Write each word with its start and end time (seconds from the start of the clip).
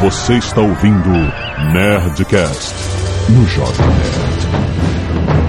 Você 0.00 0.34
está 0.34 0.60
ouvindo 0.60 1.10
Nerdcast 1.72 2.74
no 3.30 3.46
Jovem 3.48 3.86
Nerd. 3.86 5.48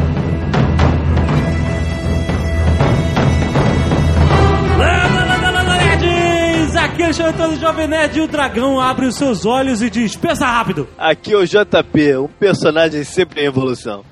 Nerds! 5.79 6.76
Aqui 6.76 7.04
é 7.04 7.10
o 7.10 7.13
Xantão 7.13 7.49
do 7.54 7.60
Jovem 7.60 7.88
Nerd 7.88 8.17
e 8.17 8.22
o 8.22 8.28
dragão 8.28 8.79
abre 8.79 9.06
os 9.06 9.15
seus 9.15 9.46
olhos 9.46 9.81
e 9.81 9.90
diz: 9.90 10.15
pensa 10.15 10.46
rápido! 10.46 10.88
Aqui 10.97 11.34
é 11.34 11.38
o 11.38 11.46
JP, 11.46 12.18
um 12.18 12.28
personagem 12.28 13.04
sempre 13.04 13.42
em 13.42 13.46
evolução. 13.46 14.04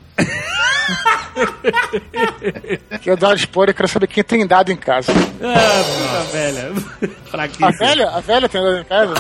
Que 3.02 3.10
eu 3.12 3.18
dar 3.18 3.28
uma 3.30 3.36
spoiler, 3.36 3.76
quero 3.76 3.88
saber 3.88 4.08
quem 4.08 4.24
tem 4.24 4.48
dado 4.48 4.72
em 4.72 4.76
casa. 4.78 5.12
Ah, 5.42 5.84
puta 5.84 6.24
velha. 6.32 6.72
A 7.28 7.30
Fraquíssima. 7.30 7.72
velha? 7.80 8.10
A 8.10 8.20
velha 8.20 8.50
tem 8.50 8.62
dado 8.62 8.78
em 8.80 8.84
casa? 8.84 9.14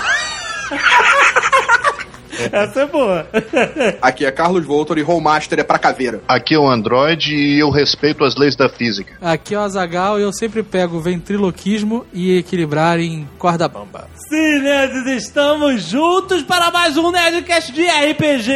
Essa 2.51 2.81
é 2.81 2.85
boa. 2.85 3.27
Aqui 4.01 4.25
é 4.25 4.31
Carlos 4.31 4.65
Voltor 4.65 4.97
e 4.97 5.01
Rollmaster 5.01 5.59
é 5.59 5.63
pra 5.63 5.79
caveira. 5.79 6.21
Aqui 6.27 6.53
é 6.53 6.59
o 6.59 6.67
Android 6.67 7.33
e 7.33 7.59
eu 7.59 7.69
respeito 7.69 8.23
as 8.23 8.35
leis 8.35 8.55
da 8.55 8.69
física. 8.69 9.13
Aqui 9.21 9.55
é 9.55 9.57
o 9.57 9.61
Azagal 9.61 10.19
e 10.19 10.23
eu 10.23 10.33
sempre 10.33 10.63
pego 10.63 10.99
ventriloquismo 10.99 12.05
e 12.13 12.37
equilibrar 12.37 12.99
em 12.99 13.27
corda 13.37 13.67
bamba. 13.67 14.07
Sim, 14.29 14.59
nerds, 14.59 15.05
estamos 15.23 15.83
juntos 15.83 16.43
para 16.43 16.71
mais 16.71 16.97
um 16.97 17.11
Nerdcast 17.11 17.71
de 17.71 17.85
RPG. 17.85 18.51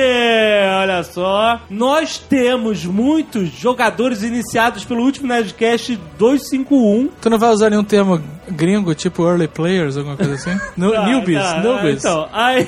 Olha 0.81 1.03
só, 1.03 1.61
nós 1.69 2.17
temos 2.17 2.85
muitos 2.85 3.49
jogadores 3.49 4.23
iniciados 4.23 4.83
pelo 4.83 5.03
último 5.03 5.27
Nerdcast 5.27 5.99
251. 6.17 7.09
Tu 7.21 7.29
não 7.29 7.39
vai 7.39 7.49
usar 7.51 7.69
nenhum 7.69 7.83
termo 7.83 8.21
gringo, 8.51 8.93
tipo 8.93 9.25
early 9.27 9.47
players, 9.47 9.97
alguma 9.97 10.15
coisa 10.17 10.33
assim? 10.35 10.57
No, 10.77 10.93
Ah, 10.93 11.05
newbies, 11.05 11.39
tá, 11.41 11.59
newbies. 11.61 11.99
Então, 11.99 12.27
aí 12.33 12.65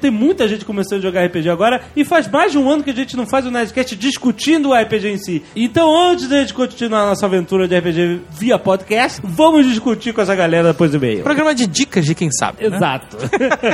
tem 0.00 0.10
muita 0.10 0.46
gente 0.48 0.64
começando 0.64 0.98
a 0.98 1.02
jogar 1.02 1.24
RPG 1.26 1.48
agora 1.48 1.80
e 1.94 2.04
faz 2.04 2.28
mais 2.28 2.52
de 2.52 2.58
um 2.58 2.68
ano 2.70 2.82
que 2.82 2.90
a 2.90 2.94
gente 2.94 3.16
não 3.16 3.26
faz 3.26 3.46
o 3.46 3.50
Nerdcast 3.50 3.96
discutindo 3.96 4.70
o 4.70 4.74
RPG 4.74 5.08
em 5.08 5.18
si. 5.18 5.44
Então, 5.54 5.94
antes 6.10 6.28
de 6.28 6.34
a 6.34 6.40
gente 6.40 6.54
continuar 6.54 7.02
a 7.02 7.06
nossa 7.06 7.26
aventura 7.26 7.66
de 7.68 7.78
RPG 7.78 8.22
via 8.30 8.58
podcast, 8.58 9.20
vamos 9.24 9.66
discutir 9.66 10.12
com 10.12 10.20
essa 10.20 10.34
galera 10.34 10.68
depois 10.72 10.90
do 10.90 10.96
e-mail. 10.98 11.22
Programa 11.22 11.54
de 11.54 11.66
dicas 11.66 12.04
de 12.04 12.14
quem 12.14 12.30
sabe. 12.30 12.68
né? 12.68 12.76
Exato. 12.76 13.16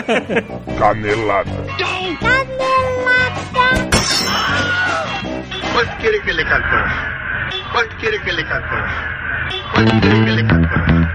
Canelada. 0.79 1.51
Quanto 5.73 5.97
querer 6.01 6.23
que 6.23 6.31
ele 6.31 6.45
cantou? 6.45 7.13
Quanto 7.73 7.97
querer 7.97 8.23
que 8.23 8.29
ele 8.31 8.45
cantou? 8.45 8.79
Quanto 9.75 10.01
querer 10.01 10.25
que 10.25 10.31
ele 10.31 10.47
cantou? 10.47 11.12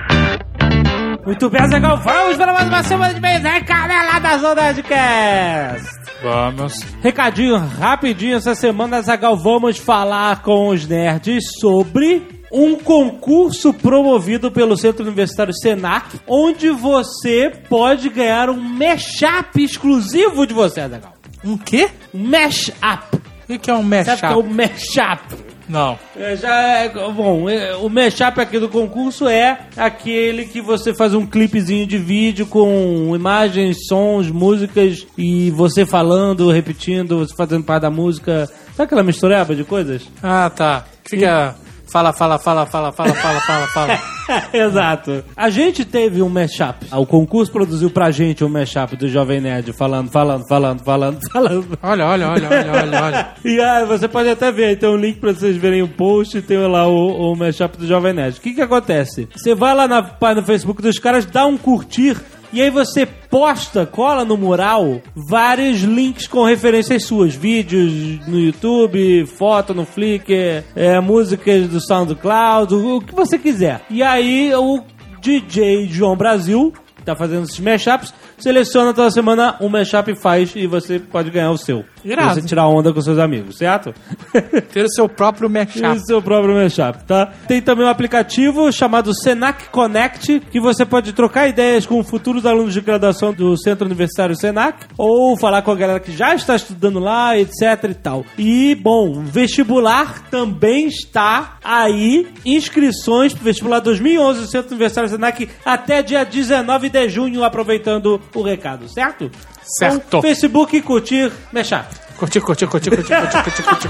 Muito 1.28 1.50
bem, 1.50 1.70
Zagal, 1.70 1.98
vamos 1.98 2.38
para 2.38 2.54
mais 2.54 2.70
uma 2.70 2.84
semana 2.84 3.14
de 3.14 3.20
mês. 3.20 3.44
É 3.44 3.60
Caneladas 3.60 4.42
do 4.42 4.56
Nerdcast. 4.56 5.98
Vamos. 6.24 6.74
Recadinho 7.04 7.58
rapidinho 7.58 8.38
essa 8.38 8.56
semana, 8.56 9.02
Zagal, 9.02 9.36
vamos 9.36 9.78
falar 9.78 10.42
com 10.42 10.70
os 10.70 10.88
nerds 10.88 11.44
sobre 11.60 12.26
um 12.50 12.78
concurso 12.78 13.74
promovido 13.74 14.50
pelo 14.50 14.78
Centro 14.78 15.04
Universitário 15.04 15.54
Senac, 15.54 16.18
onde 16.26 16.70
você 16.70 17.52
pode 17.68 18.08
ganhar 18.08 18.50
um 18.50 18.62
mashup 18.62 19.62
exclusivo 19.62 20.48
de 20.48 20.54
você, 20.54 20.88
Zagal. 20.88 21.14
Um 21.44 21.58
quê? 21.58 21.90
Um 22.14 22.26
mashup. 22.26 23.18
O 23.44 23.48
que 23.48 23.60
que 23.60 23.70
é 23.70 23.74
um 23.74 23.84
Sabe 23.84 24.14
o 24.14 24.16
que 24.16 24.26
é 24.26 24.30
mashup? 24.30 24.40
o 24.40 24.44
mashup? 24.44 25.57
Não. 25.68 26.00
É, 26.16 26.36
já 26.36 26.56
é, 26.78 26.90
bom, 26.90 27.50
é, 27.50 27.76
o 27.76 27.90
mashup 27.90 28.40
aqui 28.40 28.58
do 28.58 28.70
concurso 28.70 29.28
é 29.28 29.60
aquele 29.76 30.46
que 30.46 30.62
você 30.62 30.94
faz 30.94 31.14
um 31.14 31.26
clipezinho 31.26 31.86
de 31.86 31.98
vídeo 31.98 32.46
com 32.46 33.14
imagens, 33.14 33.86
sons, 33.88 34.32
músicas 34.32 35.06
e 35.18 35.52
você 35.52 35.86
falando, 35.86 36.50
repetindo, 36.50 37.20
você 37.20 37.36
fazendo 37.36 37.64
parte 37.66 37.82
da 37.82 37.92
música. 37.92 38.50
Sabe 38.76 38.84
aquela 38.84 39.04
mistureba 39.04 39.56
de 39.56 39.64
coisas? 39.64 40.08
Ah, 40.24 40.50
tá. 40.50 40.86
Fica... 41.04 41.56
Fala, 41.92 42.12
fala, 42.12 42.38
fala, 42.38 42.66
fala, 42.66 42.92
fala, 42.92 43.14
fala, 43.14 43.40
fala, 43.42 43.68
fala. 43.68 44.00
Exato. 44.54 45.24
A 45.36 45.50
gente 45.50 45.86
teve 45.86 46.22
um 46.22 46.30
mashup. 46.30 46.86
O 46.92 47.06
concurso 47.06 47.52
produziu 47.52 47.90
pra 47.90 48.12
gente 48.12 48.44
um 48.44 48.50
mashup 48.50 48.96
do 48.98 49.08
Jovem 49.08 49.40
Nerd 49.40 49.72
falando, 49.74 50.10
falando, 50.10 50.44
falando, 50.48 50.84
falando, 50.84 51.20
falando. 51.32 51.80
Olha, 51.82 52.06
olha, 52.06 52.30
olha, 52.30 52.50
olha, 52.50 52.72
olha, 52.72 53.04
olha. 53.04 53.28
E 53.46 53.60
aí, 53.60 53.86
você 53.86 54.08
pode 54.08 54.30
até 54.30 54.52
ver, 54.52 54.78
tem 54.78 54.90
um 54.90 54.98
link 54.98 55.20
pra 55.20 55.34
vocês 55.34 55.56
verem 55.56 55.82
o 55.82 55.88
post, 55.88 56.42
tem 56.42 56.58
lá 56.58 56.88
o, 56.88 57.32
o 57.32 57.36
mashup 57.36 57.78
do 57.78 57.88
Jovem 57.88 58.14
Nerd. 58.14 58.38
O 58.38 58.42
que 58.42 58.54
que 58.54 58.62
acontece? 58.62 59.30
Você 59.36 59.56
vai 59.56 59.74
lá 59.74 59.88
na 59.88 60.04
página 60.04 60.42
do 60.42 60.48
Facebook 60.48 60.82
dos 60.82 61.00
caras, 61.00 61.26
dá 61.26 61.46
um 61.46 61.58
curtir, 61.58 62.18
e 62.58 62.62
aí 62.64 62.72
você 62.72 63.06
posta, 63.06 63.86
cola 63.86 64.26
no 64.26 64.36
mural, 64.36 65.00
vários 65.16 65.82
links 65.82 66.26
com 66.26 66.44
referências 66.44 67.04
suas. 67.04 67.36
Vídeos 67.36 68.28
no 68.28 68.40
YouTube, 68.40 69.28
foto 69.28 69.76
no 69.76 69.86
Flickr, 69.86 70.64
é, 70.76 71.00
músicas 71.00 71.68
do 71.68 71.80
SoundCloud, 71.80 72.74
o, 72.74 72.96
o 72.96 73.02
que 73.02 73.14
você 73.14 73.38
quiser. 73.38 73.86
E 73.92 74.02
aí 74.02 74.52
o 74.56 74.82
DJ 75.22 75.86
João 75.88 76.18
Brasil 76.18 76.74
tá 77.08 77.16
fazendo 77.16 77.44
esses 77.44 77.60
mashups, 77.60 78.14
seleciona 78.38 78.94
toda 78.94 79.10
semana 79.12 79.56
um 79.62 79.70
mashup 79.70 80.12
e 80.12 80.16
faz 80.16 80.54
e 80.56 80.68
você 80.68 81.00
pode 81.00 81.30
ganhar 81.30 81.52
o 81.52 81.58
seu. 81.58 81.86
Irado. 82.04 82.36
Você 82.36 82.42
tirar 82.42 82.68
onda 82.68 82.94
com 82.94 83.02
seus 83.02 83.18
amigos, 83.18 83.58
certo? 83.58 83.94
Ter 84.72 84.84
o 84.84 84.90
seu 84.90 85.08
próprio 85.08 85.50
mashup. 85.50 85.88
O 85.88 86.00
seu 86.00 86.22
próprio 86.22 86.56
mashup, 86.56 87.04
tá? 87.06 87.32
Tem 87.48 87.62
também 87.62 87.86
um 87.86 87.90
aplicativo 87.90 88.72
chamado 88.72 89.14
Senac 89.14 89.70
Connect, 89.70 90.42
que 90.52 90.60
você 90.60 90.86
pode 90.86 91.14
trocar 91.14 91.48
ideias 91.48 91.86
com 91.86 92.04
futuros 92.04 92.46
alunos 92.46 92.74
de 92.74 92.82
graduação 92.82 93.34
do 93.34 93.58
Centro 93.58 93.86
Universitário 93.86 94.36
Senac, 94.36 94.86
ou 94.98 95.38
falar 95.38 95.62
com 95.62 95.72
a 95.72 95.76
galera 95.76 96.00
que 96.00 96.12
já 96.12 96.36
está 96.36 96.56
estudando 96.56 97.00
lá, 97.00 97.38
etc 97.38 97.84
e 97.90 97.94
tal. 97.94 98.26
E, 98.38 98.76
bom, 98.76 99.24
vestibular 99.24 100.24
também 100.30 100.88
está 100.88 101.58
aí, 101.64 102.28
inscrições 102.46 103.34
pro 103.34 103.44
vestibular 103.44 103.80
2011 103.80 104.42
do 104.42 104.48
Centro 104.48 104.72
Universitário 104.72 105.10
Senac 105.10 105.50
até 105.66 106.02
dia 106.04 106.24
19 106.26 106.90
de 106.90 106.97
junho, 107.10 107.44
aproveitando 107.44 108.22
o 108.34 108.42
recado, 108.42 108.88
certo? 108.88 109.30
Certo. 109.62 110.04
Então, 110.08 110.22
Facebook, 110.22 110.82
curtir, 110.82 111.32
mashup. 111.52 111.86
Curtir, 112.18 112.42
curtir, 112.42 112.68
curtir, 112.68 112.90
curtir, 112.90 113.14
curtir, 113.16 113.44
curtir, 113.44 113.64
curtir. 113.64 113.90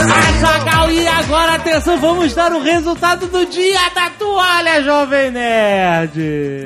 Azagal, 0.00 0.90
e 0.90 1.06
agora 1.06 1.54
atenção, 1.54 1.98
vamos 1.98 2.34
dar 2.34 2.52
o 2.52 2.60
resultado 2.60 3.26
do 3.26 3.46
dia 3.46 3.90
da 3.94 4.10
toalha, 4.10 4.82
Jovem 4.82 5.30
Nerd. 5.30 6.20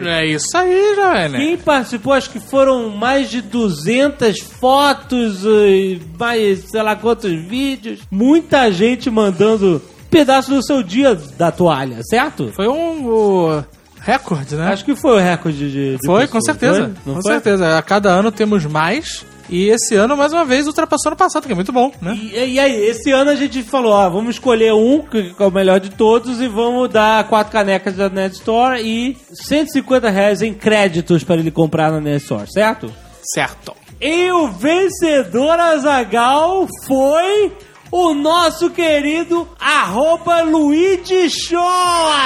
É 0.06 0.26
isso 0.26 0.56
aí, 0.56 0.94
jovem, 0.94 1.28
né? 1.28 1.38
Quem 1.38 1.56
participou, 1.58 2.12
acho 2.12 2.30
que 2.30 2.40
foram 2.40 2.88
mais 2.88 3.28
de 3.28 3.42
200 3.42 4.38
fotos, 4.38 5.44
e 5.44 6.00
mais 6.18 6.70
sei 6.70 6.82
lá 6.82 6.96
quantos 6.96 7.32
vídeos. 7.32 8.00
Muita 8.10 8.70
gente 8.70 9.10
mandando 9.10 9.82
pedaço 10.14 10.50
do 10.50 10.64
seu 10.64 10.80
dia 10.80 11.18
da 11.36 11.50
toalha, 11.50 12.00
certo? 12.04 12.52
Foi 12.54 12.68
um 12.68 13.62
recorde, 14.00 14.54
né? 14.54 14.68
Acho 14.68 14.84
que 14.84 14.94
foi 14.94 15.16
o 15.16 15.18
recorde 15.18 15.70
de. 15.70 15.96
de 15.96 16.06
Foi, 16.06 16.28
com 16.28 16.40
certeza. 16.40 16.92
foi? 17.04 17.14
Com 17.14 17.20
foi? 17.20 17.32
certeza. 17.32 17.76
A 17.76 17.82
cada 17.82 18.10
ano 18.10 18.30
temos 18.30 18.64
mais. 18.64 19.26
E 19.50 19.68
esse 19.68 19.94
ano, 19.94 20.16
mais 20.16 20.32
uma 20.32 20.44
vez, 20.44 20.66
ultrapassou 20.66 21.10
ano 21.10 21.16
passado, 21.16 21.46
que 21.46 21.52
é 21.52 21.54
muito 21.54 21.72
bom, 21.72 21.92
né? 22.00 22.18
E, 22.18 22.54
e 22.54 22.58
aí, 22.58 22.86
esse 22.86 23.10
ano 23.10 23.30
a 23.30 23.34
gente 23.34 23.62
falou, 23.62 23.92
ó, 23.92 24.08
vamos 24.08 24.36
escolher 24.36 24.72
um, 24.72 25.02
que 25.02 25.34
é 25.38 25.44
o 25.44 25.50
melhor 25.50 25.78
de 25.80 25.90
todos, 25.90 26.40
e 26.40 26.48
vamos 26.48 26.88
dar 26.88 27.28
quatro 27.28 27.52
canecas 27.52 27.94
da 27.94 28.08
Net 28.08 28.36
Store 28.36 28.80
e 28.80 29.18
150 29.46 30.08
reais 30.08 30.40
em 30.40 30.54
créditos 30.54 31.24
para 31.24 31.36
ele 31.36 31.50
comprar 31.50 31.92
na 31.92 32.00
Net 32.00 32.22
Store, 32.22 32.50
certo? 32.50 32.90
Certo. 33.34 33.74
E 34.00 34.30
o 34.32 34.48
vencedor, 34.48 35.60
Azagal, 35.60 36.66
foi 36.86 37.52
o 37.90 38.12
nosso 38.14 38.70
querido 38.70 39.48
arroba 39.60 40.42
Luigi 40.42 41.28
Show, 41.30 41.60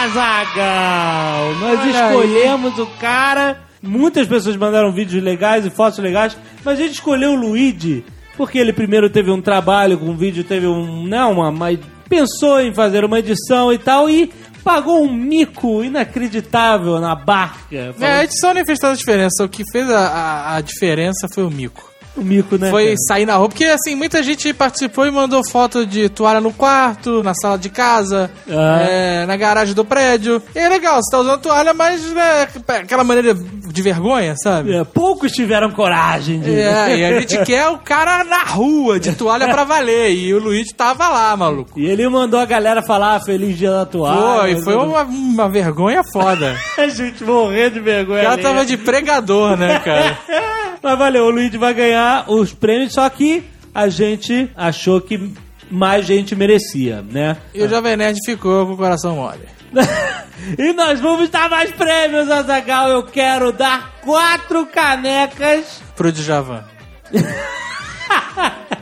Azagal. 0.05 1.55
Nós 1.60 1.81
Olha 1.81 1.91
escolhemos 2.07 2.78
o 2.78 2.87
cara. 2.99 3.60
Muitas 3.83 4.27
pessoas 4.27 4.57
mandaram 4.57 4.93
vídeos 4.93 5.22
legais 5.22 5.65
e 5.65 5.71
fotos 5.71 5.99
legais, 6.01 6.37
mas 6.65 6.78
a 6.78 6.83
gente 6.83 6.95
escolheu 6.95 7.33
o 7.33 7.37
Luigi 7.37 8.05
porque 8.37 8.59
ele 8.59 8.72
primeiro 8.72 9.10
teve 9.10 9.31
um 9.31 9.41
trabalho 9.43 9.99
com 9.99 10.07
um 10.07 10.16
vídeo, 10.16 10.45
teve 10.45 10.66
um. 10.66 11.07
Não, 11.07 11.33
uma, 11.33 11.49
uma- 11.49 11.78
pensou 12.09 12.61
em 12.61 12.72
fazer 12.72 13.04
uma 13.04 13.19
edição 13.19 13.72
e 13.72 13.78
tal, 13.78 14.09
e 14.09 14.33
pagou 14.65 15.03
um 15.03 15.13
mico 15.13 15.83
inacreditável 15.84 16.99
na 17.01 17.15
barca. 17.15 17.95
É, 18.01 18.13
a 18.21 18.25
edição 18.25 18.54
nem 18.54 18.65
fez 18.65 18.78
tanta 18.78 18.97
diferença. 18.97 19.45
O 19.45 19.49
que 19.49 19.63
fez 19.71 19.91
a, 19.91 19.99
a, 20.09 20.57
a 20.57 20.61
diferença 20.61 21.28
foi 21.33 21.45
o 21.45 21.51
mico. 21.51 21.88
O 22.18 22.22
mico, 22.24 22.56
né? 22.59 22.70
Foi 22.70 22.84
cara? 22.84 22.97
sair 23.09 23.26
na 23.26 23.36
rua, 23.36 23.48
porque 23.48 23.65
assim, 23.65 23.94
muita 23.94 24.22
gente 24.22 24.53
participou 24.53 25.06
e 25.06 25.10
mandou 25.10 25.42
foto 25.48 25.86
de 25.86 26.09
toalha 26.09 26.41
no 26.41 26.53
quarto, 26.53 27.22
na 27.22 27.32
sala 27.34 27.56
de 27.59 27.68
casa, 27.68 28.30
Ah. 28.50 28.80
é, 28.82 29.26
na 29.26 29.36
garagem 29.36 29.74
do 29.74 29.84
prédio. 29.84 30.42
E 30.54 30.59
é 30.59 30.68
legal, 30.68 30.97
você 31.03 31.10
tá 31.10 31.20
usando 31.20 31.41
toalha, 31.41 31.72
mas 31.72 32.03
né, 32.12 32.48
aquela 32.80 33.04
maneira 33.04 33.34
de 33.34 33.82
vergonha, 33.82 34.34
sabe? 34.42 34.74
É, 34.74 34.84
poucos 34.84 35.30
tiveram 35.32 35.70
coragem 35.70 36.41
de. 36.41 36.50
É, 36.59 36.97
e 36.98 37.04
a 37.04 37.20
gente 37.20 37.38
quer 37.47 37.68
o 37.68 37.78
cara 37.78 38.24
na 38.24 38.42
rua, 38.44 38.98
de 38.98 39.12
toalha 39.12 39.48
pra 39.48 39.65
valer. 39.65 40.12
E 40.12 40.34
o 40.34 40.38
Luigi 40.41 40.74
tava 40.74 41.09
lá, 41.09 41.36
maluco. 41.36 41.78
E 41.78 41.86
ele 41.86 42.09
mandou 42.09 42.41
a 42.41 42.44
galera 42.44 42.82
falar 42.82 43.20
Feliz 43.24 43.56
Dia 43.56 43.70
da 43.70 43.86
Toalha. 43.86 44.54
Foi, 44.56 44.62
foi 44.62 44.76
uma, 44.76 45.03
uma 45.03 45.48
vergonha 45.48 46.03
foda. 46.12 46.56
A 46.78 46.88
gente 46.88 47.22
morrendo 47.24 47.74
de 47.74 47.80
O 47.80 47.84
vergonha. 47.84 48.22
cara 48.22 48.34
ali. 48.34 48.42
tava 48.42 48.65
de 48.66 48.76
pregador, 48.76 49.56
né, 49.56 49.78
cara? 49.80 50.18
Mas 50.83 50.98
valeu, 50.98 51.27
o 51.27 51.30
Luigi 51.30 51.59
vai 51.59 51.75
ganhar 51.75 52.30
os 52.30 52.53
prêmios, 52.53 52.92
só 52.92 53.09
que 53.09 53.45
a 53.75 53.89
gente 53.89 54.51
achou 54.57 55.01
que 55.01 55.33
mais 55.71 56.07
gente 56.07 56.34
merecia, 56.34 57.03
né? 57.03 57.36
E 57.54 57.63
o 57.63 57.69
Jovem 57.69 57.97
Nerd 57.97 58.19
ficou 58.25 58.66
com 58.66 58.72
o 58.72 58.77
coração 58.77 59.16
mole. 59.16 59.48
e 60.59 60.72
nós 60.72 60.98
vamos 61.01 61.28
dar 61.28 61.51
mais 61.51 61.71
prêmios, 61.72 62.30
Azagal. 62.30 62.89
Eu 62.89 63.03
quero 63.03 63.53
dar 63.53 63.98
quatro 64.01 64.66
canecas 64.66 65.83
Pro 65.95 66.10
Djavan. 66.10 66.65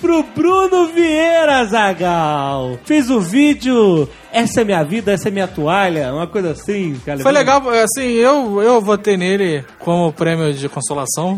pro 0.00 0.22
Bruno 0.22 0.86
Vieira, 0.88 1.64
Zagal. 1.64 2.78
Fez 2.84 3.10
o 3.10 3.20
vídeo 3.20 4.08
Essa 4.32 4.60
é 4.60 4.64
minha 4.64 4.84
vida, 4.84 5.12
essa 5.12 5.28
é 5.28 5.30
minha 5.30 5.48
toalha, 5.48 6.12
uma 6.12 6.26
coisa 6.26 6.50
assim, 6.50 7.00
cara. 7.04 7.20
Foi 7.20 7.32
legal, 7.32 7.62
assim, 7.70 8.12
eu, 8.12 8.60
eu 8.62 8.80
votei 8.80 9.16
nele 9.16 9.64
como 9.78 10.12
prêmio 10.12 10.52
de 10.52 10.68
consolação. 10.68 11.36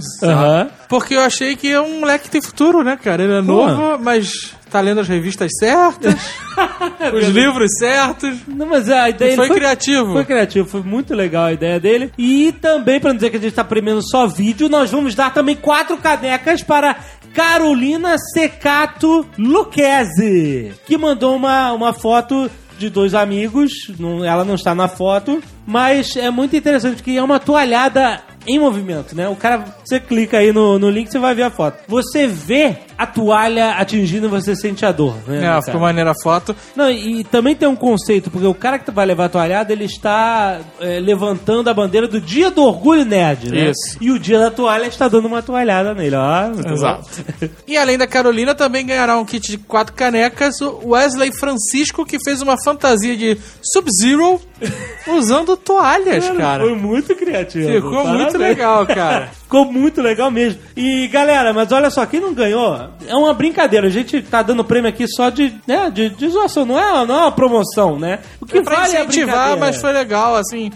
Porque 0.89 1.15
eu 1.15 1.21
achei 1.21 1.55
que 1.55 1.71
é 1.71 1.81
um 1.81 2.01
moleque 2.01 2.25
que 2.25 2.31
tem 2.31 2.43
futuro, 2.43 2.83
né, 2.83 2.99
cara? 3.03 3.23
Ele 3.23 3.33
é 3.33 3.43
Pô. 3.43 3.43
novo, 3.43 3.99
mas 4.03 4.55
tá 4.71 4.81
lendo 4.81 5.01
as 5.01 5.09
revistas 5.09 5.51
certas, 5.59 6.15
os 7.15 7.29
livros 7.29 7.71
certos. 7.79 8.39
Não, 8.47 8.67
mas 8.67 8.89
a 8.89 9.09
ideia 9.11 9.37
foi 9.37 9.47
ele 9.47 9.55
criativo. 9.55 10.13
Foi 10.13 10.25
criativo, 10.25 10.69
foi 10.69 10.83
muito 10.83 11.15
legal 11.15 11.45
a 11.47 11.53
ideia 11.53 11.79
dele. 11.81 12.13
E 12.19 12.53
também, 12.61 13.01
pra 13.01 13.11
não 13.11 13.17
dizer 13.17 13.31
que 13.31 13.37
a 13.37 13.41
gente 13.41 13.55
tá 13.55 13.65
premiando 13.65 14.03
só 14.03 14.27
vídeo, 14.27 14.69
nós 14.69 14.91
vamos 14.91 15.15
dar 15.15 15.33
também 15.33 15.57
quatro 15.57 15.97
canecas 15.97 16.63
para 16.63 16.97
Carolina 17.35 18.17
Secato 18.35 19.27
Lucchese, 19.39 20.73
que 20.87 20.97
mandou 20.99 21.37
uma, 21.37 21.73
uma 21.73 21.93
foto 21.93 22.51
de 22.79 22.89
dois 22.89 23.15
amigos. 23.15 23.71
Não- 23.99 24.25
ela 24.25 24.45
não 24.45 24.55
está 24.55 24.75
na 24.75 24.89
foto, 24.89 25.43
mas 25.67 26.17
é 26.17 26.31
muito 26.31 26.57
interessante 26.57 26.97
porque 26.97 27.13
é 27.13 27.23
uma 27.23 27.39
toalhada 27.39 28.21
em 28.50 28.58
movimento, 28.58 29.14
né? 29.14 29.29
O 29.29 29.37
cara, 29.37 29.64
você 29.85 30.00
clica 30.00 30.38
aí 30.38 30.52
no, 30.52 30.79
no 30.79 30.91
link, 30.91 31.11
você 31.11 31.19
vai 31.19 31.35
ver 31.35 31.44
a 31.44 31.50
foto. 31.50 31.79
Você 31.88 32.26
vê 32.26 32.76
a 32.97 33.06
toalha 33.06 33.70
atingindo 33.73 34.26
e 34.26 34.31
você 34.31 34.55
sente 34.55 34.85
a 34.85 34.93
dor, 34.93 35.17
né? 35.26 35.38
É, 35.38 35.43
cara? 35.43 35.62
ficou 35.62 35.81
maneira 35.81 36.11
a 36.11 36.23
foto. 36.23 36.55
Não, 36.76 36.91
e 36.91 37.25
também 37.25 37.56
tem 37.56 37.69
um 37.69 37.76
conceito, 37.76 38.31
porque 38.31 38.47
o 38.47 38.55
cara 38.55 38.79
que 38.79 38.91
vai 38.91 39.06
levar 39.06 39.26
a 39.26 39.29
toalhada, 39.29 39.73
ele 39.73 39.85
está 39.85 40.61
é, 40.81 41.00
levantando 41.00 41.70
a 41.70 41.75
bandeira 41.75 42.06
do 42.06 42.20
dia 42.20 42.50
do 42.50 42.62
orgulho 42.62 43.05
nerd, 43.05 43.50
né? 43.50 43.70
Isso. 43.70 43.97
E 44.00 44.11
o 44.11 44.19
dia 44.19 44.38
da 44.38 44.50
toalha 44.50 44.87
está 44.87 45.08
dando 45.08 45.26
uma 45.26 45.43
toalhada 45.43 45.94
nele, 45.94 46.17
ó. 46.17 46.50
Exato. 46.73 47.08
E 47.67 47.76
além 47.76 47.97
da 47.97 48.06
Carolina, 48.06 48.55
também 48.55 48.85
ganhará 48.85 49.17
um 49.17 49.25
kit 49.25 49.50
de 49.50 49.58
quatro 49.58 49.94
canecas 49.94 50.61
o 50.61 50.91
Wesley 50.91 51.32
Francisco, 51.32 52.05
que 52.05 52.19
fez 52.23 52.43
uma 52.43 52.56
fantasia 52.62 53.17
de 53.17 53.38
Sub-Zero 53.62 54.41
usando 55.08 55.56
toalhas, 55.56 56.29
cara. 56.31 56.64
Foi 56.64 56.75
muito 56.75 57.14
criativo. 57.14 57.70
Ficou 57.73 58.02
Parabéns. 58.02 58.23
muito 58.23 58.38
legal, 58.41 58.87
cara. 58.87 59.29
Ficou 59.43 59.65
muito 59.65 60.01
legal 60.01 60.31
mesmo. 60.31 60.61
E 60.77 61.09
galera, 61.09 61.53
mas 61.53 61.71
olha 61.73 61.91
só, 61.91 62.07
quem 62.07 62.21
não 62.21 62.33
ganhou 62.33 62.89
é 63.07 63.15
uma 63.15 63.35
brincadeira. 63.35 63.87
A 63.87 63.91
gente 63.91 64.23
tá 64.23 64.43
dando 64.43 64.65
prêmio 64.65 64.89
aqui 64.89 65.07
só 65.09 65.29
de, 65.29 65.55
né, 65.67 65.91
de, 65.91 66.09
de 66.11 66.29
zoação, 66.29 66.65
não 66.65 66.79
é, 66.79 67.07
não 67.07 67.15
é 67.15 67.19
uma 67.23 67.33
promoção, 67.33 67.99
né? 67.99 68.21
O 68.41 68.47
que 68.47 68.53
Foi 68.53 68.63
pra 68.63 68.77
vale 68.77 68.97
é 68.97 69.05
incentivar, 69.05 69.57
mas 69.57 69.81
foi 69.81 69.93
legal, 69.93 70.37
assim, 70.37 70.71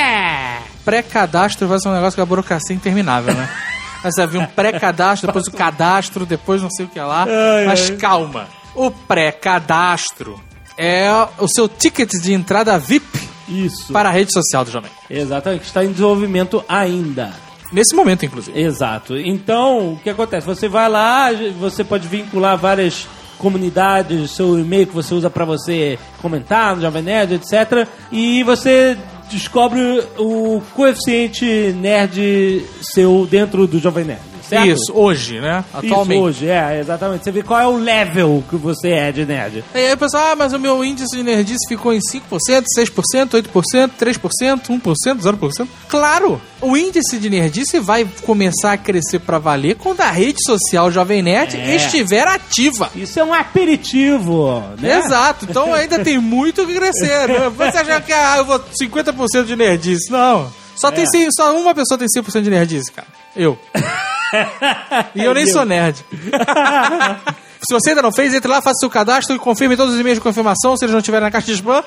Pré-cadastro 0.84 1.66
vai 1.68 1.78
ser 1.80 1.88
um 1.88 1.94
negócio 1.94 2.14
que 2.14 2.20
é 2.20 2.22
a 2.22 2.26
burocracia 2.26 2.74
interminável, 2.76 3.34
né? 3.34 3.48
Vai 4.02 4.26
vir 4.26 4.38
um 4.38 4.46
pré-cadastro, 4.46 5.26
depois 5.26 5.46
o 5.46 5.50
cadastro, 5.52 6.24
depois 6.24 6.62
não 6.62 6.70
sei 6.70 6.86
o 6.86 6.88
que 6.88 6.98
lá. 6.98 7.26
Ai, 7.28 7.66
Mas 7.66 7.90
ai. 7.90 7.96
calma. 7.98 8.48
O 8.74 8.90
pré-cadastro 8.90 10.40
é 10.78 11.10
o 11.38 11.46
seu 11.46 11.68
ticket 11.68 12.10
de 12.22 12.32
entrada 12.32 12.78
VIP 12.78 13.29
Isso. 13.50 13.92
para 13.92 14.08
a 14.08 14.12
rede 14.12 14.32
social 14.32 14.64
do 14.64 14.70
Jovem. 14.70 14.90
Exatamente, 15.08 15.64
está 15.64 15.84
em 15.84 15.92
desenvolvimento 15.92 16.64
ainda. 16.68 17.32
Nesse 17.72 17.94
momento, 17.94 18.24
inclusive. 18.24 18.60
Exato. 18.60 19.16
Então, 19.16 19.92
o 19.92 19.96
que 20.02 20.10
acontece? 20.10 20.46
Você 20.46 20.68
vai 20.68 20.88
lá, 20.88 21.28
você 21.58 21.84
pode 21.84 22.08
vincular 22.08 22.56
várias 22.56 23.06
comunidades, 23.38 24.32
seu 24.32 24.58
e-mail 24.58 24.86
que 24.86 24.94
você 24.94 25.14
usa 25.14 25.30
para 25.30 25.44
você 25.44 25.98
comentar 26.20 26.76
no 26.76 26.82
Jovem 26.82 27.02
Nerd, 27.02 27.34
etc. 27.34 27.88
E 28.12 28.42
você 28.42 28.98
descobre 29.30 29.80
o 30.18 30.60
coeficiente 30.74 31.72
nerd 31.80 32.66
seu 32.82 33.26
dentro 33.30 33.66
do 33.66 33.78
Jovem 33.78 34.04
Nerd. 34.04 34.29
Certo? 34.50 34.66
Isso, 34.66 34.92
hoje, 34.92 35.40
né? 35.40 35.64
Atualmente. 35.72 36.18
Isso, 36.18 36.24
hoje, 36.26 36.48
é, 36.48 36.80
exatamente. 36.80 37.22
Você 37.24 37.30
vê 37.30 37.42
qual 37.42 37.60
é 37.60 37.66
o 37.66 37.76
level 37.76 38.42
que 38.50 38.56
você 38.56 38.88
é 38.88 39.12
de 39.12 39.24
nerd. 39.24 39.64
E 39.74 39.78
aí 39.78 39.92
o 39.92 39.96
pessoal, 39.96 40.32
ah, 40.32 40.36
mas 40.36 40.52
o 40.52 40.58
meu 40.58 40.84
índice 40.84 41.16
de 41.16 41.22
nerdice 41.22 41.68
ficou 41.68 41.92
em 41.92 42.00
5%, 42.00 42.64
6%, 42.76 43.30
8%, 43.30 43.90
3%, 43.98 44.70
1%, 44.70 45.20
0%. 45.20 45.68
Claro! 45.88 46.40
O 46.60 46.76
índice 46.76 47.16
de 47.18 47.30
nerdice 47.30 47.78
vai 47.78 48.06
começar 48.22 48.72
a 48.72 48.76
crescer 48.76 49.20
pra 49.20 49.38
valer 49.38 49.76
quando 49.76 50.00
a 50.00 50.10
rede 50.10 50.38
social 50.44 50.90
Jovem 50.90 51.22
Nerd 51.22 51.56
É. 51.56 51.76
estiver 51.76 52.26
ativa. 52.26 52.90
Isso 52.94 53.18
é 53.18 53.24
um 53.24 53.32
aperitivo, 53.32 54.62
né? 54.78 54.98
Exato, 54.98 55.46
então 55.48 55.72
ainda 55.72 56.00
tem 56.00 56.18
muito 56.18 56.66
que 56.66 56.74
crescer. 56.74 57.28
Né? 57.28 57.50
Você 57.56 57.78
acha 57.78 58.00
que 58.00 58.12
ah, 58.12 58.38
eu 58.38 58.44
vou 58.44 58.60
50% 58.60 59.44
de 59.44 59.56
nerdice? 59.56 60.10
Não. 60.10 60.59
Só, 60.76 60.88
É. 60.88 60.92
tem, 60.92 61.06
cem- 61.06 61.28
só 61.32 61.56
uma 61.56 61.74
pessoa 61.74 61.98
tem 61.98 62.06
100% 62.08 62.42
de 62.42 62.50
nerdice, 62.50 62.90
cara. 62.92 63.08
Eu. 63.36 63.58
e 65.14 65.22
eu 65.24 65.34
nem 65.34 65.46
sou 65.46 65.64
nerd. 65.64 66.04
Se 67.62 67.74
você 67.74 67.90
ainda 67.90 68.00
não 68.00 68.10
fez, 68.10 68.32
entre 68.34 68.50
lá, 68.50 68.62
faça 68.62 68.78
seu 68.80 68.88
cadastro 68.88 69.36
e 69.36 69.38
confirme 69.38 69.76
todos 69.76 69.92
os 69.92 70.00
e-mails 70.00 70.16
de 70.16 70.22
confirmação, 70.22 70.78
se 70.78 70.84
eles 70.86 70.92
não 70.92 71.00
estiverem 71.00 71.26
na 71.26 71.30
caixa 71.30 71.46
de 71.48 71.52
spam. 71.52 71.84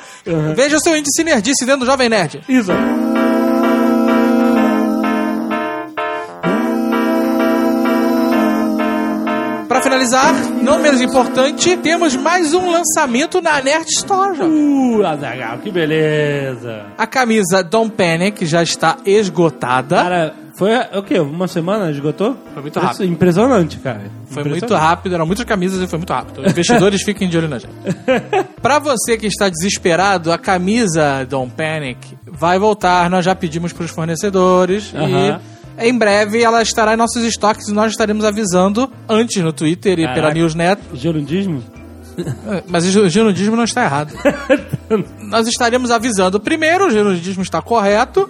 Veja 0.55 0.77
o 0.77 0.79
seu 0.79 0.95
índice 0.95 1.17
de 1.17 1.23
nerdice 1.23 1.65
dentro 1.65 1.79
do 1.81 1.85
Jovem 1.87 2.09
Nerd. 2.09 2.43
Isso. 2.47 2.71
Pra 9.67 9.81
finalizar, 9.81 10.33
não 10.61 10.79
menos 10.79 11.01
importante, 11.01 11.75
temos 11.77 12.15
mais 12.15 12.53
um 12.53 12.71
lançamento 12.71 13.41
na 13.41 13.61
Nerd 13.61 13.87
Store. 13.89 14.37
Uh, 14.41 15.05
Azaghal, 15.05 15.57
que 15.59 15.71
beleza. 15.71 16.85
A 16.97 17.07
camisa 17.07 17.63
Don't 17.63 17.91
Panic 17.95 18.45
já 18.45 18.61
está 18.61 18.97
esgotada. 19.05 19.95
Cara, 19.95 20.33
Foi 20.55 20.71
o 20.95 21.01
quê? 21.01 21.19
Uma 21.19 21.47
semana 21.47 21.89
esgotou? 21.89 22.35
Foi 22.53 22.61
muito 22.61 22.79
rápido. 22.79 22.93
Isso, 22.93 23.03
impressionante, 23.05 23.77
cara. 23.79 24.01
Foi 24.27 24.43
muito 24.43 24.73
rápido, 24.75 25.15
eram 25.15 25.25
muitas 25.25 25.45
camisas 25.45 25.81
e 25.81 25.87
foi 25.87 25.97
muito 25.97 26.13
rápido. 26.13 26.47
Investidores 26.47 27.01
fiquem 27.05 27.27
de 27.27 27.37
olho 27.37 27.47
na 27.49 27.57
gente. 27.57 27.73
Pra 28.61 28.77
você 28.79 29.17
que 29.17 29.25
está 29.27 29.49
desesperado, 29.49 30.31
a 30.31 30.37
camisa 30.37 31.25
Don't 31.27 31.51
Panic 31.55 31.97
vai 32.27 32.59
voltar. 32.59 33.09
Nós 33.09 33.25
já 33.25 33.33
pedimos 33.33 33.73
pros 33.73 33.89
fornecedores 33.91 34.93
Aham. 34.93 35.39
e 35.39 35.52
em 35.79 35.97
breve 35.97 36.41
ela 36.43 36.61
estará 36.61 36.93
em 36.93 36.97
nossos 36.97 37.23
estoques 37.23 37.67
e 37.67 37.73
nós 37.73 37.91
estaremos 37.91 38.23
avisando 38.25 38.91
antes 39.07 39.41
no 39.43 39.51
Twitter 39.53 39.93
e 39.93 40.03
pela 40.03 40.13
Caraca. 40.15 40.33
Newsnet. 40.33 40.81
Gerundismo? 40.93 41.63
Mas 42.67 42.85
o 42.95 43.09
gerundismo 43.09 43.55
não 43.55 43.63
está 43.63 43.83
errado. 43.85 44.13
nós 45.29 45.47
estaremos 45.47 45.89
avisando. 45.89 46.39
Primeiro, 46.39 46.87
o 46.87 46.91
gerundismo 46.91 47.41
está 47.41 47.59
correto. 47.61 48.29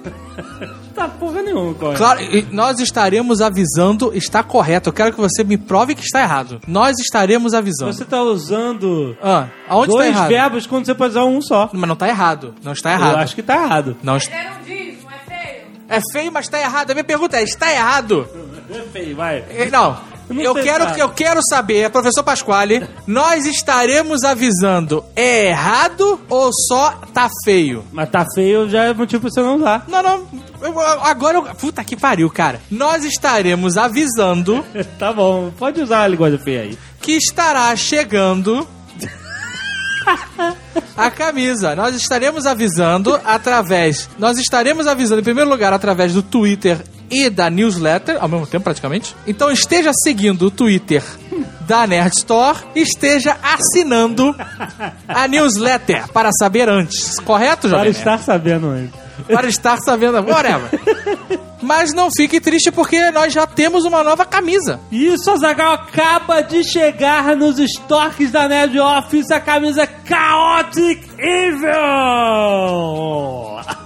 Tá 0.96 1.08
porra 1.10 1.42
nenhuma, 1.42 1.74
corre. 1.74 1.98
Claro, 1.98 2.22
e 2.22 2.44
nós 2.52 2.80
estaremos 2.80 3.42
avisando, 3.42 4.12
está 4.16 4.42
correto. 4.44 4.90
Eu 4.90 4.94
quero 4.94 5.12
que 5.12 5.20
você 5.20 5.44
me 5.44 5.58
prove 5.58 5.96
que 5.96 6.04
está 6.04 6.22
errado. 6.22 6.62
Nós 6.68 6.98
estaremos 7.00 7.54
avisando. 7.54 7.92
Você 7.92 8.06
tá 8.06 8.22
usando 8.22 9.18
Ah, 9.22 9.48
aonde 9.68 9.90
está 9.90 9.98
dois 10.04 10.16
errado? 10.16 10.30
verbos 10.30 10.68
quando 10.68 10.86
você 10.86 10.94
pode 10.96 11.12
usar 11.12 11.26
um 11.26 11.42
só. 11.42 11.70
Mas 11.74 11.90
não 11.90 11.96
tá 11.96 12.08
errado. 12.08 12.54
Não 12.64 12.72
está 12.74 12.92
Eu 12.92 12.96
errado. 13.00 13.16
acho 13.18 13.36
que 13.36 13.44
tá 13.44 13.56
errado. 13.56 13.98
Não 14.04 14.16
est- 14.16 14.32
Gerundismo, 14.32 15.03
é 15.90 16.00
feio. 16.12 16.28
É 16.28 16.32
mas 16.32 16.48
tá 16.48 16.60
errado. 16.60 16.92
A 16.92 16.94
minha 16.94 17.04
pergunta 17.04 17.38
é: 17.38 17.44
está 17.44 17.72
errado? 17.72 18.28
É 18.70 18.82
feio, 18.92 19.16
vai. 19.16 19.44
Eh, 19.50 19.70
Não. 19.72 20.14
Eu 20.30 20.56
quero, 20.56 20.86
eu 20.98 21.10
quero 21.10 21.42
saber, 21.48 21.90
professor 21.92 22.24
Pasquale, 22.24 22.88
nós 23.06 23.46
estaremos 23.46 24.24
avisando 24.24 25.04
é 25.18 25.48
errado 25.50 26.20
ou 26.30 26.50
só 26.70 26.92
tá 27.14 27.28
feio? 27.44 27.84
Mas 27.92 28.10
tá 28.10 28.26
feio 28.34 28.70
já 28.70 28.86
é 28.86 28.94
motivo 28.94 29.22
pra 29.24 29.30
você 29.30 29.42
não 29.42 29.58
usar. 29.58 29.84
Não, 29.88 30.02
não. 30.02 30.26
eu- 30.62 30.80
agora 30.80 31.38
eu. 31.38 31.44
Puta 31.56 31.84
que 31.84 31.98
pariu, 31.98 32.30
cara. 32.30 32.62
Nós 32.72 33.04
estaremos 33.04 33.76
avisando 33.76 34.66
tá 34.98 35.12
bom, 35.12 35.52
pode 35.60 35.82
usar 35.82 36.04
a 36.04 36.08
linguagem 36.08 36.40
feia 36.40 36.62
aí. 36.62 36.78
que 37.02 37.12
estará 37.12 37.76
chegando 37.76 38.66
a 40.96 41.10
camisa. 41.12 41.76
Nós 41.76 41.96
estaremos 41.96 42.46
avisando 42.46 43.20
através. 43.26 44.10
Nós 44.18 44.38
estaremos 44.38 44.88
avisando, 44.88 45.22
em 45.22 45.24
primeiro 45.24 45.50
lugar, 45.50 45.74
através 45.74 46.14
do 46.14 46.22
Twitter 46.22 46.78
e 47.10 47.30
da 47.30 47.50
newsletter, 47.50 48.18
ao 48.20 48.28
mesmo 48.28 48.48
tempo, 48.48 48.64
praticamente. 48.64 49.16
Então 49.28 49.52
esteja 49.52 49.92
seguindo 50.04 50.48
o 50.48 50.52
Twitter 50.52 51.04
da 51.62 51.86
Nerd 51.88 52.14
Store, 52.18 52.58
esteja 52.76 53.38
assinando 53.44 54.36
a 55.08 55.28
newsletter 55.28 56.08
para 56.12 56.30
saber 56.32 56.68
antes. 56.70 57.20
Correto, 57.20 57.68
Para 57.70 57.78
Jovem? 57.78 57.92
estar 57.92 58.20
sabendo 58.20 58.68
antes. 58.68 58.94
Para 59.28 59.48
estar 59.48 59.78
sabendo. 59.78 60.18
Whatever. 60.18 60.70
Mas 61.64 61.94
não 61.94 62.10
fique 62.16 62.40
triste 62.40 62.72
porque 62.72 63.10
nós 63.12 63.32
já 63.34 63.48
temos 63.48 63.86
uma 63.86 64.04
nova 64.04 64.26
camisa. 64.26 64.80
Isso, 64.92 65.32
Azagal 65.32 65.74
acaba 65.74 66.42
de 66.42 66.64
chegar 66.64 67.36
nos 67.36 67.58
estoques 67.58 68.32
da 68.32 68.48
Nerd 68.48 68.78
Office 68.80 69.32
a 69.32 69.40
camisa 69.40 69.88
Chaotic 70.06 71.08
Evil! 71.18 71.72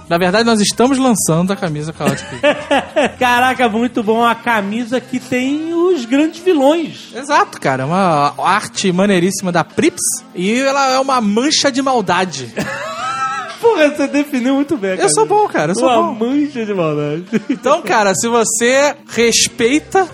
Na 0.08 0.16
verdade, 0.16 0.44
nós 0.44 0.60
estamos 0.60 0.98
lançando 0.98 1.52
a 1.52 1.56
camisa 1.56 1.94
Chaotic 1.96 2.26
Evil. 2.32 3.10
Caraca, 3.18 3.68
muito 3.68 4.02
bom 4.02 4.24
a 4.24 4.34
camisa 4.34 5.00
que 5.00 5.20
tem 5.20 5.72
os 5.74 6.04
grandes 6.04 6.42
vilões. 6.42 7.10
Exato, 7.14 7.60
cara. 7.60 7.82
É 7.82 7.86
uma 7.86 8.34
arte 8.38 8.90
maneiríssima 8.90 9.52
da 9.52 9.62
Prips. 9.62 10.02
E 10.34 10.60
ela 10.60 10.94
é 10.94 10.98
uma 10.98 11.20
mancha 11.20 11.70
de 11.70 11.82
maldade. 11.82 12.52
Porra, 13.60 13.88
você 13.90 14.06
definiu 14.06 14.54
muito 14.54 14.76
bem. 14.76 14.98
Eu 14.98 15.08
sou 15.10 15.26
bom, 15.26 15.46
cara. 15.48 15.72
Eu 15.72 15.76
sou 15.76 15.88
Uma 15.88 16.12
bom. 16.14 16.26
mancha 16.26 16.64
de 16.64 16.74
maldade. 16.74 17.24
Então, 17.50 17.82
cara, 17.82 18.14
se 18.14 18.28
você 18.28 18.94
respeita 19.08 20.06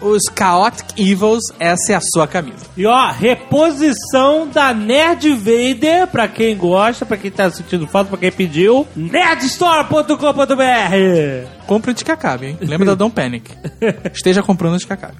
os 0.00 0.22
Chaotic 0.36 0.98
Evils, 0.98 1.42
essa 1.58 1.92
é 1.92 1.96
a 1.96 2.00
sua 2.00 2.26
camisa. 2.26 2.66
E 2.76 2.86
ó, 2.86 3.10
reposição 3.10 4.46
da 4.46 4.72
Nerd 4.72 5.32
Vader, 5.34 6.06
pra 6.06 6.28
quem 6.28 6.56
gosta, 6.56 7.04
pra 7.04 7.16
quem 7.16 7.30
tá 7.30 7.50
sentindo 7.50 7.86
falta, 7.86 8.10
pra 8.10 8.18
quem 8.18 8.30
pediu, 8.32 8.86
nerdstore.com.br. 8.94 11.66
Compre 11.66 11.90
antes 11.90 12.02
que 12.02 12.12
acabe, 12.12 12.46
hein? 12.46 12.58
Lembra 12.60 12.86
da 12.86 12.94
Don't 12.94 13.14
Panic. 13.14 13.50
Esteja 14.14 14.42
comprando 14.42 14.74
antes 14.74 14.86
que 14.86 14.92
acabe. 14.92 15.16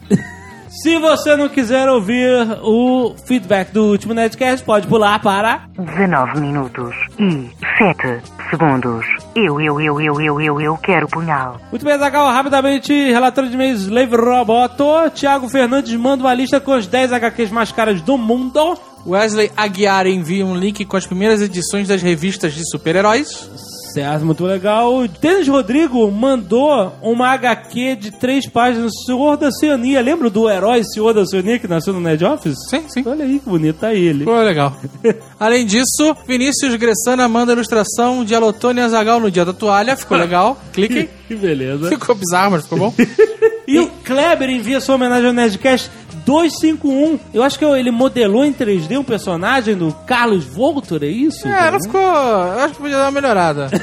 Se 0.83 0.97
você 0.99 1.35
não 1.35 1.49
quiser 1.49 1.89
ouvir 1.89 2.29
o 2.63 3.13
feedback 3.27 3.73
do 3.73 3.85
último 3.87 4.15
Nerdcast, 4.15 4.65
pode 4.65 4.87
pular 4.87 5.21
para 5.21 5.69
19 5.77 6.41
minutos 6.41 6.95
e 7.19 7.51
7 7.79 8.23
segundos. 8.49 9.05
Eu, 9.35 9.61
eu, 9.61 9.81
eu, 9.81 10.01
eu, 10.01 10.21
eu, 10.21 10.41
eu, 10.41 10.61
eu 10.61 10.77
quero 10.77 11.09
punhal. 11.09 11.61
Muito 11.71 11.85
bem, 11.85 11.99
Zagal, 11.99 12.31
rapidamente, 12.31 12.93
relatório 12.93 13.51
de 13.51 13.57
e-mails 13.57 13.81
Slave 13.83 14.15
Roboto. 14.15 15.11
Thiago 15.15 15.49
Fernandes 15.49 15.95
manda 15.95 16.23
uma 16.23 16.35
lista 16.35 16.61
com 16.61 16.73
as 16.73 16.87
10 16.87 17.13
HQs 17.13 17.51
mais 17.51 17.73
caras 17.73 18.01
do 18.01 18.17
mundo. 18.17 18.79
Wesley 19.05 19.51
Aguiar 19.57 20.07
envia 20.07 20.47
um 20.47 20.57
link 20.57 20.85
com 20.85 20.97
as 20.97 21.07
primeiras 21.07 21.43
edições 21.43 21.89
das 21.89 22.03
revistas 22.03 22.55
de 22.55 22.63
super-heróis. 22.71 23.51
Certo, 23.99 24.25
muito 24.25 24.45
legal. 24.45 25.09
Denis 25.21 25.49
Rodrigo 25.49 26.09
mandou 26.09 26.97
uma 27.03 27.31
HQ 27.31 27.97
de 27.97 28.11
três 28.13 28.49
páginas, 28.49 28.93
Senhor 29.05 29.37
da 29.37 29.49
Oceania. 29.49 30.01
Lembra 30.01 30.31
do 30.31 30.49
herói 30.49 30.85
Senhor 30.85 31.13
da 31.13 31.23
Oceania 31.23 31.59
que 31.59 31.67
nasceu 31.67 31.93
no 31.93 32.01
Nerd 32.01 32.25
Office? 32.25 32.55
Sim, 32.71 32.85
sim. 32.87 33.03
Olha 33.05 33.25
aí 33.25 33.41
que 33.41 33.51
bonito, 33.51 33.81
tá 33.81 33.93
ele. 33.93 34.21
Ficou 34.21 34.41
legal. 34.41 34.77
Além 35.41 35.67
disso, 35.67 36.17
Vinícius 36.29 36.77
Gressana 36.77 37.27
manda 37.27 37.53
ilustração 37.53 38.25
de 38.25 38.37
Alotone 38.37 38.83
Azagal 38.83 39.19
no 39.19 39.33
dia 39.33 39.45
da 39.45 39.53
toalha. 39.53 39.97
Ficou 39.97 40.17
legal. 40.17 40.57
Clique. 40.73 41.09
Que 41.29 41.35
beleza. 41.35 41.91
Ficou 41.91 42.15
bizarro, 42.15 42.53
mas 42.53 42.63
ficou 42.63 42.79
bom. 42.79 42.95
E 43.69 43.79
o 43.79 43.87
Kleber 44.03 44.49
envia 44.49 44.81
sua 44.81 44.95
homenagem 44.95 45.27
ao 45.27 45.33
Nerdcast 45.35 45.91
251. 46.29 47.19
Eu 47.33 47.43
acho 47.43 47.59
que 47.59 47.65
ele 47.65 47.91
modelou 47.91 48.45
em 48.45 48.53
3D 48.53 48.99
um 48.99 49.05
personagem 49.05 49.75
do 49.75 49.93
Carlos 50.07 50.45
Voltor, 50.45 51.03
é 51.03 51.07
isso? 51.07 51.49
É, 51.49 51.71
não 51.71 51.81
ficou. 51.81 52.01
Eu 52.01 52.61
acho 52.61 52.75
que 52.75 52.81
podia 52.81 52.97
dar 52.99 53.05
uma 53.05 53.11
melhorada. 53.11 53.69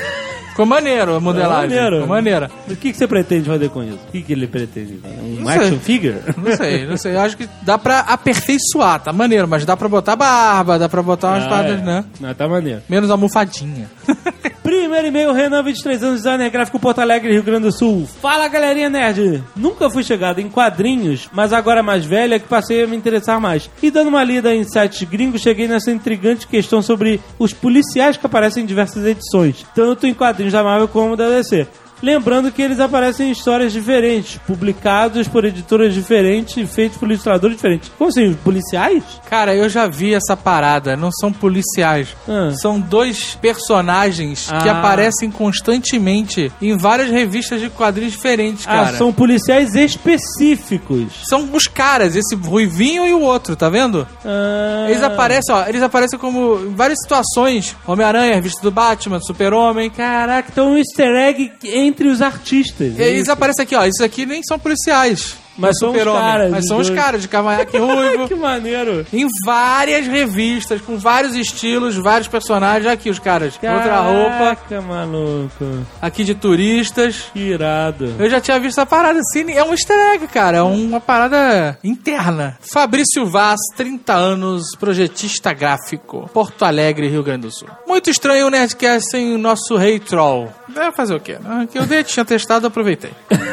Ficou 0.56 0.66
maneiro 0.66 1.16
a 1.16 1.20
modelagem. 1.20 1.70
maneiro. 1.76 1.96
Ficou 1.98 2.08
maneira. 2.08 2.50
O 2.70 2.76
que, 2.78 2.94
que 2.94 2.98
você 2.98 3.06
pretende 3.06 3.50
fazer 3.50 3.68
com 3.72 3.84
isso? 3.84 4.00
O 4.08 4.12
que, 4.14 4.22
que 4.22 4.32
ele 4.32 4.48
pretende? 4.48 5.02
Um 5.22 5.42
Não 5.42 5.50
action 5.50 5.68
sei. 5.72 5.80
figure? 5.80 6.16
Não 6.38 6.56
sei, 6.56 6.86
não 6.88 6.96
sei. 6.96 7.14
Eu 7.14 7.20
acho 7.20 7.36
que 7.36 7.50
dá 7.64 7.78
pra 7.78 8.00
aperfeiçoar, 8.00 9.02
tá 9.02 9.12
maneiro, 9.12 9.50
mas 9.50 9.66
dá 9.66 9.76
pra 9.76 9.90
botar 9.90 10.16
barba, 10.16 10.80
dá 10.80 10.88
pra 10.88 11.04
botar 11.04 11.32
umas 11.34 11.44
Ah, 11.44 11.50
paradas, 11.50 11.82
é. 11.82 11.84
né? 11.84 12.06
Não, 12.22 12.34
tá 12.34 12.48
maneiro. 12.48 12.82
Menos 12.88 13.10
almofadinha. 13.10 13.92
Primeiro 14.66 15.06
e-mail, 15.06 15.32
Renan, 15.32 15.62
23 15.62 16.02
anos, 16.02 16.18
designer 16.24 16.50
gráfico 16.50 16.80
Porto 16.80 16.98
Alegre, 16.98 17.32
Rio 17.32 17.44
Grande 17.44 17.66
do 17.66 17.72
Sul. 17.72 18.08
Fala, 18.20 18.48
galerinha 18.48 18.90
nerd. 18.90 19.44
Nunca 19.56 19.92
fui 19.92 20.04
chegado 20.04 20.40
em 20.40 20.50
quadrinhos, 20.50 21.30
mas 21.32 21.54
agora 21.54 21.84
mais 21.84 22.04
velha 22.04 22.40
que 22.40 22.48
passei 22.48 22.84
a 22.84 22.88
me 22.88 22.98
interessar 22.98 23.40
mais. 23.40 23.70
E 23.80 23.92
dando 23.92 24.08
uma 24.08 24.24
lida 24.24 24.56
em 24.56 24.64
sites 24.64 25.08
gringos, 25.08 25.42
cheguei 25.42 25.68
nessa 25.68 25.92
intrigante 25.92 26.48
questão 26.48 26.82
sobre 26.82 27.22
os 27.38 27.54
policiais 27.54 28.18
que 28.18 28.26
aparecem 28.26 28.64
em 28.64 28.66
diversas 28.66 29.06
edições, 29.06 29.64
tanto 29.76 30.08
em 30.08 30.16
quadrinhos 30.16 30.54
da 30.54 30.64
Marvel 30.64 30.88
como 30.88 31.16
da 31.16 31.30
DC. 31.30 31.68
Lembrando 32.02 32.52
que 32.52 32.62
eles 32.62 32.80
aparecem 32.80 33.30
em 33.30 33.32
histórias 33.32 33.72
diferentes, 33.74 34.38
publicados 34.46 35.28
por 35.28 35.46
editoras 35.46 35.94
diferentes 35.94 36.58
e 36.58 36.66
feitos 36.66 36.98
por 36.98 37.10
ilustradores 37.10 37.56
diferentes. 37.56 37.92
Como 37.98 38.10
assim, 38.10 38.28
os 38.28 38.36
policiais? 38.38 39.04
Cara, 39.30 39.56
eu 39.56 39.70
já 39.70 39.88
vi 39.88 40.14
essa 40.14 40.36
parada. 40.36 40.96
Não 40.96 41.10
são 41.12 41.32
policiais. 41.32 42.10
Ah. 42.28 42.52
São 42.62 42.80
dois 42.80 43.36
personagens 43.36 44.48
que 44.62 44.70
Ah. 44.70 44.80
aparecem 44.80 45.32
constantemente 45.32 46.52
em 46.62 46.78
várias 46.78 47.10
revistas 47.10 47.60
de 47.62 47.70
quadrinhos 47.70 48.14
diferentes, 48.14 48.66
cara. 48.66 48.90
Ah, 48.90 48.94
são 48.98 49.12
policiais 49.14 49.74
específicos. 49.76 51.14
São 51.28 51.50
os 51.54 51.64
caras, 51.64 52.16
esse 52.16 52.36
ruivinho 52.36 53.06
e 53.06 53.14
o 53.14 53.22
outro, 53.22 53.56
tá 53.56 53.70
vendo? 53.70 54.08
Ah. 54.24 54.86
Eles 54.90 55.02
aparecem, 55.02 55.56
ó, 55.56 55.66
eles 55.68 55.82
aparecem 55.82 56.20
como 56.20 56.60
em 56.60 56.76
várias 56.76 57.00
situações. 57.02 57.76
Homem-Aranha, 57.88 58.36
revista 58.36 58.62
do 58.62 58.72
Batman, 58.72 59.20
Super-Homem. 59.22 59.90
Caraca, 59.90 60.50
então 60.52 60.72
um 60.74 60.78
easter 60.78 61.16
egg 61.16 61.52
entre 61.64 61.95
os 62.04 62.22
artistas. 62.22 62.98
E 62.98 63.02
é 63.02 63.10
eles 63.10 63.24
isso? 63.24 63.32
aparecem 63.32 63.64
aqui, 63.64 63.76
ó. 63.76 63.84
Esses 63.86 64.02
aqui 64.02 64.26
nem 64.26 64.42
são 64.44 64.58
policiais. 64.60 65.36
Mas 65.58 65.78
são 65.80 65.92
os 65.92 66.04
caras, 66.04 66.52
Mas 66.52 66.68
são 66.68 66.78
os 66.78 66.90
caras 66.90 67.22
de 67.22 67.28
cavanhaque 67.28 67.78
ruivo. 67.78 68.28
que 68.30 68.36
maneiro. 68.36 69.06
em 69.14 69.28
várias 69.46 70.08
revistas, 70.08 70.82
com 70.82 70.98
vários 70.98 71.36
estilos, 71.36 71.96
vários 71.96 72.28
personagens. 72.28 72.86
Aqui 72.92 73.10
os 73.10 73.20
caras, 73.20 73.54
outra 73.56 74.00
roupa. 74.02 74.56
Caraca, 74.56 74.82
maluco. 74.82 75.86
Aqui 76.02 76.24
de 76.24 76.36
turistas. 76.36 77.26
Que 77.34 77.40
irado. 77.40 78.14
Eu 78.20 78.30
já 78.30 78.40
tinha 78.40 78.60
visto 78.60 78.80
essa 78.80 78.86
parada 78.86 79.20
assim. 79.20 79.52
É 79.52 79.64
um 79.64 79.72
easter 79.72 79.98
egg, 80.14 80.28
cara. 80.28 80.58
É 80.58 80.62
uma 80.62 81.00
parada 81.00 81.78
interna. 81.84 82.58
Fabrício 82.74 83.26
Vaz, 83.26 83.60
30 83.76 84.14
anos, 84.14 84.64
projetista 84.80 85.54
gráfico. 85.54 86.30
Porto 86.34 86.64
Alegre, 86.64 87.08
Rio 87.08 87.24
Grande 87.24 87.48
do 87.48 87.52
Sul. 87.52 87.68
Muito 87.88 88.10
estranho 88.10 88.48
o 88.48 88.50
Nerdcast 88.50 89.10
sem 89.10 89.34
o 89.34 89.38
nosso 89.38 89.76
Rei 89.78 90.00
Troll. 90.00 90.50
Vai 90.70 90.92
fazer 90.92 91.16
o 91.16 91.20
quê? 91.20 91.38
né? 91.40 91.68
Que 91.72 91.78
eu 91.80 91.86
dei, 91.86 92.04
tinha 92.04 92.26
testado, 92.26 92.68
aproveitei. 92.68 93.12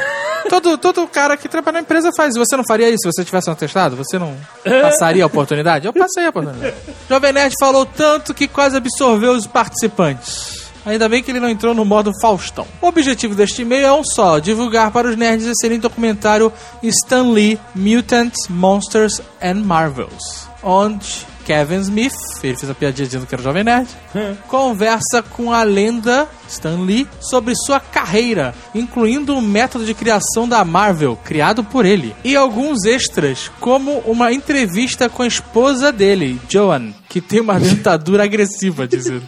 Todo, 0.48 0.76
todo 0.76 1.06
cara 1.06 1.36
que 1.36 1.48
trabalha 1.48 1.74
na 1.74 1.80
empresa 1.92 2.10
faz. 2.16 2.34
Você 2.34 2.56
não 2.56 2.64
faria 2.64 2.88
isso 2.88 3.02
se 3.02 3.12
você 3.12 3.24
tivesse 3.24 3.50
um 3.50 3.54
testado? 3.54 3.96
Você 3.96 4.18
não 4.18 4.34
passaria 4.82 5.22
a 5.22 5.26
oportunidade? 5.26 5.86
Eu 5.86 5.92
passei 5.92 6.26
a 6.26 6.30
oportunidade. 6.30 6.74
Jovem 7.08 7.32
Nerd 7.32 7.54
falou 7.60 7.86
tanto 7.86 8.34
que 8.34 8.48
quase 8.48 8.76
absorveu 8.76 9.32
os 9.32 9.46
participantes. 9.46 10.62
Ainda 10.84 11.08
bem 11.08 11.22
que 11.22 11.30
ele 11.30 11.38
não 11.38 11.48
entrou 11.48 11.74
no 11.74 11.84
modo 11.84 12.10
Faustão. 12.20 12.66
O 12.80 12.88
objetivo 12.88 13.36
deste 13.36 13.62
e-mail 13.62 13.86
é 13.86 13.92
um 13.92 14.02
só: 14.02 14.40
divulgar 14.40 14.90
para 14.90 15.08
os 15.08 15.16
nerds 15.16 15.46
esse 15.46 15.52
excelente 15.52 15.82
documentário 15.82 16.52
Stan 16.82 17.30
Lee 17.30 17.58
Mutants, 17.74 18.48
Monsters 18.48 19.22
and 19.40 19.62
Marvels, 19.62 20.48
onde 20.60 21.24
Kevin 21.44 21.80
Smith, 21.80 22.14
ele 22.42 22.56
fez 22.56 22.70
a 22.70 22.74
piadinha 22.74 23.06
dizendo 23.06 23.26
que 23.26 23.34
era 23.34 23.42
jovem 23.42 23.64
nerd, 23.64 23.88
conversa 24.48 25.22
com 25.22 25.52
a 25.52 25.62
lenda 25.62 26.28
Stan 26.48 26.80
Lee 26.80 27.06
sobre 27.20 27.54
sua 27.54 27.80
carreira, 27.80 28.54
incluindo 28.74 29.36
o 29.36 29.42
método 29.42 29.84
de 29.84 29.94
criação 29.94 30.48
da 30.48 30.64
Marvel, 30.64 31.18
criado 31.24 31.64
por 31.64 31.84
ele, 31.84 32.14
e 32.24 32.36
alguns 32.36 32.84
extras, 32.84 33.50
como 33.60 33.98
uma 34.00 34.32
entrevista 34.32 35.08
com 35.08 35.22
a 35.22 35.26
esposa 35.26 35.90
dele, 35.90 36.40
Joan, 36.48 36.92
que 37.08 37.20
tem 37.20 37.40
uma 37.40 37.58
dentadura 37.60 38.24
agressiva, 38.24 38.86
dizendo. 38.86 39.22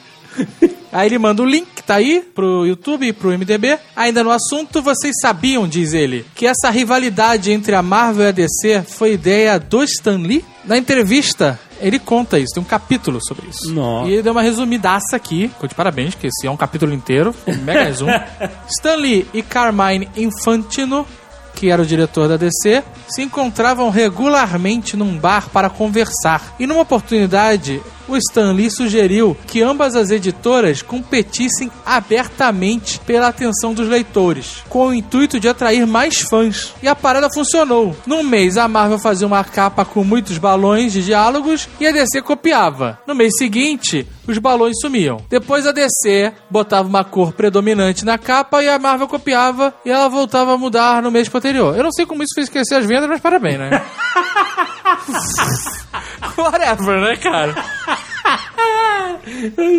Aí 0.95 1.09
ele 1.09 1.19
manda 1.19 1.43
o 1.43 1.45
link, 1.45 1.67
que 1.75 1.83
tá 1.83 1.97
aí, 1.97 2.23
pro 2.35 2.65
YouTube 2.65 3.05
e 3.05 3.13
pro 3.13 3.37
MDB. 3.37 3.79
Ainda 3.97 4.23
no 4.23 4.31
assunto, 4.31 4.81
vocês 4.81 5.17
sabiam, 5.21 5.67
diz 5.67 5.93
ele, 5.93 6.25
que 6.37 6.47
essa 6.47 6.71
rivalidade 6.71 7.51
entre 7.51 7.75
a 7.75 7.83
Marvel 7.83 8.27
e 8.27 8.29
a 8.29 8.31
DC 8.31 8.85
foi 8.87 9.15
ideia 9.15 9.59
do 9.59 9.83
Stan 9.83 10.19
Lee? 10.19 10.45
Na 10.65 10.79
entrevista, 10.79 11.59
ele 11.85 11.99
conta 11.99 12.39
isso, 12.39 12.55
tem 12.55 12.63
um 12.63 12.67
capítulo 12.67 13.19
sobre 13.23 13.47
isso. 13.49 13.73
Nossa. 13.73 14.09
E 14.09 14.15
ele 14.15 14.23
deu 14.23 14.33
uma 14.33 14.41
resumidaça 14.41 15.15
aqui, 15.15 15.49
ficou 15.49 15.69
de 15.69 15.75
parabéns, 15.75 16.15
que 16.15 16.27
esse 16.27 16.47
é 16.47 16.51
um 16.51 16.57
capítulo 16.57 16.95
inteiro, 16.95 17.35
um 17.47 17.57
mega 17.57 17.85
resumo. 17.85 18.11
Stan 18.69 18.97
Lee 18.97 19.27
e 19.35 19.43
Carmine 19.43 20.09
Infantino 20.17 21.07
que 21.55 21.71
era 21.71 21.81
o 21.81 21.87
diretor 21.87 22.29
da 22.29 22.37
DC, 22.37 22.83
se 23.07 23.23
encontravam 23.23 23.89
regularmente 23.89 24.97
num 24.97 25.17
bar 25.17 25.49
para 25.51 25.71
conversar. 25.71 26.57
E 26.59 26.67
numa 26.67 26.83
oportunidade, 26.83 27.81
o 28.09 28.17
Stan 28.17 28.53
Lee 28.53 28.71
sugeriu 28.71 29.37
que 29.47 29.63
ambas 29.63 29.95
as 29.95 30.11
editoras 30.11 30.83
competissem 30.83 31.71
abertamente 31.85 32.99
pela 33.01 33.29
atenção 33.29 33.75
dos 33.75 33.89
leitores, 33.89 34.63
com 34.69 34.89
o 34.89 34.95
intuito 34.95 35.41
de 35.41 35.49
atrair 35.49 35.87
mais 35.87 36.21
fãs. 36.21 36.75
E 36.83 36.89
a 36.89 36.95
parada 36.95 37.29
funcionou. 37.33 37.97
Num 38.07 38.23
mês, 38.23 38.57
a 38.57 38.69
Marvel 38.69 38.99
fazia 38.99 39.27
uma 39.27 39.45
capa 39.45 39.85
com 39.85 40.05
muitos 40.05 40.39
balões 40.39 40.93
de 40.93 41.05
diálogos 41.05 41.69
e 41.81 41.87
a 41.87 41.93
DC 41.93 42.23
copiava. 42.23 42.99
No 43.07 43.15
mês 43.15 43.33
seguinte, 43.39 44.07
os 44.27 44.39
balões 44.39 44.77
sumiam. 44.81 45.19
Depois 45.29 45.67
a 45.67 45.73
DC 45.73 46.33
botava 46.51 46.89
uma 46.89 47.05
cor 47.05 47.33
predominante 47.33 48.05
na 48.05 48.19
capa 48.19 48.63
e 48.63 48.69
a 48.69 48.79
Marvel 48.79 49.09
copiava 49.09 49.75
e 49.85 49.91
ela 49.91 50.09
voltava 50.09 50.55
a 50.55 50.59
mudar 50.59 51.03
no 51.03 51.11
mês 51.11 51.29
posterior. 51.29 51.77
Eu 51.77 51.85
não 51.85 51.93
sei 51.93 52.07
como 52.07 52.23
isso 52.23 52.35
fez 52.35 52.49
crescer 52.49 52.77
as 52.77 52.87
vendas, 52.87 53.09
mas 53.09 53.21
parabéns, 53.21 53.59
né? 53.59 53.71
Whatever, 56.39 57.01
né, 57.01 57.17
cara? 57.17 57.55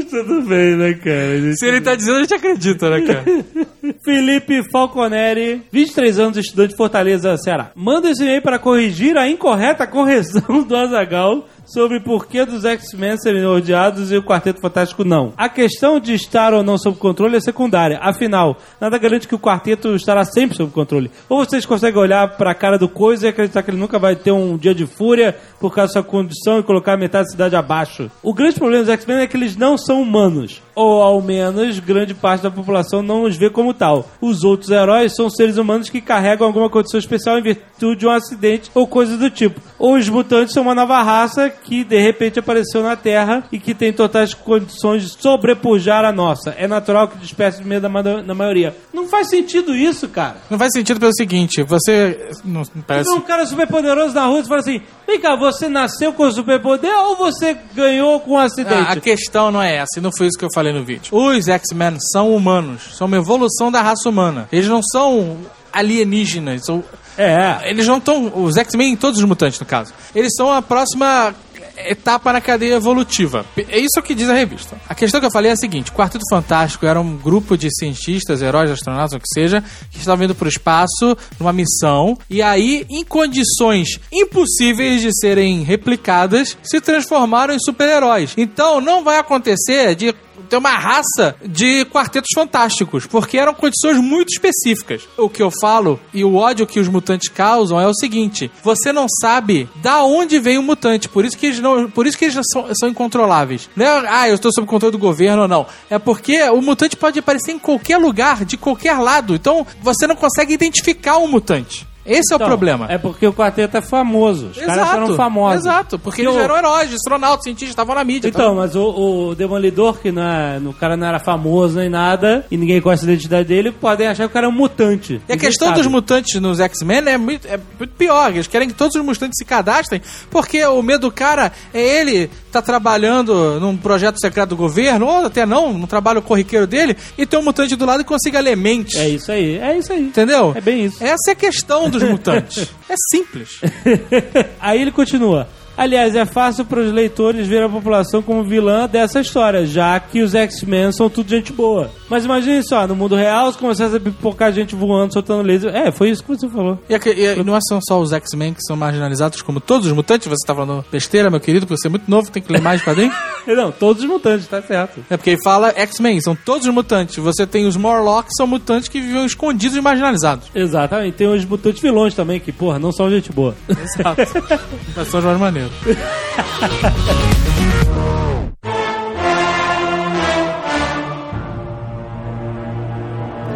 Tudo 0.10 0.42
bem, 0.44 0.76
né, 0.76 0.94
cara? 0.94 1.54
Se 1.56 1.66
ele 1.68 1.82
tá 1.82 1.96
dizendo, 1.96 2.18
a 2.18 2.22
gente 2.22 2.34
acredita, 2.34 2.90
né, 2.90 3.02
cara? 3.02 3.24
Felipe 4.04 4.64
Falconeri, 4.72 5.62
23 5.72 6.20
anos, 6.20 6.38
estudante 6.38 6.72
de 6.72 6.78
Fortaleza, 6.78 7.38
Ceará. 7.38 7.72
Manda 7.76 8.10
esse 8.10 8.24
e-mail 8.24 8.42
para 8.42 8.58
corrigir 8.60 9.18
a 9.18 9.30
incorreta 9.30 9.86
correção 9.86 10.64
do 10.64 10.76
Azagal 10.76 11.48
sobre 11.66 12.00
por 12.00 12.28
que 12.28 12.46
dos 12.46 12.66
X-Men 12.66 13.18
serem 13.18 13.46
odiados 13.46 14.12
e 14.12 14.18
o 14.18 14.24
Quarteto 14.24 14.62
Fantástico 14.62 15.04
não. 15.04 15.34
A 15.38 15.50
questão 15.50 16.00
de 16.00 16.14
estar 16.14 16.54
ou 16.54 16.64
não 16.64 16.78
sob 16.78 16.98
controle 16.98 17.38
é 17.38 17.40
secundária. 17.40 18.00
Afinal, 18.02 18.58
nada 18.80 18.98
garante 18.98 19.28
que 19.28 19.36
o 19.36 19.40
quarteto 19.40 19.96
estará 19.96 20.24
sempre 20.24 20.56
sob 20.56 20.72
controle. 20.72 21.12
Ou 21.28 21.44
vocês 21.44 21.66
conseguem 21.66 22.00
olhar 22.00 22.38
para 22.38 22.52
a 22.52 22.56
cara 22.56 22.78
do 22.78 22.88
coisa 22.88 23.26
e 23.26 23.30
acreditar 23.30 23.64
que 23.64 23.72
ele 23.72 23.78
nunca 23.78 24.00
vai 24.00 24.16
ter 24.16 24.32
um 24.32 24.58
dia 24.58 24.76
de 24.76 24.86
fúria 24.86 25.36
por 25.60 25.74
causa 25.74 25.94
da 25.94 26.02
sua 26.02 26.04
condição 26.04 26.60
e 26.60 26.64
colocar 26.64 26.98
metade 26.98 27.26
da 27.26 27.32
cidade 27.32 27.56
abaixo. 27.56 28.10
O 28.22 28.34
grande 28.34 28.56
problema 28.56 28.84
dos 28.84 28.94
X-Men 28.94 29.20
é 29.20 29.28
que 29.28 29.38
eles 29.38 29.56
não 29.56 29.78
são 29.78 30.02
humanos. 30.02 30.62
Ou 30.76 31.02
ao 31.02 31.22
menos 31.22 31.80
grande 31.80 32.14
parte 32.14 32.42
da 32.42 32.52
população 32.52 33.02
não 33.02 33.24
os 33.24 33.38
vê 33.38 33.50
como 33.50 33.74
tal. 33.74 34.10
Os 34.20 34.44
outros 34.44 34.70
heróis 34.72 35.16
são 35.16 35.30
seres 35.30 35.58
humanos 35.58 35.90
que 35.90 36.02
carregam 36.02 36.46
alguma 36.48 36.70
condição 36.70 37.00
especial 37.00 37.40
em 37.40 37.44
virtude 37.44 38.00
de 38.02 38.06
um 38.06 38.12
acidente 38.12 38.70
ou 38.76 38.86
coisa 38.86 39.16
do 39.18 39.30
tipo. 39.30 39.62
Ou 39.80 39.96
os 39.96 40.08
mutantes 40.10 40.54
são 40.54 40.64
uma 40.64 40.76
nova 40.76 41.02
raça 41.02 41.50
que 41.50 41.84
de 41.84 41.98
repente 42.00 42.40
apareceu 42.40 42.84
na 42.84 42.96
Terra 42.96 43.44
e 43.52 43.60
que 43.60 43.74
tem 43.74 43.94
totais 43.94 44.34
condições 44.34 45.04
de 45.04 45.22
sobrepujar 45.22 46.04
a 46.04 46.12
nossa. 46.12 46.52
É 46.58 46.68
natural 46.68 47.08
que 47.08 47.18
desperte 47.18 47.64
medo 47.66 47.84
da, 47.84 47.90
ma- 47.90 48.02
da 48.02 48.34
maioria. 48.34 48.76
Não 48.94 49.08
faz 49.08 49.30
sentido 49.30 49.74
isso, 49.76 50.08
cara. 50.10 50.38
Não 50.50 50.58
faz 50.60 50.72
sentido 50.74 51.00
pelo 51.00 51.14
seguinte, 51.14 51.64
você. 51.64 52.30
Não, 52.44 52.64
parece. 52.86 53.10
Um 53.12 53.22
cara 53.22 53.46
super 53.46 53.68
poderoso 53.68 54.14
na 54.14 54.26
rua 54.26 54.40
e 54.40 54.44
fala 54.48 54.60
assim: 54.60 54.82
vem 55.08 55.20
cá, 55.20 55.36
você 55.36 55.68
nasceu 55.70 56.12
com 56.14 56.30
superpoder 56.32 56.92
ou 56.98 57.16
você 57.16 57.56
ganhou 57.74 58.20
com 58.20 58.32
um 58.32 58.38
acidente? 58.38 58.74
Ah, 58.90 58.92
a 58.94 59.00
questão 59.00 59.52
não 59.52 59.62
é 59.62 59.76
essa, 59.78 60.00
e 60.00 60.02
não 60.02 60.12
foi 60.16 60.28
isso 60.28 60.38
que 60.38 60.46
eu 60.46 60.50
falei 60.54 60.65
no 60.74 60.84
vídeo. 60.84 61.16
Os 61.16 61.48
X-Men 61.48 61.98
são 62.12 62.36
humanos, 62.36 62.96
são 62.98 63.08
uma 63.08 63.18
evolução 63.18 63.72
da 63.72 63.82
raça 63.82 64.10
humana. 64.10 64.48
Eles 64.52 64.68
não 64.68 64.82
são 64.84 65.38
alienígenas, 65.72 66.66
são 66.66 66.84
É. 67.18 67.70
Eles 67.70 67.88
não 67.88 67.98
estão. 67.98 68.32
Os 68.36 68.58
X-Men, 68.58 68.96
todos 68.96 69.20
os 69.20 69.26
mutantes, 69.26 69.60
no 69.60 69.66
caso. 69.66 69.94
Eles 70.14 70.34
são 70.36 70.52
a 70.52 70.62
próxima 70.62 71.34
etapa 71.78 72.32
na 72.32 72.42
cadeia 72.42 72.76
evolutiva. 72.76 73.46
É 73.70 73.80
isso 73.80 74.02
que 74.02 74.16
diz 74.16 74.30
a 74.30 74.34
revista. 74.34 74.78
A 74.88 74.96
questão 74.96 75.20
que 75.20 75.26
eu 75.26 75.32
falei 75.32 75.52
é 75.52 75.54
a 75.54 75.58
seguinte: 75.58 75.92
o 75.92 75.94
Quarteto 75.94 76.24
Fantástico 76.30 76.86
era 76.86 77.00
um 77.00 77.18
grupo 77.18 77.58
de 77.58 77.70
cientistas, 77.72 78.42
heróis, 78.42 78.72
astronautas, 78.72 79.14
o 79.14 79.20
que 79.20 79.28
seja, 79.34 79.64
que 79.92 80.00
estavam 80.00 80.26
indo 80.26 80.36
para 80.36 80.46
o 80.46 80.50
espaço 80.50 81.18
numa 81.40 81.54
missão. 81.54 82.18
E 82.30 82.42
aí, 82.42 82.86
em 82.90 83.04
condições 83.04 84.00
impossíveis 84.12 85.02
de 85.02 85.12
serem 85.20 85.64
replicadas, 85.64 86.58
se 86.64 86.80
transformaram 86.82 87.54
em 87.54 87.60
super-heróis. 87.60 88.34
Então, 88.38 88.80
não 88.82 89.04
vai 89.04 89.18
acontecer 89.18 89.96
de 89.96 90.14
ter 90.50 90.58
uma 90.58 90.78
raça 90.78 91.36
de 91.46 91.86
quartetos 91.86 92.30
fantásticos, 92.34 93.06
porque 93.06 93.38
eram 93.38 93.54
condições 93.54 93.98
muito 94.00 94.30
específicas. 94.30 95.08
O 95.18 95.30
que 95.30 95.42
eu 95.42 95.52
falo 95.62 96.00
e 96.14 96.24
o 96.24 96.36
ódio 96.36 96.68
que 96.68 96.80
os 96.80 96.88
mutantes 96.88 97.30
causam 97.30 97.80
é 97.80 97.88
o 97.88 97.94
seguinte: 97.94 98.52
você 98.64 98.92
não 98.92 99.08
sabe 99.22 99.70
da 99.76 100.04
onde 100.04 100.40
vem 100.40 100.58
o 100.58 100.64
mutante, 100.64 101.10
por 101.10 101.26
isso 101.26 101.38
que 101.38 101.48
eles 101.48 101.60
não, 101.60 101.90
por 101.90 102.08
isso 102.08 102.18
que 102.18 102.26
eles 102.26 102.40
são, 102.52 102.68
são 102.74 102.90
incontroláveis. 102.90 103.70
Não 103.76 103.86
é, 103.86 104.08
ah, 104.08 104.30
eu 104.30 104.36
estou 104.36 104.52
sob 104.52 104.68
controle 104.68 104.92
do 104.92 104.98
governo 104.98 105.44
ou 105.44 105.48
não. 105.48 105.66
É 105.90 105.98
porque 106.00 106.42
o 106.50 106.62
mutante 106.62 106.96
pode 106.96 107.20
aparecer 107.20 107.52
em 107.52 107.60
qualquer 107.60 107.98
lugar, 107.98 108.46
de 108.46 108.58
qualquer 108.58 108.98
lado. 109.00 109.36
Então 109.36 109.66
você 109.82 110.08
não 110.08 110.16
consegue 110.16 110.54
identificar 110.54 111.18
um 111.18 111.28
mutante. 111.28 111.88
Esse 112.06 112.34
é 112.34 112.36
o 112.36 112.38
Então, 112.38 112.48
problema. 112.48 112.86
É 112.90 112.98
porque 112.98 113.26
o 113.26 113.34
quarteto 113.34 113.78
é 113.78 113.82
famoso. 113.82 114.48
Os 114.48 114.58
caras 114.58 114.94
eram 114.94 115.16
famosos. 115.16 115.62
Exato, 115.66 115.98
porque 115.98 116.22
E 116.22 116.26
eles 116.26 116.36
o- 116.36 116.40
eram 116.40 116.56
heróis, 116.58 116.94
astronautas, 116.94 117.44
cientistas, 117.44 117.70
estavam 117.70 117.96
na 117.96 118.04
mídia. 118.04 118.28
Então, 118.28 118.56
mas 118.56 118.76
o, 118.76 119.30
o 119.30 119.36
Demolidor, 119.36 119.98
que 120.00 120.12
não 120.12 120.22
é, 120.22 120.60
o 120.64 120.74
cara 120.74 120.96
não 120.96 121.08
era 121.08 121.20
famoso 121.20 121.80
nem 121.80 121.90
nada, 121.90 122.46
e 122.52 122.58
ninguém 122.58 122.80
conhece 122.82 123.06
a 123.06 123.12
identidade 123.12 123.48
dele, 123.48 123.72
podem 123.72 124.08
achar 124.08 124.24
que 124.24 124.30
o 124.30 124.34
cara 124.34 124.46
é 124.46 124.50
um 124.50 124.52
mutante. 124.52 125.20
E 125.28 125.34
a 125.34 125.38
questão 125.38 125.70
sabe. 125.70 125.80
dos 125.82 125.88
mutantes 125.92 126.40
nos 126.40 126.60
X-Men 126.60 127.04
é 127.08 127.18
muito, 127.18 127.48
é 127.48 127.60
muito 127.78 127.94
pior. 127.96 128.32
Eles 128.32 128.48
querem 128.48 128.68
que 128.68 128.74
todos 128.76 128.96
os 128.96 129.04
mutantes 129.04 129.38
se 129.38 129.46
cadastrem, 129.46 130.02
porque 130.30 130.64
o 130.66 130.82
medo 130.84 131.02
do 131.02 131.12
cara 131.12 131.52
é 131.74 131.82
ele 132.02 132.30
tá 132.56 132.62
trabalhando 132.62 133.60
num 133.60 133.76
projeto 133.76 134.20
secreto 134.20 134.50
do 134.50 134.56
governo, 134.56 135.06
ou 135.06 135.26
até 135.26 135.46
não, 135.46 135.74
no 135.74 135.88
trabalho 135.88 136.22
corriqueiro 136.22 136.66
dele, 136.66 136.96
e 137.18 137.26
tem 137.26 137.40
um 137.40 137.44
mutante 137.44 137.76
do 137.76 137.86
lado 137.86 138.04
que 138.04 138.10
consiga 138.10 138.40
ler 138.40 138.56
mente. 138.56 138.98
É 138.98 139.10
isso 139.10 139.32
aí, 139.32 139.58
é 139.58 139.78
isso 139.78 139.92
aí. 139.92 140.02
Entendeu? 140.02 140.54
É 140.56 140.62
bem 140.62 140.86
isso. 140.86 141.04
Essa 141.04 141.30
é 141.30 141.32
a 141.32 141.36
questão 141.36 141.90
dos 141.90 142.02
mutantes. 142.04 142.68
é 142.90 142.96
simples. 143.12 143.60
Aí 144.60 144.82
ele 144.82 144.92
continua. 144.92 145.48
Aliás, 145.78 146.16
é 146.16 146.26
fácil 146.26 146.66
para 146.66 146.80
os 146.80 146.92
leitores 146.92 147.48
ver 147.48 147.64
a 147.64 147.70
população 147.70 148.22
como 148.22 148.44
vilã 148.44 148.88
dessa 148.88 149.20
história, 149.20 149.66
já 149.66 150.00
que 150.00 150.22
os 150.22 150.34
X-Men 150.34 150.92
são 150.92 151.10
tudo 151.10 151.30
gente 151.30 151.52
boa. 151.52 151.90
Mas 152.10 152.24
imagine 152.26 152.64
só, 152.64 152.88
no 152.88 152.96
mundo 152.96 153.16
real, 153.16 153.52
se 153.52 153.58
começasse 153.58 153.96
a 153.96 154.00
pipocar 154.00 154.52
gente 154.54 154.76
voando, 154.76 155.14
soltando 155.14 155.42
laser. 155.46 155.76
É, 155.76 155.92
foi 155.92 156.10
isso 156.10 156.24
que 156.24 156.30
você 156.30 156.48
falou. 156.48 156.80
E, 156.90 156.96
aqui- 156.96 157.10
e 157.10 157.44
não 157.44 157.60
são 157.62 157.80
só 157.82 158.00
os 158.00 158.14
X-Men 158.14 158.54
que 158.54 158.62
são 158.62 158.76
marginalizados, 158.78 159.42
como 159.42 159.60
todos 159.60 159.88
os 159.88 159.94
mutantes. 159.94 160.28
Você 160.28 160.46
tá 160.46 160.54
falando 160.54 160.86
besteira, 160.92 161.30
meu 161.30 161.40
querido, 161.40 161.66
porque 161.66 161.82
você 161.82 161.88
é 161.88 161.90
muito 161.90 162.10
novo, 162.10 162.32
tem 162.32 162.42
que 162.42 162.52
ler 162.52 162.62
mais 162.62 162.82
quadrinhos. 162.82 163.16
Não, 163.48 163.72
todos 163.72 164.02
os 164.04 164.10
mutantes, 164.10 164.48
tá 164.48 164.60
certo. 164.62 165.06
É 165.10 165.18
porque 165.18 165.32
ele 165.32 165.44
fala 165.44 165.72
X-Men, 165.76 166.20
são 166.20 166.36
todos 166.36 166.68
os 166.68 166.74
mutantes. 166.74 167.16
Você 167.18 167.46
tem 167.46 167.68
os 167.68 167.76
Morlocks, 167.78 168.32
são 168.36 168.48
mutantes 168.48 168.88
que 168.90 169.00
vivem 169.00 169.24
escondidos 169.26 169.78
e 169.78 169.82
marginalizados. 169.82 170.48
Exatamente. 170.56 171.16
Tem 171.16 171.28
os 171.28 171.46
mutantes 171.46 171.80
vilões 171.82 172.14
também, 172.16 172.40
que, 172.40 172.52
porra, 172.52 172.80
não 172.80 172.92
são 172.92 173.08
gente 173.10 173.32
boa. 173.32 173.56
Exato. 173.70 174.22
Mas 174.96 175.08
são 175.10 175.22
Jorge 175.22 175.40
Maneiro. 175.66 176.00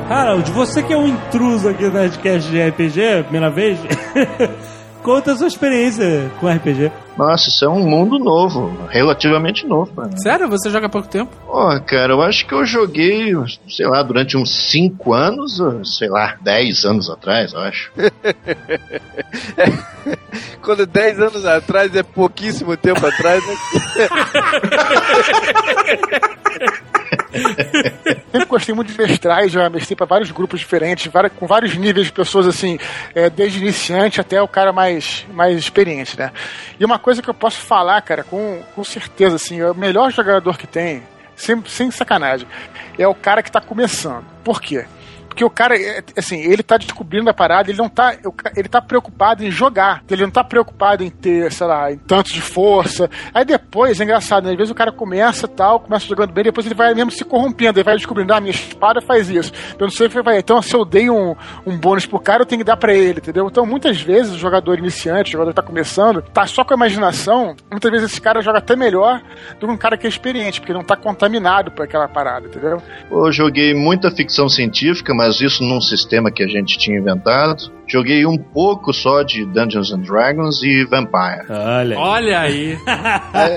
Harold, 0.09 0.51
você 0.51 0.81
que 0.81 0.91
é 0.91 0.97
um 0.97 1.07
intruso 1.07 1.69
aqui 1.69 1.83
no 1.83 1.91
Nerdcast 1.91 2.49
de 2.49 2.59
RPG, 2.59 3.23
primeira 3.25 3.51
vez, 3.51 3.77
conta 5.03 5.33
a 5.33 5.35
sua 5.35 5.47
experiência 5.47 6.31
com 6.39 6.47
RPG. 6.49 6.91
Nossa, 7.17 7.49
isso 7.49 7.65
é 7.65 7.69
um 7.69 7.85
mundo 7.85 8.17
novo, 8.17 8.77
relativamente 8.89 9.67
novo 9.67 9.91
pra 9.93 10.05
mim. 10.05 10.17
Sério? 10.17 10.47
Você 10.49 10.69
joga 10.69 10.85
há 10.85 10.89
pouco 10.89 11.07
tempo? 11.07 11.35
Pô, 11.45 11.81
cara, 11.81 12.13
eu 12.13 12.21
acho 12.21 12.45
que 12.45 12.53
eu 12.53 12.65
joguei, 12.65 13.33
sei 13.67 13.87
lá, 13.87 14.01
durante 14.01 14.37
uns 14.37 14.49
5 14.71 15.13
anos, 15.13 15.61
sei 15.97 16.07
lá, 16.07 16.37
10 16.41 16.85
anos 16.85 17.09
atrás, 17.09 17.51
eu 17.51 17.59
acho. 17.59 17.91
Quando 20.61 20.85
10 20.85 21.19
anos 21.19 21.45
atrás 21.45 21.93
é 21.95 22.03
pouquíssimo 22.03 22.77
tempo 22.77 23.05
atrás, 23.05 23.43
né? 23.45 23.55
Sempre 27.31 28.45
gostei 28.47 28.73
muito 28.73 28.91
de 28.91 28.97
mestrar 28.97 29.47
já 29.47 29.69
mestrei 29.69 29.95
para 29.95 30.05
vários 30.05 30.31
grupos 30.31 30.59
diferentes, 30.59 31.11
com 31.37 31.47
vários 31.47 31.75
níveis 31.75 32.07
de 32.07 32.13
pessoas, 32.13 32.47
assim, 32.47 32.79
é, 33.13 33.29
desde 33.29 33.59
iniciante 33.59 34.19
até 34.19 34.41
o 34.41 34.47
cara 34.47 34.73
mais, 34.73 35.25
mais 35.31 35.57
experiente, 35.57 36.17
né? 36.17 36.31
E 36.79 36.85
uma 36.85 36.97
coisa 36.99 37.21
que 37.21 37.29
eu 37.29 37.33
posso 37.33 37.59
falar, 37.59 38.01
cara, 38.01 38.23
com, 38.23 38.61
com 38.75 38.83
certeza, 38.83 39.35
assim, 39.35 39.59
é 39.59 39.69
o 39.69 39.75
melhor 39.75 40.11
jogador 40.11 40.57
que 40.57 40.67
tem, 40.67 41.03
sem, 41.35 41.63
sem 41.67 41.91
sacanagem, 41.91 42.47
é 42.97 43.07
o 43.07 43.15
cara 43.15 43.43
que 43.43 43.51
tá 43.51 43.61
começando. 43.61 44.25
Por 44.43 44.61
quê? 44.61 44.85
Porque 45.39 45.45
o 45.45 45.49
cara, 45.49 45.81
é, 45.81 46.03
assim, 46.17 46.37
ele 46.37 46.61
tá 46.61 46.75
descobrindo 46.75 47.29
a 47.29 47.33
parada, 47.33 47.71
ele 47.71 47.77
não 47.77 47.87
tá. 47.87 48.13
Ele 48.57 48.67
tá 48.67 48.81
preocupado 48.81 49.41
em 49.41 49.49
jogar. 49.49 50.03
Ele 50.09 50.23
não 50.23 50.29
tá 50.29 50.43
preocupado 50.43 51.01
em 51.01 51.09
ter, 51.09 51.49
sei 51.53 51.65
lá, 51.65 51.93
em 51.93 51.97
tanto 51.97 52.33
de 52.33 52.41
força. 52.41 53.09
Aí 53.33 53.45
depois, 53.45 54.01
é 54.01 54.03
engraçado, 54.03 54.43
né? 54.43 54.51
Às 54.51 54.57
vezes 54.57 54.71
o 54.71 54.75
cara 54.75 54.91
começa 54.91 55.47
tal, 55.47 55.79
começa 55.79 56.05
jogando 56.05 56.33
bem, 56.33 56.43
depois 56.43 56.65
ele 56.65 56.75
vai 56.75 56.93
mesmo 56.93 57.11
se 57.11 57.23
corrompendo, 57.23 57.79
ele 57.79 57.85
vai 57.85 57.95
descobrindo, 57.95 58.33
ah, 58.33 58.41
minha 58.41 58.51
espada 58.51 58.99
faz 58.99 59.29
isso. 59.29 59.53
Eu 59.79 59.87
não 59.87 59.91
sei 59.91 60.09
vai. 60.09 60.39
Então, 60.39 60.61
se 60.61 60.75
eu 60.75 60.83
dei 60.83 61.09
um, 61.09 61.33
um 61.65 61.77
bônus 61.77 62.05
pro 62.05 62.19
cara, 62.19 62.41
eu 62.41 62.45
tenho 62.45 62.59
que 62.59 62.65
dar 62.65 62.75
pra 62.75 62.93
ele, 62.93 63.19
entendeu? 63.19 63.47
Então, 63.47 63.65
muitas 63.65 64.01
vezes, 64.01 64.33
o 64.33 64.37
jogador 64.37 64.77
iniciante, 64.77 65.29
o 65.29 65.31
jogador 65.33 65.51
que 65.51 65.55
tá 65.55 65.63
começando, 65.63 66.21
tá 66.21 66.45
só 66.47 66.65
com 66.65 66.73
a 66.73 66.75
imaginação, 66.75 67.55
muitas 67.71 67.89
vezes 67.89 68.11
esse 68.11 68.19
cara 68.19 68.41
joga 68.41 68.57
até 68.57 68.75
melhor 68.75 69.21
do 69.57 69.67
que 69.67 69.73
um 69.73 69.77
cara 69.77 69.97
que 69.97 70.05
é 70.05 70.09
experiente, 70.09 70.59
porque 70.59 70.73
não 70.73 70.83
tá 70.83 70.97
contaminado 70.97 71.71
por 71.71 71.85
aquela 71.85 72.09
parada, 72.09 72.47
entendeu? 72.47 72.81
Eu 73.09 73.31
joguei 73.31 73.73
muita 73.73 74.11
ficção 74.11 74.49
científica, 74.49 75.13
mas 75.13 75.28
isso 75.41 75.63
num 75.63 75.79
sistema 75.81 76.31
que 76.31 76.43
a 76.43 76.47
gente 76.47 76.77
tinha 76.77 76.97
inventado. 76.97 77.71
Joguei 77.87 78.25
um 78.25 78.37
pouco 78.37 78.93
só 78.93 79.23
de 79.23 79.45
Dungeons 79.45 79.91
and 79.91 80.01
Dragons 80.01 80.61
e 80.63 80.85
Vampire. 80.85 81.45
Olha. 81.49 81.99
Olha 81.99 82.39
aí. 82.41 82.77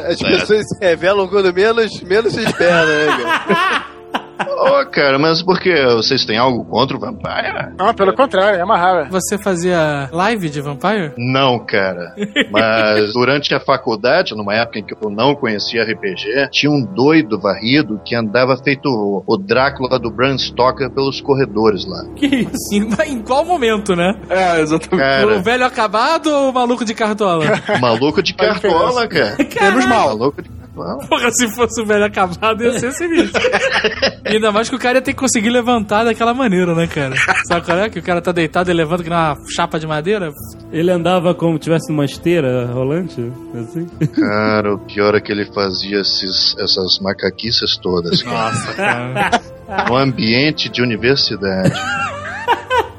As 0.08 0.18
pessoas 0.18 0.66
se 0.68 0.78
revelam 0.80 1.28
quando 1.28 1.52
menos, 1.52 2.00
menos 2.02 2.32
se 2.32 2.42
espera, 2.42 2.86
né, 2.86 3.06
cara? 3.06 3.86
Ô, 4.40 4.84
cara, 4.86 5.18
mas 5.18 5.42
por 5.42 5.60
que 5.60 5.72
vocês 5.94 6.24
têm 6.24 6.36
algo 6.38 6.64
contra 6.64 6.96
o 6.96 7.00
Vampire? 7.00 7.74
Não, 7.78 7.94
pelo 7.94 8.14
contrário, 8.14 8.58
é 8.58 8.64
uma 8.64 8.76
rara. 8.76 9.08
Você 9.10 9.38
fazia 9.38 10.08
live 10.12 10.48
de 10.48 10.60
Vampire? 10.60 11.12
Não, 11.16 11.58
cara. 11.58 12.14
Mas 12.50 13.12
durante 13.12 13.54
a 13.54 13.60
faculdade, 13.60 14.34
numa 14.34 14.54
época 14.54 14.78
em 14.78 14.84
que 14.84 14.94
eu 14.94 15.10
não 15.10 15.34
conhecia 15.34 15.82
RPG, 15.84 16.48
tinha 16.50 16.70
um 16.70 16.82
doido 16.84 17.38
varrido 17.38 18.00
que 18.04 18.14
andava 18.14 18.56
feito 18.56 18.86
o- 18.88 19.22
o 19.26 19.36
Drácula 19.36 19.98
do 19.98 20.10
Bram 20.10 20.36
Stoker 20.38 20.90
pelos 20.90 21.20
corredores 21.20 21.86
lá. 21.86 22.04
Que 22.16 22.26
isso? 22.26 22.74
Em, 22.74 23.12
em 23.12 23.22
qual 23.22 23.44
momento, 23.44 23.94
né? 23.94 24.14
É, 24.28 24.60
exatamente. 24.60 25.00
Cara, 25.02 25.36
O 25.38 25.42
velho 25.42 25.64
acabado 25.64 26.26
ou 26.28 26.50
o 26.50 26.52
maluco 26.52 26.84
de 26.84 26.94
cartola? 26.94 27.44
maluco 27.80 28.22
de 28.22 28.34
cartola, 28.34 29.06
cara. 29.06 29.36
Menos 29.60 29.86
mal. 29.86 30.08
Maluco 30.16 30.42
de 30.42 30.50
cartola. 30.72 31.06
Porra, 31.06 31.30
se 31.30 31.48
fosse 31.48 31.80
o 31.82 31.86
velho 31.86 32.04
acabado, 32.04 32.62
ia 32.64 32.78
ser 32.78 32.92
sinistro. 32.92 33.40
Ainda 34.24 34.50
mais 34.50 34.68
que 34.68 34.76
o 34.76 34.78
cara 34.78 34.98
ia 34.98 35.02
ter 35.02 35.12
que 35.12 35.18
conseguir 35.18 35.50
levantar 35.50 36.04
daquela 36.04 36.34
maneira, 36.34 36.74
né, 36.74 36.86
cara? 36.86 37.14
Sabe 37.46 37.64
qual 37.64 37.78
é? 37.78 37.88
Que 37.90 37.98
o 37.98 38.02
cara 38.02 38.20
tá 38.20 38.32
deitado 38.32 38.70
e 38.70 38.74
levanta 38.74 39.02
que 39.02 39.10
uma 39.10 39.36
chapa 39.54 39.78
de 39.78 39.86
madeira? 39.86 40.32
Ele 40.72 40.90
andava 40.90 41.34
como 41.34 41.54
se 41.54 41.60
tivesse 41.60 41.92
uma 41.92 42.04
esteira 42.04 42.66
rolante, 42.66 43.32
assim. 43.54 43.86
Cara, 44.08 44.74
o 44.74 44.78
pior 44.78 45.14
é 45.14 45.20
que 45.20 45.30
ele 45.32 45.46
fazia 45.52 46.00
esses, 46.00 46.56
essas 46.58 46.98
macaquices 47.00 47.76
todas, 47.76 48.22
cara. 48.22 48.52
Nossa, 48.52 48.74
cara. 48.74 49.40
No 49.88 49.96
ambiente 49.96 50.68
de 50.68 50.82
universidade. 50.82 51.72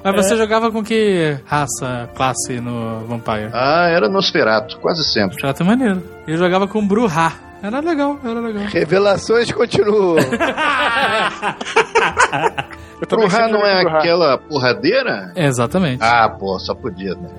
Mas 0.03 0.15
você 0.15 0.35
jogava 0.35 0.69
com 0.69 0.83
que 0.83 1.37
raça, 1.45 2.09
classe 2.13 2.59
no 2.59 3.05
Vampire? 3.07 3.49
Ah, 3.53 3.87
era 3.89 4.09
Nosferato, 4.09 4.77
quase 4.79 5.03
sempre. 5.05 5.37
Já 5.41 5.53
tá 5.53 5.63
maneiro. 5.63 6.03
Eu 6.27 6.37
jogava 6.37 6.67
com 6.67 6.85
Bruhá. 6.85 7.52
Era 7.63 7.79
legal, 7.79 8.19
era 8.25 8.41
legal. 8.41 8.65
Revelações 8.65 9.49
continuam. 9.53 10.17
Bruhá 13.09 13.47
não 13.47 13.65
é 13.65 13.83
Bruhá. 13.83 13.99
aquela 13.99 14.37
porradeira? 14.37 15.31
Exatamente. 15.35 16.01
Ah, 16.01 16.29
pô, 16.29 16.57
só 16.59 16.73
podia, 16.73 17.15
né? 17.15 17.29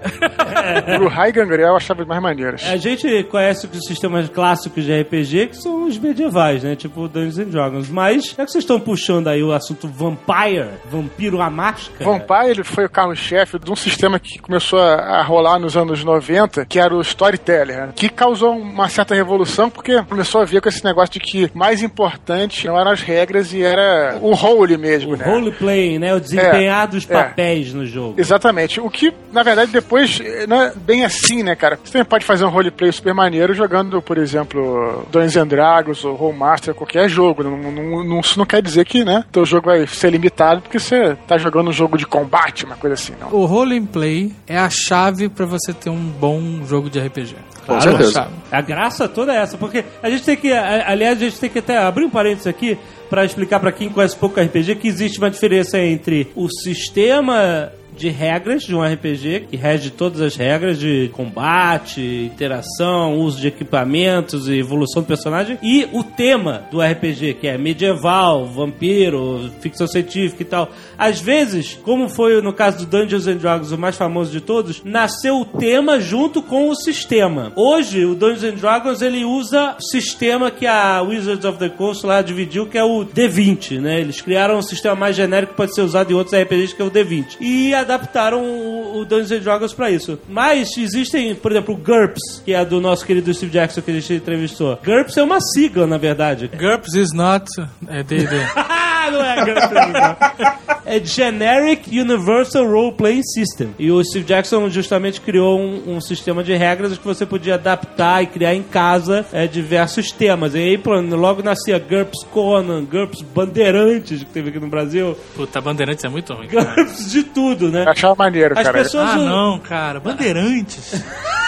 Bruhá 0.99 1.29
e 1.29 1.33
Gangrel 1.33 1.69
eu 1.69 1.77
achava 1.77 2.05
mais 2.05 2.21
maneiras. 2.21 2.65
A 2.67 2.77
gente 2.77 3.25
conhece 3.25 3.67
os 3.67 3.87
sistemas 3.87 4.29
clássicos 4.29 4.85
de 4.85 5.01
RPG, 5.01 5.49
que 5.49 5.57
são 5.57 5.87
os 5.87 5.99
medievais, 5.99 6.63
né? 6.63 6.77
Tipo 6.77 7.09
Dungeons 7.09 7.39
and 7.39 7.51
Dragons. 7.51 7.89
Mas, 7.89 8.27
já 8.27 8.45
que 8.45 8.53
vocês 8.53 8.65
estão 8.65 8.79
puxando 8.79 9.29
aí 9.29 9.43
o 9.43 9.53
assunto 9.53 9.89
Vampire, 9.89 10.69
Vampiro 10.91 11.41
à 11.41 11.49
Máscara... 11.49 12.05
Vampire 12.05 12.51
ele 12.51 12.65
foi 12.65 12.85
o 12.85 12.91
carro-chefe 12.91 13.59
de 13.59 13.71
um 13.71 13.77
sistema 13.77 14.19
que 14.19 14.39
começou 14.39 14.81
a, 14.81 15.23
rolar 15.23 15.59
nos 15.59 15.77
anos 15.77 16.05
90, 16.05 16.65
que 16.67 16.79
era 16.79 16.95
o 16.95 17.01
Storyteller, 17.01 17.87
né? 17.87 17.93
que 17.95 18.09
causou 18.09 18.53
uma 18.57 18.89
certa 18.89 19.15
revolução, 19.15 19.71
porque 19.71 20.03
começou 20.05 20.41
a 20.41 20.45
ver 20.45 20.61
com 20.61 20.69
esse 20.69 20.85
negócio 20.85 21.15
de 21.15 21.21
que 21.21 21.51
mais 21.55 21.83
importante 21.83 22.67
não 22.67 22.79
eram 22.79 22.91
as 22.91 23.01
regras 23.01 23.53
e 23.53 23.63
era 23.63 24.19
o 24.21 24.33
role 24.65 24.77
mesmo, 24.77 25.15
O 25.15 25.17
né? 25.17 25.25
roleplay, 25.25 25.99
né? 25.99 26.15
O 26.15 26.21
desempenhar 26.21 26.87
dos 26.89 27.09
é. 27.09 27.13
papéis 27.13 27.73
no 27.73 27.87
jogo. 27.87 28.15
Exatamente. 28.19 28.81
O 28.81 28.89
que, 28.91 29.13
na 29.33 29.43
verdade, 29.43 29.71
depois 29.73 30.21
eh, 30.25 30.47
não 30.47 30.61
é 30.63 30.73
bem 30.75 31.05
assim, 31.05 31.43
né, 31.43 31.55
cara? 31.55 31.79
Você 31.83 31.93
também 31.93 32.05
pode 32.07 32.25
fazer 32.25 32.45
um 32.45 32.49
roleplay 32.51 32.91
super 32.93 33.15
maneiro 33.15 33.55
jogando, 33.55 34.01
por 34.03 34.19
exemplo, 34.19 35.07
Dungeons 35.11 35.37
and 35.37 35.47
Dragons 35.47 36.05
ou 36.05 36.15
Rollmaster, 36.15 36.75
qualquer 36.75 37.09
jogo. 37.09 37.43
Não, 37.43 37.57
não, 37.57 38.05
não- 38.05 38.21
isso 38.21 38.39
não 38.39 38.47
quer 38.47 38.63
dizer 38.63 38.85
que, 38.85 39.05
né, 39.05 39.25
teu 39.31 39.45
jogo 39.45 39.67
vai 39.67 39.87
ser 39.87 40.11
limitado 40.11 40.63
porque 40.63 40.79
você 40.79 41.17
tá 41.27 41.37
jogando 41.39 41.69
um 41.69 41.73
jogo 41.73 41.97
de 41.99 42.07
combate, 42.07 42.65
uma 42.65 42.77
coisa 42.77 42.95
assim, 42.95 43.13
não. 43.21 43.29
O 43.33 43.45
role 43.45 43.77
and 43.79 43.87
play 43.87 44.33
é 44.47 44.57
a 44.59 44.71
chave 44.71 45.29
pra 45.29 45.45
você 45.47 45.73
ter 45.73 45.91
um 45.91 45.97
bom 45.97 46.65
jogo 46.67 46.89
de 46.89 46.99
RPG. 47.01 47.35
Com 47.67 47.75
É 47.75 47.77
a 47.77 47.81
chave. 47.81 48.31
A 48.53 48.61
graça 48.61 49.09
toda 49.09 49.33
é 49.33 49.37
essa, 49.37 49.57
porque 49.57 49.85
a 50.03 50.11
gente 50.11 50.23
tem 50.25 50.37
que, 50.37 50.53
aliás, 50.53 51.17
a 51.21 51.25
gente 51.25 51.39
tem 51.41 51.49
que 51.51 51.59
até 51.59 51.79
abrir 51.79 52.05
um 52.05 52.11
parênteses 52.11 52.47
aqui 52.47 52.79
pra 53.09 53.25
explicar 53.25 53.61
pra 53.61 53.73
quem 53.73 53.89
conhece 53.89 54.17
pouco 54.17 54.41
RPG 54.41 54.77
que 54.77 54.89
existe 54.89 55.19
uma 55.19 55.31
diferença 55.31 55.79
entre 55.79 56.29
o 56.35 56.49
sistema 56.49 57.73
de 57.97 58.09
regras 58.09 58.63
de 58.63 58.75
um 58.75 58.83
RPG, 58.83 59.47
que 59.51 59.57
rege 59.57 59.91
todas 59.91 60.21
as 60.21 60.37
regras 60.37 60.79
de 60.79 61.11
combate, 61.13 62.01
interação, 62.33 63.19
uso 63.19 63.41
de 63.41 63.49
equipamentos 63.49 64.49
e 64.49 64.59
evolução 64.59 65.03
do 65.03 65.07
personagem, 65.07 65.59
e 65.63 65.89
o 65.93 66.03
tema 66.03 66.65
do 66.71 66.81
RPG, 66.81 67.35
que 67.35 67.47
é 67.47 67.57
medieval, 67.57 68.47
vampiro, 68.47 69.51
ficção 69.61 69.87
científica 69.87 70.43
e 70.43 70.47
tal. 70.47 70.71
Às 70.99 71.21
vezes, 71.21 71.79
como 71.83 72.09
foi 72.09 72.41
no 72.41 72.53
caso 72.53 72.79
do 72.79 72.87
Dungeons 72.87 73.27
and 73.27 73.37
Dragons, 73.37 73.73
o 73.73 73.79
mais 73.79 73.97
famoso 73.97 74.31
de 74.31 74.41
todos, 74.41 74.83
nasceu 74.85 75.41
o 75.41 75.45
tema 75.45 76.01
junto 76.01 76.43
com 76.43 76.69
o 76.69 76.75
sistema. 76.75 77.53
Hoje, 77.57 78.05
o 78.05 78.15
Dungeons 78.15 78.45
and 78.45 78.57
Dragons 78.57 79.03
ele 79.03 79.25
usa 79.25 79.77
o 79.79 79.83
sistema 79.83 80.51
que 80.51 80.67
a 80.67 81.03
Wizards 81.03 81.45
of 81.45 81.59
the 81.59 81.69
Coast 81.69 82.05
lá 82.07 82.23
dividiu, 82.23 82.67
que 82.67 82.79
é 82.79 82.85
o 82.85 83.05
D20, 83.05 83.81
né? 83.81 84.01
Eles 84.01 84.21
criaram 84.21 84.59
um 84.59 84.63
sistema 84.63 84.95
mais 84.95 85.17
genérico 85.17 85.53
que 85.53 85.57
pode 85.57 85.75
ser 85.75 85.83
usado 85.83 86.11
em 86.11 86.15
outros 86.15 86.39
RPGs, 86.39 86.75
que 86.75 86.83
é 86.83 86.85
o 86.85 86.91
D20. 86.91 87.37
E 87.41 87.75
adaptaram 87.85 88.43
o, 88.43 89.01
o 89.01 89.05
Dungeons 89.05 89.43
Dragons 89.43 89.73
pra 89.73 89.91
isso. 89.91 90.19
Mas 90.29 90.77
existem, 90.77 91.35
por 91.35 91.53
exemplo, 91.53 91.75
o 91.75 91.79
GURPS, 91.79 92.43
que 92.45 92.53
é 92.53 92.65
do 92.65 92.81
nosso 92.81 93.05
querido 93.05 93.33
Steve 93.33 93.53
Jackson 93.53 93.81
que 93.81 93.91
a 93.91 93.95
gente 93.95 94.15
entrevistou. 94.15 94.79
GURPS 94.85 95.17
é 95.17 95.23
uma 95.23 95.41
sigla, 95.41 95.87
na 95.87 95.99
verdade. 95.99 96.49
GURPS 96.49 96.95
is 96.95 97.13
not 97.13 97.51
é, 97.89 98.03
D&D. 98.03 98.27
Ah, 98.57 99.09
não 99.13 99.25
é 99.25 99.45
GURPS. 99.45 100.65
É 100.87 101.03
Generic 101.03 101.99
Universal 101.99 102.67
Role 102.67 102.93
Playing 102.93 103.23
System. 103.23 103.75
E 103.79 103.91
o 103.91 104.05
Steve 104.05 104.25
Jackson 104.25 104.69
justamente 104.69 105.21
criou 105.21 105.59
um, 105.59 105.97
um 105.97 106.01
sistema 106.01 106.45
de 106.45 106.55
regras 106.55 106.99
que 106.99 107.05
você 107.05 107.25
podia 107.25 107.55
adaptar 107.55 108.23
e 108.23 108.27
criar 108.27 108.55
em 108.55 108.63
casa 108.63 109.25
é, 109.33 109.47
diversos 109.47 110.11
temas. 110.11 110.55
E 110.55 110.59
aí, 110.59 110.81
logo 111.11 111.43
nascia 111.43 111.79
GURPS 111.79 112.25
Conan, 112.31 112.85
GURPS 112.85 113.23
Bandeirantes, 113.23 114.21
que 114.21 114.31
teve 114.31 114.51
aqui 114.51 114.61
no 114.61 114.69
Brasil. 114.69 115.17
Puta, 115.35 115.61
Bandeirantes 115.61 116.05
é 116.05 116.09
muito 116.09 116.35
ruim. 116.35 116.49
GURPS 116.49 117.11
de 117.11 117.23
tudo, 117.23 117.71
né? 117.75 117.85
Eu 117.85 117.91
achava 117.91 118.15
maneiro, 118.15 118.55
As 118.59 118.65
cara. 118.67 118.79
pessoas 118.79 119.11
Ah, 119.11 119.17
não, 119.17 119.59
cara. 119.59 120.01
Bandeirantes. 120.01 121.03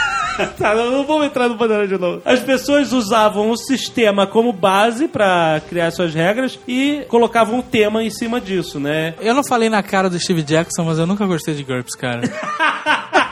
Tá, 0.58 0.74
não, 0.74 0.90
não 0.90 1.06
vamos 1.06 1.24
entrar 1.28 1.48
no 1.48 1.54
Bandeirante 1.54 1.94
de 1.94 1.98
novo. 1.98 2.20
As 2.22 2.40
pessoas 2.40 2.92
usavam 2.92 3.48
o 3.50 3.56
sistema 3.56 4.26
como 4.26 4.52
base 4.52 5.08
pra 5.08 5.62
criar 5.66 5.90
suas 5.90 6.12
regras 6.14 6.58
e 6.68 7.06
colocavam 7.08 7.60
um 7.60 7.62
tema 7.62 8.04
em 8.04 8.10
cima 8.10 8.38
disso, 8.38 8.78
né? 8.78 9.14
Eu 9.18 9.34
não 9.34 9.42
falei 9.42 9.70
na 9.70 9.82
cara 9.82 10.10
do 10.10 10.18
Steve 10.20 10.42
Jackson, 10.42 10.84
mas 10.84 10.98
eu 10.98 11.06
nunca 11.06 11.24
gostei 11.24 11.54
de 11.54 11.64
GURPS, 11.64 11.94
cara. 11.94 12.20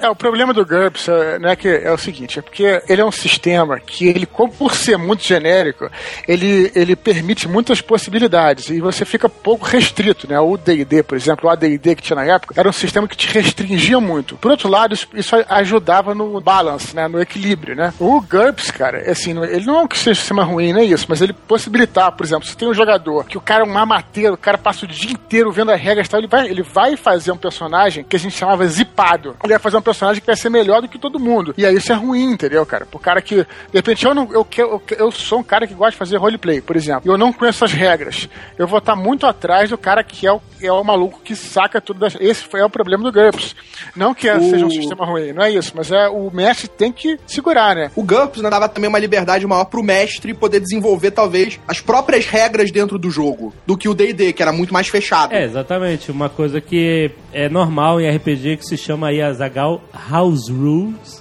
É, 0.00 0.08
o 0.08 0.16
problema 0.16 0.52
do 0.52 0.64
GURPS 0.64 1.08
né, 1.40 1.56
que 1.56 1.68
é 1.68 1.92
o 1.92 1.98
seguinte, 1.98 2.38
é 2.38 2.42
porque 2.42 2.82
ele 2.88 3.00
é 3.00 3.04
um 3.04 3.12
sistema 3.12 3.78
que 3.78 4.06
ele, 4.06 4.26
por 4.26 4.74
ser 4.74 4.96
muito 4.96 5.22
genérico, 5.22 5.90
ele, 6.26 6.70
ele 6.74 6.96
permite 6.96 7.48
muitas 7.48 7.80
possibilidades 7.80 8.70
e 8.70 8.80
você 8.80 9.04
fica 9.04 9.28
pouco 9.28 9.66
restrito, 9.66 10.28
né? 10.28 10.38
O 10.40 10.56
D&D, 10.56 11.02
por 11.02 11.16
exemplo, 11.16 11.48
o 11.48 11.52
AD&D 11.52 11.96
que 11.96 12.02
tinha 12.02 12.16
na 12.16 12.24
época, 12.24 12.54
era 12.56 12.68
um 12.68 12.72
sistema 12.72 13.06
que 13.06 13.16
te 13.16 13.28
restringia 13.28 14.00
muito. 14.00 14.36
Por 14.36 14.50
outro 14.50 14.68
lado, 14.68 14.94
isso, 14.94 15.08
isso 15.14 15.36
ajudava 15.48 16.14
no 16.14 16.40
balance, 16.40 16.94
né? 16.94 17.06
No 17.08 17.20
equilíbrio, 17.20 17.74
né? 17.74 17.92
O 17.98 18.20
GURPS, 18.20 18.70
cara, 18.70 18.98
é 18.98 19.10
assim, 19.10 19.38
ele 19.44 19.66
não 19.66 19.82
é 19.82 19.88
que 19.88 19.98
seja 19.98 20.12
um 20.12 20.14
sistema 20.14 20.44
ruim, 20.44 20.72
não 20.72 20.80
é 20.80 20.84
isso, 20.84 21.06
mas 21.08 21.20
ele 21.20 21.32
possibilitar, 21.32 22.12
por 22.12 22.24
exemplo, 22.24 22.46
se 22.46 22.56
tem 22.56 22.68
um 22.68 22.74
jogador 22.74 23.24
que 23.24 23.38
o 23.38 23.40
cara 23.40 23.64
é 23.64 23.66
um 23.66 23.72
mamateiro, 23.72 24.34
o 24.34 24.38
cara 24.38 24.58
passa 24.58 24.84
o 24.84 24.88
dia 24.88 25.12
inteiro 25.12 25.52
vendo 25.52 25.70
as 25.70 25.80
regras 25.80 26.06
e 26.06 26.10
tal, 26.10 26.20
ele 26.20 26.28
vai, 26.28 26.48
ele 26.48 26.62
vai 26.62 26.96
fazer 26.96 27.32
um 27.32 27.36
personagem 27.36 28.04
que 28.04 28.16
a 28.16 28.18
gente 28.18 28.36
chamava 28.36 28.66
zipado. 28.66 29.36
Ele 29.42 29.52
vai 29.52 29.58
fazer 29.58 29.76
um 29.76 29.82
personagem 29.90 30.20
que 30.20 30.26
vai 30.26 30.36
ser 30.36 30.48
melhor 30.50 30.80
do 30.82 30.88
que 30.88 30.98
todo 30.98 31.18
mundo. 31.18 31.54
E 31.56 31.64
aí 31.66 31.74
isso 31.76 31.92
é 31.92 31.94
ruim, 31.94 32.32
entendeu, 32.32 32.64
cara? 32.64 32.86
Pro 32.86 32.98
cara 32.98 33.20
que, 33.20 33.36
de 33.36 33.46
repente, 33.74 34.04
eu, 34.04 34.14
não, 34.14 34.28
eu, 34.32 34.46
eu, 34.56 34.82
eu 34.98 35.10
sou 35.12 35.40
um 35.40 35.42
cara 35.42 35.66
que 35.66 35.74
gosta 35.74 35.92
de 35.92 35.96
fazer 35.96 36.16
roleplay, 36.16 36.60
por 36.60 36.76
exemplo, 36.76 37.02
e 37.04 37.08
eu 37.08 37.18
não 37.18 37.32
conheço 37.32 37.64
as 37.64 37.72
regras. 37.72 38.28
Eu 38.58 38.66
vou 38.66 38.78
estar 38.78 38.94
muito 38.96 39.26
atrás 39.26 39.70
do 39.70 39.76
cara 39.78 40.02
que 40.04 40.26
é 40.26 40.32
o, 40.32 40.40
é 40.62 40.70
o 40.72 40.82
maluco 40.84 41.20
que 41.24 41.34
saca 41.34 41.80
tudo. 41.80 42.00
Das, 42.00 42.16
esse 42.20 42.44
foi 42.44 42.60
é 42.60 42.64
o 42.64 42.70
problema 42.70 43.02
do 43.04 43.12
GURPS. 43.12 43.54
Não 43.96 44.14
que 44.14 44.30
O- 44.30 44.50
seja 44.50 44.64
um 44.66 44.70
sistema 44.70 45.04
ruim, 45.04 45.32
não 45.32 45.42
é 45.42 45.50
isso, 45.50 45.72
mas 45.74 45.90
é 45.90 46.08
o 46.08 46.30
mestre 46.32 46.68
tem 46.68 46.92
que 46.92 47.18
segurar, 47.26 47.74
né? 47.74 47.90
O 47.96 48.02
GURPS 48.02 48.42
né, 48.42 48.50
dava 48.50 48.68
também 48.68 48.88
uma 48.88 48.98
liberdade 48.98 49.46
maior 49.46 49.64
pro 49.64 49.82
mestre 49.82 50.32
poder 50.34 50.60
desenvolver, 50.60 51.10
talvez, 51.10 51.58
as 51.66 51.80
próprias 51.80 52.26
regras 52.26 52.70
dentro 52.70 52.98
do 52.98 53.10
jogo, 53.10 53.52
do 53.66 53.76
que 53.76 53.88
o 53.88 53.94
D&D, 53.94 54.32
que 54.32 54.42
era 54.42 54.52
muito 54.52 54.72
mais 54.72 54.88
fechado. 54.88 55.32
É, 55.34 55.44
exatamente. 55.44 56.10
Uma 56.10 56.28
coisa 56.28 56.60
que 56.60 57.10
é 57.32 57.48
normal 57.48 58.00
em 58.00 58.08
RPG 58.16 58.58
que 58.58 58.64
se 58.66 58.76
chama 58.76 59.08
aí 59.08 59.20
a 59.22 59.32
Zagal 59.32 59.79
House 59.92 60.50
Rules. 60.50 61.20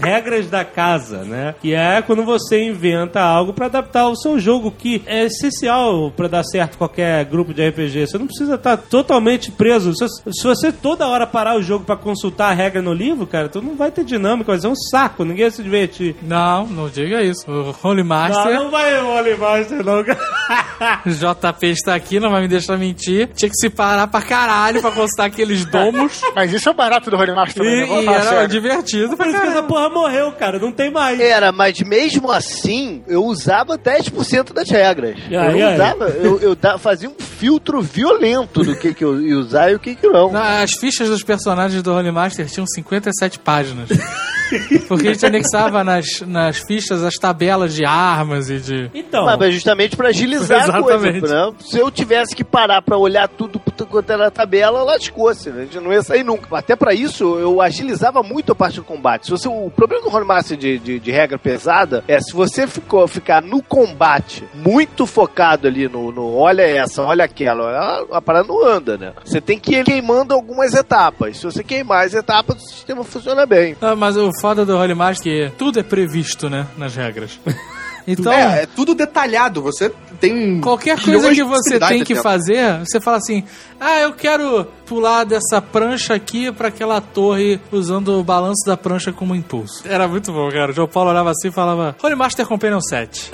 Regras 0.00 0.46
da 0.48 0.64
casa, 0.64 1.18
né? 1.24 1.54
Que 1.60 1.74
é 1.74 2.02
quando 2.02 2.24
você 2.24 2.62
inventa 2.62 3.20
algo 3.20 3.52
pra 3.52 3.66
adaptar 3.66 4.02
ao 4.02 4.16
seu 4.16 4.38
jogo, 4.38 4.70
que 4.70 5.02
é 5.06 5.24
essencial 5.24 6.10
pra 6.10 6.28
dar 6.28 6.44
certo 6.44 6.78
qualquer 6.78 7.24
grupo 7.24 7.52
de 7.54 7.66
RPG. 7.68 8.06
Você 8.06 8.18
não 8.18 8.26
precisa 8.26 8.54
estar 8.54 8.76
totalmente 8.76 9.50
preso. 9.50 9.92
Se, 9.94 10.06
se 10.32 10.42
você 10.44 10.72
toda 10.72 11.06
hora 11.06 11.26
parar 11.26 11.56
o 11.56 11.62
jogo 11.62 11.84
pra 11.84 11.96
consultar 11.96 12.50
a 12.50 12.54
regra 12.54 12.82
no 12.82 12.92
livro, 12.92 13.26
cara, 13.26 13.48
tu 13.48 13.60
não 13.62 13.74
vai 13.76 13.90
ter 13.90 14.04
dinâmica, 14.04 14.52
vai 14.52 14.60
ser 14.60 14.68
um 14.68 14.74
saco, 14.76 15.24
ninguém 15.24 15.44
vai 15.44 15.50
se 15.50 15.62
divertir. 15.62 16.16
Não, 16.22 16.66
não 16.66 16.88
diga 16.88 17.22
isso. 17.22 17.44
O 17.50 17.74
Holy 17.86 18.02
Master, 18.02 18.54
Não, 18.54 18.64
não 18.64 18.70
vai 18.70 19.00
o 19.00 19.16
Holy 19.16 19.36
Master, 19.36 19.84
não, 19.84 20.02
cara. 20.04 21.00
JP 21.06 21.66
está 21.66 21.94
aqui, 21.94 22.18
não 22.20 22.30
vai 22.30 22.42
me 22.42 22.48
deixar 22.48 22.76
mentir. 22.76 23.28
Tinha 23.34 23.48
que 23.48 23.56
se 23.56 23.70
parar 23.70 24.06
pra 24.06 24.20
caralho 24.22 24.80
pra 24.80 24.90
consultar 24.90 25.26
aqueles 25.26 25.64
domos. 25.70 26.20
Mas 26.34 26.52
isso 26.52 26.68
é 26.68 26.72
o 26.72 26.74
barato 26.74 27.10
do 27.10 27.16
Holy 27.16 27.34
Master 27.34 27.62
também, 27.62 27.74
E, 27.84 27.90
né? 27.90 28.02
E 28.02 28.04
falar 28.04 28.16
era 28.18 28.28
sério. 28.30 28.48
divertido 28.48 29.16
pra 29.16 29.26
Por 29.26 29.26
isso 29.26 29.40
que 29.40 29.46
essa 29.46 29.52
caralho. 29.54 29.68
Porra 29.88 30.04
morreu, 30.04 30.32
cara. 30.32 30.58
Não 30.58 30.72
tem 30.72 30.90
mais. 30.90 31.18
Era, 31.20 31.52
mas 31.52 31.78
mesmo 31.80 32.30
assim, 32.30 33.02
eu 33.06 33.24
usava 33.24 33.78
10% 33.78 34.52
das 34.52 34.68
regras. 34.68 35.16
Eu 35.30 35.74
usava, 35.74 36.04
eu, 36.08 36.40
eu 36.40 36.78
fazia 36.78 37.08
um 37.08 37.14
filtro 37.18 37.80
violento 37.80 38.62
do 38.62 38.76
que, 38.76 38.94
que 38.94 39.04
eu 39.04 39.20
ia 39.20 39.38
usar 39.38 39.70
e 39.70 39.74
o 39.74 39.78
que, 39.78 39.94
que 39.94 40.06
não. 40.08 40.32
Não, 40.32 40.40
As 40.40 40.72
fichas 40.72 41.08
dos 41.08 41.22
personagens 41.22 41.82
do 41.82 41.92
Holy 41.92 42.10
Master 42.10 42.46
tinham 42.46 42.66
57 42.66 43.38
páginas. 43.38 43.88
Porque 44.88 45.08
a 45.08 45.12
gente 45.12 45.26
anexava 45.26 45.82
nas, 45.82 46.20
nas 46.26 46.58
fichas 46.58 47.02
as 47.02 47.14
tabelas 47.14 47.74
de 47.74 47.84
armas 47.84 48.50
e 48.50 48.58
de. 48.58 48.90
Então. 48.94 49.24
Mas, 49.24 49.38
mas 49.38 49.54
justamente 49.54 49.96
pra 49.96 50.08
agilizar 50.08 50.70
a 50.70 50.80
coisa. 50.82 51.08
Exatamente. 51.08 51.28
Né? 51.28 51.52
Se 51.60 51.78
eu 51.78 51.90
tivesse 51.90 52.36
que 52.36 52.44
parar 52.44 52.82
pra 52.82 52.96
olhar 52.96 53.28
tudo 53.28 53.60
quanto 53.88 54.10
era 54.12 54.28
a 54.28 54.30
tabela, 54.30 54.82
lascou-se. 54.82 55.50
né? 55.50 55.62
A 55.62 55.64
gente 55.64 55.80
não 55.80 55.92
ia 55.92 56.02
sair 56.02 56.22
nunca. 56.22 56.56
Até 56.56 56.76
pra 56.76 56.94
isso, 56.94 57.38
eu 57.38 57.60
agilizava 57.60 58.22
muito 58.22 58.52
a 58.52 58.54
parte 58.54 58.76
do 58.76 58.84
combate. 58.84 59.26
Se 59.26 59.30
você, 59.30 59.48
o 59.48 59.70
problema 59.74 60.08
do 60.08 60.24
Master 60.24 60.56
de, 60.56 60.78
de, 60.78 60.98
de 60.98 61.10
regra 61.10 61.38
pesada 61.38 62.04
é 62.08 62.20
se 62.20 62.32
você 62.32 62.66
ficou, 62.66 63.06
ficar 63.06 63.42
no 63.42 63.62
combate 63.62 64.44
muito 64.54 65.06
focado 65.06 65.66
ali 65.66 65.88
no, 65.88 66.10
no 66.10 66.34
olha 66.34 66.62
essa, 66.62 67.02
olha 67.02 67.24
aquela, 67.24 67.70
a, 67.70 68.18
a 68.18 68.22
parada 68.22 68.48
não 68.48 68.66
anda, 68.66 68.96
né? 68.96 69.12
Você 69.24 69.40
tem 69.40 69.58
que 69.58 69.76
ir 69.76 69.84
queimando 69.84 70.34
algumas 70.34 70.74
etapas. 70.74 71.38
Se 71.38 71.44
você 71.44 71.62
queimar 71.62 72.06
as 72.06 72.14
etapas, 72.14 72.56
o 72.56 72.68
sistema 72.68 73.04
funciona 73.04 73.44
bem. 73.44 73.76
Ah, 73.80 73.96
mas 73.96 74.16
o 74.16 74.30
foda 74.40 74.64
do 74.64 74.76
Holy 74.76 74.92
é 74.92 75.14
que 75.22 75.52
tudo 75.58 75.80
é 75.80 75.82
previsto, 75.82 76.48
né? 76.48 76.66
Nas 76.76 76.94
regras. 76.94 77.38
Então. 78.06 78.32
É, 78.32 78.62
é 78.62 78.66
tudo 78.66 78.94
detalhado. 78.94 79.62
Você 79.62 79.90
tem. 80.20 80.60
Qualquer 80.60 81.00
coisa 81.00 81.30
que 81.34 81.42
você 81.42 81.78
tem 81.78 82.04
que 82.04 82.14
fazer, 82.16 82.80
você 82.80 83.00
fala 83.00 83.16
assim: 83.16 83.44
ah, 83.80 84.00
eu 84.00 84.12
quero 84.12 84.64
pular 84.86 85.24
dessa 85.24 85.60
prancha 85.60 86.14
aqui 86.14 86.52
pra 86.52 86.68
aquela 86.68 87.00
torre 87.00 87.60
usando 87.72 88.18
o 88.18 88.24
balanço 88.24 88.64
da 88.66 88.76
prancha 88.76 89.12
como 89.12 89.34
impulso. 89.34 89.82
Era 89.86 90.06
muito 90.06 90.32
bom, 90.32 90.48
cara. 90.50 90.70
O 90.70 90.74
João 90.74 90.88
Paulo 90.88 91.10
olhava 91.10 91.30
assim 91.30 91.48
e 91.48 91.52
falava: 91.52 91.96
Holy 92.02 92.14
Master 92.14 92.46
Companion 92.46 92.80
7. 92.84 93.30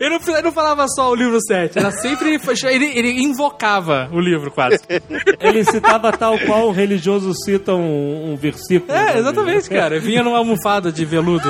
Ele 0.00 0.10
não, 0.10 0.34
ele 0.34 0.42
não 0.42 0.52
falava 0.52 0.86
só 0.88 1.10
o 1.10 1.14
livro 1.14 1.38
7, 1.40 1.78
era 1.78 1.90
sempre. 1.90 2.38
Ele, 2.70 2.86
ele 2.94 3.22
invocava 3.22 4.08
o 4.12 4.18
livro 4.20 4.50
quase. 4.50 4.78
Ele 5.40 5.64
citava 5.64 6.12
tal 6.12 6.38
qual 6.38 6.68
um 6.68 6.72
religioso 6.72 7.32
cita 7.34 7.74
um, 7.74 8.32
um 8.32 8.36
versículo. 8.36 8.90
É, 8.92 9.18
exatamente, 9.18 9.68
cara. 9.68 10.00
Vinha 10.00 10.22
numa 10.22 10.38
almofada 10.38 10.90
de 10.90 11.04
veludo. 11.04 11.48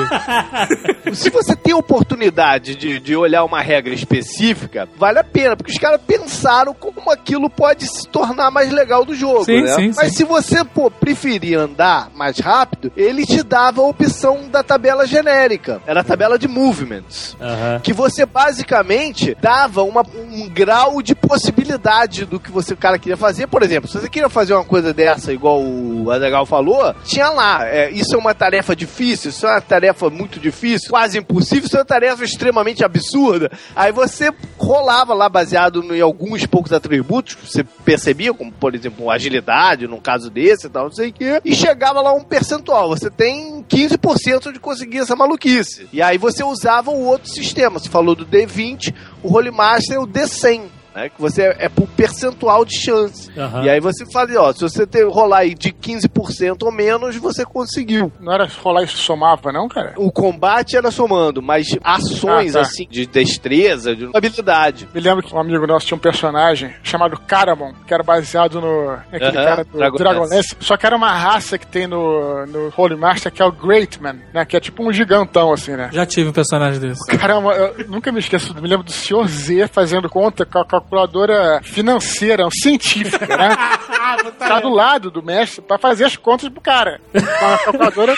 Se 1.13 1.31
você 1.31 1.55
tem 1.55 1.75
oportunidade 1.75 2.75
de, 2.75 2.99
de 2.99 3.15
olhar 3.17 3.45
uma 3.45 3.61
regra 3.61 3.95
específica, 3.95 4.89
vale 4.97 5.19
a 5.19 5.25
pena, 5.25 5.57
porque 5.57 5.73
os 5.73 5.79
caras 5.79 6.01
pensaram 6.07 6.75
como 6.75 7.11
aquilo 7.11 7.49
pode 7.51 7.87
se 7.87 8.09
tornar 8.09 8.51
mais 8.51 8.71
legal 8.73 9.05
do 9.05 9.15
jogo, 9.15 9.45
Sim, 9.45 9.63
né? 9.63 9.75
sim, 9.75 9.93
Mas 9.97 10.09
sim. 10.09 10.17
se 10.19 10.25
você, 10.25 10.65
pô, 10.65 10.91
preferir 10.91 11.59
andar 11.59 12.11
mais 12.15 12.39
rápido, 12.39 12.91
ele 12.97 13.27
te 13.27 13.43
dava 13.43 13.81
a 13.83 13.87
opção 13.87 14.49
da 14.51 14.63
tabela 14.63 15.07
genérica. 15.07 15.81
Era 15.87 16.01
a 16.01 16.05
tabela 16.05 16.39
de 16.39 16.49
movements. 16.49 17.37
Aham. 17.41 17.81
Que 17.83 17.92
você 17.93 18.25
basicamente 18.27 19.37
dava 19.41 19.83
uma- 19.83 20.05
um 20.31 20.49
grau 20.49 21.03
de 21.03 21.15
possibilidade 21.15 22.25
do 22.25 22.39
que 22.41 22.51
você, 22.51 22.75
o 22.75 22.77
cara 22.77 22.99
queria 22.99 23.17
fazer. 23.17 23.47
Por 23.47 23.63
exemplo, 23.63 23.89
se 23.89 23.99
você 24.01 24.09
queria 24.09 24.29
fazer 24.29 24.55
uma 24.55 24.65
coisa 24.65 24.93
dessa, 24.95 25.33
igual 25.33 25.61
o 25.63 26.11
Azagal 26.11 26.47
falou, 26.47 26.95
tinha 27.05 27.29
lá. 27.31 27.67
é, 27.67 27.91
isso 27.91 28.15
é 28.15 28.19
uma 28.19 28.35
tarefa 28.35 28.75
difícil, 28.75 29.31
isso 29.31 29.47
é 29.47 29.51
uma 29.51 29.61
tarefa 29.61 30.09
muito 30.11 30.39
difícil, 30.41 30.91
quase 30.91 31.19
impossível, 31.19 31.67
isso 31.67 31.77
é 31.77 31.81
uma 31.81 31.85
tarefa 31.85 32.25
extremamente 32.25 32.85
absurda. 32.85 33.51
Aí 33.75 33.93
você 33.93 34.31
rolava 34.59 35.15
lá 35.15 35.29
baseado 35.29 35.83
em 35.95 36.01
alguns 36.01 36.47
poucos 36.47 36.73
atributos 36.73 37.35
que 37.35 37.47
você 37.47 37.65
percebia, 37.85 38.33
como 38.33 38.51
por 38.53 38.75
exemplo 38.75 39.11
agilidade, 39.11 39.87
num 39.87 40.01
caso 40.01 40.31
desse 40.31 40.67
e 40.67 40.71
tal, 40.71 40.85
não 40.85 40.93
sei 40.93 41.09
o 41.11 41.13
quê, 41.13 41.41
e 41.45 41.55
chegava 41.55 42.01
lá 42.01 42.13
um 42.13 42.23
percentual. 42.23 42.89
Você 42.91 43.11
tem 43.11 43.65
15% 43.69 44.53
de 44.53 44.59
conseguir 44.59 44.99
essa 44.99 45.17
maluquice. 45.17 45.89
E 45.93 46.01
aí 46.03 46.19
você 46.19 46.43
usava 46.45 46.91
o 46.91 47.05
outro 47.05 47.29
sistema. 47.31 47.79
Você 47.83 47.91
falou 47.91 48.15
do 48.15 48.25
D20, 48.25 48.95
o 49.23 49.33
Holy 49.35 49.51
Master 49.51 49.97
é 49.97 50.01
o 50.01 50.07
D100. 50.07 50.63
Né, 50.95 51.09
que 51.09 51.21
você 51.21 51.43
é, 51.43 51.57
é 51.67 51.69
por 51.69 51.87
percentual 51.89 52.65
de 52.65 52.77
chance. 52.77 53.31
Aham. 53.39 53.65
E 53.65 53.71
aí 53.71 53.81
você 53.81 54.05
fala, 54.13 54.29
ó, 54.39 54.53
se 54.53 54.61
você 54.61 54.87
ter, 54.87 55.05
rolar 55.09 55.39
aí 55.39 55.55
de 55.55 55.73
15% 55.73 56.63
ou 56.63 56.73
menos, 56.73 57.17
você 57.17 57.45
conseguiu. 57.45 58.13
Não 58.21 58.33
era 58.33 58.47
rolar 58.63 58.83
e 58.83 58.87
somava, 58.89 59.51
não, 59.53 59.69
cara? 59.69 59.95
O 59.97 60.11
combate 60.13 60.77
era 60.77 60.91
somando, 60.91 61.41
mas 61.43 61.67
ações 61.83 62.55
Ah, 62.55 62.61
tá. 62.61 62.67
assim, 62.67 62.87
de 62.91 63.07
destreza, 63.07 63.95
de 63.97 64.09
habilidade. 64.15 64.89
Me 64.95 65.01
lembro 65.01 65.23
que 65.23 65.35
um 65.35 65.39
amigo 65.41 65.67
nosso 65.67 65.87
tinha 65.87 65.97
um 65.97 66.01
personagem 66.01 66.75
chamado 66.83 67.19
Caramon, 67.21 67.73
que 67.87 67.95
era 67.95 68.03
baseado 68.03 68.61
no. 68.61 68.97
naquele 69.11 69.37
Aham, 69.39 69.45
cara 69.45 69.65
do. 69.65 69.79
Dragonlance. 69.97 70.57
Só 70.61 70.77
que 70.77 70.87
era 70.87 70.97
uma 70.97 71.13
raça 71.13 71.57
que 71.59 71.67
tem 71.67 71.87
no, 71.87 72.47
no 72.47 72.73
Holy 72.77 72.97
Master, 72.97 73.33
que 73.33 73.43
é 73.43 73.45
o 73.45 73.53
Great 73.53 74.01
Man, 74.03 74.17
né? 74.33 74.45
Que 74.45 74.57
é 74.57 74.61
tipo 74.61 74.87
um 74.87 74.93
gigantão, 74.93 75.53
assim, 75.53 75.73
né? 75.73 75.91
Já 75.93 76.05
tive 76.07 76.29
um 76.29 76.33
personagem 76.33 76.81
desse. 76.81 77.07
Caramba, 77.17 77.53
eu 77.55 77.89
nunca 77.89 78.11
me 78.13 78.19
esqueço, 78.21 78.55
me 78.55 78.69
lembro 78.69 78.85
do 78.85 78.93
Sr. 78.93 79.27
Z 79.29 79.69
fazendo 79.69 80.09
conta 80.09 80.45
com 80.45 80.59
a 80.59 80.82
calculadora 80.83 81.61
financeira, 81.63 82.47
científica, 82.51 83.37
né? 83.37 83.57
tá 84.39 84.61
do 84.61 84.69
lado 84.69 85.11
do 85.11 85.23
mestre 85.23 85.63
pra 85.63 85.79
fazer 85.79 86.05
as 86.05 86.17
contas 86.17 86.49
pro 86.49 86.61
cara. 86.61 87.01
Com 87.13 87.47
a 87.47 87.59
calculadora. 87.59 88.15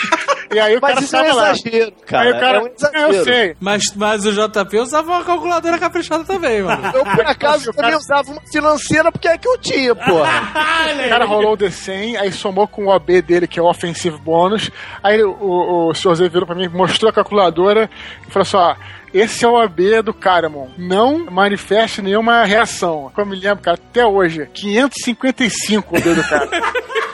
E 0.55 0.59
aí 0.59 0.77
o 0.77 0.81
Mas 0.81 0.93
cara 0.93 1.05
isso 1.05 1.15
é 1.15 1.19
um 1.33 1.35
lá. 1.35 1.51
exagero, 1.51 1.91
cara. 2.05 2.23
Aí 2.25 2.31
o 2.31 2.39
cara, 2.39 2.57
É 2.57 2.61
um 2.61 2.67
exagero. 2.67 3.13
eu 3.13 3.23
sei. 3.23 3.55
Mas, 3.59 3.83
mas 3.95 4.25
o 4.25 4.31
JP 4.31 4.79
usava 4.79 5.11
uma 5.11 5.23
calculadora 5.23 5.77
caprichada 5.77 6.23
também, 6.23 6.61
mano. 6.63 6.81
Eu, 6.93 7.03
por 7.03 7.25
acaso, 7.25 7.65
também 7.73 7.91
cara- 7.91 7.97
usava 7.97 8.31
uma 8.31 8.41
financeira 8.51 9.11
porque 9.11 9.27
é 9.27 9.37
que 9.37 9.47
eu 9.47 9.57
tinha, 9.57 9.95
porra. 9.95 10.25
O 11.05 11.09
cara 11.09 11.25
rolou 11.25 11.53
o 11.53 11.57
D100, 11.57 12.17
aí 12.17 12.31
somou 12.31 12.67
com 12.67 12.85
o 12.85 12.89
OB 12.95 13.21
dele, 13.21 13.47
que 13.47 13.59
é 13.59 13.61
o 13.61 13.65
Offensive 13.69 14.17
Bônus. 14.17 14.69
Aí 15.03 15.21
o, 15.23 15.31
o, 15.31 15.89
o 15.89 15.93
Sr. 15.93 16.15
Z 16.15 16.29
virou 16.29 16.45
pra 16.45 16.55
mim, 16.55 16.67
mostrou 16.67 17.09
a 17.09 17.13
calculadora 17.13 17.89
e 18.27 18.31
falou 18.31 18.43
assim: 18.43 18.57
ó. 18.57 18.75
Esse 19.13 19.45
é 19.45 19.47
o 19.47 19.53
OB 19.53 20.01
do 20.01 20.13
Caramon. 20.13 20.67
Não 20.77 21.25
manifeste 21.31 22.01
nenhuma 22.01 22.43
reação. 22.43 23.09
Como 23.15 23.27
eu 23.33 23.37
me 23.37 23.41
lembro, 23.41 23.63
cara, 23.63 23.77
até 23.89 24.05
hoje, 24.05 24.45
555 24.53 25.95
o 25.95 25.97
OB 25.97 26.15
do 26.15 26.23
cara. 26.27 26.49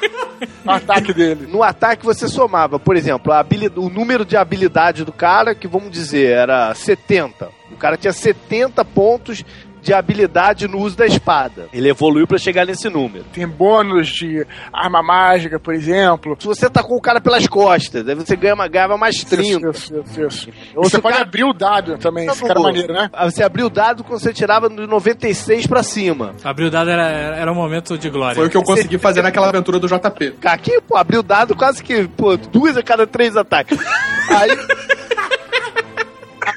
o 0.65 0.71
ataque 0.71 1.13
dele. 1.13 1.47
No 1.47 1.63
ataque 1.63 2.05
você 2.05 2.27
somava, 2.27 2.79
por 2.79 2.95
exemplo, 2.95 3.33
o 3.75 3.89
número 3.89 4.25
de 4.25 4.37
habilidade 4.37 5.03
do 5.03 5.11
cara, 5.11 5.55
que 5.55 5.67
vamos 5.67 5.91
dizer, 5.91 6.31
era 6.31 6.73
70. 6.73 7.49
O 7.71 7.77
cara 7.77 7.97
tinha 7.97 8.13
70 8.13 8.83
pontos 8.85 9.43
de 9.81 9.93
habilidade 9.93 10.67
no 10.67 10.79
uso 10.79 10.95
da 10.95 11.05
espada. 11.05 11.67
Ele 11.73 11.89
evoluiu 11.89 12.27
pra 12.27 12.37
chegar 12.37 12.65
nesse 12.65 12.87
número. 12.89 13.25
Tem 13.33 13.47
bônus 13.47 14.07
de 14.09 14.45
arma 14.71 15.01
mágica, 15.01 15.59
por 15.59 15.73
exemplo. 15.73 16.35
Se 16.39 16.45
você 16.47 16.69
tá 16.69 16.83
com 16.83 16.95
o 16.95 17.01
cara 17.01 17.19
pelas 17.19 17.47
costas, 17.47 18.07
aí 18.07 18.15
você 18.15 18.35
ganha 18.35 18.53
uma, 18.53 18.67
ganhava 18.67 18.97
mais 18.97 19.23
30. 19.23 19.69
Isso, 19.69 19.93
isso, 20.05 20.21
isso. 20.27 20.49
Ou 20.75 20.83
Você 20.83 20.99
pode 20.99 21.13
cara- 21.15 21.27
abrir 21.27 21.43
o 21.43 21.53
dado 21.53 21.97
também, 21.97 22.27
esse 22.27 22.41
cara 22.41 22.59
é 22.59 22.63
maneiro, 22.63 22.93
né? 22.93 23.09
Ah, 23.11 23.29
Você 23.29 23.43
abriu 23.43 23.65
o 23.65 23.69
dado 23.69 24.03
quando 24.03 24.19
você 24.19 24.33
tirava 24.33 24.69
do 24.69 24.87
96 24.87 25.65
pra 25.67 25.83
cima. 25.83 26.35
Abrir 26.43 26.65
o 26.65 26.71
dado 26.71 26.89
era, 26.89 27.03
era 27.35 27.51
um 27.51 27.55
momento 27.55 27.97
de 27.97 28.09
glória. 28.09 28.35
Foi 28.35 28.47
o 28.47 28.49
que 28.49 28.57
eu 28.57 28.63
consegui 28.63 28.97
fazer 28.97 29.21
naquela 29.21 29.49
aventura 29.49 29.79
do 29.79 29.87
JP. 29.87 30.35
Aqui, 30.45 30.79
pô, 30.87 30.95
abriu 30.97 31.21
o 31.21 31.23
dado 31.23 31.55
quase 31.55 31.83
que, 31.83 32.07
pô, 32.07 32.37
duas 32.37 32.77
a 32.77 32.83
cada 32.83 33.07
três 33.07 33.35
ataques. 33.35 33.77
Aí. 34.29 34.51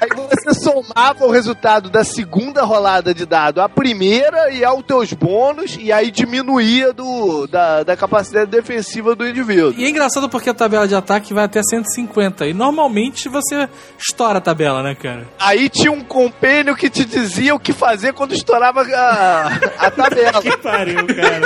Aí 0.01 0.09
você 0.29 0.53
somava 0.65 1.23
o 1.23 1.29
resultado 1.29 1.91
da 1.91 2.03
segunda 2.03 2.63
rolada 2.63 3.13
de 3.13 3.23
dado 3.23 3.61
à 3.61 3.69
primeira 3.69 4.49
e 4.49 4.65
aos 4.65 4.83
teus 4.83 5.13
bônus, 5.13 5.77
e 5.79 5.91
aí 5.91 6.09
diminuía 6.09 6.91
do, 6.91 7.45
da, 7.45 7.83
da 7.83 7.95
capacidade 7.95 8.49
defensiva 8.49 9.15
do 9.15 9.27
indivíduo. 9.27 9.75
E 9.77 9.85
é 9.85 9.89
engraçado 9.89 10.27
porque 10.27 10.49
a 10.49 10.55
tabela 10.55 10.87
de 10.87 10.95
ataque 10.95 11.35
vai 11.35 11.43
até 11.43 11.61
150. 11.61 12.47
E 12.47 12.53
normalmente 12.53 13.29
você 13.29 13.69
estoura 13.95 14.39
a 14.39 14.41
tabela, 14.41 14.81
né, 14.81 14.95
cara? 14.95 15.27
Aí 15.39 15.69
tinha 15.69 15.91
um 15.91 16.01
compênio 16.01 16.75
que 16.75 16.89
te 16.89 17.05
dizia 17.05 17.53
o 17.53 17.59
que 17.59 17.71
fazer 17.71 18.13
quando 18.13 18.33
estourava 18.33 18.81
a, 18.81 19.47
a 19.77 19.91
tabela. 19.91 20.41
Que 20.45 20.57
pariu, 20.57 21.07
cara. 21.07 21.41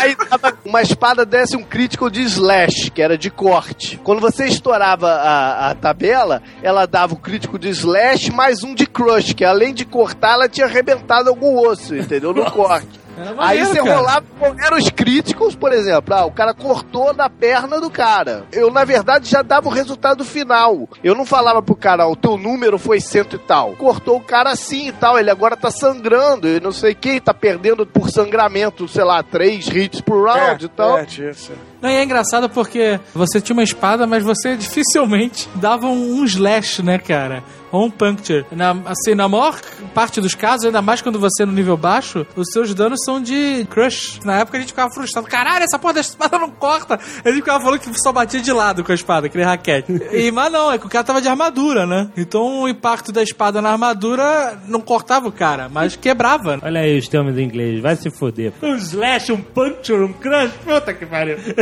Aí 0.00 0.16
dava 0.30 0.56
uma 0.64 0.80
espada 0.80 1.24
desse 1.24 1.56
um 1.56 1.62
crítico 1.62 2.10
de 2.10 2.22
slash, 2.22 2.90
que 2.90 3.02
era 3.02 3.16
de 3.16 3.30
corte. 3.30 3.98
Quando 4.02 4.20
você 4.20 4.46
estourava 4.46 5.10
a, 5.10 5.70
a 5.70 5.74
tabela, 5.74 6.42
ela 6.62 6.86
dava 6.86 7.14
o 7.14 7.16
crítico 7.16 7.58
de 7.58 7.68
slash 7.68 8.30
mais 8.42 8.64
um 8.64 8.74
de 8.74 8.88
crush, 8.88 9.34
que 9.34 9.44
além 9.44 9.72
de 9.72 9.84
cortar, 9.84 10.32
ela 10.32 10.48
tinha 10.48 10.66
arrebentado 10.66 11.28
algum 11.28 11.56
osso, 11.64 11.94
entendeu? 11.94 12.34
No 12.34 12.50
corte. 12.50 13.00
Aí 13.38 13.64
você 13.64 13.78
cara. 13.78 13.96
rolava, 13.96 14.26
eram 14.58 14.78
os 14.78 14.90
críticos, 14.90 15.54
por 15.54 15.72
exemplo. 15.72 16.12
Ah, 16.12 16.24
o 16.24 16.32
cara 16.32 16.52
cortou 16.52 17.14
na 17.14 17.30
perna 17.30 17.80
do 17.80 17.88
cara. 17.88 18.44
Eu, 18.50 18.68
na 18.72 18.84
verdade, 18.84 19.30
já 19.30 19.42
dava 19.42 19.68
o 19.68 19.70
resultado 19.70 20.24
final. 20.24 20.88
Eu 21.04 21.14
não 21.14 21.24
falava 21.24 21.62
pro 21.62 21.76
cara, 21.76 22.08
o 22.08 22.16
teu 22.16 22.36
número 22.36 22.80
foi 22.80 23.00
cento 23.00 23.36
e 23.36 23.38
tal. 23.38 23.76
Cortou 23.76 24.16
o 24.16 24.24
cara 24.24 24.50
assim 24.50 24.88
e 24.88 24.92
tal. 24.92 25.16
Ele 25.16 25.30
agora 25.30 25.56
tá 25.56 25.70
sangrando 25.70 26.48
e 26.48 26.58
não 26.58 26.72
sei 26.72 26.96
quem, 26.96 27.20
tá 27.20 27.32
perdendo 27.32 27.86
por 27.86 28.10
sangramento, 28.10 28.88
sei 28.88 29.04
lá, 29.04 29.22
três 29.22 29.68
hits 29.68 30.00
por 30.00 30.26
round 30.26 30.64
e 30.64 30.68
tal. 30.68 30.98
é, 30.98 31.04
isso. 31.04 31.52
Não, 31.82 31.90
e 31.90 31.94
é 31.94 32.04
engraçado 32.04 32.48
porque 32.48 33.00
você 33.12 33.40
tinha 33.40 33.54
uma 33.54 33.64
espada, 33.64 34.06
mas 34.06 34.22
você 34.22 34.56
dificilmente 34.56 35.48
dava 35.56 35.88
um, 35.88 36.20
um 36.20 36.24
slash, 36.24 36.80
né, 36.82 36.96
cara? 36.96 37.42
Ou 37.72 37.86
um 37.86 37.90
puncture. 37.90 38.44
Na, 38.52 38.76
assim, 38.84 39.14
na 39.14 39.26
maior 39.28 39.58
parte 39.94 40.20
dos 40.20 40.34
casos, 40.34 40.66
ainda 40.66 40.82
mais 40.82 41.00
quando 41.00 41.18
você 41.18 41.42
é 41.42 41.46
no 41.46 41.52
nível 41.52 41.76
baixo, 41.76 42.26
os 42.36 42.50
seus 42.52 42.72
danos 42.74 43.00
são 43.02 43.20
de 43.20 43.66
crush. 43.70 44.20
Na 44.24 44.40
época 44.40 44.58
a 44.58 44.60
gente 44.60 44.70
ficava 44.70 44.92
frustrado. 44.92 45.26
Caralho, 45.26 45.64
essa 45.64 45.78
porra 45.78 45.94
da 45.94 46.00
espada 46.00 46.38
não 46.38 46.50
corta. 46.50 47.00
A 47.24 47.28
gente 47.28 47.38
ficava 47.38 47.64
falando 47.64 47.80
que 47.80 48.00
só 48.00 48.12
batia 48.12 48.40
de 48.40 48.52
lado 48.52 48.84
com 48.84 48.92
a 48.92 48.94
espada, 48.94 49.26
aquele 49.26 49.44
raquete. 49.44 49.90
E, 50.12 50.30
mas 50.30 50.52
não, 50.52 50.70
é 50.70 50.78
que 50.78 50.84
o 50.84 50.88
cara 50.90 51.02
tava 51.02 51.22
de 51.22 51.28
armadura, 51.28 51.86
né? 51.86 52.10
Então 52.16 52.60
o 52.60 52.68
impacto 52.68 53.10
da 53.10 53.22
espada 53.22 53.62
na 53.62 53.70
armadura 53.70 54.58
não 54.68 54.80
cortava 54.80 55.26
o 55.26 55.32
cara, 55.32 55.70
mas 55.70 55.96
quebrava. 55.96 56.60
Olha 56.62 56.82
aí 56.82 56.98
os 56.98 57.08
termos 57.08 57.36
em 57.38 57.42
inglês, 57.42 57.80
vai 57.80 57.96
se 57.96 58.10
foder. 58.10 58.52
Um 58.62 58.74
slash, 58.74 59.32
um 59.32 59.40
puncture, 59.40 60.04
um 60.04 60.12
crush, 60.12 60.52
puta 60.64 60.92
que 60.92 61.06
pariu. 61.06 61.38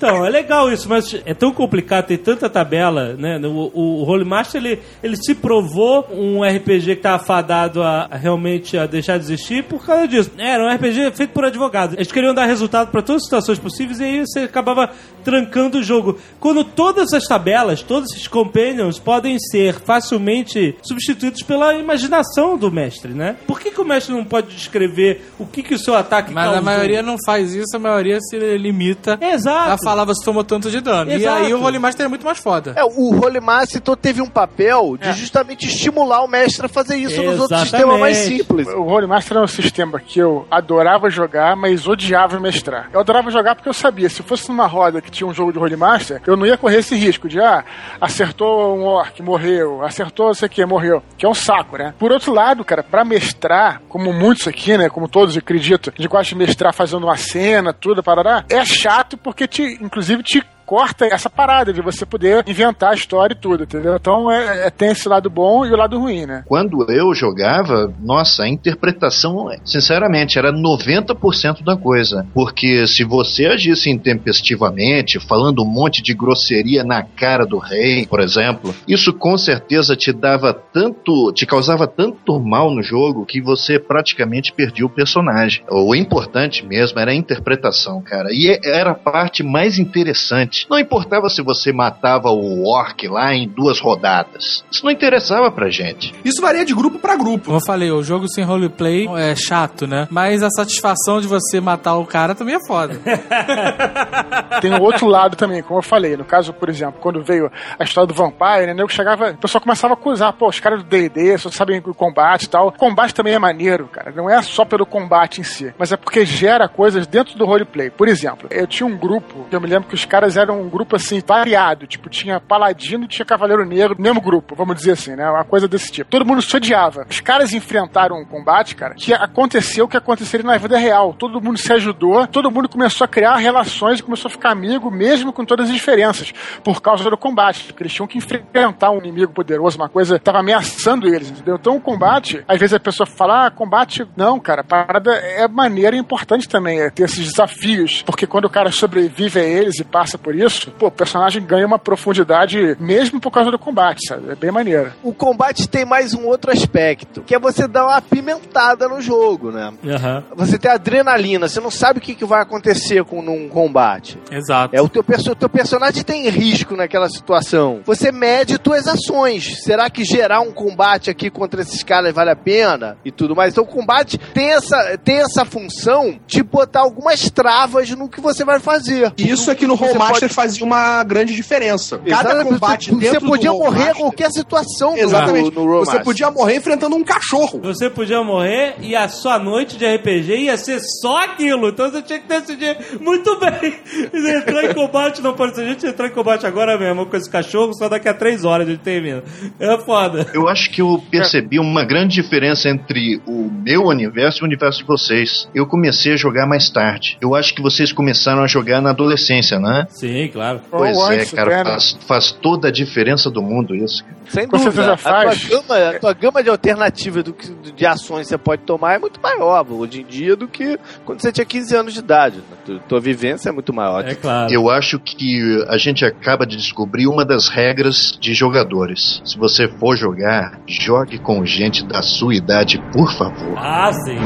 Então, 0.00 0.24
é 0.24 0.30
legal 0.30 0.72
isso, 0.72 0.88
mas 0.88 1.14
é 1.26 1.34
tão 1.34 1.52
complicado, 1.52 2.06
tem 2.06 2.16
tanta 2.16 2.48
tabela, 2.48 3.12
né? 3.18 3.38
O, 3.44 3.70
o, 3.74 3.80
o 4.00 4.04
Holy 4.08 4.24
Master, 4.24 4.64
ele, 4.64 4.80
ele 5.02 5.14
se 5.14 5.34
provou 5.34 6.08
um 6.10 6.42
RPG 6.42 6.86
que 6.86 6.90
estava 6.92 7.22
fadado 7.22 7.82
a, 7.82 8.08
a 8.10 8.16
realmente 8.16 8.78
a 8.78 8.86
deixar 8.86 9.18
de 9.18 9.24
existir 9.24 9.62
por 9.64 9.84
causa 9.84 10.08
disso. 10.08 10.30
Era 10.38 10.64
um 10.64 10.74
RPG 10.74 11.10
feito 11.12 11.34
por 11.34 11.44
advogados. 11.44 11.96
Eles 11.96 12.10
queriam 12.10 12.32
dar 12.32 12.46
resultado 12.46 12.90
para 12.90 13.02
todas 13.02 13.20
as 13.20 13.26
situações 13.26 13.58
possíveis 13.58 14.00
e 14.00 14.04
aí 14.04 14.20
você 14.20 14.40
acabava 14.40 14.88
trancando 15.22 15.76
o 15.80 15.82
jogo. 15.82 16.18
Quando 16.40 16.64
todas 16.64 17.12
as 17.12 17.24
tabelas, 17.24 17.82
todos 17.82 18.10
esses 18.10 18.26
companions 18.26 18.98
podem 18.98 19.38
ser 19.38 19.80
facilmente 19.80 20.76
substituídos 20.82 21.42
pela 21.42 21.74
imaginação 21.74 22.56
do 22.56 22.70
mestre, 22.72 23.12
né? 23.12 23.36
Por 23.46 23.60
que, 23.60 23.70
que 23.70 23.80
o 23.82 23.84
mestre 23.84 24.14
não 24.14 24.24
pode 24.24 24.54
descrever 24.56 25.30
o 25.38 25.44
que, 25.44 25.62
que 25.62 25.74
o 25.74 25.78
seu 25.78 25.94
ataque 25.94 26.32
Mas 26.32 26.44
a 26.44 26.52
causou? 26.52 26.64
maioria 26.64 27.02
não 27.02 27.16
faz 27.22 27.54
isso, 27.54 27.76
a 27.76 27.78
maioria 27.78 28.18
se 28.18 28.38
limita 28.56 29.18
Exato. 29.20 29.72
a 29.72 29.89
falar 29.90 30.04
você 30.04 30.24
tomou 30.24 30.44
tanto 30.44 30.70
de 30.70 30.80
dano. 30.80 31.10
Exato. 31.10 31.42
E 31.42 31.46
aí 31.46 31.54
o 31.54 31.62
Holy 31.62 31.78
Master 31.78 32.06
é 32.06 32.08
muito 32.08 32.24
mais 32.24 32.38
foda. 32.38 32.72
É, 32.76 32.84
o 32.84 33.20
Holy 33.20 33.40
Master 33.40 33.78
então, 33.80 33.96
teve 33.96 34.20
um 34.22 34.26
papel 34.28 34.96
de 34.96 35.08
É. 35.08 35.12
justamente 35.12 35.66
estimular 35.66 36.22
o 36.22 36.28
mestre 36.28 36.66
a 36.66 36.68
fazer 36.68 36.96
isso 36.96 37.16
nos 37.22 37.38
outros 37.40 37.50
Exatamente. 37.62 37.70
sistemas 37.70 38.00
mais 38.00 38.16
simples. 38.16 38.68
O 38.68 38.82
Holy 38.82 39.06
Master 39.06 39.36
é 39.38 39.40
um 39.40 39.46
sistema 39.46 39.98
que 40.00 40.18
eu 40.18 40.46
adorava 40.50 41.10
jogar, 41.10 41.56
mas 41.56 41.86
odiava 41.86 42.38
mestrar. 42.38 42.88
Eu 42.92 43.00
adorava 43.00 43.30
jogar 43.30 43.54
porque 43.54 43.68
eu 43.68 43.74
sabia, 43.74 44.08
se 44.08 44.22
fosse 44.22 44.48
numa 44.48 44.66
roda 44.66 45.00
que 45.00 45.10
tinha 45.10 45.26
um 45.26 45.34
jogo 45.34 45.52
de 45.52 45.58
Holy 45.58 45.76
Master, 45.76 46.22
eu 46.26 46.36
não 46.36 46.46
ia 46.46 46.56
correr 46.56 46.78
esse 46.78 46.94
risco 46.96 47.28
de, 47.28 47.40
ah, 47.40 47.64
acertou 48.00 48.76
um 48.76 48.84
orc, 48.84 49.20
morreu, 49.22 49.82
acertou 49.84 50.26
não 50.28 50.34
sei 50.34 50.46
o 50.46 50.50
que, 50.50 50.64
morreu. 50.64 51.02
Que 51.18 51.26
é 51.26 51.28
um 51.28 51.34
saco, 51.34 51.76
né? 51.76 51.94
Por 51.98 52.12
outro 52.12 52.32
lado, 52.32 52.64
cara, 52.64 52.82
pra 52.82 53.04
mestrar, 53.04 53.80
como 53.88 54.12
muitos 54.12 54.46
aqui, 54.46 54.76
né, 54.76 54.88
como 54.88 55.08
todos 55.08 55.36
acredito, 55.36 55.92
de 55.96 56.08
gosta 56.08 56.26
de 56.26 56.34
mestrar 56.36 56.72
fazendo 56.72 57.04
uma 57.04 57.16
cena, 57.16 57.72
tudo, 57.72 58.02
parará, 58.02 58.44
é 58.48 58.64
chato 58.64 59.16
porque 59.16 59.46
te, 59.46 59.78
inclusive, 59.80 60.22
te 60.22 60.42
corta 60.70 61.04
essa 61.06 61.28
parada 61.28 61.72
de 61.72 61.82
você 61.82 62.06
poder 62.06 62.44
inventar 62.46 62.92
a 62.92 62.94
história 62.94 63.34
e 63.34 63.36
tudo, 63.36 63.64
entendeu? 63.64 63.96
Então 63.96 64.30
é, 64.30 64.68
é- 64.68 64.70
tem 64.70 64.92
esse 64.92 65.08
lado 65.08 65.28
bom 65.28 65.66
e 65.66 65.72
o 65.72 65.76
lado 65.76 65.98
ruim, 65.98 66.26
né? 66.26 66.44
Quando 66.46 66.88
eu 66.88 67.12
jogava, 67.12 67.92
nossa, 68.00 68.44
a 68.44 68.48
interpretação, 68.48 69.48
sinceramente, 69.64 70.38
era 70.38 70.52
90% 70.52 71.64
da 71.64 71.76
coisa. 71.76 72.24
Porque 72.32 72.86
se 72.86 73.02
você 73.02 73.46
agisse 73.46 73.90
intempestivamente, 73.90 75.18
falando 75.18 75.60
um 75.60 75.66
monte 75.66 76.04
de 76.04 76.14
grosseria 76.14 76.84
na 76.84 77.02
cara 77.02 77.44
do 77.44 77.58
rei, 77.58 78.06
por 78.06 78.20
exemplo, 78.20 78.72
isso 78.86 79.12
com 79.12 79.36
certeza 79.36 79.96
te 79.96 80.12
dava 80.12 80.54
tanto, 80.54 81.32
te 81.32 81.46
causava 81.46 81.88
tanto 81.88 82.38
mal 82.38 82.72
no 82.72 82.80
jogo 82.80 83.26
que 83.26 83.40
você 83.40 83.76
praticamente 83.76 84.52
perdia 84.52 84.86
o 84.86 84.90
personagem. 84.90 85.64
O 85.68 85.96
importante 85.96 86.64
mesmo 86.64 87.00
era 87.00 87.10
a 87.10 87.14
interpretação, 87.14 88.00
cara. 88.00 88.28
E 88.30 88.56
era 88.64 88.92
a 88.92 88.94
parte 88.94 89.42
mais 89.42 89.76
interessante. 89.76 90.59
Não 90.68 90.78
importava 90.78 91.28
se 91.28 91.42
você 91.42 91.72
matava 91.72 92.30
o 92.30 92.66
orc 92.66 93.06
lá 93.08 93.34
em 93.34 93.48
duas 93.48 93.80
rodadas. 93.80 94.64
Isso 94.70 94.84
não 94.84 94.90
interessava 94.90 95.50
pra 95.50 95.70
gente. 95.70 96.14
Isso 96.24 96.40
varia 96.40 96.64
de 96.64 96.74
grupo 96.74 96.98
pra 96.98 97.16
grupo. 97.16 97.46
Como 97.46 97.56
eu 97.56 97.64
falei, 97.64 97.90
o 97.90 98.02
jogo 98.02 98.28
sem 98.28 98.44
roleplay 98.44 99.08
é 99.16 99.34
chato, 99.34 99.86
né? 99.86 100.06
Mas 100.10 100.42
a 100.42 100.50
satisfação 100.50 101.20
de 101.20 101.26
você 101.26 101.60
matar 101.60 101.96
o 101.96 102.06
cara 102.06 102.34
também 102.34 102.56
é 102.56 102.66
foda. 102.66 102.98
Tem 104.60 104.74
o 104.74 104.82
outro 104.82 105.06
lado 105.06 105.36
também, 105.36 105.62
como 105.62 105.78
eu 105.78 105.82
falei. 105.82 106.16
No 106.16 106.24
caso, 106.24 106.52
por 106.52 106.68
exemplo, 106.68 107.00
quando 107.00 107.22
veio 107.22 107.50
a 107.78 107.84
história 107.84 108.06
do 108.06 108.14
Vampire, 108.14 108.74
né? 108.74 108.82
Eu 108.82 108.88
chegava, 108.88 109.30
o 109.30 109.36
pessoal 109.36 109.62
começava 109.62 109.94
a 109.94 109.96
acusar, 109.96 110.32
pô, 110.32 110.48
os 110.48 110.60
caras 110.60 110.82
do 110.82 110.88
D&D 110.88 111.38
só 111.38 111.50
sabem 111.50 111.82
o 111.84 111.94
combate 111.94 112.44
e 112.44 112.48
tal. 112.48 112.68
O 112.68 112.72
combate 112.72 113.14
também 113.14 113.34
é 113.34 113.38
maneiro, 113.38 113.86
cara. 113.88 114.12
Não 114.12 114.28
é 114.28 114.40
só 114.42 114.64
pelo 114.64 114.84
combate 114.86 115.40
em 115.40 115.44
si, 115.44 115.72
mas 115.78 115.92
é 115.92 115.96
porque 115.96 116.24
gera 116.24 116.68
coisas 116.68 117.06
dentro 117.06 117.36
do 117.36 117.44
roleplay. 117.44 117.90
Por 117.90 118.08
exemplo, 118.08 118.48
eu 118.50 118.66
tinha 118.66 118.86
um 118.86 118.96
grupo, 118.96 119.46
que 119.48 119.56
eu 119.56 119.60
me 119.60 119.66
lembro 119.66 119.88
que 119.88 119.94
os 119.94 120.04
caras 120.04 120.36
eram 120.36 120.49
um 120.52 120.68
grupo 120.68 120.96
assim, 120.96 121.22
variado. 121.24 121.86
Tipo, 121.86 122.08
tinha 122.08 122.40
paladino 122.40 123.04
e 123.04 123.08
tinha 123.08 123.24
cavaleiro 123.24 123.64
negro 123.64 123.96
mesmo 123.98 124.20
grupo, 124.20 124.54
vamos 124.54 124.76
dizer 124.76 124.92
assim, 124.92 125.14
né? 125.14 125.28
Uma 125.28 125.44
coisa 125.44 125.68
desse 125.68 125.90
tipo. 125.90 126.10
Todo 126.10 126.24
mundo 126.24 126.42
se 126.42 126.56
odiava. 126.56 127.06
Os 127.08 127.20
caras 127.20 127.52
enfrentaram 127.52 128.16
um 128.16 128.24
combate, 128.24 128.74
cara, 128.74 128.94
que 128.94 129.12
aconteceu 129.12 129.84
o 129.84 129.88
que 129.88 129.96
aconteceria 129.96 130.46
na 130.46 130.56
vida 130.58 130.78
real. 130.78 131.14
Todo 131.14 131.40
mundo 131.40 131.58
se 131.58 131.72
ajudou, 131.72 132.26
todo 132.26 132.50
mundo 132.50 132.68
começou 132.68 133.04
a 133.04 133.08
criar 133.08 133.36
relações 133.36 134.00
e 134.00 134.02
começou 134.02 134.28
a 134.28 134.32
ficar 134.32 134.50
amigo, 134.50 134.90
mesmo 134.90 135.32
com 135.32 135.44
todas 135.44 135.68
as 135.68 135.74
diferenças, 135.74 136.32
por 136.62 136.80
causa 136.80 137.08
do 137.08 137.16
combate. 137.16 137.64
Porque 137.64 137.82
eles 137.82 137.92
tinham 137.92 138.06
que 138.06 138.18
enfrentar 138.18 138.90
um 138.90 138.98
inimigo 138.98 139.32
poderoso, 139.32 139.76
uma 139.76 139.88
coisa 139.88 140.14
que 140.14 140.22
estava 140.22 140.38
ameaçando 140.38 141.08
eles, 141.08 141.30
entendeu? 141.30 141.56
Então 141.56 141.76
o 141.76 141.80
combate, 141.80 142.42
às 142.46 142.58
vezes 142.58 142.74
a 142.74 142.80
pessoa 142.80 143.06
fala, 143.06 143.46
ah, 143.46 143.50
combate, 143.50 144.06
não, 144.16 144.38
cara, 144.38 144.64
parada 144.64 145.12
é 145.14 145.46
maneira 145.48 145.96
importante 145.96 146.48
também, 146.48 146.80
é 146.80 146.90
ter 146.90 147.04
esses 147.04 147.30
desafios, 147.30 148.02
porque 148.02 148.26
quando 148.26 148.46
o 148.46 148.50
cara 148.50 148.70
sobrevive 148.70 149.40
a 149.40 149.44
eles 149.44 149.78
e 149.78 149.84
passa 149.84 150.18
por 150.18 150.34
isso, 150.44 150.70
pô, 150.72 150.86
o 150.86 150.90
personagem 150.90 151.42
ganha 151.44 151.66
uma 151.66 151.78
profundidade 151.78 152.76
mesmo 152.80 153.20
por 153.20 153.30
causa 153.30 153.50
do 153.50 153.58
combate, 153.58 154.06
sabe? 154.06 154.30
É 154.30 154.34
bem 154.34 154.50
maneiro. 154.50 154.92
O 155.02 155.12
combate 155.12 155.68
tem 155.68 155.84
mais 155.84 156.14
um 156.14 156.26
outro 156.26 156.50
aspecto, 156.50 157.22
que 157.22 157.34
é 157.34 157.38
você 157.38 157.66
dar 157.68 157.84
uma 157.86 157.96
apimentada 157.96 158.88
no 158.88 159.00
jogo, 159.00 159.50
né? 159.50 159.72
Aham. 159.86 160.24
Você 160.36 160.58
tem 160.58 160.70
adrenalina, 160.70 161.48
você 161.48 161.60
não 161.60 161.70
sabe 161.70 161.98
o 161.98 162.02
que, 162.02 162.14
que 162.14 162.24
vai 162.24 162.40
acontecer 162.42 163.04
com 163.04 163.22
num 163.22 163.48
combate. 163.48 164.18
Exato. 164.30 164.74
É 164.74 164.80
o 164.80 164.88
teu, 164.88 165.02
perso- 165.04 165.32
o 165.32 165.34
teu 165.36 165.48
personagem 165.48 166.02
tem 166.02 166.28
risco 166.28 166.76
naquela 166.76 167.08
situação. 167.08 167.80
Você 167.84 168.10
mede 168.12 168.58
tuas 168.58 168.86
ações. 168.86 169.62
Será 169.62 169.88
que 169.90 170.04
gerar 170.04 170.40
um 170.40 170.52
combate 170.52 171.10
aqui 171.10 171.30
contra 171.30 171.60
esses 171.62 171.82
caras 171.82 172.14
vale 172.14 172.30
a 172.30 172.36
pena? 172.36 172.96
E 173.04 173.10
tudo 173.10 173.34
mais. 173.36 173.52
Então 173.52 173.64
o 173.64 173.66
combate 173.66 174.18
tem 174.18 174.50
essa, 174.52 174.98
tem 174.98 175.18
essa 175.18 175.44
função 175.44 176.18
de 176.26 176.42
botar 176.42 176.80
algumas 176.80 177.30
travas 177.30 177.90
no 177.90 178.08
que 178.08 178.20
você 178.20 178.44
vai 178.44 178.60
fazer. 178.60 179.12
Isso 179.16 179.50
aqui 179.50 179.66
no 179.66 179.76
Você 180.20 180.28
fazia 180.28 180.66
uma 180.66 181.02
grande 181.02 181.34
diferença. 181.34 181.96
Cada 181.96 182.08
Exatamente, 182.08 182.48
combate 182.52 182.90
você, 182.90 183.00
dentro 183.00 183.20
você 183.20 183.26
podia 183.26 183.50
do 183.50 183.58
morrer 183.58 183.90
em 183.90 183.94
qualquer 183.94 184.30
situação 184.30 184.96
Exatamente. 184.96 185.54
no, 185.54 185.64
no. 185.64 185.78
Você 185.78 186.00
podia 186.00 186.30
morrer 186.30 186.56
enfrentando 186.56 186.94
um 186.94 187.02
cachorro. 187.02 187.58
Você 187.62 187.88
podia 187.88 188.22
morrer 188.22 188.74
e 188.80 188.94
a 188.94 189.08
sua 189.08 189.38
noite 189.38 189.78
de 189.78 189.86
RPG 189.86 190.44
ia 190.44 190.58
ser 190.58 190.78
só 191.00 191.24
aquilo. 191.24 191.68
Então 191.68 191.90
você 191.90 192.02
tinha 192.02 192.18
que 192.18 192.28
decidir 192.28 192.76
muito 193.00 193.38
bem. 193.40 193.78
Se 194.12 194.30
entrar 194.30 194.64
em 194.64 194.74
combate, 194.74 195.22
não 195.22 195.32
pode 195.32 195.54
ser. 195.54 195.62
A 195.62 195.68
gente 195.68 195.86
entrar 195.86 196.06
em 196.06 196.10
combate 196.10 196.46
agora 196.46 196.78
mesmo 196.78 197.06
com 197.06 197.16
esse 197.16 197.30
cachorro, 197.30 197.72
só 197.72 197.88
daqui 197.88 198.08
a 198.08 198.12
três 198.12 198.44
horas 198.44 198.66
a 198.66 198.70
gente 198.70 198.80
termina. 198.80 199.22
É 199.58 199.78
foda. 199.78 200.26
Eu 200.34 200.48
acho 200.48 200.70
que 200.70 200.82
eu 200.82 201.02
percebi 201.10 201.58
uma 201.58 201.82
grande 201.82 202.14
diferença 202.14 202.68
entre 202.68 203.22
o 203.26 203.50
meu 203.50 203.84
universo 203.84 204.40
e 204.40 204.42
o 204.42 204.46
universo 204.46 204.80
de 204.80 204.86
vocês. 204.86 205.48
Eu 205.54 205.66
comecei 205.66 206.12
a 206.12 206.16
jogar 206.16 206.46
mais 206.46 206.68
tarde. 206.68 207.16
Eu 207.22 207.34
acho 207.34 207.54
que 207.54 207.62
vocês 207.62 207.90
começaram 207.90 208.42
a 208.42 208.46
jogar 208.46 208.82
na 208.82 208.90
adolescência, 208.90 209.58
né? 209.58 209.86
Sim. 209.88 210.09
Sim, 210.12 210.28
claro. 210.28 210.60
Pois 210.70 210.96
Ou 210.96 211.12
é, 211.12 211.16
antes, 211.16 211.32
cara, 211.32 211.50
né? 211.58 211.64
faz, 211.64 211.98
faz 212.06 212.32
toda 212.32 212.68
a 212.68 212.70
diferença 212.72 213.30
do 213.30 213.40
mundo 213.42 213.74
isso. 213.74 214.04
Sem 214.28 214.46
Com 214.46 214.58
dúvida. 214.58 214.70
certeza 214.72 214.92
A 214.94 214.96
faz. 214.96 215.40
tua, 215.48 215.60
gama, 215.62 215.88
a 215.90 215.98
tua 215.98 216.12
gama 216.12 216.42
de 216.42 216.48
alternativas 216.50 217.24
do 217.24 217.32
que, 217.32 217.48
de 217.72 217.86
ações 217.86 218.22
que 218.22 218.28
você 218.28 218.38
pode 218.38 218.62
tomar 218.62 218.94
é 218.94 218.98
muito 218.98 219.20
maior 219.20 219.66
hoje 219.70 220.02
em 220.02 220.04
dia 220.04 220.36
do 220.36 220.46
que 220.46 220.78
quando 221.04 221.20
você 221.20 221.32
tinha 221.32 221.44
15 221.44 221.74
anos 221.76 221.92
de 221.94 221.98
idade. 222.00 222.40
Tu- 222.64 222.78
Tua 222.88 223.00
vivência 223.00 223.48
é 223.48 223.52
muito 223.52 223.72
maior. 223.72 224.06
É 224.06 224.14
claro. 224.14 224.52
Eu 224.52 224.70
acho 224.70 224.98
que 225.00 225.64
a 225.68 225.76
gente 225.76 226.04
acaba 226.04 226.46
de 226.46 226.56
descobrir 226.56 227.06
uma 227.08 227.24
das 227.24 227.48
regras 227.48 228.16
de 228.20 228.32
jogadores. 228.34 229.20
Se 229.24 229.36
você 229.36 229.66
for 229.68 229.96
jogar, 229.96 230.60
jogue 230.66 231.18
com 231.18 231.44
gente 231.44 231.84
da 231.84 232.00
sua 232.02 232.34
idade, 232.34 232.80
por 232.92 233.12
favor. 233.12 233.54
Ah, 233.58 233.90
sim. 233.92 234.16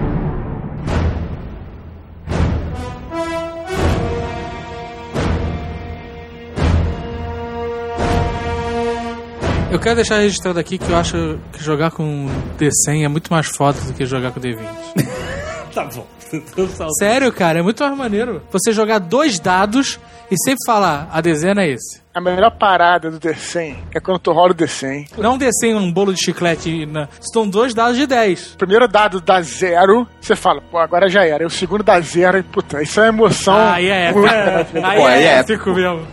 Eu 9.76 9.80
quero 9.80 9.96
deixar 9.96 10.20
registrado 10.20 10.58
aqui 10.58 10.78
que 10.78 10.90
eu 10.90 10.96
acho 10.96 11.38
que 11.52 11.62
jogar 11.62 11.90
com 11.90 12.26
D100 12.58 13.04
é 13.04 13.08
muito 13.08 13.30
mais 13.30 13.46
foda 13.46 13.78
do 13.82 13.92
que 13.92 14.06
jogar 14.06 14.32
com 14.32 14.40
D20. 14.40 14.56
tá 15.74 15.84
bom. 15.84 16.06
Tô 16.54 16.66
salvo. 16.68 16.94
Sério, 16.94 17.30
cara, 17.30 17.58
é 17.58 17.62
muito 17.62 17.84
mais 17.84 17.94
maneiro. 17.94 18.42
Você 18.50 18.72
jogar 18.72 18.98
dois 18.98 19.38
dados 19.38 20.00
e 20.30 20.34
sempre 20.42 20.64
falar, 20.64 21.10
a 21.12 21.20
dezena 21.20 21.62
é 21.62 21.72
esse. 21.72 22.00
A 22.16 22.20
melhor 22.22 22.50
parada 22.52 23.10
do 23.10 23.20
D100 23.20 23.76
é 23.94 24.00
quando 24.00 24.18
tu 24.18 24.32
rola 24.32 24.52
o 24.52 24.54
D100. 24.54 25.18
Não 25.18 25.34
um 25.34 25.38
D100, 25.38 25.76
um 25.76 25.92
bolo 25.92 26.14
de 26.14 26.24
chiclete. 26.24 26.86
Na... 26.86 27.10
São 27.20 27.46
dois 27.46 27.74
dados 27.74 27.98
de 27.98 28.06
10. 28.06 28.54
O 28.54 28.56
primeiro 28.56 28.88
dado 28.88 29.20
dá 29.20 29.42
zero, 29.42 30.08
você 30.18 30.34
fala, 30.34 30.62
pô, 30.62 30.78
agora 30.78 31.10
já 31.10 31.26
era. 31.26 31.42
E 31.42 31.46
o 31.46 31.50
segundo 31.50 31.84
dá 31.84 32.00
zero, 32.00 32.38
e 32.38 32.42
puta, 32.42 32.82
isso 32.82 33.02
é 33.02 33.08
emoção. 33.08 33.54
Aí 33.54 33.90
é 33.90 34.06
épico. 34.06 34.24
Aí. 34.82 34.98
Pô, 34.98 35.06
é 35.06 35.14
aí 35.14 35.24
é 35.24 35.38
épico 35.40 35.74
mesmo. 35.74 36.06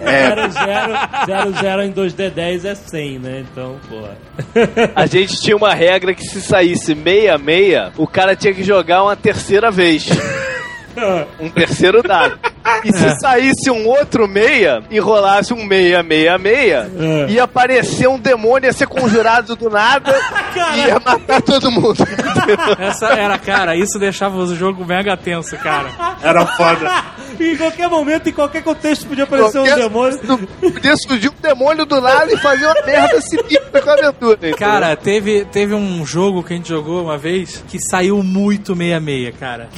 0, 1.25 1.53
0 1.61 1.83
em 1.83 1.93
2D10 1.93 2.65
é 2.65 2.75
100, 2.75 3.19
né? 3.19 3.45
Então, 3.49 3.77
porra. 3.87 4.17
A 4.93 5.05
gente 5.05 5.39
tinha 5.39 5.55
uma 5.55 5.73
regra 5.73 6.13
que 6.13 6.25
se 6.25 6.41
saísse 6.41 6.93
meia-meia, 6.93 7.93
o 7.95 8.05
cara 8.05 8.35
tinha 8.35 8.53
que 8.53 8.61
jogar 8.61 9.03
uma 9.03 9.15
terceira 9.15 9.71
vez. 9.71 10.09
Um 11.39 11.49
terceiro 11.49 12.03
dado. 12.03 12.37
E 12.83 12.91
se 12.93 13.19
saísse 13.19 13.69
um 13.69 13.87
outro 13.87 14.27
meia 14.27 14.81
e 14.89 14.99
rolasse 14.99 15.53
um 15.53 15.63
meia, 15.65 16.01
meia, 16.03 16.37
meia, 16.37 16.89
É. 17.27 17.31
ia 17.31 17.43
aparecer 17.43 18.07
um 18.07 18.17
demônio, 18.19 18.67
ia 18.67 18.73
ser 18.73 18.87
conjurado 18.87 19.55
do 19.55 19.69
nada 19.69 20.13
e 20.75 20.79
ia 20.87 20.99
matar 20.99 21.41
todo 21.41 21.71
mundo. 21.71 22.05
Essa 22.79 23.07
era, 23.13 23.37
cara, 23.37 23.75
isso 23.75 23.97
deixava 23.99 24.37
o 24.37 24.55
jogo 24.55 24.85
mega 24.85 25.15
tenso, 25.17 25.57
cara. 25.57 25.89
Era 26.21 26.45
foda. 26.45 26.89
em 27.39 27.57
qualquer 27.57 27.89
momento, 27.89 28.29
em 28.29 28.33
qualquer 28.33 28.63
contexto, 28.63 29.07
podia 29.07 29.23
aparecer 29.25 29.59
um 29.59 29.63
Qualquer- 29.65 29.75
demônio. 29.83 30.19
Podia 30.73 30.95
surgir 30.97 31.29
um 31.29 31.41
demônio 31.41 31.85
do 31.85 31.99
nada 31.99 32.31
e 32.33 32.37
fazer 32.37 32.65
uma 32.65 32.81
merda 32.85 33.19
sinistra 33.21 33.81
com 33.81 33.89
a 33.89 33.93
aventura. 33.93 34.33
entendeu? 34.35 34.57
Cara, 34.57 34.95
teve, 34.95 35.45
teve 35.45 35.73
um 35.73 36.05
jogo 36.05 36.43
que 36.43 36.53
a 36.53 36.55
gente 36.55 36.69
jogou 36.69 37.03
uma 37.03 37.17
vez 37.17 37.63
que 37.67 37.77
saiu 37.79 38.21
muito 38.23 38.75
meia-meia, 38.75 39.31
cara. 39.31 39.69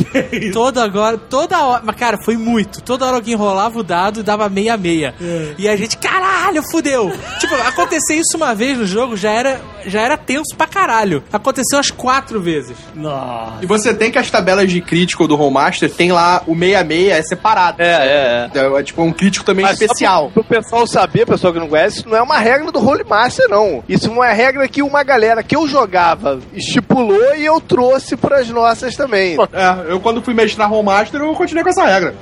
Toda 0.53 0.83
agora, 0.83 1.17
toda 1.17 1.63
hora. 1.63 1.81
Mas, 1.85 1.95
cara, 1.95 2.17
foi 2.23 2.37
muito. 2.37 2.74
Toda 2.81 3.05
hora 3.05 3.15
alguém 3.15 3.35
rolava 3.35 3.79
o 3.79 3.83
dado 3.83 4.19
e 4.19 4.23
dava 4.23 4.49
meia-meia. 4.49 5.13
E 5.57 5.67
a 5.67 5.75
gente, 5.75 5.97
caralho, 5.97 6.61
fudeu. 6.71 7.11
tipo, 7.39 7.55
acontecer 7.55 8.15
isso 8.15 8.37
uma 8.37 8.53
vez 8.53 8.77
no 8.77 8.85
jogo 8.85 9.15
já 9.15 9.31
era, 9.31 9.61
já 9.85 10.01
era 10.01 10.17
tenso 10.17 10.55
pra 10.55 10.67
caralho. 10.67 11.23
Aconteceu 11.31 11.77
umas 11.77 11.91
quatro 11.91 12.41
vezes. 12.41 12.77
Nossa. 12.93 13.57
E 13.61 13.65
você 13.65 13.93
tem 13.93 14.11
que 14.11 14.17
as 14.17 14.29
tabelas 14.29 14.71
de 14.71 14.81
crítico 14.81 15.27
do 15.27 15.39
Homemaster 15.39 15.89
tem 15.91 16.11
lá 16.11 16.43
o 16.47 16.55
66 16.55 17.11
é 17.11 17.21
separado. 17.21 17.81
É, 17.81 17.85
é, 17.85 18.49
é. 18.53 18.59
É, 18.59 18.79
é 18.79 18.83
tipo 18.83 19.01
um 19.03 19.11
crítico 19.11 19.45
também 19.45 19.63
Mas 19.63 19.79
especial. 19.79 20.31
Pro, 20.31 20.43
pro 20.43 20.55
pessoal 20.55 20.87
saber, 20.87 21.25
pessoal 21.25 21.53
que 21.53 21.59
não 21.59 21.67
conhece, 21.67 21.99
isso 21.99 22.09
não 22.09 22.17
é 22.17 22.21
uma 22.21 22.37
regra 22.37 22.71
do 22.71 22.79
Holy 22.79 23.03
Master, 23.03 23.47
não. 23.49 23.83
Isso 23.87 24.07
é 24.07 24.11
uma 24.11 24.27
regra 24.27 24.67
que 24.67 24.81
uma 24.81 25.03
galera 25.03 25.43
que 25.43 25.55
eu 25.55 25.67
jogava 25.67 26.39
estipulou 26.53 27.35
e 27.35 27.45
eu 27.45 27.59
trouxe 27.59 28.15
pras 28.15 28.49
nossas 28.49 28.95
também. 28.95 29.37
É, 29.53 29.91
eu 29.91 29.99
quando 29.99 30.21
fui 30.21 30.33
mestrar 30.33 30.71
Homemaster, 30.71 31.21
eu 31.21 31.33
continuei 31.33 31.63
com 31.63 31.69
essa 31.69 31.85
regra. 31.85 32.15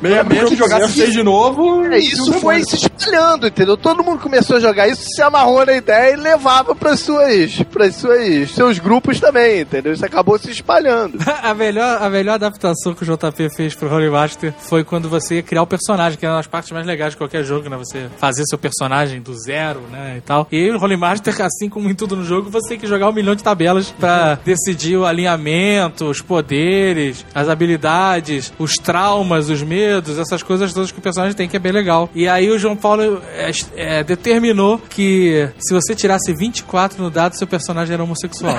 66, 0.47 0.49
se 0.49 0.55
jogasse 0.55 0.91
Isso- 0.91 1.01
6 1.01 1.13
de 1.13 1.23
novo... 1.23 1.83
É, 1.85 1.97
isso 1.97 2.33
foi 2.33 2.63
se 2.63 2.75
espalhando, 2.75 3.47
entendeu? 3.47 3.77
Todo 3.77 4.03
mundo 4.03 4.19
começou 4.19 4.57
a 4.57 4.59
jogar 4.59 4.87
isso, 4.87 5.03
se 5.05 5.21
amarrou 5.21 5.65
na 5.65 5.73
ideia 5.73 6.13
e 6.13 6.15
levava 6.15 6.75
para 6.75 6.95
suas, 6.97 7.61
para 7.71 7.91
suas, 7.91 8.51
seus 8.51 8.79
grupos 8.79 9.19
também, 9.19 9.61
entendeu? 9.61 9.93
Isso 9.93 10.05
acabou 10.05 10.37
se 10.37 10.51
espalhando. 10.51 11.17
a, 11.41 11.53
melhor, 11.53 12.01
a 12.01 12.09
melhor 12.09 12.33
adaptação 12.33 12.93
que 12.93 13.03
o 13.03 13.05
JP 13.05 13.49
fez 13.55 13.75
pro 13.75 13.93
Holy 13.93 14.09
Master 14.09 14.53
foi 14.57 14.83
quando 14.83 15.09
você 15.09 15.35
ia 15.35 15.43
criar 15.43 15.61
o 15.63 15.67
personagem, 15.67 16.17
que 16.17 16.25
é 16.25 16.29
uma 16.29 16.37
das 16.37 16.47
partes 16.47 16.71
mais 16.71 16.85
legais 16.85 17.11
de 17.11 17.17
qualquer 17.17 17.43
jogo, 17.43 17.69
né? 17.69 17.77
Você 17.77 18.07
fazer 18.17 18.43
seu 18.45 18.57
personagem 18.57 19.21
do 19.21 19.33
zero, 19.35 19.81
né? 19.91 20.15
E 20.17 20.21
tal. 20.21 20.47
E 20.51 20.69
o 20.71 20.79
Holy 20.81 20.97
Master, 20.97 21.33
assim 21.41 21.69
como 21.69 21.89
em 21.89 21.95
tudo 21.95 22.15
no 22.15 22.23
jogo, 22.23 22.49
você 22.49 22.69
tem 22.69 22.79
que 22.79 22.87
jogar 22.87 23.09
um 23.09 23.13
milhão 23.13 23.35
de 23.35 23.43
tabelas 23.43 23.91
pra 23.91 24.37
decidir 24.45 24.97
o 24.97 25.05
alinhamento, 25.05 26.05
os 26.05 26.21
poderes, 26.21 27.25
as 27.33 27.49
habilidades, 27.49 28.53
os 28.57 28.73
traumas, 28.75 29.49
os 29.49 29.61
medos, 29.61 30.17
essas 30.17 30.32
coisas 30.41 30.73
todas 30.73 30.91
que 30.91 30.99
o 30.99 31.01
personagem 31.01 31.35
tem, 31.35 31.47
que 31.47 31.57
é 31.57 31.59
bem 31.59 31.71
legal. 31.71 32.09
E 32.15 32.27
aí 32.27 32.49
o 32.49 32.57
João 32.57 32.75
Paulo 32.75 33.21
é, 33.35 33.51
é, 33.75 34.03
determinou 34.03 34.79
que 34.79 35.49
se 35.59 35.73
você 35.73 35.93
tirasse 35.95 36.33
24 36.33 37.03
no 37.03 37.11
dado, 37.11 37.37
seu 37.37 37.45
personagem 37.45 37.93
era 37.93 38.03
homossexual. 38.03 38.57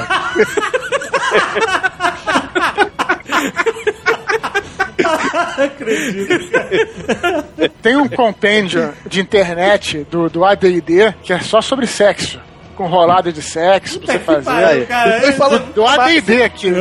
Tem 7.83 7.97
um 7.97 8.09
compêndio 8.09 8.93
de 9.07 9.21
internet 9.21 10.07
do, 10.11 10.29
do 10.29 10.45
AD&D 10.45 11.15
que 11.23 11.33
é 11.33 11.41
só 11.41 11.61
sobre 11.61 11.87
sexo. 11.87 12.41
Com 12.77 12.87
rolada 12.87 13.33
de 13.33 13.43
sexo 13.43 14.01
pra 14.01 14.15
você 14.15 14.19
fazer. 14.19 14.51
Aí. 14.51 14.87
Depois 15.21 15.37
falou 15.37 15.59
Do 15.75 15.87
AD&D 15.87 16.43
aqui. 16.43 16.73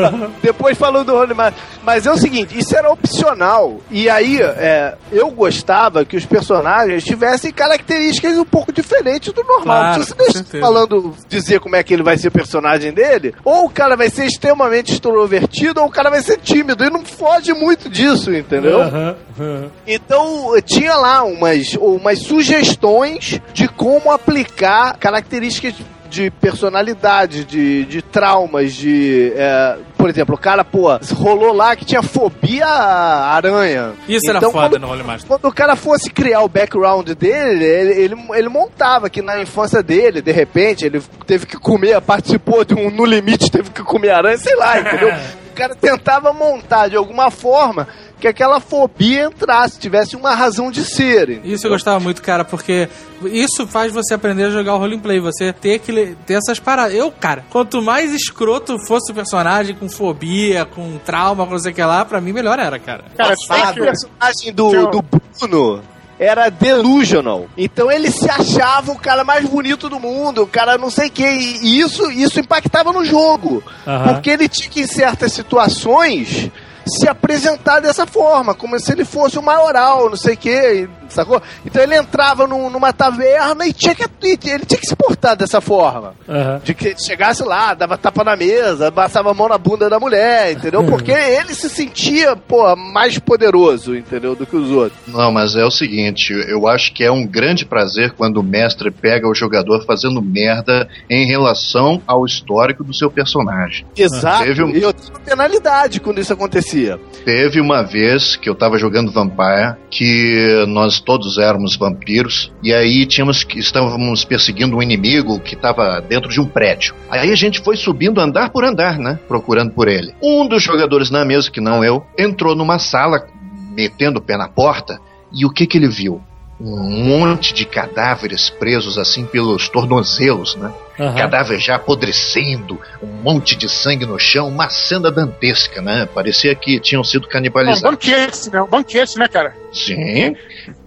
Depois 0.42 0.78
falou 0.78 1.04
do 1.04 1.14
Holy 1.16 1.34
Master. 1.34 1.62
Mas 1.84 2.06
é 2.06 2.12
o 2.12 2.18
seguinte, 2.18 2.58
isso 2.58 2.76
era 2.76 2.90
opcional. 2.90 3.80
E 3.92 4.10
aí, 4.10 4.42
é, 4.42 4.96
eu 5.12 5.30
gostava 5.32 6.06
que 6.06 6.16
os 6.16 6.26
personagens 6.26 7.04
tivessem 7.04 7.52
características 7.52 8.38
um 8.38 8.46
pouco 8.46 8.72
diferentes 8.72 9.34
do 9.34 9.44
normal. 9.44 9.64
Claro, 9.64 10.04
Se 10.04 10.14
você 10.16 10.44
deixa 10.44 10.60
falando, 10.60 11.16
dizer 11.28 11.60
como 11.60 11.76
é 11.76 11.84
que 11.84 11.94
ele 11.94 12.04
vai 12.04 12.18
ser 12.18 12.30
o 12.30 12.32
personagem 12.32 12.94
dele, 12.94 13.36
ou 13.44 13.66
o 13.66 13.70
cara 13.70 13.96
vai 13.96 14.10
ser 14.10 14.26
extremamente 14.26 14.94
extrovertido, 14.94 15.82
ou 15.82 15.88
o 15.88 15.92
cara 15.92 16.10
vai 16.10 16.22
ser 16.22 16.38
tímido. 16.38 16.84
E 16.84 16.90
não 16.90 17.04
foge 17.06 17.54
muito 17.54 17.90
disso, 17.90 18.34
entendeu? 18.34 18.82
Aham, 18.82 19.16
aham. 19.40 19.72
Então, 19.86 20.54
tinha 20.66 20.96
lá 20.96 21.24
umas, 21.24 21.74
umas 21.76 22.20
sugestões 22.20 23.40
de 23.54 23.68
como 23.68 24.12
aplicar 24.12 24.98
características 24.98 25.74
de 26.14 26.30
personalidade, 26.30 27.44
de, 27.44 27.86
de 27.86 28.02
traumas, 28.02 28.74
de. 28.74 29.34
é, 29.36 29.78
por 29.98 30.10
exemplo, 30.10 30.36
o 30.36 30.38
cara, 30.38 30.64
pô, 30.64 30.88
rolou 31.14 31.54
lá 31.54 31.76
que 31.76 31.84
tinha 31.86 32.04
fobia 32.04 32.66
à 32.68 33.34
aranha. 33.36 33.94
Isso 34.08 34.30
era 34.30 34.38
Então, 34.38 34.52
foda 34.52 34.70
quando- 34.70 34.82
no 34.82 34.90
Holy 34.92 35.04
Master. 35.04 35.28
Quando 35.28 35.46
o 35.46 35.54
cara 35.54 35.76
fosse 35.76 36.10
criar 36.12 36.42
o 36.42 36.48
background 36.50 37.10
dele, 37.12 37.66
ele, 37.66 37.94
ele, 38.02 38.16
ele 38.34 38.50
montava 38.50 39.10
que 39.10 39.22
na 39.22 39.42
infância 39.42 39.82
dele, 39.82 40.22
de 40.22 40.32
repente, 40.32 40.86
ele 40.86 41.02
teve 41.26 41.46
que 41.46 41.58
comer, 41.58 42.00
participou 42.02 42.64
de 42.64 42.74
um 42.76 42.92
No 42.92 43.06
Limite, 43.06 43.50
teve 43.52 43.70
que 43.72 43.82
comer 43.84 44.12
aranha, 44.12 44.38
sei 44.38 44.56
lá, 44.56 44.80
entendeu? 44.80 45.12
O 45.54 45.56
cara 45.56 45.76
tentava 45.76 46.34
montar 46.34 46.88
de 46.88 46.96
alguma 46.96 47.30
forma 47.30 47.88
que 48.24 48.28
aquela 48.30 48.62
fobia 48.62 49.26
entrasse, 49.26 49.78
tivesse 49.78 50.16
uma 50.16 50.34
razão 50.34 50.72
de 50.72 50.86
ser. 50.86 51.30
entendeu? 51.30 51.56
Isso 51.56 51.68
eu 51.68 51.72
gostava 51.72 52.00
muito, 52.00 52.22
cara, 52.22 52.46
porque 52.46 52.88
isso 53.26 53.68
faz 53.68 53.92
você 53.92 54.14
aprender 54.14 54.46
a 54.46 54.50
jogar 54.50 54.76
o 54.76 54.78
roleplay, 54.78 55.20
você 55.20 55.52
ter 55.52 55.80
que 55.80 56.16
ter 56.26 56.36
essas 56.36 56.58
paradas. 56.58 56.94
Eu, 56.94 57.12
cara, 57.12 57.44
quanto 57.50 57.82
mais 57.82 58.14
escroto 58.14 58.78
fosse 58.88 59.12
o 59.12 59.16
personagem, 59.16 59.76
com 59.76 59.90
fobia, 59.90 60.64
com 60.64 60.98
trauma, 61.00 61.46
com 61.46 61.52
não 61.52 61.60
sei 61.60 61.74
o 61.74 61.76
que 61.76 61.84
lá, 61.84 62.06
pra 62.06 62.22
mim 62.22 62.32
melhor 62.32 62.58
era, 62.60 62.80
cara. 62.80 63.04
Cara, 63.18 63.34
o 63.34 63.48
tem 63.54 63.74
que- 63.74 63.82
personagem 63.82 64.54
do, 64.54 64.72
Tchau. 64.72 64.92
do 64.92 65.02
Bruno 65.02 65.84
era 66.18 66.48
delusional. 66.48 67.48
Então 67.58 67.92
ele 67.92 68.10
se 68.10 68.30
achava 68.30 68.94
o 68.94 68.98
cara 68.98 69.26
mais 69.26 69.44
bonito 69.46 69.90
do 69.90 70.00
mundo, 70.00 70.44
o 70.44 70.48
cara 70.48 70.78
não 70.78 70.90
sei 70.90 71.10
o 71.10 71.12
que. 71.12 71.26
E 71.26 71.78
isso, 71.82 72.10
isso 72.10 72.40
impactava 72.40 72.94
no 72.94 73.04
jogo. 73.04 73.62
Porque 74.08 74.30
ele 74.30 74.48
tinha 74.48 74.70
que, 74.70 74.80
em 74.84 74.88
certas 74.88 75.34
situações, 75.34 76.50
se 76.86 77.08
apresentar 77.08 77.80
dessa 77.80 78.06
forma, 78.06 78.54
como 78.54 78.80
se 78.80 78.92
ele 78.92 79.06
fosse 79.06 79.38
o 79.38 79.44
maioral, 79.44 80.10
não 80.10 80.18
sei 80.18 80.34
o 80.34 80.38
que. 80.38 80.90
Sacou? 81.14 81.42
Então 81.66 81.82
ele 81.82 81.96
entrava 81.96 82.48
num- 82.48 82.70
numa 82.70 82.92
taverna 82.94 83.66
e 83.68 83.74
tinha 83.74 83.94
que, 83.96 84.04
ele 84.04 84.38
tinha 84.66 84.80
que 84.80 84.88
se 84.88 84.96
portar 84.96 85.36
dessa 85.36 85.62
forma. 85.62 86.14
Aham. 86.28 86.62
De 86.64 86.74
que 86.74 86.96
chegasse 87.04 87.44
lá, 87.44 87.74
dava 87.74 87.98
tapa 87.98 88.24
na 88.24 88.36
mesa, 88.36 88.92
passava 88.92 89.32
a 89.32 89.34
mão 89.34 89.48
na 89.48 89.58
bunda 89.58 89.90
da 89.90 90.00
mulher, 90.00 90.52
entendeu? 90.54 90.84
Porque 90.84 91.12
ele 91.12 91.54
se 91.54 91.70
sentia, 91.70 92.36
pô, 92.36 92.76
mais 92.76 93.18
poderoso, 93.20 93.96
entendeu? 93.96 94.36
Do 94.36 94.46
que 94.46 94.56
os 94.56 94.70
outros. 94.72 95.00
Não, 95.08 95.32
mas 95.32 95.56
é 95.56 95.64
o 95.66 95.72
seguinte, 95.72 96.34
eu 96.48 96.68
acho 96.68 96.94
que 96.94 97.04
é 97.04 97.12
um 97.12 97.26
grande 97.26 97.66
prazer 97.66 98.12
quando 98.14 98.38
o 98.38 98.44
mestre 98.44 98.92
pega 98.92 99.28
o 99.28 99.34
jogador 99.36 99.86
fazendo 99.86 100.22
merda 100.22 100.88
em 101.10 101.26
relação 101.28 102.02
ao 102.08 102.26
histórico 102.26 102.84
do 102.84 102.94
seu 102.94 103.10
personagem. 103.12 103.86
Exato. 103.98 104.44
Teve 104.44 104.64
um- 104.64 104.70
E 104.70 104.82
eu 104.82 104.94
tinha 104.94 105.10
uma 105.12 105.20
penalidade 105.20 106.00
quando 106.00 106.20
isso 106.20 106.34
acontecia. 106.34 107.00
Teve 107.26 107.60
uma 107.60 107.84
vez 107.84 108.36
que 108.36 108.50
eu 108.50 108.56
tava 108.56 108.78
jogando 108.78 109.12
Vampire, 109.12 109.76
que 109.90 110.66
nós 110.68 111.00
todos 111.04 111.38
éramos 111.38 111.76
vampiros, 111.76 112.52
e 112.64 112.74
aí 112.74 113.06
tínhamos 113.06 113.44
que 113.44 113.60
estávamos 113.60 114.26
perseguindo 114.26 114.78
um 114.78 114.82
inimigo 114.82 115.40
que 115.40 115.56
estava 115.56 116.02
dentro 116.02 116.30
de 116.30 116.40
um 116.40 116.46
prédio. 116.46 116.96
Aí 117.10 117.32
a 117.32 117.36
gente 117.36 117.62
foi 117.62 117.76
subindo 117.76 118.20
andar 118.20 118.50
por 118.50 118.64
andar, 118.64 118.98
né? 118.98 119.20
Procurando 119.28 119.72
por 119.72 119.88
ele. 119.88 120.14
Um 120.22 120.48
dos 120.48 120.64
jogadores 120.64 121.10
na 121.10 121.24
mesa, 121.24 121.52
que 121.52 121.62
não 121.62 121.84
eu, 121.84 122.06
entrou 122.18 122.56
numa 122.56 122.80
sala, 122.80 123.28
metendo 123.76 124.20
o 124.20 124.22
pé 124.22 124.38
na 124.38 124.48
porta, 124.48 125.00
e 125.32 125.46
o 125.46 125.50
que 125.50 125.66
que 125.66 125.78
ele 125.78 125.88
viu? 125.88 126.22
Um 126.62 127.18
monte 127.18 127.54
de 127.54 127.66
cadáveres 127.66 128.50
presos 128.50 128.98
assim 128.98 129.26
pelos 129.26 129.68
tornozelos, 129.68 130.56
né? 130.56 130.72
Aham. 131.00 131.16
Cadáver 131.16 131.60
já 131.60 131.76
apodrecendo, 131.76 132.80
um 133.02 133.08
monte 133.24 133.56
de 133.56 133.68
sangue 133.70 134.06
no 134.06 134.20
chão, 134.20 134.48
uma 134.48 134.70
cena 134.70 135.12
dantesca, 135.12 135.82
né? 135.82 136.06
Parecia 136.14 136.54
que 136.56 136.80
tinham 136.80 137.04
sido 137.04 137.24
É 137.26 137.28
um 137.28 137.30
canibalizados. 137.32 137.82
banquete, 137.82 138.50
né? 138.52 138.62
Um 138.62 138.68
banquete, 138.68 139.18
né, 139.18 139.28
cara? 139.28 139.56
Sim. 139.72 140.36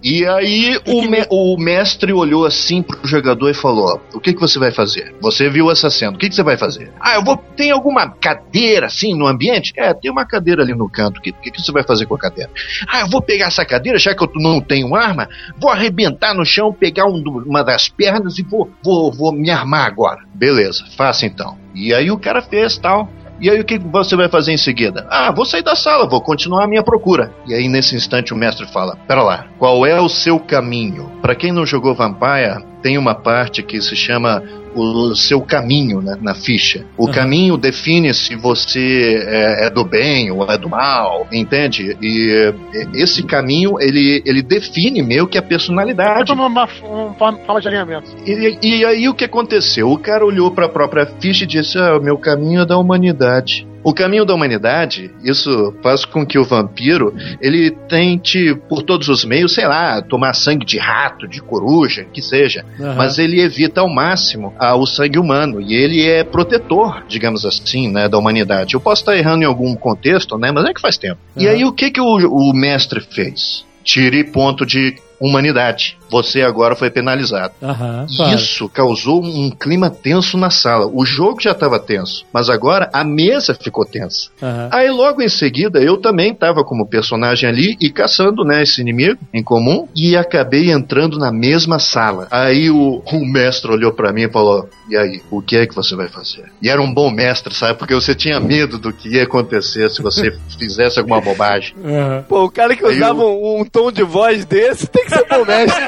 E 0.01 0.25
aí 0.25 0.79
o, 0.87 1.01
me- 1.01 1.25
o 1.29 1.57
mestre 1.57 2.13
olhou 2.13 2.45
assim 2.45 2.81
pro 2.81 3.05
jogador 3.05 3.49
e 3.49 3.53
falou: 3.53 4.01
O 4.13 4.19
que, 4.19 4.33
que 4.33 4.39
você 4.39 4.57
vai 4.57 4.71
fazer? 4.71 5.13
Você 5.19 5.49
viu 5.49 5.69
essa 5.69 5.89
cena, 5.89 6.13
o 6.13 6.17
que, 6.17 6.29
que 6.29 6.35
você 6.35 6.43
vai 6.43 6.57
fazer? 6.57 6.91
Ah, 6.99 7.15
eu 7.15 7.23
vou. 7.23 7.35
Tem 7.57 7.71
alguma 7.71 8.09
cadeira 8.09 8.85
assim 8.87 9.13
no 9.13 9.27
ambiente? 9.27 9.73
É, 9.75 9.93
tem 9.93 10.09
uma 10.09 10.25
cadeira 10.25 10.61
ali 10.63 10.73
no 10.73 10.89
canto. 10.89 11.17
O 11.17 11.21
que, 11.21 11.33
que, 11.33 11.51
que 11.51 11.61
você 11.61 11.71
vai 11.71 11.83
fazer 11.83 12.05
com 12.05 12.15
a 12.15 12.19
cadeira? 12.19 12.49
Ah, 12.87 13.01
eu 13.01 13.07
vou 13.09 13.21
pegar 13.21 13.47
essa 13.47 13.65
cadeira, 13.65 13.97
já 13.99 14.15
que 14.15 14.23
eu 14.23 14.31
não 14.35 14.61
tenho 14.61 14.95
arma, 14.95 15.27
vou 15.59 15.69
arrebentar 15.69 16.33
no 16.33 16.45
chão, 16.45 16.71
pegar 16.71 17.05
um 17.05 17.17
uma 17.45 17.61
das 17.63 17.89
pernas 17.89 18.37
e 18.37 18.43
vou, 18.43 18.71
vou, 18.81 19.11
vou 19.11 19.33
me 19.33 19.49
armar 19.49 19.85
agora. 19.97 20.19
Beleza, 20.33 20.85
faça 20.95 21.25
então. 21.25 21.57
E 21.73 21.93
aí 21.93 22.11
o 22.11 22.19
cara 22.19 22.41
fez 22.41 22.77
tal. 22.77 23.09
E 23.39 23.49
aí 23.49 23.59
o 23.59 23.65
que 23.65 23.77
você 23.77 24.15
vai 24.15 24.27
fazer 24.27 24.51
em 24.51 24.57
seguida? 24.57 25.05
Ah, 25.09 25.31
vou 25.31 25.45
sair 25.45 25.61
da 25.61 25.75
sala, 25.75 26.07
vou 26.07 26.21
continuar 26.21 26.63
a 26.63 26.67
minha 26.67 26.81
procura. 26.81 27.31
E 27.47 27.53
aí 27.53 27.67
nesse 27.67 27.95
instante 27.95 28.33
o 28.33 28.37
mestre 28.37 28.65
fala: 28.67 28.95
Pera 29.07 29.21
lá, 29.21 29.45
qual 29.59 29.85
é 29.85 29.99
o 29.99 30.09
seu 30.09 30.39
caminho? 30.39 31.11
Pra 31.21 31.35
quem 31.35 31.51
não 31.51 31.65
jogou 31.65 31.93
Vampire, 31.93 32.65
tem 32.81 32.97
uma 32.97 33.13
parte 33.13 33.61
que 33.61 33.79
se 33.79 33.95
chama 33.95 34.41
o 34.81 35.15
seu 35.15 35.41
caminho 35.41 36.01
né, 36.01 36.17
na 36.21 36.35
ficha. 36.35 36.85
O 36.97 37.05
Uhum. 37.05 37.11
caminho 37.11 37.57
define 37.57 38.13
se 38.13 38.35
você 38.35 39.23
é, 39.27 39.67
é 39.67 39.69
do 39.69 39.83
bem 39.83 40.31
ou 40.31 40.45
é 40.49 40.57
do 40.57 40.69
mal, 40.69 41.27
entende? 41.31 41.97
E 42.01 42.31
é, 42.73 42.87
esse 42.93 43.23
caminho 43.23 43.79
ele, 43.79 44.21
ele 44.25 44.41
define 44.41 45.01
meio 45.01 45.27
que 45.27 45.37
a 45.37 45.41
personalidade. 45.41 46.31
É 46.31 46.33
uma, 46.33 46.47
uma, 46.47 46.67
uma 46.83 47.13
forma 47.13 47.61
de 47.61 47.67
alinhamento. 47.67 48.07
E, 48.25 48.57
e 48.61 48.85
aí 48.85 49.09
o 49.09 49.13
que 49.13 49.25
aconteceu? 49.25 49.89
O 49.91 49.97
cara 49.97 50.25
olhou 50.25 50.51
para 50.51 50.65
a 50.65 50.69
própria 50.69 51.05
ficha 51.19 51.43
e 51.43 51.47
disse: 51.47 51.77
Ah, 51.77 51.97
o 51.97 52.01
meu 52.01 52.17
caminho 52.17 52.61
é 52.61 52.65
da 52.65 52.77
humanidade. 52.77 53.67
O 53.87 53.93
caminho 53.93 54.25
da 54.25 54.35
humanidade, 54.35 55.09
isso 55.23 55.73
faz 55.81 56.03
com 56.03 56.25
que 56.25 56.37
o 56.37 56.43
vampiro 56.43 57.15
ele 57.39 57.71
tente, 57.71 58.53
por 58.67 58.83
todos 58.83 59.07
os 59.07 59.23
meios, 59.23 59.53
sei 59.53 59.65
lá, 59.65 60.01
tomar 60.01 60.33
sangue 60.33 60.65
de 60.65 60.77
rato, 60.77 61.25
de 61.25 61.41
coruja, 61.41 62.03
que 62.03 62.21
seja. 62.21 62.65
Aham. 62.77 62.95
Mas 62.95 63.17
ele 63.17 63.39
evita 63.39 63.79
ao 63.79 63.87
máximo 63.87 64.53
ah, 64.59 64.75
o 64.75 64.85
sangue 64.85 65.17
humano 65.17 65.61
e 65.61 65.73
ele 65.73 66.05
é 66.05 66.21
protetor, 66.25 67.01
digamos 67.07 67.45
assim, 67.45 67.89
né, 67.89 68.09
da 68.09 68.17
humanidade. 68.17 68.73
Eu 68.73 68.81
posso 68.81 69.03
estar 69.03 69.15
errando 69.15 69.43
em 69.43 69.47
algum 69.47 69.73
contexto, 69.73 70.37
né, 70.37 70.51
mas 70.51 70.65
é 70.65 70.73
que 70.73 70.81
faz 70.81 70.97
tempo. 70.97 71.21
E 71.37 71.47
Aham. 71.47 71.55
aí 71.55 71.63
o 71.63 71.71
que 71.71 71.89
que 71.89 72.01
o, 72.01 72.05
o 72.05 72.53
mestre 72.53 72.99
fez? 72.99 73.63
Tire 73.85 74.25
ponto 74.25 74.65
de 74.65 74.97
humanidade. 75.19 75.97
Você 76.09 76.41
agora 76.41 76.75
foi 76.75 76.89
penalizado. 76.89 77.53
E 77.61 78.15
claro. 78.15 78.35
Isso 78.35 78.69
causou 78.69 79.23
um 79.23 79.49
clima 79.49 79.89
tenso 79.89 80.37
na 80.37 80.49
sala. 80.49 80.89
O 80.91 81.05
jogo 81.05 81.41
já 81.41 81.51
estava 81.51 81.79
tenso, 81.79 82.25
mas 82.31 82.49
agora 82.49 82.89
a 82.93 83.03
mesa 83.03 83.53
ficou 83.53 83.85
tensa. 83.85 84.29
Aham. 84.41 84.69
Aí 84.71 84.89
logo 84.89 85.21
em 85.21 85.27
seguida 85.29 85.79
eu 85.79 85.97
também 85.97 86.31
estava 86.31 86.63
como 86.63 86.87
personagem 86.87 87.49
ali 87.49 87.75
e 87.81 87.89
caçando 87.89 88.43
né, 88.43 88.63
esse 88.63 88.79
inimigo 88.81 89.19
em 89.33 89.43
comum 89.43 89.87
e 89.95 90.15
acabei 90.15 90.71
entrando 90.71 91.17
na 91.17 91.31
mesma 91.31 91.77
sala. 91.79 92.27
Aí 92.31 92.69
o, 92.69 93.01
o 93.05 93.25
mestre 93.25 93.71
olhou 93.71 93.91
para 93.91 94.13
mim 94.13 94.23
e 94.23 94.31
falou: 94.31 94.69
E 94.89 94.95
aí, 94.95 95.21
o 95.29 95.41
que 95.41 95.57
é 95.57 95.67
que 95.67 95.75
você 95.75 95.95
vai 95.95 96.07
fazer? 96.07 96.45
E 96.61 96.69
era 96.69 96.81
um 96.81 96.93
bom 96.93 97.11
mestre, 97.11 97.53
sabe? 97.53 97.77
Porque 97.77 97.93
você 97.93 98.15
tinha 98.15 98.39
medo 98.39 98.77
do 98.77 98.93
que 98.93 99.09
ia 99.15 99.23
acontecer 99.23 99.89
se 99.89 100.01
você 100.01 100.31
fizesse 100.57 100.99
alguma 100.99 101.19
bobagem. 101.19 101.75
Aham. 101.83 102.23
Pô, 102.29 102.45
o 102.45 102.51
cara 102.51 102.75
que 102.75 102.85
usava 102.85 103.21
eu- 103.23 103.43
um, 103.43 103.61
um 103.61 103.65
tom 103.65 103.91
de 103.91 104.03
voz 104.03 104.45
desse 104.45 104.87
tem 104.87 105.06
bom 105.29 105.45
mestre. 105.45 105.83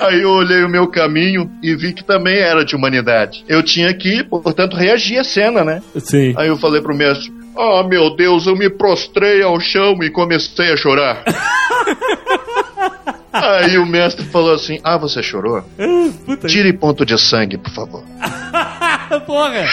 Aí 0.00 0.22
eu 0.22 0.30
olhei 0.30 0.64
o 0.64 0.68
meu 0.68 0.86
caminho 0.88 1.50
e 1.62 1.74
vi 1.74 1.92
que 1.92 2.04
também 2.04 2.38
era 2.38 2.64
de 2.64 2.74
humanidade. 2.74 3.44
Eu 3.48 3.62
tinha 3.62 3.92
que, 3.94 4.22
portanto, 4.24 4.76
reagir 4.76 5.18
à 5.18 5.24
cena, 5.24 5.64
né? 5.64 5.82
Sim. 5.96 6.34
Aí 6.36 6.48
eu 6.48 6.56
falei 6.56 6.80
pro 6.80 6.94
mestre: 6.94 7.32
Ah, 7.56 7.82
meu 7.84 8.14
Deus, 8.14 8.46
eu 8.46 8.56
me 8.56 8.70
prostrei 8.70 9.42
ao 9.42 9.58
chão 9.60 9.98
e 10.02 10.10
comecei 10.10 10.72
a 10.72 10.76
chorar. 10.76 11.22
Aí 13.32 13.78
o 13.78 13.86
mestre 13.86 14.24
falou 14.26 14.52
assim: 14.54 14.78
Ah, 14.84 14.98
você 14.98 15.22
chorou? 15.22 15.64
Puta 16.26 16.46
Tire 16.46 16.72
ponto 16.72 17.04
de 17.04 17.18
sangue, 17.18 17.56
por 17.56 17.72
favor. 17.72 18.04
Porra! 19.26 19.64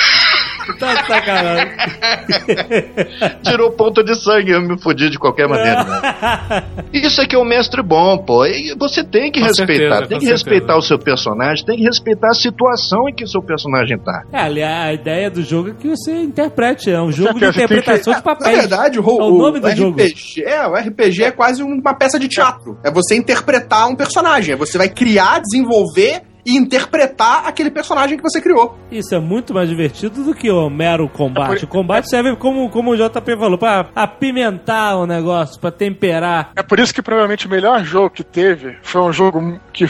Tá 0.78 0.94
de 0.96 1.08
sacanagem. 1.08 1.68
Tirou 3.44 3.72
ponto 3.72 4.04
de 4.04 4.16
sangue, 4.16 4.52
eu 4.52 4.62
me 4.62 4.80
fodi 4.82 5.10
de 5.10 5.18
qualquer 5.18 5.48
maneira. 5.48 5.84
Né? 5.84 6.64
Isso 6.94 7.22
é 7.22 7.26
que 7.26 7.36
é 7.36 7.40
o 7.40 7.46
mestre 7.46 7.82
bom, 7.82 8.18
pô. 8.18 8.46
E 8.46 8.76
você 8.78 9.04
tem 9.04 9.32
que 9.32 9.40
Com 9.40 9.48
respeitar, 9.48 9.74
certeza, 9.96 10.08
tem 10.08 10.20
que 10.20 10.26
respeitar 10.28 10.60
certeza. 10.74 10.78
o 10.80 10.82
seu 10.82 11.00
personagem, 11.00 11.66
tem 11.66 11.78
que 11.78 11.84
respeitar 11.84 12.30
a 12.30 12.34
situação 12.34 13.08
em 13.10 13.14
que 13.14 13.24
o 13.24 13.28
seu 13.28 13.42
personagem 13.42 13.98
tá. 13.98 14.24
É, 14.32 14.42
ali, 14.42 14.64
a 14.64 14.94
ideia 14.94 15.30
do 15.30 15.42
jogo 15.44 15.70
é 15.70 15.74
que 15.74 15.88
você 15.90 16.12
interprete. 16.14 16.90
É 16.92 17.02
um 17.02 17.12
jogo 17.12 17.34
de 17.34 17.40
tem 17.40 17.52
que- 17.52 17.60
interpretação 17.64 18.14
de 18.14 18.20
Na 18.20 18.24
papéis. 18.24 18.58
verdade, 18.58 19.00
o, 19.00 19.04
É 19.04 19.24
o 19.24 19.38
nome 19.38 19.60
do 19.60 19.68
RPG, 19.68 19.78
jogo. 19.78 20.00
É, 20.46 20.68
o 20.68 20.74
RPG 20.76 21.24
é 21.24 21.32
quase 21.32 21.64
uma 21.64 21.94
peça 21.94 22.20
de 22.20 22.28
teatro. 22.28 22.78
É 22.84 22.92
você 22.92 23.16
interpretar 23.16 23.88
um 23.88 23.96
personagem. 23.96 24.56
Você 24.56 24.78
vai 24.78 24.90
criar, 24.90 25.40
desenvolver 25.42 26.22
e 26.50 26.58
interpretar 26.58 27.48
aquele 27.48 27.70
personagem 27.70 28.18
que 28.18 28.24
você 28.24 28.42
criou. 28.42 28.78
Isso 28.92 29.14
é 29.14 29.20
muito 29.20 29.54
mais 29.54 29.70
divertido 29.70 30.24
do 30.24 30.34
que 30.34 30.50
o 30.50 30.70
mero 30.70 31.08
combate. 31.10 31.52
É 31.52 31.60
por- 31.60 31.64
O 31.66 31.68
combate 31.68 32.10
serve 32.10 32.36
como, 32.36 32.70
como 32.70 32.92
o 32.92 32.96
JP 32.98 33.38
falou, 33.38 33.58
pra 33.58 33.88
apimentar 33.96 34.96
o 34.98 35.06
negócio, 35.06 35.60
pra 35.60 35.72
temperar. 35.72 36.52
É 36.56 36.64
por 36.64 36.80
isso 36.80 36.94
que 36.94 37.02
provavelmente 37.02 37.48
o 37.48 37.50
melhor 37.50 37.84
jogo 37.84 38.10
que 38.10 38.24
teve 38.24 38.78
foi 38.82 39.02
um 39.02 39.12
jogo 39.14 39.60
que, 39.74 39.86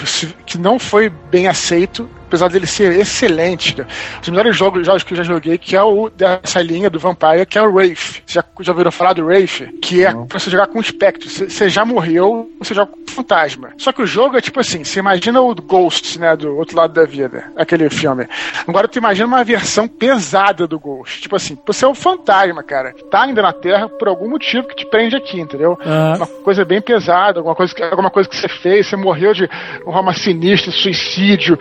que 0.46 0.58
não 0.58 0.78
foi 0.80 1.10
bem 1.10 1.48
aceito, 1.48 2.10
apesar 2.30 2.48
dele 2.48 2.68
ser 2.68 2.92
excelente. 3.00 3.74
cara. 3.76 3.90
Os 4.22 4.30
melhores 4.30 4.56
jogos, 4.56 4.86
jogos 4.86 5.04
que 5.04 5.14
eu 5.14 5.18
já 5.18 5.24
joguei, 5.24 5.58
que 5.58 5.76
é 5.76 5.82
o 5.84 6.10
dessa 6.10 6.62
linha 6.62 6.90
do 6.90 7.00
Vampire, 7.00 7.46
que 7.46 7.58
é 7.58 7.62
o 7.62 7.74
Wraith. 7.74 8.22
Já, 8.28 8.44
já 8.62 8.72
ouviram 8.72 8.92
falar 8.92 9.14
do 9.14 9.26
Wraith? 9.26 9.68
Que 9.82 10.06
é 10.06 10.14
pra 10.14 10.40
você 10.40 10.50
jogar 10.50 10.68
com 10.68 10.78
o 10.78 10.82
espectro. 10.82 11.28
Você 11.30 11.68
já 11.70 11.84
morreu, 11.84 12.50
você 12.60 12.74
joga 12.74 12.92
com 12.92 13.00
fantasma. 13.12 13.72
Só 13.78 13.92
que 13.92 14.02
o 14.02 14.06
jogo 14.08 14.38
é 14.38 14.42
tipo 14.42 14.60
assim, 14.60 14.84
você 14.84 15.00
imagina 15.00 15.42
o 15.42 15.54
Ghost, 15.56 16.20
né, 16.20 16.36
do 16.36 16.56
outro 16.56 16.78
lado 16.78 16.94
da 16.94 17.04
vida, 17.06 17.52
aquele 17.56 17.90
filme. 17.90 18.28
Agora 18.68 18.88
tu 18.88 18.98
imagina 19.00 19.26
uma 19.28 19.44
versão 19.44 19.88
pesada 19.88 20.68
do 20.68 20.80
Ghost. 20.80 21.22
Tipo 21.22 21.36
assim, 21.36 21.58
você 21.66 21.84
é 21.84 21.88
um 21.88 21.96
fantasma, 21.96 22.62
cara. 22.64 22.94
Tá 23.10 23.24
ainda 23.24 23.42
na 23.42 23.52
Terra 23.52 23.90
por 23.90 24.08
algum 24.08 24.30
motivo 24.30 24.68
que 24.68 24.76
te 24.76 24.86
prende 24.86 25.16
aqui, 25.16 25.40
entendeu? 25.42 25.78
Aham. 25.84 26.18
Uma 26.18 26.28
coisa 26.28 26.64
bem 26.64 26.80
pesada, 26.82 27.40
alguma 27.40 27.56
coisa, 27.56 27.74
que- 27.74 27.84
alguma 27.84 28.12
coisa 28.12 28.30
que 28.30 28.38
você 28.38 28.48
fez, 28.48 28.88
você 28.88 28.96
morreu 28.96 29.34
de 29.34 29.50
forma 29.84 30.14
sinistra, 30.14 30.72
suicídio, 30.72 31.58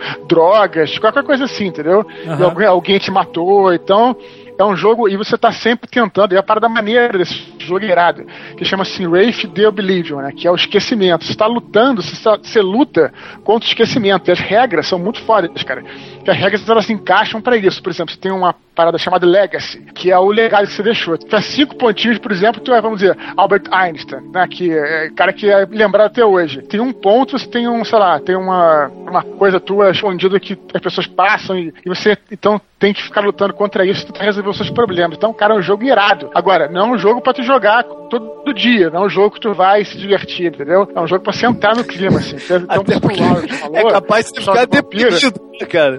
drogas, 0.59 0.97
qualquer 0.99 1.23
coisa 1.23 1.45
assim, 1.45 1.67
entendeu? 1.67 2.05
E 2.25 2.43
alguém, 2.43 2.67
alguém 2.67 2.99
te 2.99 3.11
matou, 3.11 3.73
então 3.73 4.15
é 4.57 4.63
um 4.65 4.75
jogo 4.75 5.07
e 5.07 5.15
você 5.15 5.37
tá 5.37 5.51
sempre 5.53 5.89
tentando, 5.89 6.33
e 6.33 6.37
a 6.37 6.43
parada 6.43 6.67
maneira 6.67 7.17
desse 7.17 7.33
jogo 7.59 7.85
é 7.85 7.89
irado, 7.89 8.25
que 8.57 8.65
chama 8.65 8.83
assim 8.83 9.07
Wraith 9.07 9.47
the 9.53 9.67
Oblivion, 9.67 10.17
né? 10.21 10.31
Que 10.35 10.47
é 10.47 10.51
o 10.51 10.55
esquecimento. 10.55 11.23
Você 11.23 11.33
tá 11.35 11.45
lutando, 11.47 12.01
você, 12.01 12.21
tá- 12.21 12.37
você 12.41 12.61
luta 12.61 13.13
contra 13.43 13.65
o 13.65 13.69
esquecimento. 13.71 14.29
E 14.29 14.31
as 14.33 14.39
regras 14.39 14.85
são 14.87 14.99
muito 14.99 15.21
fodas, 15.21 15.63
cara. 15.63 15.83
Que 16.23 16.31
as 16.31 16.37
regras 16.37 16.67
elas 16.67 16.85
se 16.85 16.93
encaixam 16.93 17.41
pra 17.41 17.57
isso. 17.57 17.81
Por 17.81 17.91
exemplo, 17.91 18.13
você 18.13 18.19
tem 18.19 18.31
uma 18.31 18.53
parada 18.79 18.97
chamada 18.97 19.25
Legacy, 19.25 19.79
que 19.93 20.09
é 20.09 20.17
o 20.17 20.29
legado 20.29 20.65
que 20.65 20.73
você 20.73 20.81
deixou. 20.81 21.15
Se 21.15 21.25
tiver 21.25 21.41
cinco 21.41 21.75
pontinhos, 21.75 22.17
por 22.17 22.31
exemplo, 22.31 22.61
tu 22.61 22.73
é, 22.73 22.81
vamos 22.81 22.99
dizer, 22.99 23.17
Albert 23.35 23.63
Einstein, 23.71 24.21
né? 24.31 24.47
Que 24.47 24.71
é 24.71 25.09
cara 25.09 25.33
que 25.33 25.49
é 25.49 25.65
lembrado 25.69 26.07
até 26.07 26.23
hoje. 26.23 26.61
Tem 26.61 26.79
um 26.79 26.93
ponto, 26.93 27.37
você 27.37 27.45
tem 27.45 27.67
um, 27.67 27.83
sei 27.83 27.99
lá, 27.99 28.19
tem 28.19 28.37
uma, 28.37 28.87
uma 28.87 29.21
coisa 29.21 29.59
tua 29.59 29.91
escondida 29.91 30.39
que 30.39 30.57
as 30.73 30.81
pessoas 30.81 31.07
passam 31.07 31.59
e, 31.59 31.73
e 31.85 31.89
você, 31.89 32.17
então, 32.31 32.61
tem 32.79 32.93
que 32.93 33.03
ficar 33.03 33.19
lutando 33.19 33.53
contra 33.53 33.85
isso 33.85 34.07
pra 34.07 34.23
resolver 34.23 34.49
os 34.49 34.55
seus 34.55 34.69
problemas. 34.69 35.17
Então, 35.17 35.33
cara, 35.33 35.53
é 35.53 35.57
um 35.57 35.61
jogo 35.61 35.83
irado. 35.83 36.29
Agora, 36.33 36.69
não 36.69 36.81
é 36.81 36.91
um 36.93 36.97
jogo 36.97 37.19
pra 37.19 37.33
tu 37.33 37.43
jogar 37.43 37.83
todo 37.83 38.53
dia, 38.53 38.89
não 38.89 39.03
é 39.03 39.05
um 39.07 39.09
jogo 39.09 39.31
que 39.31 39.41
tu 39.41 39.53
vai 39.53 39.83
se 39.83 39.97
divertir, 39.97 40.47
entendeu? 40.47 40.89
É 40.95 41.01
um 41.01 41.07
jogo 41.07 41.21
pra 41.21 41.33
sentar 41.33 41.75
no 41.75 41.83
clima, 41.83 42.19
assim. 42.19 42.37
Então, 42.49 42.81
Até 42.81 42.99
porque 42.99 43.21
falou, 43.21 43.77
é 43.77 43.91
capaz 43.91 44.31
de 44.31 44.39
ficar 44.39 44.65
deprimido, 44.65 45.48
cara. 45.67 45.97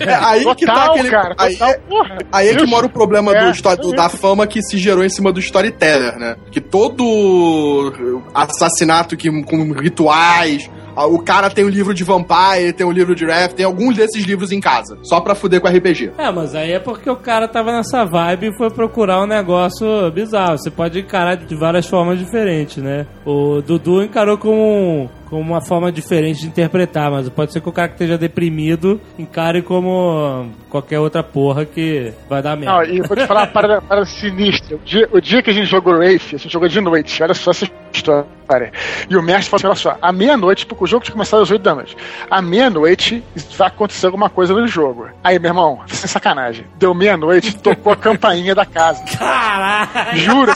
É 0.00 0.14
aí 0.14 0.44
que 0.54 0.66
tá 0.66 0.74
Total, 0.74 0.90
aquele. 0.94 1.10
cara, 1.10 1.34
aí, 1.38 1.52
total, 1.52 1.70
é- 1.70 1.78
porra. 1.88 2.18
aí 2.32 2.48
é 2.48 2.54
que 2.56 2.66
mora 2.66 2.86
o 2.86 2.90
problema 2.90 3.32
É, 3.34 3.52
do, 3.52 3.76
do- 3.76 3.92
da 3.92 4.08
fama 4.08 4.46
que 4.46 4.60
se 4.62 4.76
gerou 4.78 5.04
em 5.04 5.08
cima 5.08 5.32
do 5.32 5.40
storyteller, 5.40 6.18
né? 6.18 6.36
Que 6.50 6.60
todo 6.60 7.92
assassinato 8.34 9.16
que, 9.16 9.30
com 9.42 9.72
rituais. 9.72 10.70
O 10.96 11.20
cara 11.22 11.48
tem 11.48 11.64
um 11.64 11.68
livro 11.68 11.94
de 11.94 12.02
Vampire, 12.02 12.72
tem 12.72 12.84
um 12.84 12.90
livro 12.90 13.14
de 13.14 13.24
Wrath, 13.24 13.52
tem 13.52 13.64
alguns 13.64 13.94
desses 13.94 14.24
livros 14.24 14.50
em 14.50 14.58
casa. 14.60 14.98
Só 15.04 15.20
pra 15.20 15.32
fuder 15.36 15.60
com 15.60 15.68
RPG. 15.68 16.10
É, 16.18 16.32
mas 16.32 16.56
aí 16.56 16.72
é 16.72 16.80
porque 16.80 17.08
o 17.08 17.14
cara 17.14 17.46
tava 17.46 17.70
nessa 17.70 18.04
vibe 18.04 18.48
e 18.48 18.56
foi 18.56 18.68
procurar 18.68 19.22
um 19.22 19.26
negócio 19.26 20.10
bizarro. 20.10 20.58
Você 20.58 20.72
pode 20.72 20.98
encarar 20.98 21.36
de 21.36 21.54
várias 21.54 21.86
formas 21.86 22.18
diferentes, 22.18 22.78
né? 22.78 23.06
O 23.24 23.62
Dudu 23.62 24.02
encarou 24.02 24.36
como, 24.38 25.08
como 25.28 25.42
uma 25.42 25.60
forma 25.60 25.92
diferente 25.92 26.40
de 26.40 26.46
interpretar, 26.46 27.10
mas 27.10 27.28
pode 27.28 27.52
ser 27.52 27.60
que 27.60 27.68
o 27.68 27.72
cara 27.72 27.88
que 27.88 27.94
esteja 27.94 28.16
deprimido 28.16 29.00
encare 29.18 29.62
como 29.62 30.50
qualquer 30.70 30.98
outra 30.98 31.22
porra 31.22 31.64
que 31.64 32.12
vai 32.28 32.42
dar 32.42 32.56
merda. 32.56 32.76
Não, 32.76 32.84
e 32.84 33.00
vou 33.02 33.16
te 33.16 33.26
falar 33.26 33.42
uma 33.42 33.46
parada, 33.46 33.82
parada 33.82 34.06
sinistra. 34.06 34.76
O 34.76 34.80
dia, 34.80 35.08
o 35.12 35.20
dia 35.20 35.42
que 35.42 35.50
a 35.50 35.52
gente 35.52 35.66
jogou 35.66 35.94
Wraith, 35.94 36.34
a 36.34 36.36
gente 36.38 36.52
jogou 36.52 36.68
de 36.68 36.80
noite, 36.80 37.22
olha 37.22 37.34
só 37.34 37.50
essa 37.50 37.68
história. 37.92 38.72
E 39.08 39.16
o 39.16 39.22
mestre 39.22 39.50
falou 39.50 39.72
assim: 39.72 39.88
olha 39.88 39.96
só, 39.96 39.98
à 40.00 40.12
meia-noite, 40.12 40.66
porque 40.66 40.84
o 40.84 40.86
jogo 40.86 41.04
tinha 41.04 41.12
começado 41.12 41.42
às 41.42 41.50
8 41.50 41.62
da 41.62 41.74
noite, 41.74 41.96
à 42.30 42.40
meia-noite 42.40 43.22
vai 43.56 43.68
acontecer 43.68 44.06
alguma 44.06 44.30
coisa 44.30 44.54
no 44.54 44.66
jogo. 44.66 45.08
Aí, 45.22 45.38
meu 45.38 45.50
irmão, 45.50 45.80
sem 45.86 46.08
sacanagem, 46.08 46.64
deu 46.78 46.94
meia-noite, 46.94 47.56
tocou 47.56 47.92
a 47.92 47.96
campainha 47.96 48.54
da 48.54 48.64
casa. 48.64 49.04
Caralho! 49.04 50.18
Juro. 50.18 50.52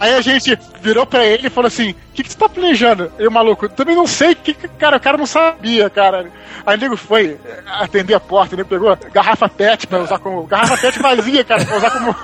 Aí 0.00 0.14
a 0.14 0.20
gente 0.20 0.58
virou 0.80 1.06
pra 1.06 1.24
ele 1.24 1.46
e 1.46 1.50
falou 1.50 1.68
assim: 1.68 1.90
O 1.90 1.96
que, 2.14 2.22
que 2.22 2.30
você 2.32 2.38
tá 2.38 2.48
planejando? 2.48 3.12
E 3.18 3.26
o 3.26 3.30
maluco, 3.30 3.68
também 3.68 3.94
não 3.96 4.06
sei, 4.06 4.34
que, 4.34 4.52
que- 4.54 4.68
cara, 4.68 4.96
o 4.96 5.00
cara 5.00 5.16
não 5.16 5.26
sabia, 5.26 5.88
cara. 5.88 6.30
Aí 6.66 6.76
o 6.76 6.80
nego 6.80 6.96
foi 6.96 7.38
atender 7.66 8.14
a 8.14 8.20
porta, 8.20 8.54
ele 8.54 8.64
pegou 8.64 8.96
garrafa 9.12 9.48
pet 9.48 9.86
pra 9.86 10.00
usar 10.00 10.18
como. 10.18 10.44
Garrafa 10.46 10.76
pet 10.78 10.98
vazia, 10.98 11.44
cara, 11.44 11.64
pra 11.64 11.76
usar 11.76 11.90
como. 11.90 12.16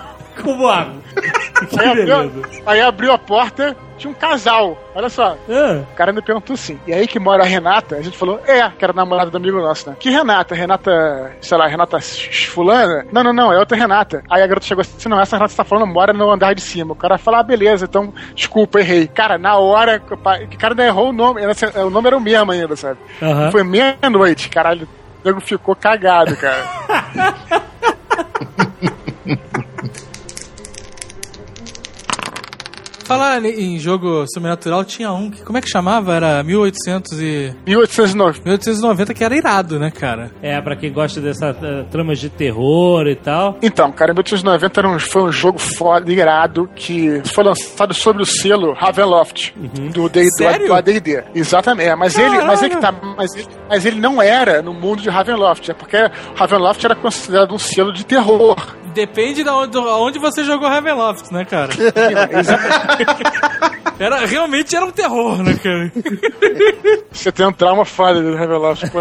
Como 0.42 0.66
água. 0.68 0.94
Aí 1.78 1.88
abriu, 1.88 2.44
aí 2.66 2.80
abriu 2.80 3.12
a 3.12 3.18
porta, 3.18 3.76
tinha 3.98 4.10
um 4.10 4.14
casal. 4.14 4.78
Olha 4.94 5.10
só. 5.10 5.36
Ah, 5.48 5.82
O 5.92 5.94
cara 5.94 6.10
me 6.10 6.22
perguntou 6.22 6.54
assim. 6.54 6.78
E 6.86 6.92
aí 6.92 7.06
que 7.06 7.18
mora 7.18 7.42
a 7.42 7.46
Renata, 7.46 7.96
a 7.96 8.02
gente 8.02 8.16
falou, 8.16 8.40
é, 8.46 8.66
que 8.70 8.82
era 8.82 8.94
namorada 8.94 9.30
do 9.30 9.36
amigo 9.36 9.60
nosso, 9.60 9.90
né? 9.90 9.96
Que 10.00 10.08
Renata? 10.08 10.54
Renata, 10.54 11.32
sei 11.40 11.58
lá, 11.58 11.66
Renata 11.66 11.98
fulana? 12.48 13.04
Não, 13.12 13.22
não, 13.22 13.32
não, 13.34 13.52
é 13.52 13.58
outra 13.58 13.76
Renata. 13.76 14.22
Aí 14.30 14.42
a 14.42 14.46
garota 14.46 14.64
chegou 14.66 14.80
assim, 14.80 15.06
não, 15.08 15.20
essa 15.20 15.36
Renata 15.36 15.48
que 15.50 15.52
você 15.56 15.56
tá 15.58 15.64
falando 15.64 15.86
mora 15.86 16.14
no 16.14 16.30
andar 16.30 16.54
de 16.54 16.62
cima. 16.62 16.92
O 16.92 16.96
cara 16.96 17.18
falou, 17.18 17.40
ah, 17.40 17.42
beleza, 17.42 17.84
então, 17.84 18.12
desculpa, 18.34 18.80
errei. 18.80 19.06
Cara, 19.06 19.36
na 19.36 19.56
hora, 19.56 19.98
que 20.00 20.14
o 20.14 20.48
que 20.48 20.56
cara 20.56 20.72
ainda 20.72 20.86
errou 20.86 21.10
o 21.10 21.12
nome, 21.12 21.44
assim, 21.44 21.66
o 21.66 21.90
nome 21.90 22.06
era 22.06 22.16
o 22.16 22.20
mesmo 22.20 22.52
ainda, 22.52 22.74
sabe? 22.74 22.98
Aham. 23.20 23.50
Foi 23.50 23.62
meia-noite, 23.62 24.48
caralho. 24.48 24.88
O 25.22 25.28
nego 25.28 25.40
ficou 25.40 25.76
cagado, 25.76 26.34
cara. 26.36 26.64
Falar 33.10 33.44
em 33.44 33.76
jogo 33.76 34.24
sobrenatural, 34.32 34.84
tinha 34.84 35.12
um 35.12 35.30
que, 35.32 35.42
como 35.42 35.58
é 35.58 35.60
que 35.60 35.68
chamava? 35.68 36.14
Era 36.14 36.42
1800 36.44 37.20
e... 37.20 37.52
1809. 37.66 38.40
1890, 38.44 39.14
que 39.14 39.24
era 39.24 39.36
irado, 39.36 39.80
né, 39.80 39.90
cara? 39.90 40.30
É, 40.40 40.60
pra 40.60 40.76
quem 40.76 40.92
gosta 40.92 41.20
dessa 41.20 41.48
eh, 41.60 41.84
tramas 41.90 42.20
de 42.20 42.28
terror 42.28 43.08
e 43.08 43.16
tal. 43.16 43.58
Então, 43.60 43.90
cara, 43.90 44.12
em 44.12 44.14
1890 44.14 44.80
era 44.80 44.88
um, 44.88 44.98
foi 45.00 45.22
um 45.24 45.32
jogo 45.32 45.58
foda, 45.58 46.12
irado, 46.12 46.70
que 46.76 47.20
foi 47.34 47.42
lançado 47.42 47.92
sobre 47.94 48.22
o 48.22 48.26
selo 48.26 48.72
Ravenloft, 48.74 49.54
do 49.92 50.08
D- 50.08 50.22
do- 50.22 50.66
do 50.68 50.74
AD&D. 50.74 51.24
Exatamente, 51.34 51.88
é, 51.88 51.96
mas 51.96 52.16
ele, 52.16 52.38
mas 52.44 52.62
ele, 52.62 52.74
que 52.76 52.80
tá, 52.80 52.92
mas, 53.16 53.34
ele, 53.34 53.46
mas 53.68 53.84
ele 53.86 54.00
não 54.00 54.22
era 54.22 54.62
no 54.62 54.72
mundo 54.72 55.02
de 55.02 55.10
Ravenloft, 55.10 55.68
é 55.68 55.74
porque 55.74 55.96
Ravenloft 56.36 56.84
era 56.84 56.94
considerado 56.94 57.52
um 57.52 57.58
selo 57.58 57.92
de 57.92 58.06
terror. 58.06 58.56
Depende 58.94 59.42
de 59.44 59.50
onde, 59.50 59.78
onde 59.78 60.18
você 60.18 60.44
jogou 60.44 60.68
Ravenloft, 60.68 61.32
né, 61.32 61.44
cara? 61.44 61.70
Era, 64.00 64.24
realmente 64.24 64.74
era 64.74 64.86
um 64.86 64.90
terror, 64.90 65.42
né, 65.42 65.54
cara? 65.62 65.92
Você 67.12 67.30
tem 67.30 67.46
um 67.46 67.52
trauma 67.52 67.84
foda 67.84 68.22
do 68.22 68.34
Ravenloft. 68.34 68.90
pô. 68.90 68.98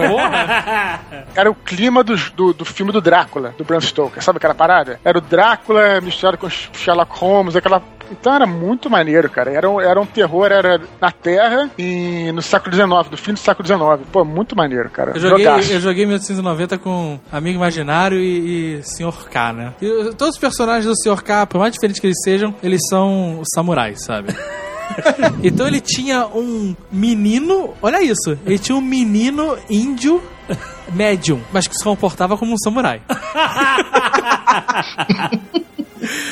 Era 1.34 1.50
o 1.50 1.56
clima 1.56 2.04
do, 2.04 2.18
do, 2.36 2.54
do 2.54 2.66
filme 2.66 2.92
do 2.92 3.00
Drácula, 3.00 3.56
do 3.58 3.64
Bram 3.64 3.80
Stoker, 3.80 4.22
sabe 4.22 4.38
aquela 4.38 4.54
parada? 4.54 5.00
Era 5.06 5.18
o 5.18 5.22
Drácula 5.22 6.02
misturado 6.02 6.38
com 6.38 6.50
Sherlock 6.50 7.18
Holmes, 7.18 7.56
aquela... 7.56 7.82
Então 8.12 8.34
era 8.34 8.46
muito 8.46 8.90
maneiro, 8.90 9.30
cara. 9.30 9.52
Era 9.52 9.70
um, 9.70 9.80
era 9.80 10.02
um 10.02 10.06
terror, 10.06 10.52
era 10.52 10.82
na 11.00 11.12
Terra 11.12 11.70
e 11.78 12.32
no 12.34 12.42
século 12.42 12.76
XIX, 12.76 13.10
do 13.10 13.16
fim 13.16 13.34
do 13.34 13.40
século 13.40 13.66
XIX. 13.66 14.10
Pô, 14.12 14.26
muito 14.26 14.56
maneiro, 14.56 14.90
cara. 14.90 15.12
Eu 15.12 15.20
joguei, 15.20 15.46
Jogaço. 15.46 15.72
eu 15.72 15.80
joguei 15.80 16.06
1890 16.08 16.78
com 16.80 17.20
Amigo 17.32 17.58
Imaginário 17.58 18.20
e, 18.20 18.80
e 18.80 18.84
Sr. 18.84 19.30
K, 19.30 19.54
né? 19.54 19.74
E 19.80 20.12
todos 20.16 20.34
os 20.34 20.40
personagens 20.40 20.86
do 20.86 20.96
Sr. 20.96 21.22
K, 21.24 21.46
por 21.46 21.60
mais 21.60 21.72
diferentes 21.72 22.02
que 22.02 22.08
eles 22.08 22.18
sejam, 22.24 22.54
eles 22.64 22.82
são 22.90 23.44
samurais, 23.54 24.04
sabe? 24.04 24.36
então 25.44 25.68
ele 25.68 25.82
tinha 25.82 26.28
um 26.28 26.76
menino, 26.92 27.74
olha 27.82 28.02
isso, 28.02 28.38
ele 28.46 28.60
tinha 28.60 28.78
um 28.78 28.82
menino 28.82 29.58
índio 29.70 30.22
médium, 30.94 31.42
mas 31.52 31.68
que 31.68 31.76
se 31.76 31.84
comportava 31.84 32.38
como 32.38 32.54
um 32.54 32.58
samurai. 32.58 33.02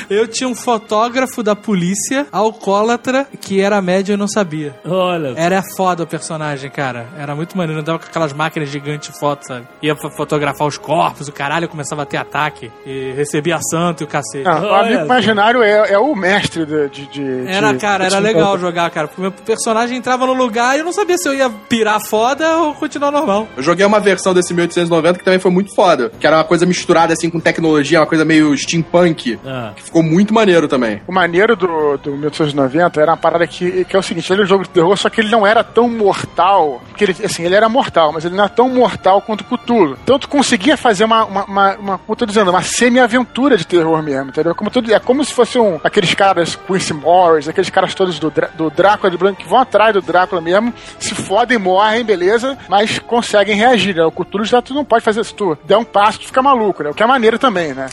Eu 0.08 0.26
tinha 0.26 0.48
um 0.48 0.54
fotógrafo 0.54 1.42
da 1.42 1.54
polícia, 1.54 2.26
alcoólatra, 2.32 3.26
que 3.38 3.60
era 3.60 3.80
médium 3.82 4.14
e 4.14 4.16
não 4.16 4.26
sabia. 4.26 4.74
Olha. 4.84 5.34
Era 5.36 5.62
foda 5.76 6.02
o 6.04 6.06
personagem, 6.06 6.70
cara. 6.70 7.06
Era 7.18 7.34
muito 7.36 7.56
maneiro. 7.56 7.82
Andava 7.82 7.98
com 7.98 8.06
aquelas 8.06 8.32
máquinas 8.32 8.70
gigantes 8.70 9.12
de 9.12 9.20
foto, 9.20 9.46
sabe? 9.46 9.66
Ia 9.82 9.94
fo- 9.94 10.10
fotografar 10.10 10.66
os 10.66 10.78
corpos, 10.78 11.28
o 11.28 11.32
caralho 11.32 11.68
começava 11.68 12.02
a 12.02 12.06
ter 12.06 12.16
ataque. 12.16 12.72
E 12.86 13.12
recebia 13.14 13.58
santo 13.60 14.02
e 14.02 14.04
o 14.04 14.06
cacete. 14.06 14.44
Não, 14.44 14.70
o 14.70 14.74
amigo 14.74 15.02
imaginário 15.04 15.62
é, 15.62 15.92
é 15.92 15.98
o 15.98 16.14
mestre 16.16 16.64
de. 16.64 16.88
de, 16.88 17.06
de- 17.08 17.46
Era, 17.46 17.72
de- 17.72 17.78
cara, 17.78 18.06
era 18.06 18.18
legal 18.18 18.58
jogar, 18.58 18.90
cara. 18.90 19.06
Porque 19.06 19.20
o 19.20 19.24
meu 19.24 19.32
personagem 19.32 19.98
entrava 19.98 20.26
no 20.26 20.32
lugar 20.32 20.76
e 20.76 20.78
eu 20.78 20.84
não 20.84 20.92
sabia 20.92 21.18
se 21.18 21.28
eu 21.28 21.34
ia 21.34 21.50
pirar 21.68 22.00
foda 22.08 22.56
ou 22.56 22.74
continuar 22.74 23.10
normal. 23.10 23.46
Eu 23.54 23.62
joguei 23.62 23.84
uma 23.84 24.00
versão 24.00 24.32
desse 24.32 24.47
1890 24.54 25.18
que 25.18 25.24
também 25.24 25.40
foi 25.40 25.50
muito 25.50 25.74
foda. 25.74 26.10
Que 26.18 26.26
era 26.26 26.36
uma 26.36 26.44
coisa 26.44 26.66
misturada 26.66 27.12
assim 27.12 27.30
com 27.30 27.40
tecnologia, 27.40 28.00
uma 28.00 28.06
coisa 28.06 28.24
meio 28.24 28.56
steampunk. 28.56 29.38
Ah. 29.44 29.72
Que 29.76 29.82
ficou 29.82 30.02
muito 30.02 30.32
maneiro 30.32 30.68
também. 30.68 31.00
O 31.06 31.12
maneiro 31.12 31.56
do, 31.56 31.96
do 31.98 32.12
1890 32.12 33.00
era 33.00 33.12
uma 33.12 33.16
parada 33.16 33.46
que, 33.46 33.84
que 33.84 33.96
é 33.96 33.98
o 33.98 34.02
seguinte: 34.02 34.32
ele 34.32 34.42
é 34.42 34.44
um 34.44 34.48
jogo 34.48 34.64
de 34.64 34.70
terror, 34.70 34.96
só 34.96 35.08
que 35.08 35.20
ele 35.20 35.30
não 35.30 35.46
era 35.46 35.62
tão 35.62 35.88
mortal. 35.88 36.82
Porque 36.88 37.04
ele, 37.04 37.16
assim, 37.24 37.44
ele 37.44 37.54
era 37.54 37.68
mortal, 37.68 38.12
mas 38.12 38.24
ele 38.24 38.34
não 38.34 38.44
era 38.44 38.52
tão 38.52 38.68
mortal 38.68 39.22
quanto 39.22 39.42
o 39.42 39.44
Cthulhu. 39.44 39.96
Então 40.02 40.18
tu 40.18 40.28
conseguia 40.28 40.76
fazer 40.76 41.04
uma, 41.04 41.24
uma, 41.24 41.44
uma, 41.44 41.76
uma 41.76 41.98
como 41.98 42.12
eu 42.12 42.16
tô 42.16 42.26
dizendo, 42.26 42.50
uma 42.50 42.62
semi-aventura 42.62 43.56
de 43.56 43.66
terror 43.66 44.02
mesmo, 44.02 44.30
entendeu? 44.30 44.54
Como 44.54 44.70
tudo, 44.70 44.92
é 44.92 44.98
como 44.98 45.24
se 45.24 45.32
fosse 45.32 45.58
um, 45.58 45.78
aqueles 45.82 46.14
caras, 46.14 46.56
Quincy 46.56 46.94
Morris, 46.94 47.48
aqueles 47.48 47.70
caras 47.70 47.94
todos 47.94 48.18
do, 48.18 48.32
do 48.54 48.70
Drácula 48.70 49.10
de 49.10 49.16
Branco 49.16 49.40
que 49.40 49.48
vão 49.48 49.58
atrás 49.58 49.92
do 49.92 50.00
Drácula 50.00 50.40
mesmo, 50.40 50.72
se 50.98 51.14
fodem, 51.14 51.58
morrem, 51.58 52.04
beleza, 52.04 52.56
mas 52.68 52.98
conseguem 52.98 53.56
reagir, 53.56 53.94
né? 53.94 54.04
O 54.04 54.10
Cthulhu 54.10 54.37
já 54.44 54.60
tu 54.62 54.74
não 54.74 54.84
pode 54.84 55.04
fazer 55.04 55.24
se 55.24 55.34
tu 55.34 55.56
der 55.64 55.76
um 55.76 55.84
passo, 55.84 56.20
tu 56.20 56.26
fica 56.26 56.42
maluco, 56.42 56.82
né? 56.82 56.90
O 56.90 56.94
que 56.94 57.02
é 57.02 57.06
maneiro 57.06 57.38
também, 57.38 57.74
né? 57.74 57.88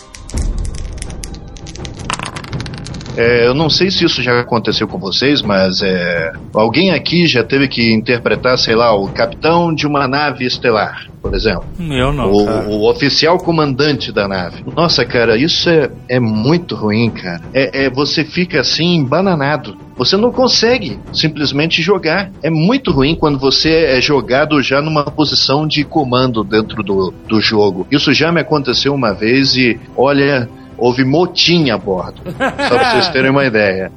É, 3.18 3.48
eu 3.48 3.54
não 3.54 3.70
sei 3.70 3.90
se 3.90 4.06
isso 4.06 4.22
já 4.22 4.40
aconteceu 4.40 4.88
com 4.88 4.98
vocês, 4.98 5.42
mas 5.42 5.82
é, 5.82 6.34
alguém 6.54 6.92
aqui 6.92 7.28
já 7.28 7.44
teve 7.44 7.68
que 7.68 7.94
interpretar, 7.94 8.58
sei 8.58 8.76
lá, 8.76 8.94
o 8.94 9.08
capitão 9.08 9.74
de 9.74 9.88
uma 9.88 10.08
nave 10.08 10.46
estelar, 10.46 11.08
por 11.22 11.34
exemplo. 11.34 11.66
Eu 11.80 12.14
não. 12.14 12.32
o, 12.32 12.70
o 12.70 12.90
oficial 12.90 13.38
comandante 13.38 14.12
da 14.12 14.28
nave. 14.28 14.64
Nossa, 14.76 15.06
cara, 15.06 15.38
isso 15.38 15.70
é, 15.70 15.90
é 16.10 16.20
muito 16.20 16.76
ruim, 16.76 17.10
cara. 17.10 17.42
É, 17.54 17.86
é- 17.86 17.90
você 17.90 18.24
fica 18.24 18.60
assim, 18.60 19.04
bananado. 19.04 19.78
Você 19.98 20.18
não 20.18 20.32
consegue 20.32 21.00
simplesmente 21.14 21.82
jogar. 21.82 22.30
É 22.44 22.50
muito 22.50 22.92
ruim 22.92 23.16
quando 23.16 23.40
você 23.40 23.86
é 23.86 24.02
jogado 24.02 24.62
já 24.62 24.82
numa 24.82 25.06
posição 25.06 25.66
de 25.66 25.86
comando 25.86 26.44
dentro 26.44 26.84
do, 26.84 27.14
do 27.28 27.40
jogo. 27.40 27.88
Isso 27.90 28.14
já 28.14 28.32
me 28.32 28.42
aconteceu 28.42 28.94
uma 28.94 29.14
vez 29.14 29.56
e, 29.56 29.80
olha, 29.96 30.50
Houve 30.78 31.04
motim 31.04 31.70
a 31.70 31.78
bordo. 31.78 32.22
Só 32.26 32.78
pra 32.78 32.92
vocês 32.92 33.10
terem 33.10 33.32
uma 33.32 33.46
ideia. 33.46 33.92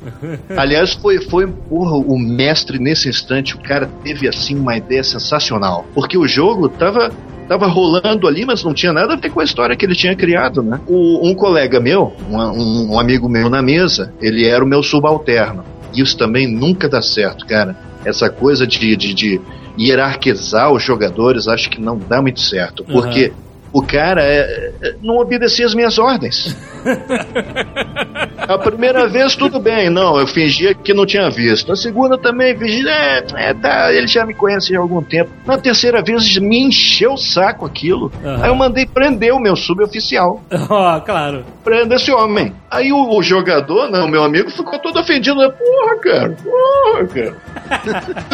Aliás, 0.57 0.95
foi, 0.95 1.20
foi 1.20 1.47
porra, 1.47 1.97
o 1.97 2.18
mestre 2.18 2.79
nesse 2.79 3.09
instante, 3.09 3.55
o 3.55 3.59
cara 3.59 3.89
teve 4.03 4.29
assim 4.29 4.57
uma 4.57 4.76
ideia 4.76 5.03
sensacional. 5.03 5.87
Porque 5.95 6.16
o 6.16 6.26
jogo 6.26 6.68
tava 6.68 7.11
tava 7.49 7.66
rolando 7.66 8.29
ali, 8.29 8.45
mas 8.45 8.62
não 8.62 8.74
tinha 8.74 8.93
nada 8.93 9.14
a 9.14 9.16
ver 9.16 9.31
com 9.31 9.41
a 9.41 9.45
história 9.45 9.74
que 9.74 9.85
ele 9.85 9.95
tinha 9.95 10.14
criado, 10.14 10.62
né? 10.62 10.79
O, 10.87 11.26
um 11.26 11.35
colega 11.35 11.81
meu, 11.81 12.12
um, 12.31 12.37
um, 12.37 12.93
um 12.93 13.01
amigo 13.01 13.26
meu 13.26 13.49
na 13.49 13.62
mesa, 13.62 14.12
ele 14.20 14.47
era 14.47 14.62
o 14.62 14.68
meu 14.68 14.83
subalterno. 14.83 15.64
Isso 15.95 16.16
também 16.16 16.47
nunca 16.47 16.89
dá 16.89 17.01
certo, 17.01 17.47
cara. 17.47 17.74
Essa 18.05 18.29
coisa 18.29 18.66
de, 18.66 18.95
de, 18.95 19.14
de 19.14 19.41
hierarquizar 19.79 20.70
os 20.70 20.83
jogadores, 20.83 21.49
acho 21.49 21.70
que 21.70 21.81
não 21.81 21.99
dá 21.99 22.20
muito 22.20 22.41
certo. 22.41 22.85
Porque 22.85 23.33
o 23.73 23.83
cara 23.83 24.23
é, 24.23 24.73
é, 24.83 24.95
não 25.03 25.16
obedecia 25.16 25.66
as 25.66 25.75
minhas 25.75 25.99
ordens. 25.99 26.57
A 28.49 28.57
primeira 28.57 29.07
vez, 29.07 29.36
tudo 29.36 29.61
bem, 29.61 29.90
não, 29.90 30.18
eu 30.18 30.26
fingia 30.26 30.74
que 30.74 30.94
não 30.94 31.05
tinha 31.05 31.28
visto. 31.28 31.70
A 31.70 31.76
segunda 31.76 32.16
também, 32.16 32.57
fingi, 32.57 32.88
é, 32.88 33.22
é, 33.34 33.53
tá, 33.53 33.92
ele 33.92 34.07
já 34.07 34.24
me 34.24 34.32
conhece 34.32 34.74
há 34.74 34.80
algum 34.80 35.03
tempo. 35.03 35.30
Na 35.44 35.59
terceira 35.59 36.03
vez, 36.03 36.38
me 36.38 36.62
encheu 36.64 37.12
o 37.12 37.18
saco 37.18 37.66
aquilo. 37.66 38.11
Aham. 38.24 38.42
Aí 38.42 38.49
eu 38.49 38.55
mandei 38.55 38.86
prender 38.86 39.34
o 39.34 39.38
meu 39.38 39.55
suboficial. 39.55 40.40
Ó, 40.70 41.01
claro. 41.01 41.44
Prenda 41.62 41.96
esse 41.96 42.11
homem. 42.11 42.55
Aí 42.70 42.90
o, 42.90 43.18
o 43.18 43.22
jogador, 43.22 43.90
não, 43.90 44.09
meu 44.09 44.24
amigo, 44.24 44.51
ficou 44.51 44.78
todo 44.78 44.99
ofendido. 44.99 45.36
né? 45.36 45.51
Porra, 45.51 45.99
cara, 46.01 46.36
porra, 46.42 47.07
cara. 47.07 47.36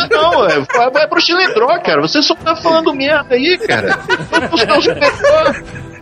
não, 0.10 0.46
é, 0.46 0.60
vai, 0.60 0.90
vai 0.92 1.08
pro 1.08 1.20
Chilindró, 1.20 1.76
cara. 1.80 2.00
Você 2.02 2.22
só 2.22 2.36
tá 2.36 2.54
falando 2.54 2.94
merda 2.94 3.34
aí, 3.34 3.58
cara. 3.58 3.98
Vai 4.30 4.48
buscar. 4.48 5.93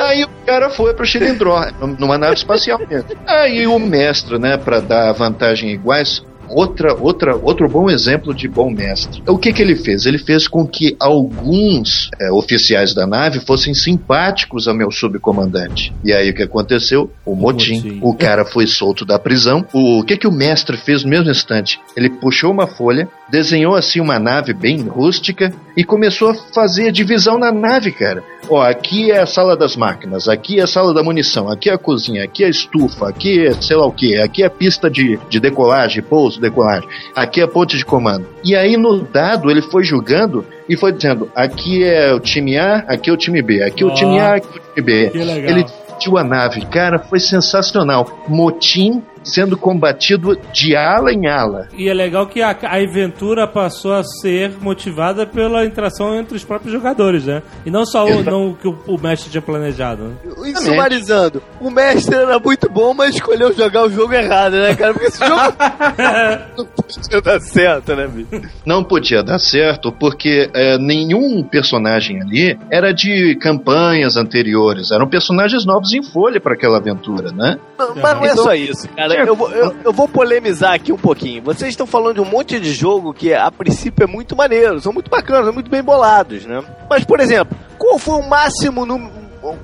Aí 0.00 0.24
o 0.24 0.28
cara 0.46 0.70
foi 0.70 0.94
pro 0.94 1.06
Chilindró, 1.06 1.64
numa 1.98 2.18
nave 2.18 2.34
espacial 2.34 2.78
mesmo. 2.88 3.10
Aí 3.26 3.66
o 3.66 3.78
mestre, 3.78 4.38
né, 4.38 4.56
pra 4.56 4.80
dar 4.80 5.12
vantagem 5.12 5.70
iguais, 5.70 6.22
outra, 6.48 6.94
outra, 6.94 7.36
outro 7.36 7.68
bom 7.68 7.90
exemplo 7.90 8.34
de 8.34 8.48
bom 8.48 8.70
mestre. 8.70 9.22
O 9.26 9.38
que 9.38 9.52
que 9.52 9.62
ele 9.62 9.76
fez? 9.76 10.06
Ele 10.06 10.18
fez 10.18 10.48
com 10.48 10.66
que 10.66 10.96
alguns 11.00 12.10
é, 12.20 12.30
oficiais 12.30 12.94
da 12.94 13.06
nave 13.06 13.40
fossem 13.40 13.74
simpáticos 13.74 14.68
ao 14.68 14.74
meu 14.74 14.90
subcomandante. 14.90 15.92
E 16.04 16.12
aí 16.12 16.30
o 16.30 16.34
que 16.34 16.42
aconteceu? 16.42 17.10
O 17.24 17.34
motim. 17.34 17.98
O 18.02 18.14
cara 18.14 18.44
foi 18.44 18.66
solto 18.66 19.04
da 19.04 19.18
prisão. 19.18 19.64
O 19.72 20.02
que 20.04 20.16
que 20.16 20.26
o 20.26 20.32
mestre 20.32 20.76
fez 20.76 21.02
no 21.02 21.10
mesmo 21.10 21.30
instante? 21.30 21.80
Ele 21.96 22.10
puxou 22.10 22.50
uma 22.50 22.66
folha, 22.66 23.08
desenhou 23.34 23.74
assim 23.74 24.00
uma 24.00 24.16
nave 24.16 24.54
bem 24.54 24.80
rústica 24.82 25.52
e 25.76 25.82
começou 25.82 26.30
a 26.30 26.34
fazer 26.54 26.92
divisão 26.92 27.36
na 27.36 27.50
nave, 27.50 27.90
cara. 27.90 28.22
Ó, 28.48 28.62
aqui 28.62 29.10
é 29.10 29.20
a 29.20 29.26
sala 29.26 29.56
das 29.56 29.74
máquinas, 29.74 30.28
aqui 30.28 30.60
é 30.60 30.62
a 30.62 30.68
sala 30.68 30.94
da 30.94 31.02
munição, 31.02 31.50
aqui 31.50 31.68
é 31.68 31.72
a 31.72 31.78
cozinha, 31.78 32.22
aqui 32.22 32.44
é 32.44 32.46
a 32.46 32.50
estufa, 32.50 33.08
aqui 33.08 33.44
é 33.44 33.52
sei 33.54 33.74
lá 33.74 33.86
o 33.86 33.90
que, 33.90 34.16
aqui 34.20 34.44
é 34.44 34.46
a 34.46 34.50
pista 34.50 34.88
de, 34.88 35.18
de 35.28 35.40
decolagem, 35.40 36.00
pouso, 36.00 36.40
decolagem, 36.40 36.88
aqui 37.16 37.40
é 37.40 37.44
a 37.44 37.48
ponte 37.48 37.76
de 37.76 37.84
comando. 37.84 38.24
E 38.44 38.54
aí 38.54 38.76
no 38.76 39.02
dado 39.02 39.50
ele 39.50 39.62
foi 39.62 39.82
julgando 39.82 40.46
e 40.68 40.76
foi 40.76 40.92
dizendo: 40.92 41.28
aqui 41.34 41.82
é 41.82 42.14
o 42.14 42.20
time 42.20 42.56
A, 42.56 42.84
aqui 42.86 43.10
é 43.10 43.12
o 43.12 43.16
time 43.16 43.42
B, 43.42 43.64
aqui 43.64 43.82
é 43.82 43.86
o 43.86 43.92
time 43.92 44.20
A, 44.20 44.34
aqui 44.34 44.46
é 44.46 44.50
o 44.50 44.74
time 44.74 44.86
B. 44.86 45.10
Que 45.10 45.18
legal. 45.18 45.50
Ele 45.50 45.64
dividiu 45.64 46.18
a 46.18 46.22
nave, 46.22 46.64
cara, 46.66 47.00
foi 47.00 47.18
sensacional. 47.18 48.24
Motim 48.28 49.02
sendo 49.24 49.56
combatido 49.56 50.38
de 50.52 50.76
ala 50.76 51.12
em 51.12 51.26
ala. 51.26 51.68
E 51.76 51.88
é 51.88 51.94
legal 51.94 52.26
que 52.26 52.42
a, 52.42 52.50
a 52.50 52.76
aventura 52.76 53.46
passou 53.46 53.94
a 53.94 54.02
ser 54.02 54.52
motivada 54.60 55.26
pela 55.26 55.64
interação 55.64 56.14
entre 56.14 56.36
os 56.36 56.44
próprios 56.44 56.72
jogadores, 56.72 57.24
né? 57.24 57.42
E 57.64 57.70
não 57.70 57.86
só 57.86 58.04
o, 58.04 58.22
não 58.22 58.50
o 58.50 58.54
que 58.54 58.68
o, 58.68 58.78
o 58.86 59.00
mestre 59.00 59.30
tinha 59.30 59.42
planejado. 59.42 60.04
Né? 60.04 60.14
E 60.46 60.56
sumarizando, 60.56 61.42
o 61.60 61.70
mestre 61.70 62.14
era 62.14 62.38
muito 62.38 62.68
bom, 62.68 62.92
mas 62.94 63.14
escolheu 63.14 63.52
jogar 63.54 63.84
o 63.84 63.90
jogo 63.90 64.12
errado, 64.12 64.52
né, 64.52 64.74
cara? 64.74 64.92
Porque 64.92 65.08
esse 65.08 65.18
jogo 65.18 65.40
não 66.56 66.66
podia 66.66 67.20
dar 67.20 67.40
certo, 67.40 67.96
né, 67.96 68.06
bicho? 68.06 68.50
Não 68.64 68.84
podia 68.84 69.22
dar 69.22 69.38
certo 69.38 69.92
porque 69.92 70.50
é, 70.54 70.78
nenhum 70.78 71.42
personagem 71.42 72.20
ali 72.20 72.58
era 72.70 72.92
de 72.92 73.36
campanhas 73.36 74.16
anteriores, 74.16 74.90
eram 74.90 75.08
personagens 75.08 75.64
novos 75.64 75.92
em 75.92 76.02
folha 76.02 76.40
para 76.40 76.54
aquela 76.54 76.78
aventura, 76.78 77.30
né? 77.32 77.58
Não, 77.78 77.94
mas 77.96 78.14
não 78.14 78.24
é 78.24 78.36
só 78.36 78.54
isso, 78.54 78.88
cara. 78.88 79.13
Eu 79.20 79.36
vou, 79.36 79.50
eu, 79.50 79.74
eu 79.84 79.92
vou 79.92 80.08
polemizar 80.08 80.74
aqui 80.74 80.92
um 80.92 80.98
pouquinho. 80.98 81.42
Vocês 81.42 81.70
estão 81.70 81.86
falando 81.86 82.14
de 82.16 82.20
um 82.20 82.24
monte 82.24 82.58
de 82.58 82.72
jogo 82.72 83.12
que, 83.12 83.32
a 83.32 83.50
princípio, 83.50 84.04
é 84.04 84.06
muito 84.06 84.36
maneiro, 84.36 84.80
são 84.80 84.92
muito 84.92 85.10
bacanas, 85.10 85.44
são 85.44 85.54
muito 85.54 85.70
bem 85.70 85.82
bolados, 85.82 86.44
né? 86.46 86.62
Mas, 86.88 87.04
por 87.04 87.20
exemplo, 87.20 87.56
qual 87.78 87.98
foi 87.98 88.14
o 88.20 88.28
máximo, 88.28 88.82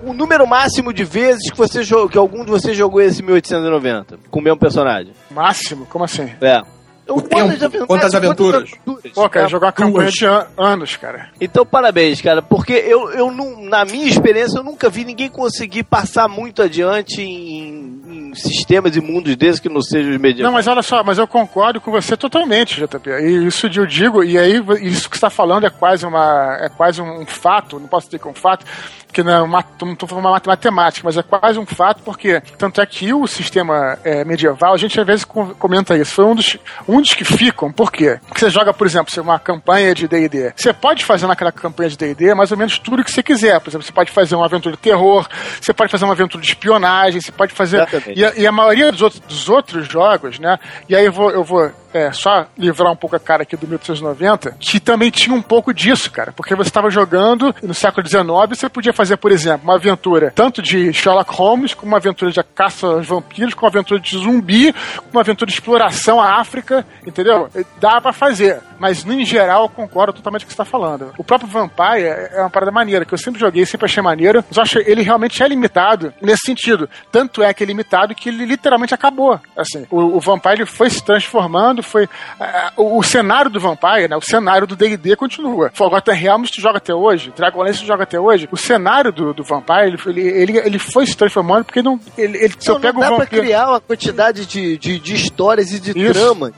o 0.05 0.13
número 0.13 0.47
máximo 0.47 0.93
de 0.93 1.05
vezes 1.05 1.51
que, 1.51 1.57
você 1.57 1.83
jogou, 1.83 2.09
que 2.09 2.19
algum 2.19 2.45
de 2.45 2.51
vocês 2.51 2.77
jogou 2.77 3.01
esse 3.01 3.23
1890 3.23 4.19
com 4.31 4.41
o 4.41 4.43
mesmo 4.43 4.59
personagem? 4.59 5.13
Máximo? 5.31 5.87
Como 5.87 6.05
assim? 6.05 6.31
É. 6.41 6.63
O 7.11 7.21
tempo, 7.23 7.87
quantas 7.87 8.15
aventuras? 8.15 8.71
Pô, 9.15 9.29
cara, 9.29 9.49
jogar 9.49 9.73
campanha 9.73 10.05
Duas. 10.05 10.15
de 10.15 10.27
an- 10.27 10.47
anos, 10.57 10.97
cara. 10.97 11.29
Então, 11.41 11.65
parabéns, 11.67 12.21
cara, 12.21 12.41
porque 12.43 12.73
eu, 12.73 13.11
eu 13.13 13.31
não, 13.31 13.61
na 13.63 13.85
minha 13.85 14.07
experiência, 14.07 14.59
eu 14.59 14.63
nunca 14.65 14.89
vi 14.89 15.05
ninguém 15.05 15.29
conseguir 15.29 15.83
passar 15.85 16.29
muito 16.29 16.63
adiante 16.63 17.21
em, 17.23 18.01
em 18.31 18.35
sistemas 18.35 18.95
e 18.97 19.01
mundos 19.01 19.35
desses 19.37 19.61
que 19.61 19.69
não 19.69 19.83
sejam 19.83 20.13
os 20.13 20.19
medievais. 20.19 20.45
Não, 20.45 20.53
mas 20.53 20.67
olha 20.67 20.83
só, 20.83 21.03
mas 21.03 21.19
eu 21.19 21.27
concordo 21.27 21.81
com 21.81 21.91
você 21.91 22.17
totalmente, 22.17 22.77
JP. 22.81 23.11
E 23.11 23.47
isso 23.47 23.67
eu 23.67 23.87
digo, 23.87 24.23
e 24.25 24.39
aí 24.39 24.57
isso 24.83 25.09
que 25.09 25.17
você 25.17 25.27
está 25.27 25.31
falando 25.31 25.67
é 25.67 25.71
quase 25.71 26.07
uma 26.07 26.57
é 26.61 26.69
quase 26.69 27.01
um 27.03 27.27
fato, 27.27 27.79
não 27.79 27.89
posso 27.89 28.07
dizer 28.07 28.19
que 28.19 28.29
é 28.29 28.31
um 28.31 28.35
fato, 28.35 28.65
que 29.13 29.23
não, 29.23 29.33
é 29.33 29.43
uma, 29.43 29.65
não 29.83 29.93
estou 29.95 30.09
falando 30.09 30.27
uma 30.27 30.41
matemática, 30.49 31.03
mas 31.05 31.17
é 31.17 31.23
quase 31.23 31.59
um 31.59 31.67
fato, 31.67 32.03
porque 32.05 32.41
tanto 32.57 32.81
é 32.81 32.87
que 32.87 33.13
o 33.13 33.27
sistema 33.27 33.99
é, 34.05 34.25
medieval, 34.25 34.73
a 34.73 34.77
gente 34.77 35.01
às 35.01 35.07
vezes 35.07 35.25
com- 35.25 35.53
comenta 35.55 35.97
isso, 35.97 36.15
foi 36.15 36.25
um 36.25 36.35
dos, 36.35 36.57
um 36.89 37.00
dos 37.03 37.15
que 37.15 37.25
ficam, 37.25 37.73
por 37.73 37.91
quê? 37.91 38.19
Porque 38.27 38.41
você 38.41 38.51
joga, 38.51 38.73
por 38.73 38.87
exemplo, 38.87 39.11
uma 39.23 39.39
campanha 39.39 39.95
de 39.95 40.07
D&D. 40.09 40.53
Você 40.57 40.73
pode 40.73 41.05
fazer 41.05 41.27
naquela 41.27 41.53
campanha 41.53 41.91
de 41.91 41.97
D&D 41.97 42.35
mais 42.35 42.51
ou 42.51 42.59
menos 42.59 42.79
tudo 42.79 43.05
que 43.05 43.11
você 43.11 43.23
quiser. 43.23 43.61
Por 43.61 43.71
exemplo, 43.71 43.87
você 43.87 43.93
pode 43.93 44.11
fazer 44.11 44.35
uma 44.35 44.47
aventura 44.47 44.75
de 44.75 44.83
terror, 44.83 45.29
você 45.61 45.73
pode 45.73 45.91
fazer 45.91 46.05
uma 46.05 46.15
aventura 46.15 46.43
de 46.43 46.49
espionagem, 46.49 47.21
você 47.21 47.33
pode 47.33 47.53
fazer... 47.53 47.87
E 48.15 48.25
a, 48.25 48.35
e 48.37 48.47
a 48.47 48.53
maioria 48.53 48.91
dos 48.91 49.03
outros, 49.03 49.21
dos 49.21 49.49
outros 49.49 49.89
jogos, 49.89 50.39
né? 50.39 50.59
E 50.89 50.97
aí 50.97 51.05
eu 51.05 51.13
vou, 51.13 51.31
eu 51.31 51.45
vou 51.45 51.71
é, 51.93 52.13
só 52.13 52.47
livrar 52.57 52.93
um 52.93 52.97
pouco 52.97 53.17
a 53.17 53.21
cara 53.21 53.43
aqui 53.43 53.57
do 53.57 53.67
1890, 53.67 54.57
que 54.59 54.81
também 54.81 55.11
tinha 55.11 55.35
um 55.35 55.43
pouco 55.43 55.73
disso, 55.73 56.11
cara. 56.11 56.33
Porque 56.33 56.55
você 56.55 56.69
estava 56.69 56.91
jogando 56.91 57.55
no 57.63 57.75
século 57.75 58.07
XIX, 58.07 58.25
você 58.49 58.69
podia 58.69 58.93
fazer, 58.93 59.17
por 59.17 59.33
exemplo, 59.33 59.65
uma 59.65 59.77
aventura 59.77 60.33
tanto 60.35 60.63
de 60.63 60.93
Sherlock 60.93 61.33
Holmes, 61.35 61.75
como 61.75 61.93
uma 61.93 61.99
aventura 61.99 62.31
de 62.31 62.43
caça 62.43 62.87
aos 62.87 63.07
vampiros, 63.07 63.55
como 63.55 63.67
uma 63.67 63.71
aventura 63.71 64.01
de 64.01 64.17
zumbi, 64.17 64.73
como 64.97 65.11
uma 65.13 65.21
aventura 65.21 65.49
de 65.49 65.55
exploração 65.55 66.21
à 66.21 66.41
África, 66.41 66.87
entendeu? 67.07 67.49
Dá 67.81 68.01
pra 68.01 68.13
fazer. 68.13 68.61
Mas, 68.81 69.05
em 69.05 69.25
geral, 69.27 69.65
eu 69.65 69.69
concordo 69.69 70.15
totalmente 70.15 70.41
com 70.43 70.47
o 70.47 70.49
que 70.49 70.55
você 70.55 70.57
tá 70.57 70.65
falando. 70.65 71.13
O 71.19 71.23
próprio 71.23 71.49
Vampire 71.51 72.03
é 72.33 72.41
uma 72.41 72.49
parada 72.49 72.73
maneira, 72.73 73.05
que 73.05 73.13
eu 73.13 73.19
sempre 73.19 73.39
joguei, 73.39 73.67
sempre 73.67 73.85
achei 73.85 74.03
maneiro, 74.03 74.43
mas 74.49 74.57
eu 74.57 74.63
acho 74.63 74.81
que 74.83 74.91
ele 74.91 75.03
realmente 75.03 75.43
é 75.43 75.47
limitado 75.47 76.15
nesse 76.23 76.47
sentido. 76.47 76.89
Tanto 77.13 77.43
é 77.43 77.53
que 77.53 77.63
é 77.63 77.67
limitado 77.67 78.15
que 78.15 78.31
ele 78.31 78.47
literalmente 78.47 78.95
acabou. 78.95 79.39
Assim, 79.55 79.87
o, 79.91 80.17
o 80.17 80.21
Vampire 80.21 80.65
foi 80.65 80.89
se 80.89 81.05
transformando, 81.05 81.83
foi. 81.83 82.09
ah, 82.41 82.73
o, 82.75 82.99
o 82.99 83.03
cenário 83.03 83.51
do 83.51 83.61
Vampire, 83.61 84.09
né? 84.09 84.17
O 84.17 84.23
cenário 84.23 84.67
do 84.67 84.75
DD 84.75 85.15
continua. 85.15 85.71
Forgotten 85.75 86.15
Realms 86.15 86.51
tu 86.51 86.61
joga 86.61 86.79
até 86.79 86.95
hoje, 86.95 87.33
Dragonlance 87.37 87.81
tu 87.81 87.87
joga 87.87 88.05
até 88.05 88.19
hoje. 88.19 88.49
O 88.51 88.57
cenário 88.57 89.13
do, 89.13 89.35
do 89.35 89.45
Vampire, 89.45 89.99
ele, 90.07 90.21
ele, 90.23 90.59
ele 90.59 90.79
foi 90.79 91.07
se 91.07 91.15
transformando 91.17 91.65
porque 91.67 91.83
não. 91.83 92.01
Ele, 92.17 92.39
ele, 92.39 92.55
se 92.59 92.69
Não, 92.69 92.77
eu 92.77 92.81
pego 92.81 93.01
não 93.01 93.09
dá 93.09 93.13
o 93.13 93.17
pra 93.17 93.25
vampiro. 93.27 93.43
criar 93.43 93.69
uma 93.69 93.81
quantidade 93.81 94.47
de, 94.47 94.79
de, 94.79 94.99
de 94.99 95.15
histórias 95.15 95.71
e 95.73 95.81
de 95.81 95.91
Isso. 95.91 96.13
tramas 96.15 96.53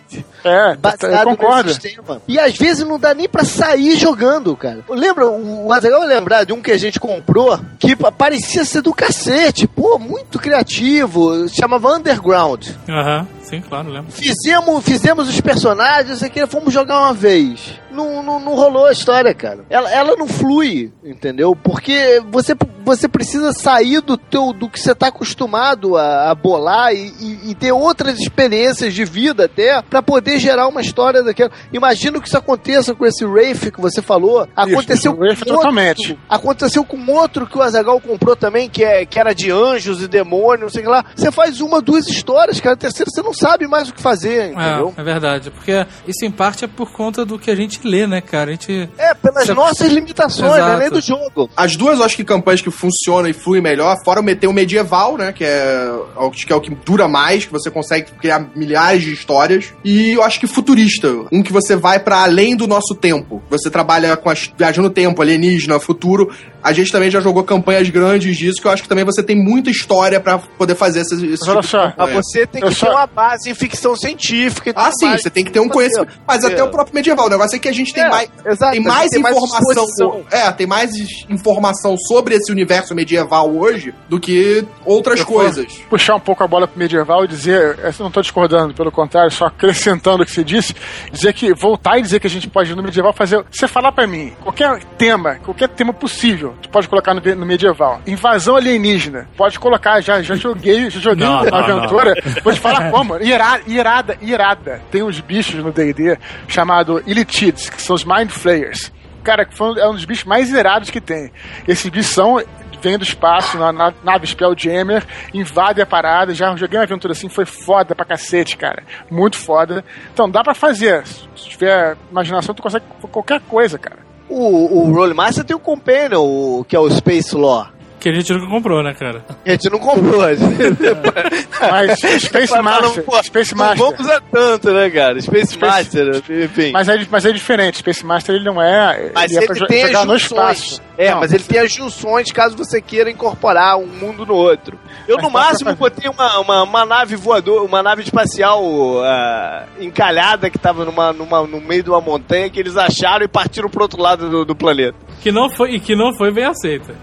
É, 0.44 0.76
baseado 0.76 1.30
eu 1.30 1.36
concordo. 1.36 1.68
nesse 1.68 1.80
sistema. 1.80 2.20
E 2.26 2.38
às 2.38 2.56
vezes 2.56 2.86
não 2.86 2.98
dá 2.98 3.14
nem 3.14 3.28
pra 3.28 3.44
sair 3.44 3.96
jogando, 3.96 4.56
cara. 4.56 4.80
Lembra, 4.88 5.28
o 5.28 5.72
Azaghal 5.72 6.00
vai 6.00 6.08
lembrar 6.08 6.44
de 6.44 6.52
um 6.52 6.60
que 6.60 6.70
a 6.72 6.78
gente 6.78 6.98
comprou 7.00 7.58
que 7.78 7.94
pa- 7.96 8.10
parecia 8.12 8.64
ser 8.64 8.82
do 8.82 8.92
cacete, 8.92 9.66
pô, 9.66 9.98
muito 9.98 10.38
criativo, 10.38 11.48
se 11.48 11.56
chamava 11.56 11.92
Underground. 11.94 12.68
Aham, 12.88 13.26
sim, 13.42 13.60
claro, 13.60 13.88
lembro. 13.88 14.10
Fizemos, 14.12 14.84
fizemos 14.84 15.28
os 15.28 15.40
personagens 15.40 16.22
aqui, 16.22 16.46
fomos 16.46 16.72
jogar 16.72 16.98
uma 17.00 17.12
vez. 17.14 17.80
Não, 17.90 18.22
não, 18.22 18.40
não 18.40 18.54
rolou 18.54 18.86
a 18.86 18.92
história, 18.92 19.34
cara. 19.34 19.60
Ela, 19.68 19.90
ela 19.92 20.16
não 20.16 20.26
flui, 20.26 20.90
entendeu? 21.04 21.54
Porque 21.54 22.22
você, 22.30 22.54
você 22.84 23.08
precisa 23.08 23.52
sair 23.52 24.00
do 24.00 24.16
teu 24.16 24.52
do 24.52 24.68
que 24.68 24.78
você 24.80 24.94
tá 24.94 25.08
acostumado 25.08 25.96
a, 25.96 26.30
a 26.30 26.34
bolar 26.34 26.92
e, 26.92 27.12
e- 27.20 27.50
e 27.50 27.54
ter 27.54 27.72
outras 27.72 28.18
experiências 28.18 28.92
de 28.94 29.04
vida 29.04 29.44
até 29.44 29.80
pra 29.82 30.02
poder 30.02 30.38
gerar 30.38 30.68
uma 30.68 30.80
história 30.80 31.22
daquela. 31.22 31.50
Imagino 31.72 32.20
que 32.20 32.28
isso 32.28 32.36
aconteça 32.38 32.94
com 32.94 33.06
esse 33.06 33.24
Wraith 33.24 33.70
que 33.70 33.80
você 33.80 34.02
falou. 34.02 34.46
Aconteceu 34.56 35.12
o 35.12 35.16
Wraith 35.18 35.38
com 35.40 35.50
outro- 35.50 35.56
totalmente. 35.56 36.18
Aconteceu 36.28 36.84
com 36.84 37.10
outro 37.12 37.46
que 37.46 37.56
o 37.58 37.62
Azagal 37.62 38.00
comprou 38.00 38.34
também, 38.36 38.68
que, 38.68 38.84
é, 38.84 39.04
que 39.06 39.18
era 39.18 39.32
de 39.34 39.50
anjos 39.50 40.02
e 40.02 40.08
demônios, 40.08 40.60
não 40.62 40.68
sei 40.68 40.80
o 40.82 40.84
que 40.84 40.90
lá. 40.90 41.04
Você 41.14 41.30
faz 41.30 41.60
uma, 41.60 41.80
duas 41.80 42.06
histórias, 42.08 42.60
cara. 42.60 42.74
A 42.74 42.78
terceira 42.78 43.10
você 43.10 43.22
não 43.22 43.32
sabe 43.34 43.66
mais 43.66 43.88
o 43.88 43.94
que 43.94 44.00
fazer, 44.02 44.52
entendeu? 44.52 44.92
É, 44.96 45.00
é 45.00 45.04
verdade. 45.04 45.50
Porque 45.50 45.86
isso 46.06 46.24
em 46.24 46.30
parte 46.30 46.64
é 46.64 46.68
por 46.68 46.92
conta 46.92 47.24
do 47.24 47.38
que 47.38 47.50
a 47.50 47.54
gente 47.56 47.80
lê, 47.86 48.06
né, 48.06 48.20
cara? 48.20 48.50
A 48.50 48.52
gente. 48.54 48.88
É, 48.98 49.14
pelas 49.14 49.46
Você- 49.46 49.54
nossas 49.54 49.88
limitações, 49.92 50.52
Exato. 50.54 50.72
além 50.72 50.90
do 50.90 51.00
jogo. 51.00 51.48
As 51.56 51.76
duas, 51.76 52.00
acho 52.00 52.16
que 52.16 52.24
campanhas 52.24 52.60
que 52.60 52.70
funciona 52.72 53.28
e 53.28 53.32
flui 53.32 53.60
melhor, 53.60 53.96
fora 54.04 54.20
o 54.20 54.22
meter 54.24 54.46
o 54.46 54.52
medieval, 54.52 55.16
né? 55.16 55.32
Que 55.32 55.44
é, 55.44 55.88
acho 56.30 56.46
que 56.46 56.52
é 56.52 56.56
o 56.56 56.60
que 56.60 56.74
dura 56.74 57.06
mais, 57.06 57.44
que 57.44 57.52
você 57.52 57.70
consegue 57.70 58.10
criar 58.12 58.50
milhares 58.56 59.02
de 59.02 59.12
histórias. 59.12 59.72
E 59.84 60.12
eu 60.12 60.22
acho 60.22 60.40
que 60.40 60.46
futurista, 60.46 61.08
um 61.32 61.42
que 61.42 61.52
você 61.52 61.76
vai 61.76 61.98
para 62.00 62.22
além 62.22 62.56
do 62.56 62.66
nosso 62.66 62.94
tempo. 62.94 63.42
Você 63.50 63.70
trabalha 63.70 64.16
com 64.16 64.30
as 64.30 64.50
viagem 64.56 64.82
no 64.82 64.90
tempo, 64.90 65.20
alienígena, 65.22 65.78
futuro. 65.78 66.30
A 66.62 66.72
gente 66.72 66.92
também 66.92 67.10
já 67.10 67.20
jogou 67.20 67.42
campanhas 67.42 67.90
grandes 67.90 68.36
disso, 68.36 68.60
que 68.60 68.66
eu 68.68 68.70
acho 68.70 68.82
que 68.84 68.88
também 68.88 69.04
você 69.04 69.20
tem 69.22 69.36
muita 69.36 69.68
história 69.68 70.20
para 70.20 70.38
poder 70.38 70.76
fazer 70.76 71.00
esses, 71.00 71.20
esses 71.20 71.40
Mas 71.40 71.48
olha 71.48 71.60
tipo 71.60 71.70
só, 71.70 71.90
campanha. 71.90 72.22
você 72.22 72.46
tem 72.46 72.62
Eu 72.62 72.68
que 72.68 72.74
só- 72.74 72.86
ter 72.86 72.92
uma 72.92 73.06
base 73.06 73.50
em 73.50 73.54
ficção 73.54 73.96
científica 73.96 74.70
e 74.70 74.72
Ah, 74.76 74.84
tudo 74.84 74.94
sim, 75.00 75.06
mais. 75.06 75.22
você 75.22 75.30
tem 75.30 75.44
que 75.44 75.50
ter 75.50 75.58
um 75.60 75.68
conhecimento. 75.68 76.12
Mas 76.26 76.44
até 76.44 76.62
o 76.62 76.70
próprio 76.70 76.94
medieval. 76.94 77.26
O 77.26 77.30
negócio 77.30 77.56
é 77.56 77.58
que 77.58 77.68
a 77.68 77.72
gente 77.72 77.92
tem 77.92 78.04
É, 78.04 78.08
mais. 78.08 78.30
exato, 78.46 78.72
tem 78.72 78.80
mais 78.80 79.10
tem 79.10 79.20
mais 79.20 79.36
informação. 79.36 79.70
exposição. 79.84 80.24
é, 80.30 80.52
tem 80.52 80.66
mais 80.66 80.90
informação 81.28 81.96
sobre 81.98 82.36
esse 82.36 82.50
universo 82.52 82.61
medieval 82.94 83.50
hoje 83.54 83.94
do 84.08 84.18
que 84.18 84.66
outras 84.84 85.20
Eu 85.20 85.26
coisas. 85.26 85.78
Puxar 85.88 86.16
um 86.16 86.20
pouco 86.20 86.42
a 86.42 86.46
bola 86.46 86.66
pro 86.66 86.78
medieval 86.78 87.24
e 87.24 87.28
dizer, 87.28 87.78
eu 87.78 87.92
não 87.98 88.08
estou 88.08 88.22
discordando, 88.22 88.74
pelo 88.74 88.90
contrário, 88.90 89.30
só 89.30 89.46
acrescentando 89.46 90.22
o 90.22 90.26
que 90.26 90.32
você 90.32 90.44
disse, 90.44 90.74
dizer 91.10 91.32
que, 91.32 91.52
voltar 91.54 91.98
e 91.98 92.02
dizer 92.02 92.20
que 92.20 92.26
a 92.26 92.30
gente 92.30 92.48
pode 92.48 92.74
no 92.74 92.82
medieval 92.82 93.12
fazer. 93.12 93.44
Você 93.50 93.68
falar 93.68 93.92
pra 93.92 94.06
mim, 94.06 94.32
qualquer 94.42 94.82
tema, 94.98 95.36
qualquer 95.36 95.68
tema 95.68 95.92
possível, 95.92 96.54
tu 96.60 96.68
pode 96.68 96.88
colocar 96.88 97.14
no, 97.14 97.20
no 97.20 97.46
medieval. 97.46 98.00
Invasão 98.06 98.56
alienígena, 98.56 99.28
pode 99.36 99.58
colocar, 99.58 100.00
já, 100.00 100.22
já 100.22 100.34
joguei, 100.34 100.90
já 100.90 101.00
joguei 101.00 101.26
Não, 101.26 101.42
uma 101.42 101.50
não, 101.50 101.58
aventura, 101.58 102.14
vou 102.42 102.52
te 102.52 102.60
falar 102.60 102.90
como, 102.90 103.16
irada, 103.22 103.62
irada, 103.66 104.18
irada. 104.20 104.82
Tem 104.90 105.02
uns 105.02 105.20
bichos 105.20 105.62
no 105.62 105.72
D&D 105.72 106.18
chamado 106.48 107.02
Illitids, 107.06 107.70
que 107.70 107.80
são 107.80 107.94
os 107.94 108.04
Mind 108.04 108.30
Flayers. 108.30 108.92
Cara, 109.22 109.46
foi 109.50 109.78
é 109.80 109.88
um 109.88 109.92
dos 109.94 110.04
bichos 110.04 110.24
mais 110.24 110.50
irados 110.50 110.90
que 110.90 111.00
tem. 111.00 111.30
Esses 111.66 111.88
bichos 111.90 112.12
são 112.12 112.42
vem 112.80 112.98
do 112.98 113.04
espaço, 113.04 113.56
na 113.58 113.70
na- 113.72 113.94
nave 114.02 114.26
Spelljammer, 114.26 115.06
invade 115.32 115.80
a 115.80 115.86
parada. 115.86 116.34
Já 116.34 116.54
joguei 116.56 116.76
uma 116.78 116.82
aventura 116.84 117.12
assim, 117.12 117.28
foi 117.28 117.44
foda 117.44 117.94
pra 117.94 118.04
cacete, 118.04 118.56
cara. 118.56 118.82
Muito 119.08 119.36
foda. 119.38 119.84
Então 120.12 120.28
dá 120.28 120.42
pra 120.42 120.52
fazer. 120.52 121.06
Se 121.06 121.48
tiver 121.48 121.96
imaginação, 122.10 122.52
tu 122.52 122.60
consegue 122.62 122.84
qualquer 123.12 123.40
coisa, 123.42 123.78
cara. 123.78 124.00
O, 124.28 124.80
o 124.88 124.92
Rolemaster 124.92 125.44
tem 125.44 125.54
o 125.54 125.60
Companion, 125.60 126.22
o- 126.24 126.64
que 126.66 126.74
é 126.74 126.80
o 126.80 126.90
Space 126.90 127.36
Law. 127.36 127.68
Que 128.02 128.08
a 128.08 128.12
gente 128.14 128.32
nunca 128.32 128.46
comprou, 128.48 128.82
né, 128.82 128.92
cara? 128.94 129.24
A 129.46 129.50
gente 129.50 129.70
não 129.70 129.78
comprou. 129.78 130.22
a 130.24 130.34
gente- 130.34 130.50
Mas 131.70 131.98
Space 132.00 132.30
Mas 132.32 132.50
não, 132.50 132.62
Master, 132.64 133.04
pô, 133.04 133.22
Space 133.22 133.54
não 133.54 133.64
Master. 133.64 133.78
vamos 133.78 134.00
usar 134.00 134.20
tanto, 134.32 134.70
né, 134.72 134.90
cara? 134.90 135.20
Space, 135.20 135.56
Master, 135.56 136.22
enfim. 136.28 136.72
Mas 136.72 136.88
é, 136.88 137.06
mas 137.08 137.24
é 137.24 137.30
diferente. 137.30 137.78
Space 137.78 138.04
Master 138.04 138.34
ele 138.34 138.44
não 138.44 138.60
é. 138.60 139.12
Mas 139.14 139.30
ele 139.30 139.44
é 139.44 139.44
ele 139.48 139.54
jo- 139.54 139.66
tem 139.66 139.84
as 139.84 139.90
jogar 139.92 140.04
no 140.06 140.18
junções. 140.18 140.58
espaço. 140.62 140.82
É, 140.98 141.10
Não, 141.12 141.20
mas 141.20 141.32
ele 141.32 141.44
tem 141.44 141.58
as 141.60 141.72
junções 141.72 142.30
caso 142.32 142.56
você 142.56 142.80
queira 142.82 143.10
incorporar 143.10 143.78
um 143.78 143.86
mundo 143.86 144.26
no 144.26 144.34
outro. 144.34 144.76
Eu, 145.08 145.16
Mas 145.16 145.24
no 145.24 145.30
máximo, 145.30 145.74
botei 145.74 146.10
uma, 146.10 146.38
uma, 146.40 146.62
uma 146.64 146.84
nave 146.84 147.16
voadora, 147.16 147.62
uma 147.62 147.82
nave 147.82 148.02
espacial 148.02 148.62
ah, 149.02 149.64
encalhada 149.80 150.50
que 150.50 150.58
tava 150.58 150.84
numa, 150.84 151.12
numa, 151.12 151.42
no 151.46 151.60
meio 151.60 151.82
de 151.84 151.90
uma 151.90 152.00
montanha 152.00 152.50
que 152.50 152.58
eles 152.60 152.76
acharam 152.76 153.24
e 153.24 153.28
partiram 153.28 153.68
pro 153.70 153.82
outro 153.82 154.00
lado 154.02 154.28
do, 154.28 154.44
do 154.44 154.54
planeta. 154.54 154.96
Que 155.22 155.32
não 155.32 155.48
foi, 155.48 155.74
e 155.76 155.80
que 155.80 155.94
não 155.96 156.12
foi 156.14 156.30
bem 156.32 156.44
aceita. 156.44 156.94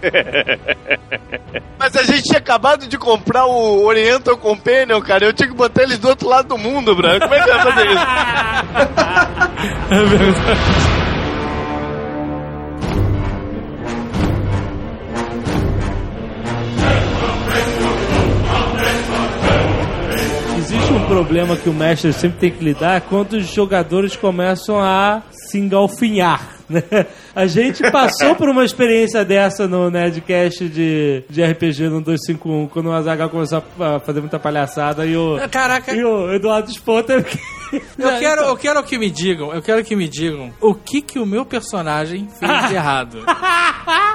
Mas 1.78 1.96
a 1.96 2.02
gente 2.02 2.24
tinha 2.24 2.38
acabado 2.38 2.86
de 2.86 2.98
comprar 2.98 3.46
o 3.46 3.84
Oriental 3.84 4.36
Companion, 4.36 5.00
cara. 5.00 5.24
Eu 5.24 5.32
tinha 5.32 5.48
que 5.48 5.54
botar 5.54 5.82
eles 5.82 5.98
do 5.98 6.08
outro 6.08 6.28
lado 6.28 6.48
do 6.48 6.58
mundo, 6.58 6.94
Branco. 6.94 7.20
Como 7.20 7.34
é 7.34 7.42
que 7.42 7.50
eu 7.50 7.60
fazer 7.60 7.86
isso? 7.86 8.00
É 9.90 10.04
verdade. 10.04 10.60
Existe 20.58 20.92
um 20.92 21.06
problema 21.06 21.56
que 21.56 21.68
o 21.68 21.74
mestre 21.74 22.12
sempre 22.12 22.38
tem 22.38 22.50
que 22.50 22.64
lidar 22.64 23.00
quando 23.02 23.32
os 23.34 23.52
jogadores 23.52 24.14
começam 24.16 24.78
a 24.78 25.22
se 25.30 25.58
engalfinhar. 25.58 26.59
né? 26.90 27.06
A 27.34 27.46
gente 27.46 27.82
passou 27.90 28.36
por 28.36 28.48
uma 28.48 28.64
experiência 28.64 29.24
dessa 29.24 29.66
no 29.66 29.90
Nerdcast 29.90 30.68
de, 30.68 31.24
de 31.28 31.42
RPG 31.42 31.88
no 31.88 32.00
251, 32.00 32.68
quando 32.68 32.86
o 32.86 32.92
Azaghal 32.92 33.28
começou 33.28 33.62
a 33.80 33.98
fazer 33.98 34.20
muita 34.20 34.38
palhaçada 34.38 35.04
e 35.04 35.16
o, 35.16 35.36
Caraca, 35.50 35.92
e 35.92 36.04
o 36.04 36.32
Eduardo 36.32 36.70
que... 36.70 37.40
eu 37.98 38.18
quero, 38.18 38.42
eu 38.42 38.56
quero 38.56 38.82
que 38.84 38.98
me 38.98 39.10
digam, 39.10 39.52
eu 39.52 39.60
quero 39.60 39.84
que 39.84 39.96
me 39.96 40.08
digam 40.08 40.52
o 40.60 40.74
que 40.74 41.02
que 41.02 41.18
o 41.18 41.26
meu 41.26 41.44
personagem 41.44 42.28
fez 42.38 42.68
de 42.68 42.74
errado. 42.74 43.24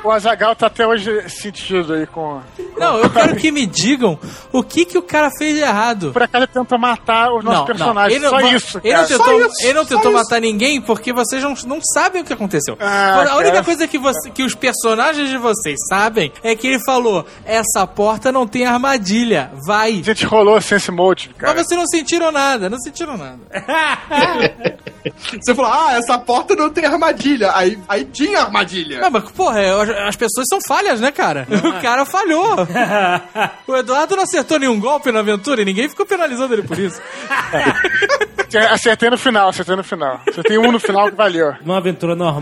O 0.05 0.11
Azagal 0.11 0.55
tá 0.55 0.67
até 0.67 0.85
hoje 0.85 1.27
sentido 1.27 1.93
aí 1.93 2.05
com. 2.05 2.39
Não, 2.77 2.99
eu 2.99 3.09
quero 3.09 3.35
que 3.35 3.51
me 3.51 3.65
digam 3.65 4.19
o 4.51 4.61
que 4.61 4.85
que 4.85 4.99
o 4.99 5.01
cara 5.01 5.31
fez 5.35 5.55
de 5.55 5.61
errado. 5.61 6.11
Por 6.13 6.21
acaso 6.21 6.45
ele 6.45 6.53
tenta 6.53 6.77
matar 6.77 7.33
os 7.33 7.43
nossos 7.43 7.65
personagens. 7.65 8.15
Ele 8.15 8.29
Só 8.29 8.39
não, 8.39 8.53
isso. 8.53 8.79
Ele 8.83 8.93
não 8.95 9.07
tentou, 9.07 9.25
Só 9.25 9.47
isso, 9.47 9.65
ele 9.65 9.73
não 9.73 9.85
tentou 9.85 10.11
isso. 10.11 10.23
matar 10.23 10.39
ninguém 10.39 10.79
porque 10.79 11.11
vocês 11.11 11.41
não, 11.41 11.55
não 11.65 11.79
sabem 11.81 12.21
o 12.21 12.25
que 12.25 12.33
aconteceu. 12.33 12.44
Ah, 12.79 13.25
a 13.31 13.35
única 13.37 13.51
cara. 13.51 13.63
coisa 13.63 13.87
que, 13.87 13.97
você, 13.97 14.29
que 14.29 14.43
os 14.43 14.55
personagens 14.55 15.29
de 15.29 15.37
vocês 15.37 15.79
sabem 15.87 16.31
é 16.43 16.55
que 16.55 16.67
ele 16.67 16.79
falou: 16.85 17.25
essa 17.45 17.85
porta 17.87 18.31
não 18.31 18.47
tem 18.47 18.65
armadilha, 18.65 19.51
vai. 19.65 19.99
A 19.99 20.03
gente 20.03 20.25
rolou 20.25 20.59
Sense 20.61 20.91
Mode, 20.91 21.29
cara. 21.37 21.53
Mas 21.53 21.67
vocês 21.67 21.79
não 21.79 21.87
sentiram 21.87 22.31
nada, 22.31 22.69
não 22.69 22.79
sentiram 22.79 23.17
nada. 23.17 23.39
Você 25.39 25.53
falou, 25.53 25.71
ah, 25.71 25.93
essa 25.93 26.17
porta 26.17 26.55
não 26.55 26.69
tem 26.69 26.85
armadilha. 26.85 27.51
Aí, 27.55 27.77
aí 27.87 28.05
tinha 28.05 28.41
armadilha. 28.41 28.99
Não, 28.99 29.11
mas, 29.11 29.31
porra, 29.31 29.61
é, 29.61 30.07
as 30.07 30.15
pessoas 30.15 30.47
são 30.49 30.59
falhas, 30.67 30.99
né, 30.99 31.11
cara? 31.11 31.47
O 31.63 31.81
cara 31.81 32.05
falhou. 32.05 32.55
o 33.67 33.75
Eduardo 33.75 34.15
não 34.15 34.23
acertou 34.23 34.57
nenhum 34.59 34.79
golpe 34.79 35.11
na 35.11 35.19
aventura 35.19 35.61
e 35.61 35.65
ninguém 35.65 35.87
ficou 35.87 36.05
penalizando 36.05 36.53
ele 36.53 36.63
por 36.63 36.79
isso. 36.79 36.99
Acertei 38.71 39.09
no 39.09 39.17
final, 39.17 39.49
acertei 39.49 39.75
no 39.75 39.83
final. 39.83 40.21
Acertei 40.27 40.57
um 40.57 40.71
no 40.71 40.79
final 40.79 41.09
que 41.09 41.15
valeu. 41.15 41.55
Numa 41.61 41.77
aventura 41.77 42.15
normal, 42.15 42.34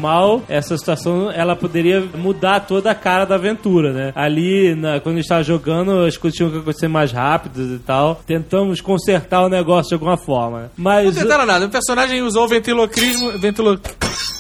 essa 0.50 0.78
situação 0.78 1.32
ela 1.32 1.56
poderia 1.56 2.02
mudar 2.16 2.62
toda 2.62 2.92
a 2.92 2.96
cara 2.96 3.26
da 3.26 3.36
aventura, 3.36 3.92
né? 3.94 4.12
Ali, 4.16 4.76
na- 4.76 5.00
quando 5.00 5.16
a 5.16 5.20
gente 5.20 5.30
tava 5.30 5.44
jogando, 5.44 6.06
as 6.06 6.18
coisas 6.18 6.36
tinham 6.38 6.52
que 6.52 6.58
acontecer 6.58 6.88
mais 6.88 7.12
rápidas 7.12 7.70
e 7.70 7.80
tal. 7.80 8.22
Tentamos 8.26 8.82
consertar 8.82 9.42
o 9.42 9.50
negócio 9.50 9.90
de 9.90 9.96
alguma 9.96 10.18
forma. 10.18 10.72
Mas. 10.78 11.16
Não 11.16 11.24
tentaram 11.24 11.46
nada. 11.46 11.66
O 11.66 11.70
personagem 11.70 12.22
usou 12.22 12.46
o 12.46 12.48
ventriloquismo, 12.48 13.38
ventrilo, 13.38 13.80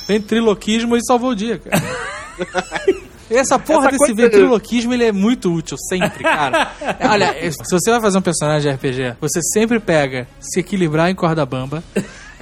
ventriloquismo 0.07 0.95
e 0.95 1.05
salvou 1.05 1.31
o 1.31 1.35
dia, 1.35 1.57
cara. 1.59 1.83
Essa 3.29 3.57
porra 3.57 3.87
Essa 3.87 3.97
desse 3.97 4.13
ventriloquismo, 4.13 4.93
ele 4.93 5.05
é 5.05 5.11
muito 5.11 5.51
útil, 5.51 5.75
sempre, 5.89 6.21
cara. 6.23 6.71
Olha, 7.09 7.33
se 7.51 7.57
você 7.71 7.89
vai 7.89 7.99
fazer 8.01 8.17
um 8.17 8.21
personagem 8.21 8.69
de 8.69 8.75
RPG, 8.75 9.15
você 9.19 9.41
sempre 9.41 9.79
pega 9.79 10.27
se 10.39 10.59
equilibrar 10.59 11.09
em 11.09 11.15
corda 11.15 11.43
bamba. 11.45 11.83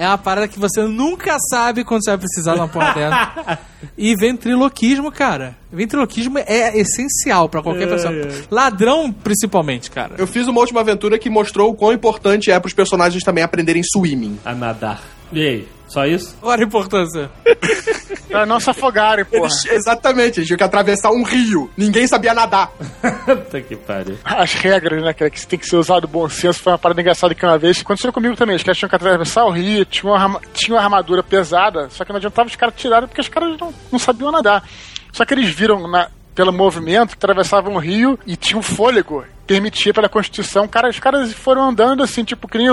É 0.02 0.08
uma 0.08 0.18
parada 0.18 0.47
que 0.47 0.58
você 0.58 0.82
nunca 0.82 1.38
sabe 1.47 1.84
quando 1.84 2.04
você 2.04 2.10
vai 2.10 2.18
precisar 2.18 2.56
de 2.56 2.60
uma 2.60 2.68
porra 2.68 2.91
dessa. 2.91 3.60
E 3.95 4.16
ventriloquismo, 4.16 5.12
cara. 5.12 5.56
Ventriloquismo 5.72 6.39
é 6.39 6.76
essencial 6.76 7.47
pra 7.47 7.62
qualquer 7.62 7.88
pessoa. 7.88 8.12
Ladrão, 8.49 9.12
principalmente, 9.12 9.91
cara. 9.91 10.16
Eu 10.18 10.26
fiz 10.26 10.47
uma 10.47 10.60
última 10.60 10.82
aventura 10.82 11.20
que 11.20 11.30
mostrou 11.30 11.70
o 11.70 11.76
quão 11.76 11.93
importante 11.93 12.49
é 12.49 12.60
pros 12.60 12.74
personagens 12.74 13.24
também 13.24 13.43
aprenderem 13.43 13.84
swimming. 13.84 14.39
A 14.43 14.56
nadar. 14.56 15.04
E 15.32 15.47
aí? 15.47 15.68
Só 15.88 16.06
isso? 16.06 16.36
Olha 16.41 16.64
a 16.64 16.66
importância. 16.66 17.30
Pra 18.30 18.45
não 18.45 18.62
se 18.62 18.70
afogarem, 18.70 19.26
porra. 19.26 19.43
Eles, 19.43 19.66
exatamente, 19.66 20.39
eles 20.39 20.47
tinham 20.47 20.58
que 20.58 20.64
atravessar 20.64 21.12
um 21.12 21.22
rio. 21.22 21.70
Ninguém 21.76 22.08
sabia 22.08 22.34
nadar. 22.34 22.72
Puta 23.26 23.60
que 23.60 23.76
pariu. 23.76 24.18
As 24.24 24.54
regras, 24.54 25.04
né, 25.04 25.14
cara, 25.14 25.30
que 25.30 25.45
tem 25.45 25.60
que 25.60 25.66
ser 25.66 25.76
usado 25.76 26.08
bom 26.08 26.30
senso. 26.30 26.62
Foi 26.64 26.72
uma 26.72 26.80
parada 26.80 27.02
engraçada 27.02 27.36
que 27.36 27.45
uma 27.45 27.58
vez 27.58 27.82
aconteceu 27.82 28.14
comigo 28.14 28.38
também. 28.38 28.56
Os 28.56 28.64
caras 28.64 28.78
tinham 28.78 28.89
que 28.89 28.95
atravessar 28.95 29.43
o 29.43 29.52
rio, 29.52 29.84
tinha 29.92 30.12
uma, 30.12 30.42
tinha 30.54 30.76
uma 30.76 30.84
armadura 30.84 31.22
pesada, 31.22 31.88
só 31.92 32.04
que 32.04 32.10
não 32.12 32.18
adiantava 32.18 32.48
os 32.50 32.56
caras 32.56 32.74
tirarem 32.76 33.08
porque 33.08 33.22
os 33.22 33.30
caras 33.30 33.56
não, 33.60 33.72
não 33.92 34.00
sabiam 34.00 34.32
nadar. 34.32 34.64
Só 35.12 35.24
que 35.26 35.34
eles 35.34 35.50
viram 35.50 35.88
na- 35.88 36.10
pelo 36.34 36.54
movimento 36.54 37.10
que 37.10 37.16
atravessavam 37.18 37.76
o 37.76 37.80
rio 37.80 38.18
e 38.26 38.38
tinha 38.38 38.58
um 38.58 38.62
fôlego. 38.64 39.26
Permitia 39.46 39.94
pela 39.94 40.08
Constituição. 40.08 40.66
Cara, 40.66 40.88
os 40.89 40.98
caras 40.98 41.34
foram 41.34 41.62
andando 41.68 42.02
assim, 42.02 42.24
tipo, 42.24 42.48
que 42.48 42.58
nem, 42.58 42.68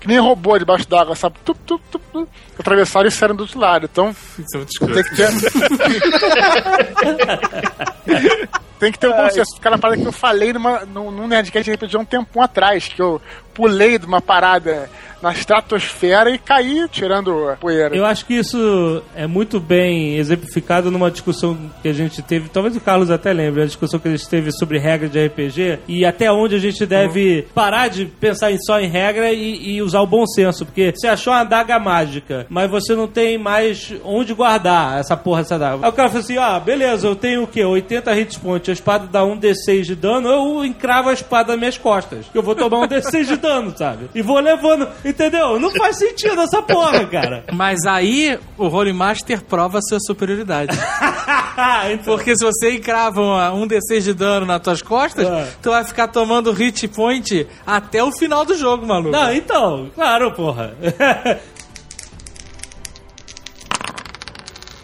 que 0.00 0.08
nem 0.08 0.18
robô 0.18 0.58
debaixo 0.58 0.88
d'água, 0.88 1.14
sabe? 1.14 1.36
Tup, 1.44 1.56
tup, 1.64 1.80
tup, 1.92 2.02
tup. 2.12 2.28
Atravessaram 2.58 3.06
e 3.06 3.10
saíram 3.12 3.36
do 3.36 3.42
outro 3.42 3.60
lado. 3.60 3.88
Então, 3.90 4.10
Isso 4.36 4.56
é 4.56 4.58
muito 4.58 4.94
tem 4.94 5.04
que 5.04 5.14
ter. 5.14 5.28
Tem 8.78 8.92
que 8.92 8.98
ter 8.98 9.08
o 9.08 9.14
bom 9.16 9.30
senso. 9.30 9.56
Aquela 9.58 9.78
parada 9.78 10.00
que 10.00 10.06
eu 10.06 10.12
falei 10.12 10.52
numa, 10.52 10.80
num, 10.80 11.10
num 11.10 11.26
Nerdcast 11.26 11.70
de 11.70 11.76
RPG 11.76 11.96
há 11.96 12.00
um 12.00 12.04
tempão 12.04 12.42
atrás, 12.42 12.88
que 12.88 13.00
eu 13.00 13.20
pulei 13.54 13.98
de 13.98 14.06
uma 14.06 14.20
parada 14.20 14.90
na 15.24 15.32
estratosfera 15.32 16.30
e 16.30 16.36
caí 16.36 16.86
tirando 16.90 17.56
poeira. 17.58 17.96
Eu 17.96 18.04
acho 18.04 18.26
que 18.26 18.34
isso 18.34 19.02
é 19.16 19.26
muito 19.26 19.58
bem 19.58 20.18
exemplificado 20.18 20.90
numa 20.90 21.10
discussão 21.10 21.56
que 21.80 21.88
a 21.88 21.94
gente 21.94 22.20
teve, 22.20 22.50
talvez 22.50 22.76
o 22.76 22.80
Carlos 22.80 23.10
até 23.10 23.32
lembre, 23.32 23.62
a 23.62 23.66
discussão 23.66 23.98
que 23.98 24.06
a 24.06 24.10
gente 24.10 24.28
teve 24.28 24.52
sobre 24.52 24.78
regra 24.78 25.08
de 25.08 25.26
RPG 25.26 25.78
e 25.88 26.04
até 26.04 26.30
onde 26.30 26.56
a 26.56 26.58
gente 26.58 26.84
deve 26.84 27.46
parar 27.54 27.88
de 27.88 28.04
pensar 28.04 28.50
só 28.66 28.78
em 28.78 28.86
regra 28.86 29.32
e, 29.32 29.76
e 29.76 29.82
usar 29.82 30.02
o 30.02 30.06
bom 30.06 30.26
senso, 30.26 30.66
porque 30.66 30.92
você 30.94 31.08
achou 31.08 31.32
uma 31.32 31.40
adaga 31.40 31.78
mágica, 31.78 32.46
mas 32.50 32.70
você 32.70 32.94
não 32.94 33.08
tem 33.08 33.38
mais 33.38 33.94
onde 34.04 34.34
guardar 34.34 34.98
essa 35.00 35.16
porra 35.16 35.40
dessa 35.40 35.54
adaga. 35.54 35.86
Aí 35.86 35.88
o 35.88 35.92
cara 35.94 36.10
falou 36.10 36.22
assim, 36.22 36.36
ah, 36.36 36.60
beleza, 36.60 37.06
eu 37.06 37.16
tenho 37.16 37.44
o 37.44 37.46
quê? 37.46 37.64
80 37.64 38.12
hit 38.12 38.38
points, 38.40 38.68
a 38.68 38.72
espada 38.72 39.06
dá 39.06 39.24
um 39.24 39.40
D6 39.40 39.84
de 39.84 39.94
dano, 39.94 40.28
eu 40.28 40.64
encravo 40.66 41.08
a 41.08 41.14
espada 41.14 41.52
nas 41.52 41.58
minhas 41.58 41.78
costas. 41.78 42.26
Eu 42.34 42.42
vou 42.42 42.54
tomar 42.54 42.80
um 42.80 42.86
D6 42.86 43.24
de 43.24 43.36
dano, 43.44 43.76
sabe? 43.76 44.08
E 44.14 44.22
vou 44.22 44.40
levando, 44.40 44.88
entendeu? 45.04 45.58
Não 45.60 45.70
faz 45.70 45.98
sentido 45.98 46.40
essa 46.40 46.62
porra, 46.62 47.04
cara. 47.06 47.44
Mas 47.52 47.84
aí 47.86 48.38
o 48.56 48.66
Holy 48.66 48.92
Master 48.92 49.42
prova 49.42 49.78
a 49.78 49.82
sua 49.82 49.98
superioridade. 50.00 50.76
Então- 51.92 52.16
Porque 52.16 52.36
se 52.36 52.44
você 52.44 52.72
encrava 52.74 53.20
um 53.52 53.66
D6 53.68 54.00
de 54.02 54.12
dano 54.14 54.44
nas 54.44 54.60
tuas 54.60 54.82
costas, 54.82 55.24
É. 55.24 55.48
tu 55.62 55.70
vai 55.70 55.84
ficar 55.84 56.08
tomando 56.08 56.50
hit 56.50 56.88
point 56.88 57.46
até 57.64 58.02
o 58.02 58.10
final 58.10 58.44
do 58.44 58.56
jogo, 58.56 58.84
maluco. 58.84 59.10
Não, 59.12 59.32
então, 59.32 59.88
claro, 59.94 60.32
porra. 60.32 60.74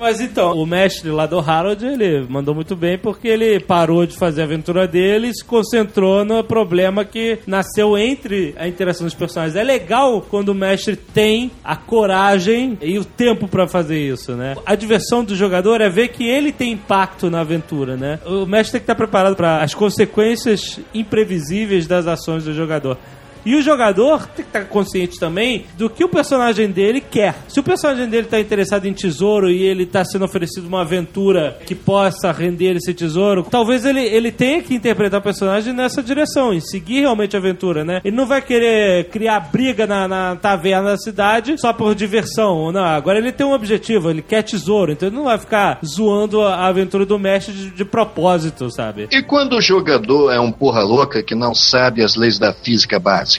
Mas 0.00 0.18
então, 0.18 0.56
o 0.56 0.64
mestre 0.64 1.10
lá 1.10 1.26
do 1.26 1.38
Harold, 1.38 1.84
ele 1.84 2.26
mandou 2.26 2.54
muito 2.54 2.74
bem 2.74 2.96
porque 2.96 3.28
ele 3.28 3.60
parou 3.60 4.06
de 4.06 4.16
fazer 4.16 4.40
a 4.40 4.44
aventura 4.44 4.88
dele 4.88 5.28
e 5.28 5.34
se 5.34 5.44
concentrou 5.44 6.24
no 6.24 6.42
problema 6.42 7.04
que 7.04 7.38
nasceu 7.46 7.98
entre 7.98 8.54
a 8.58 8.66
interação 8.66 9.06
dos 9.06 9.14
personagens. 9.14 9.56
É 9.56 9.62
legal 9.62 10.22
quando 10.22 10.48
o 10.48 10.54
mestre 10.54 10.96
tem 10.96 11.50
a 11.62 11.76
coragem 11.76 12.78
e 12.80 12.98
o 12.98 13.04
tempo 13.04 13.46
pra 13.46 13.68
fazer 13.68 13.98
isso, 13.98 14.32
né? 14.32 14.56
A 14.64 14.74
diversão 14.74 15.22
do 15.22 15.36
jogador 15.36 15.82
é 15.82 15.90
ver 15.90 16.08
que 16.08 16.26
ele 16.26 16.50
tem 16.50 16.72
impacto 16.72 17.28
na 17.28 17.40
aventura, 17.40 17.94
né? 17.94 18.18
O 18.24 18.46
mestre 18.46 18.72
tem 18.72 18.80
que 18.80 18.84
estar 18.84 18.94
preparado 18.94 19.36
para 19.36 19.62
as 19.62 19.74
consequências 19.74 20.80
imprevisíveis 20.94 21.86
das 21.86 22.06
ações 22.06 22.44
do 22.44 22.54
jogador. 22.54 22.96
E 23.44 23.54
o 23.54 23.62
jogador 23.62 24.26
tem 24.26 24.44
que 24.44 24.50
estar 24.50 24.64
consciente 24.64 25.18
também 25.18 25.64
do 25.76 25.88
que 25.88 26.04
o 26.04 26.08
personagem 26.08 26.70
dele 26.70 27.00
quer. 27.00 27.34
Se 27.48 27.60
o 27.60 27.62
personagem 27.62 28.08
dele 28.08 28.24
está 28.24 28.38
interessado 28.38 28.86
em 28.86 28.92
tesouro 28.92 29.50
e 29.50 29.62
ele 29.62 29.84
está 29.84 30.04
sendo 30.04 30.24
oferecido 30.24 30.66
uma 30.66 30.82
aventura 30.82 31.58
que 31.66 31.74
possa 31.74 32.32
render 32.32 32.76
esse 32.76 32.92
tesouro, 32.92 33.46
talvez 33.50 33.84
ele, 33.84 34.02
ele 34.02 34.30
tenha 34.30 34.62
que 34.62 34.74
interpretar 34.74 35.20
o 35.20 35.22
personagem 35.22 35.72
nessa 35.72 36.02
direção, 36.02 36.52
em 36.52 36.60
seguir 36.60 37.00
realmente 37.00 37.36
a 37.36 37.38
aventura, 37.38 37.84
né? 37.84 38.00
Ele 38.04 38.16
não 38.16 38.26
vai 38.26 38.42
querer 38.42 39.08
criar 39.08 39.40
briga 39.40 39.86
na, 39.86 40.06
na 40.06 40.36
taverna 40.36 40.90
da 40.90 40.98
cidade 40.98 41.58
só 41.58 41.72
por 41.72 41.94
diversão. 41.94 42.70
Não, 42.72 42.84
agora 42.84 43.18
ele 43.18 43.32
tem 43.32 43.46
um 43.46 43.52
objetivo, 43.52 44.10
ele 44.10 44.22
quer 44.22 44.42
tesouro, 44.42 44.92
então 44.92 45.08
ele 45.08 45.16
não 45.16 45.24
vai 45.24 45.38
ficar 45.38 45.78
zoando 45.84 46.42
a 46.42 46.66
aventura 46.66 47.06
do 47.06 47.18
mestre 47.18 47.52
de, 47.54 47.70
de 47.70 47.84
propósito, 47.84 48.70
sabe? 48.70 49.08
E 49.10 49.22
quando 49.22 49.56
o 49.56 49.60
jogador 49.60 50.30
é 50.30 50.40
um 50.40 50.52
porra 50.52 50.82
louca 50.82 51.22
que 51.22 51.34
não 51.34 51.54
sabe 51.54 52.02
as 52.02 52.16
leis 52.16 52.38
da 52.38 52.52
física 52.52 52.98
básica? 52.98 53.29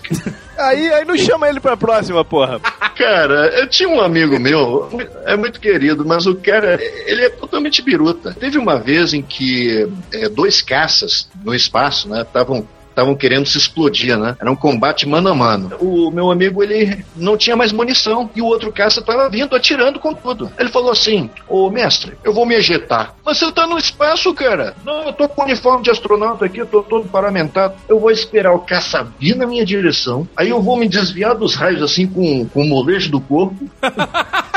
Aí, 0.57 0.93
aí 0.93 1.05
não 1.05 1.17
chama 1.17 1.49
ele 1.49 1.59
pra 1.59 1.75
próxima, 1.75 2.23
porra. 2.23 2.59
Cara, 2.95 3.47
eu 3.59 3.67
tinha 3.67 3.89
um 3.89 3.99
amigo 3.99 4.39
meu, 4.39 4.89
é 5.25 5.35
muito 5.35 5.59
querido, 5.59 6.05
mas 6.05 6.27
o 6.27 6.35
cara, 6.35 6.79
ele 7.05 7.23
é 7.23 7.29
totalmente 7.29 7.81
biruta. 7.81 8.35
Teve 8.39 8.57
uma 8.57 8.77
vez 8.77 9.13
em 9.13 9.21
que 9.21 9.89
é, 10.11 10.29
dois 10.29 10.61
caças 10.61 11.27
no 11.43 11.55
espaço, 11.55 12.07
né, 12.07 12.21
estavam 12.21 12.67
estavam 12.91 13.15
querendo 13.15 13.45
se 13.45 13.57
explodir, 13.57 14.17
né? 14.17 14.35
Era 14.39 14.51
um 14.51 14.55
combate 14.55 15.07
mano 15.07 15.29
a 15.29 15.35
mano. 15.35 15.75
O 15.79 16.11
meu 16.11 16.29
amigo, 16.29 16.61
ele 16.61 17.03
não 17.15 17.35
tinha 17.35 17.55
mais 17.55 17.71
munição 17.71 18.29
e 18.35 18.41
o 18.41 18.45
outro 18.45 18.71
caça 18.71 18.99
estava 18.99 19.29
vindo 19.29 19.55
atirando 19.55 19.99
com 19.99 20.13
tudo. 20.13 20.51
Ele 20.57 20.69
falou 20.69 20.91
assim: 20.91 21.29
Ô 21.47 21.69
mestre, 21.69 22.13
eu 22.23 22.33
vou 22.33 22.45
me 22.45 22.55
ejetar. 22.55 23.15
Mas 23.25 23.37
você 23.37 23.51
tá 23.51 23.65
no 23.65 23.77
espaço, 23.77 24.33
cara. 24.33 24.75
Não, 24.85 25.03
eu 25.03 25.13
tô 25.13 25.27
com 25.27 25.43
uniforme 25.43 25.83
de 25.83 25.91
astronauta 25.91 26.45
aqui, 26.45 26.59
eu 26.59 26.65
tô 26.65 26.83
todo 26.83 27.09
paramentado. 27.09 27.75
Eu 27.87 27.99
vou 27.99 28.11
esperar 28.11 28.53
o 28.53 28.59
caça 28.59 29.07
vir 29.19 29.35
na 29.35 29.47
minha 29.47 29.65
direção. 29.65 30.27
Aí 30.35 30.49
eu 30.49 30.61
vou 30.61 30.77
me 30.77 30.87
desviar 30.87 31.35
dos 31.35 31.55
raios 31.55 31.81
assim 31.81 32.07
com, 32.07 32.45
com 32.45 32.61
o 32.61 32.67
molejo 32.67 33.09
do 33.09 33.19
corpo. 33.19 33.69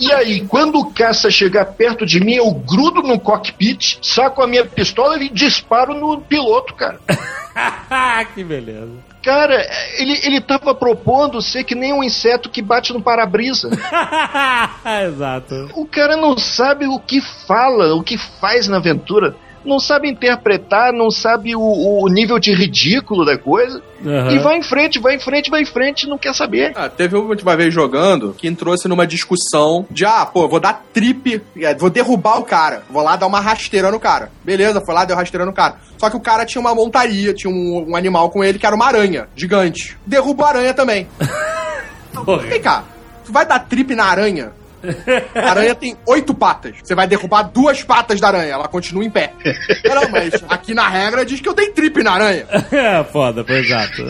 E 0.00 0.12
aí, 0.12 0.46
quando 0.46 0.78
o 0.78 0.92
caça 0.92 1.30
chegar 1.30 1.64
perto 1.66 2.04
de 2.04 2.20
mim, 2.20 2.34
eu 2.34 2.50
grudo 2.52 3.02
no 3.02 3.18
cockpit, 3.18 3.98
saco 4.02 4.42
a 4.42 4.46
minha 4.46 4.64
pistola 4.64 5.22
e 5.22 5.28
disparo 5.28 5.94
no 5.94 6.20
piloto, 6.20 6.74
cara. 6.74 6.98
que 8.34 8.42
beleza. 8.42 8.92
Cara, 9.22 9.66
ele, 9.96 10.20
ele 10.22 10.40
tava 10.40 10.74
propondo 10.74 11.40
ser 11.40 11.64
que 11.64 11.74
nem 11.74 11.94
um 11.94 12.04
inseto 12.04 12.50
que 12.50 12.60
bate 12.60 12.92
no 12.92 13.00
para-brisa. 13.00 13.70
Exato. 15.06 15.70
O 15.74 15.86
cara 15.86 16.14
não 16.14 16.36
sabe 16.36 16.86
o 16.86 16.98
que 16.98 17.22
fala, 17.46 17.94
o 17.94 18.02
que 18.02 18.18
faz 18.18 18.68
na 18.68 18.76
aventura. 18.76 19.34
Não 19.64 19.78
sabe 19.78 20.10
interpretar, 20.10 20.92
não 20.92 21.10
sabe 21.10 21.56
o, 21.56 21.60
o 21.60 22.08
nível 22.08 22.38
de 22.38 22.52
ridículo 22.52 23.24
da 23.24 23.38
coisa. 23.38 23.82
Aham. 24.04 24.32
E 24.32 24.38
vai 24.38 24.58
em 24.58 24.62
frente, 24.62 24.98
vai 24.98 25.14
em 25.14 25.18
frente, 25.18 25.50
vai 25.50 25.62
em 25.62 25.66
frente, 25.66 26.06
não 26.06 26.18
quer 26.18 26.34
saber. 26.34 26.72
Ah, 26.74 26.88
teve 26.88 27.16
uma 27.16 27.28
última 27.28 27.56
vez 27.56 27.72
jogando 27.72 28.34
que 28.36 28.50
trouxe 28.54 28.86
numa 28.86 29.06
discussão 29.06 29.86
de, 29.90 30.04
ah, 30.04 30.26
pô, 30.26 30.46
vou 30.46 30.60
dar 30.60 30.84
trip, 30.92 31.42
é, 31.56 31.74
vou 31.74 31.88
derrubar 31.88 32.38
o 32.38 32.44
cara, 32.44 32.82
vou 32.90 33.02
lá 33.02 33.16
dar 33.16 33.26
uma 33.26 33.40
rasteira 33.40 33.90
no 33.90 33.98
cara. 33.98 34.30
Beleza, 34.44 34.82
foi 34.84 34.94
lá, 34.94 35.04
deu 35.04 35.16
rasteira 35.16 35.46
no 35.46 35.52
cara. 35.52 35.76
Só 35.98 36.10
que 36.10 36.16
o 36.16 36.20
cara 36.20 36.44
tinha 36.44 36.60
uma 36.60 36.74
montaria, 36.74 37.32
tinha 37.32 37.50
um, 37.50 37.90
um 37.90 37.96
animal 37.96 38.30
com 38.30 38.44
ele 38.44 38.58
que 38.58 38.66
era 38.66 38.76
uma 38.76 38.86
aranha 38.86 39.28
gigante. 39.34 39.96
Derruba 40.06 40.44
a 40.44 40.48
aranha 40.48 40.74
também. 40.74 41.08
Vem 42.48 42.60
cá, 42.60 42.84
tu 43.24 43.32
vai 43.32 43.46
dar 43.46 43.60
trip 43.60 43.94
na 43.94 44.04
aranha? 44.04 44.52
A 45.34 45.50
aranha 45.50 45.74
tem 45.74 45.96
oito 46.06 46.34
patas. 46.34 46.76
Você 46.82 46.94
vai 46.94 47.06
derrubar 47.06 47.42
duas 47.42 47.82
patas 47.82 48.20
da 48.20 48.28
aranha, 48.28 48.52
ela 48.54 48.68
continua 48.68 49.04
em 49.04 49.10
pé. 49.10 49.32
Não, 49.84 50.10
mas 50.10 50.34
aqui 50.48 50.74
na 50.74 50.88
regra 50.88 51.24
diz 51.24 51.40
que 51.40 51.48
eu 51.48 51.54
dei 51.54 51.70
trip 51.70 52.02
na 52.02 52.12
aranha. 52.12 52.46
É, 52.74 53.04
foda, 53.04 53.44
foi 53.44 53.58
exato. 53.58 54.02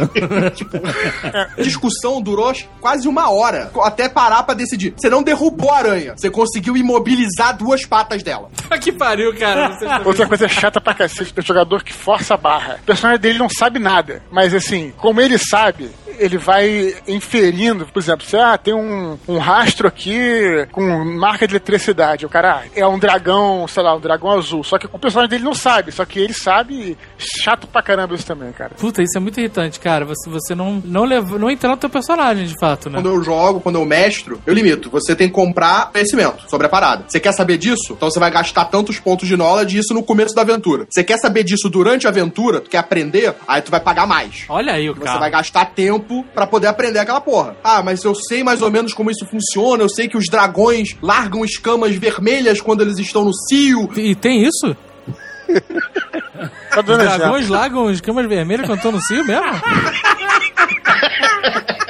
A 1.56 1.62
discussão 1.62 2.20
durou 2.20 2.52
quase 2.80 3.06
uma 3.06 3.30
hora, 3.30 3.70
até 3.82 4.08
parar 4.08 4.42
pra 4.42 4.54
decidir. 4.54 4.94
Você 4.96 5.10
não 5.10 5.22
derrubou 5.22 5.70
a 5.70 5.78
aranha, 5.78 6.14
você 6.16 6.30
conseguiu 6.30 6.76
imobilizar 6.76 7.56
duas 7.56 7.84
patas 7.84 8.22
dela. 8.22 8.50
que 8.80 8.90
pariu, 8.90 9.34
cara. 9.36 9.76
Outra 10.04 10.26
coisa 10.26 10.48
chata 10.48 10.80
pra 10.80 10.94
cacete 10.94 11.34
do 11.34 11.42
jogador 11.42 11.82
que 11.82 11.92
força 11.92 12.34
a 12.34 12.36
barra. 12.36 12.78
O 12.82 12.86
personagem 12.86 13.20
dele 13.20 13.38
não 13.38 13.48
sabe 13.48 13.78
nada. 13.78 14.22
Mas 14.30 14.54
assim, 14.54 14.92
como 14.96 15.20
ele 15.20 15.38
sabe, 15.38 15.90
ele 16.18 16.38
vai 16.38 16.94
inferindo. 17.06 17.86
Por 17.86 18.00
exemplo, 18.00 18.24
se 18.24 18.36
ah, 18.36 18.56
tem 18.56 18.74
um, 18.74 19.18
um 19.26 19.38
rastro 19.38 19.88
aqui 19.88 20.66
com 20.72 20.82
marca 21.04 21.46
de 21.46 21.52
eletricidade. 21.54 22.26
O 22.26 22.28
cara 22.28 22.62
ah, 22.62 22.68
é 22.74 22.86
um 22.86 22.98
dragão, 22.98 23.66
sei 23.68 23.82
lá, 23.82 23.94
um 23.94 24.00
dragão 24.00 24.30
azul. 24.30 24.64
Só 24.64 24.78
que 24.78 24.86
o 24.86 24.98
personagem 24.98 25.30
dele 25.30 25.44
não 25.44 25.54
sabe. 25.54 25.92
Só 25.92 26.04
que 26.04 26.18
ele 26.18 26.32
sabe. 26.32 26.96
Chato 27.18 27.66
pra 27.66 27.82
caramba 27.82 28.14
isso 28.14 28.26
também, 28.26 28.52
cara. 28.52 28.72
Puta, 28.74 29.02
isso 29.02 29.16
é 29.16 29.20
muito 29.20 29.38
irritante, 29.38 29.80
cara. 29.80 30.04
Você, 30.04 30.28
você 30.28 30.54
não, 30.54 30.82
não, 30.84 31.04
levou, 31.04 31.38
não 31.38 31.50
entrou 31.50 31.72
no 31.72 31.78
teu 31.78 31.90
personagem, 31.90 32.46
de 32.46 32.58
fato, 32.58 32.88
né? 32.90 32.98
Quando 32.98 33.14
eu 33.14 33.22
jogo, 33.22 33.60
quando 33.60 33.76
eu 33.76 33.84
mestro, 33.84 34.40
eu 34.46 34.54
limito. 34.54 34.90
Você 34.90 35.14
tem 35.14 35.28
que 35.28 35.34
comprar 35.34 35.90
conhecimento 35.90 36.48
sobre 36.48 36.66
a 36.66 36.70
parada. 36.70 37.04
Você 37.08 37.20
quer 37.20 37.32
saber 37.32 37.58
disso? 37.58 37.92
Então 37.92 38.10
você 38.10 38.18
vai 38.18 38.30
gastar 38.30 38.66
tantos 38.66 38.98
pontos 38.98 39.26
de 39.26 39.36
knowledge 39.36 39.78
isso 39.78 39.94
no 39.94 40.02
começo 40.02 40.34
da 40.34 40.42
aventura. 40.42 40.86
Você 40.88 41.02
quer 41.02 41.18
saber 41.18 41.44
disso 41.44 41.68
durante 41.68 42.06
a 42.06 42.10
aventura? 42.10 42.60
Tu 42.60 42.70
quer 42.70 42.78
aprender? 42.78 43.34
Aí 43.46 43.62
tu 43.62 43.70
vai 43.70 43.80
pagar 43.80 44.06
mais. 44.06 44.44
Olha 44.48 44.72
aí 44.72 44.88
o 44.88 44.94
Você 44.94 45.04
cara. 45.04 45.18
vai 45.18 45.30
gastar 45.30 45.66
tempo 45.66 46.03
pra 46.34 46.46
poder 46.46 46.68
aprender 46.68 46.98
aquela 46.98 47.20
porra. 47.20 47.56
Ah, 47.62 47.82
mas 47.82 48.02
eu 48.04 48.14
sei 48.14 48.42
mais 48.42 48.62
ou 48.62 48.70
menos 48.70 48.92
como 48.92 49.10
isso 49.10 49.26
funciona. 49.26 49.82
Eu 49.82 49.88
sei 49.88 50.08
que 50.08 50.16
os 50.16 50.26
dragões 50.28 50.96
largam 51.02 51.44
escamas 51.44 51.94
vermelhas 51.96 52.60
quando 52.60 52.82
eles 52.82 52.98
estão 52.98 53.24
no 53.24 53.32
cio. 53.32 53.90
E 53.96 54.14
tem 54.14 54.44
isso? 54.44 54.76
Tá 56.70 56.82
dragões 56.82 57.48
largam 57.48 57.88
as 57.88 58.00
camas 58.00 58.26
vermelhas 58.26 58.66
quando 58.66 58.78
estão 58.78 58.92
no 58.92 59.00
cio 59.00 59.24
mesmo? 59.24 59.44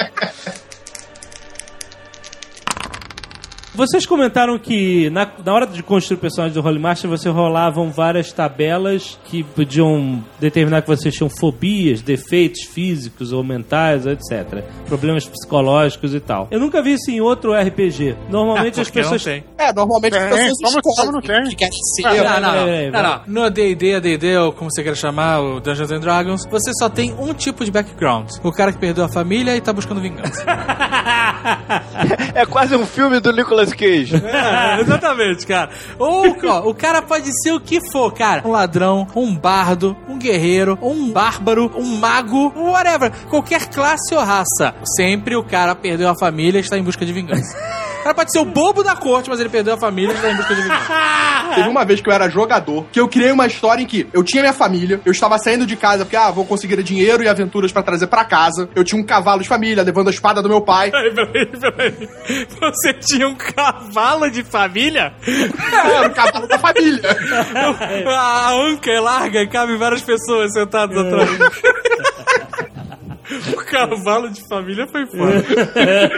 Vocês 3.75 4.07
comentaram 4.07 4.57
que 4.57 5.11
na, 5.11 5.29
na 5.45 5.53
hora 5.53 5.67
de 5.67 5.83
construir 5.83 6.17
o 6.17 6.21
personagem 6.21 6.55
do 6.55 6.65
Holy 6.65 6.79
Master, 6.79 7.11
você 7.11 7.29
rolavam 7.29 7.91
várias 7.91 8.31
tabelas 8.33 9.19
que 9.25 9.43
podiam 9.43 10.25
determinar 10.39 10.83
que 10.83 10.87
vocês 10.89 11.13
tinham 11.13 11.29
fobias, 11.29 12.01
defeitos 12.01 12.63
físicos 12.63 13.33
ou 13.33 13.43
mentais, 13.43 14.07
etc. 14.07 14.63
Problemas 14.87 15.27
psicológicos 15.27 16.15
e 16.15 16.21
tal. 16.21 16.47
Eu 16.53 16.61
nunca 16.61 16.81
vi 16.83 16.93
isso 16.93 17.11
em 17.11 17.21
outro 17.21 17.53
RPG. 17.53 18.15
Normalmente 18.31 18.81
as 18.81 18.87
Porque 18.87 19.03
não 19.03 19.11
pessoas. 19.11 19.25
tem. 19.25 19.45
É, 19.59 19.73
normalmente 19.73 20.17
as 20.17 20.29
pessoas 20.31 20.75
como- 20.83 20.97
como 20.97 21.13
não 21.13 21.21
tem? 21.21 21.43
que 21.49 21.57
querem 21.57 21.73
ser. 21.97 22.07
Ah, 22.07 22.41
Não, 22.41 22.53
não, 22.53 22.67
não. 22.67 22.91
Não, 22.93 23.03
não. 23.03 23.45
No 23.45 23.51
D&D, 23.51 23.95
AD&D, 23.97 24.39
ou 24.39 24.53
como 24.53 24.71
você 24.71 24.85
quer 24.85 24.97
chamar, 24.97 25.41
o 25.41 25.59
Dungeons 25.61 25.91
and 25.91 26.01
Dragons, 26.01 26.47
você 26.49 26.71
só 26.79 26.89
tem 26.89 27.13
um 27.19 27.35
tipo 27.35 27.65
de 27.65 27.73
background. 27.73 28.31
O 28.45 28.53
cara 28.53 28.73
que 28.73 28.79
perdeu 28.79 29.05
a 29.05 29.09
família 29.09 29.57
e 29.57 29.61
tá 29.61 29.73
buscando 29.73 30.01
vingança. 30.01 30.45
É 32.35 32.45
quase 32.45 32.75
um 32.75 32.85
filme 32.85 33.21
do 33.21 33.33
Nicolas 33.33 33.73
Cage. 33.73 34.23
É, 34.35 34.81
exatamente, 34.81 35.47
cara. 35.47 35.71
Ou, 35.99 36.37
ó, 36.45 36.69
o 36.69 36.75
cara 36.75 37.01
pode 37.01 37.31
ser 37.43 37.53
o 37.53 37.61
que 37.61 37.81
for, 37.91 38.13
cara. 38.13 38.43
Um 38.45 38.51
ladrão, 38.51 39.07
um 39.15 39.35
bardo, 39.35 39.97
um 40.09 40.19
guerreiro, 40.19 40.79
um 40.83 41.11
bárbaro, 41.11 41.71
um 41.77 41.97
mago, 41.97 42.53
whatever. 42.57 43.13
Qualquer 43.31 43.69
classe 43.69 44.15
ou 44.15 44.21
raça. 44.21 44.75
Sempre 44.97 45.37
o 45.37 45.43
cara 45.45 45.75
perdeu 45.75 46.09
a 46.09 46.17
família 46.19 46.59
e 46.59 46.61
está 46.61 46.77
em 46.77 46.83
busca 46.83 47.07
de 47.07 47.13
vingança. 47.13 47.57
O 48.05 48.07
cara 48.07 48.17
pode 48.17 48.33
ser 48.33 48.39
o 48.41 48.45
bobo 48.45 48.83
da 48.83 48.95
corte, 48.95 49.31
mas 49.31 49.41
ele 49.41 49.49
perdeu 49.49 49.73
a 49.73 49.79
família 49.79 50.13
e 50.13 50.31
em 50.31 50.37
busca 50.37 50.55
de 50.55 50.61
vingança. 50.61 51.55
Teve 51.55 51.69
uma 51.71 51.87
vez 51.87 52.03
que 52.03 52.09
eu 52.11 52.13
era 52.13 52.29
jogador, 52.29 52.85
que 52.93 53.01
eu 53.01 53.09
criei 53.09 53.33
uma 53.33 53.47
história 53.47 53.83
em 53.83 53.87
que 53.87 54.07
eu 54.13 54.23
tinha 54.23 54.43
minha 54.43 54.53
família, 54.53 55.01
eu 55.07 55.11
estava 55.11 55.39
saindo 55.39 55.65
de 55.65 55.75
casa 55.75 56.05
porque, 56.05 56.15
ah, 56.15 56.31
vou 56.31 56.45
conseguir 56.45 56.83
dinheiro 56.83 57.23
e 57.23 57.29
aventuras 57.29 57.73
pra 57.73 57.83
trazer 57.83 58.07
pra 58.09 58.23
casa. 58.23 58.69
Eu 58.75 58.85
tinha 58.85 59.01
um 59.01 59.07
cavalo 59.07 59.41
de 59.41 59.49
família, 59.49 59.83
levando 59.83 60.09
a 60.09 60.11
espada 60.11 60.43
do 60.43 60.51
meu 60.51 60.61
pai. 60.61 60.91
Peraí, 60.91 61.15
peraí, 61.15 61.47
peraí. 61.47 62.09
Você 62.61 62.93
tinha 62.93 63.27
um 63.27 63.37
cavalo 63.37 64.31
de 64.31 64.45
família? 64.45 65.15
Era 65.27 66.09
o 66.09 66.15
cavalo 66.15 66.47
da 66.47 66.59
família. 66.59 67.01
A 68.19 68.53
anca 68.53 68.91
é 68.91 69.01
larga 69.01 69.41
e 69.41 69.49
cabe 69.49 69.79
várias 69.79 70.03
pessoas 70.03 70.53
sentadas 70.53 70.95
atrás. 70.95 71.31
O 73.53 73.57
cavalo 73.65 74.29
de 74.31 74.47
família 74.47 74.87
foi 74.87 75.07
foda. 75.07 75.45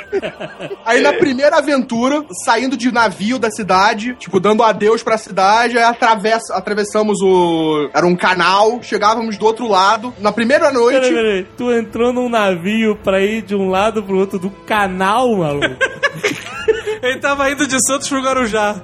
Aí 0.84 1.00
na 1.00 1.12
primeira 1.12 1.58
aventura, 1.58 2.24
saindo 2.44 2.76
de 2.76 2.90
navio 2.92 3.38
da 3.38 3.50
cidade, 3.50 4.14
tipo, 4.14 4.40
dando 4.40 4.62
adeus 4.62 5.02
pra 5.02 5.16
cidade, 5.16 5.78
aí 5.78 5.84
atravessa, 5.84 6.54
atravessamos 6.54 7.20
o. 7.22 7.88
Era 7.94 8.06
um 8.06 8.16
canal, 8.16 8.82
chegávamos 8.82 9.36
do 9.38 9.46
outro 9.46 9.68
lado. 9.68 10.12
Na 10.18 10.32
primeira 10.32 10.72
noite. 10.72 11.00
Peraí, 11.00 11.14
peraí. 11.14 11.46
Tu 11.56 11.72
entrou 11.72 12.12
num 12.12 12.28
navio 12.28 12.96
pra 12.96 13.20
ir 13.20 13.42
de 13.42 13.54
um 13.54 13.68
lado 13.68 14.02
pro 14.02 14.18
outro 14.18 14.38
do 14.38 14.50
canal, 14.50 15.36
maluco? 15.36 15.66
Ele 17.02 17.20
tava 17.20 17.50
indo 17.50 17.66
de 17.66 17.76
Santos 17.86 18.08
pro 18.08 18.22
Guarujá. 18.22 18.76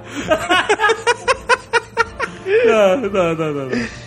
não, 2.66 3.00
não, 3.00 3.34
não, 3.34 3.52
não. 3.52 3.68
não. 3.68 4.02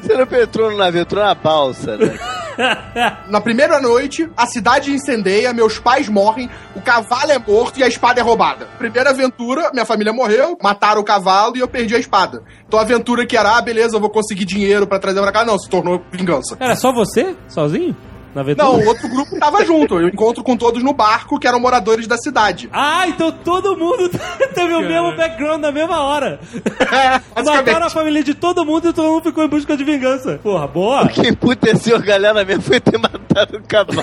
Você 0.00 0.14
não 0.14 0.42
entrou 0.42 0.70
no 0.70 0.78
navio, 0.78 1.02
entrou 1.02 1.22
na 1.22 1.34
balsa, 1.34 1.96
né? 1.96 2.18
Na 3.28 3.40
primeira 3.40 3.80
noite, 3.80 4.28
a 4.36 4.46
cidade 4.46 4.92
incendeia, 4.92 5.52
meus 5.52 5.78
pais 5.78 6.08
morrem, 6.08 6.50
o 6.74 6.80
cavalo 6.80 7.30
é 7.30 7.38
morto 7.38 7.78
e 7.78 7.84
a 7.84 7.88
espada 7.88 8.20
é 8.20 8.22
roubada. 8.22 8.66
Primeira 8.78 9.10
aventura, 9.10 9.70
minha 9.72 9.84
família 9.84 10.12
morreu, 10.12 10.58
mataram 10.62 11.00
o 11.00 11.04
cavalo 11.04 11.56
e 11.56 11.60
eu 11.60 11.68
perdi 11.68 11.94
a 11.94 11.98
espada. 11.98 12.42
Então 12.66 12.78
a 12.78 12.82
aventura 12.82 13.26
que 13.26 13.36
era, 13.36 13.56
ah, 13.56 13.62
beleza, 13.62 13.96
eu 13.96 14.00
vou 14.00 14.10
conseguir 14.10 14.44
dinheiro 14.44 14.86
pra 14.86 14.98
trazer 14.98 15.20
pra 15.20 15.32
cá, 15.32 15.44
não, 15.44 15.58
se 15.58 15.68
tornou 15.68 16.02
vingança. 16.10 16.56
Era 16.58 16.74
só 16.74 16.92
você? 16.92 17.36
Sozinho? 17.48 17.96
Na 18.34 18.42
aventura? 18.42 18.68
Não, 18.68 18.80
o 18.80 18.86
outro 18.86 19.08
grupo 19.08 19.38
tava 19.38 19.64
junto. 19.64 19.98
Eu 19.98 20.08
encontro 20.08 20.44
com 20.44 20.56
todos 20.56 20.82
no 20.82 20.92
barco, 20.92 21.38
que 21.38 21.46
eram 21.46 21.58
moradores 21.58 22.06
da 22.06 22.16
cidade. 22.16 22.68
Ah, 22.72 23.06
então 23.08 23.32
todo 23.32 23.76
mundo 23.76 24.08
teve 24.54 24.74
o 24.74 24.80
mesmo 24.80 25.16
background 25.16 25.60
na 25.60 25.72
mesma 25.72 26.00
hora. 26.00 26.40
É, 26.80 27.42
Mataram 27.42 27.86
a 27.86 27.90
família 27.90 28.22
de 28.22 28.34
todo 28.34 28.64
mundo 28.64 28.88
e 28.88 28.92
todo 28.92 29.10
mundo 29.10 29.24
ficou 29.24 29.44
em 29.44 29.48
busca 29.48 29.76
de 29.76 29.84
vingança. 29.84 30.38
Porra, 30.42 30.66
boa. 30.66 31.04
O 31.04 31.08
que 31.08 31.28
emputeceu 31.28 31.96
a 31.96 32.00
galera 32.00 32.44
mesmo 32.44 32.62
foi 32.62 32.80
ter 32.80 32.98
matado 32.98 33.58
o 33.58 33.62
cavalo. 33.62 34.02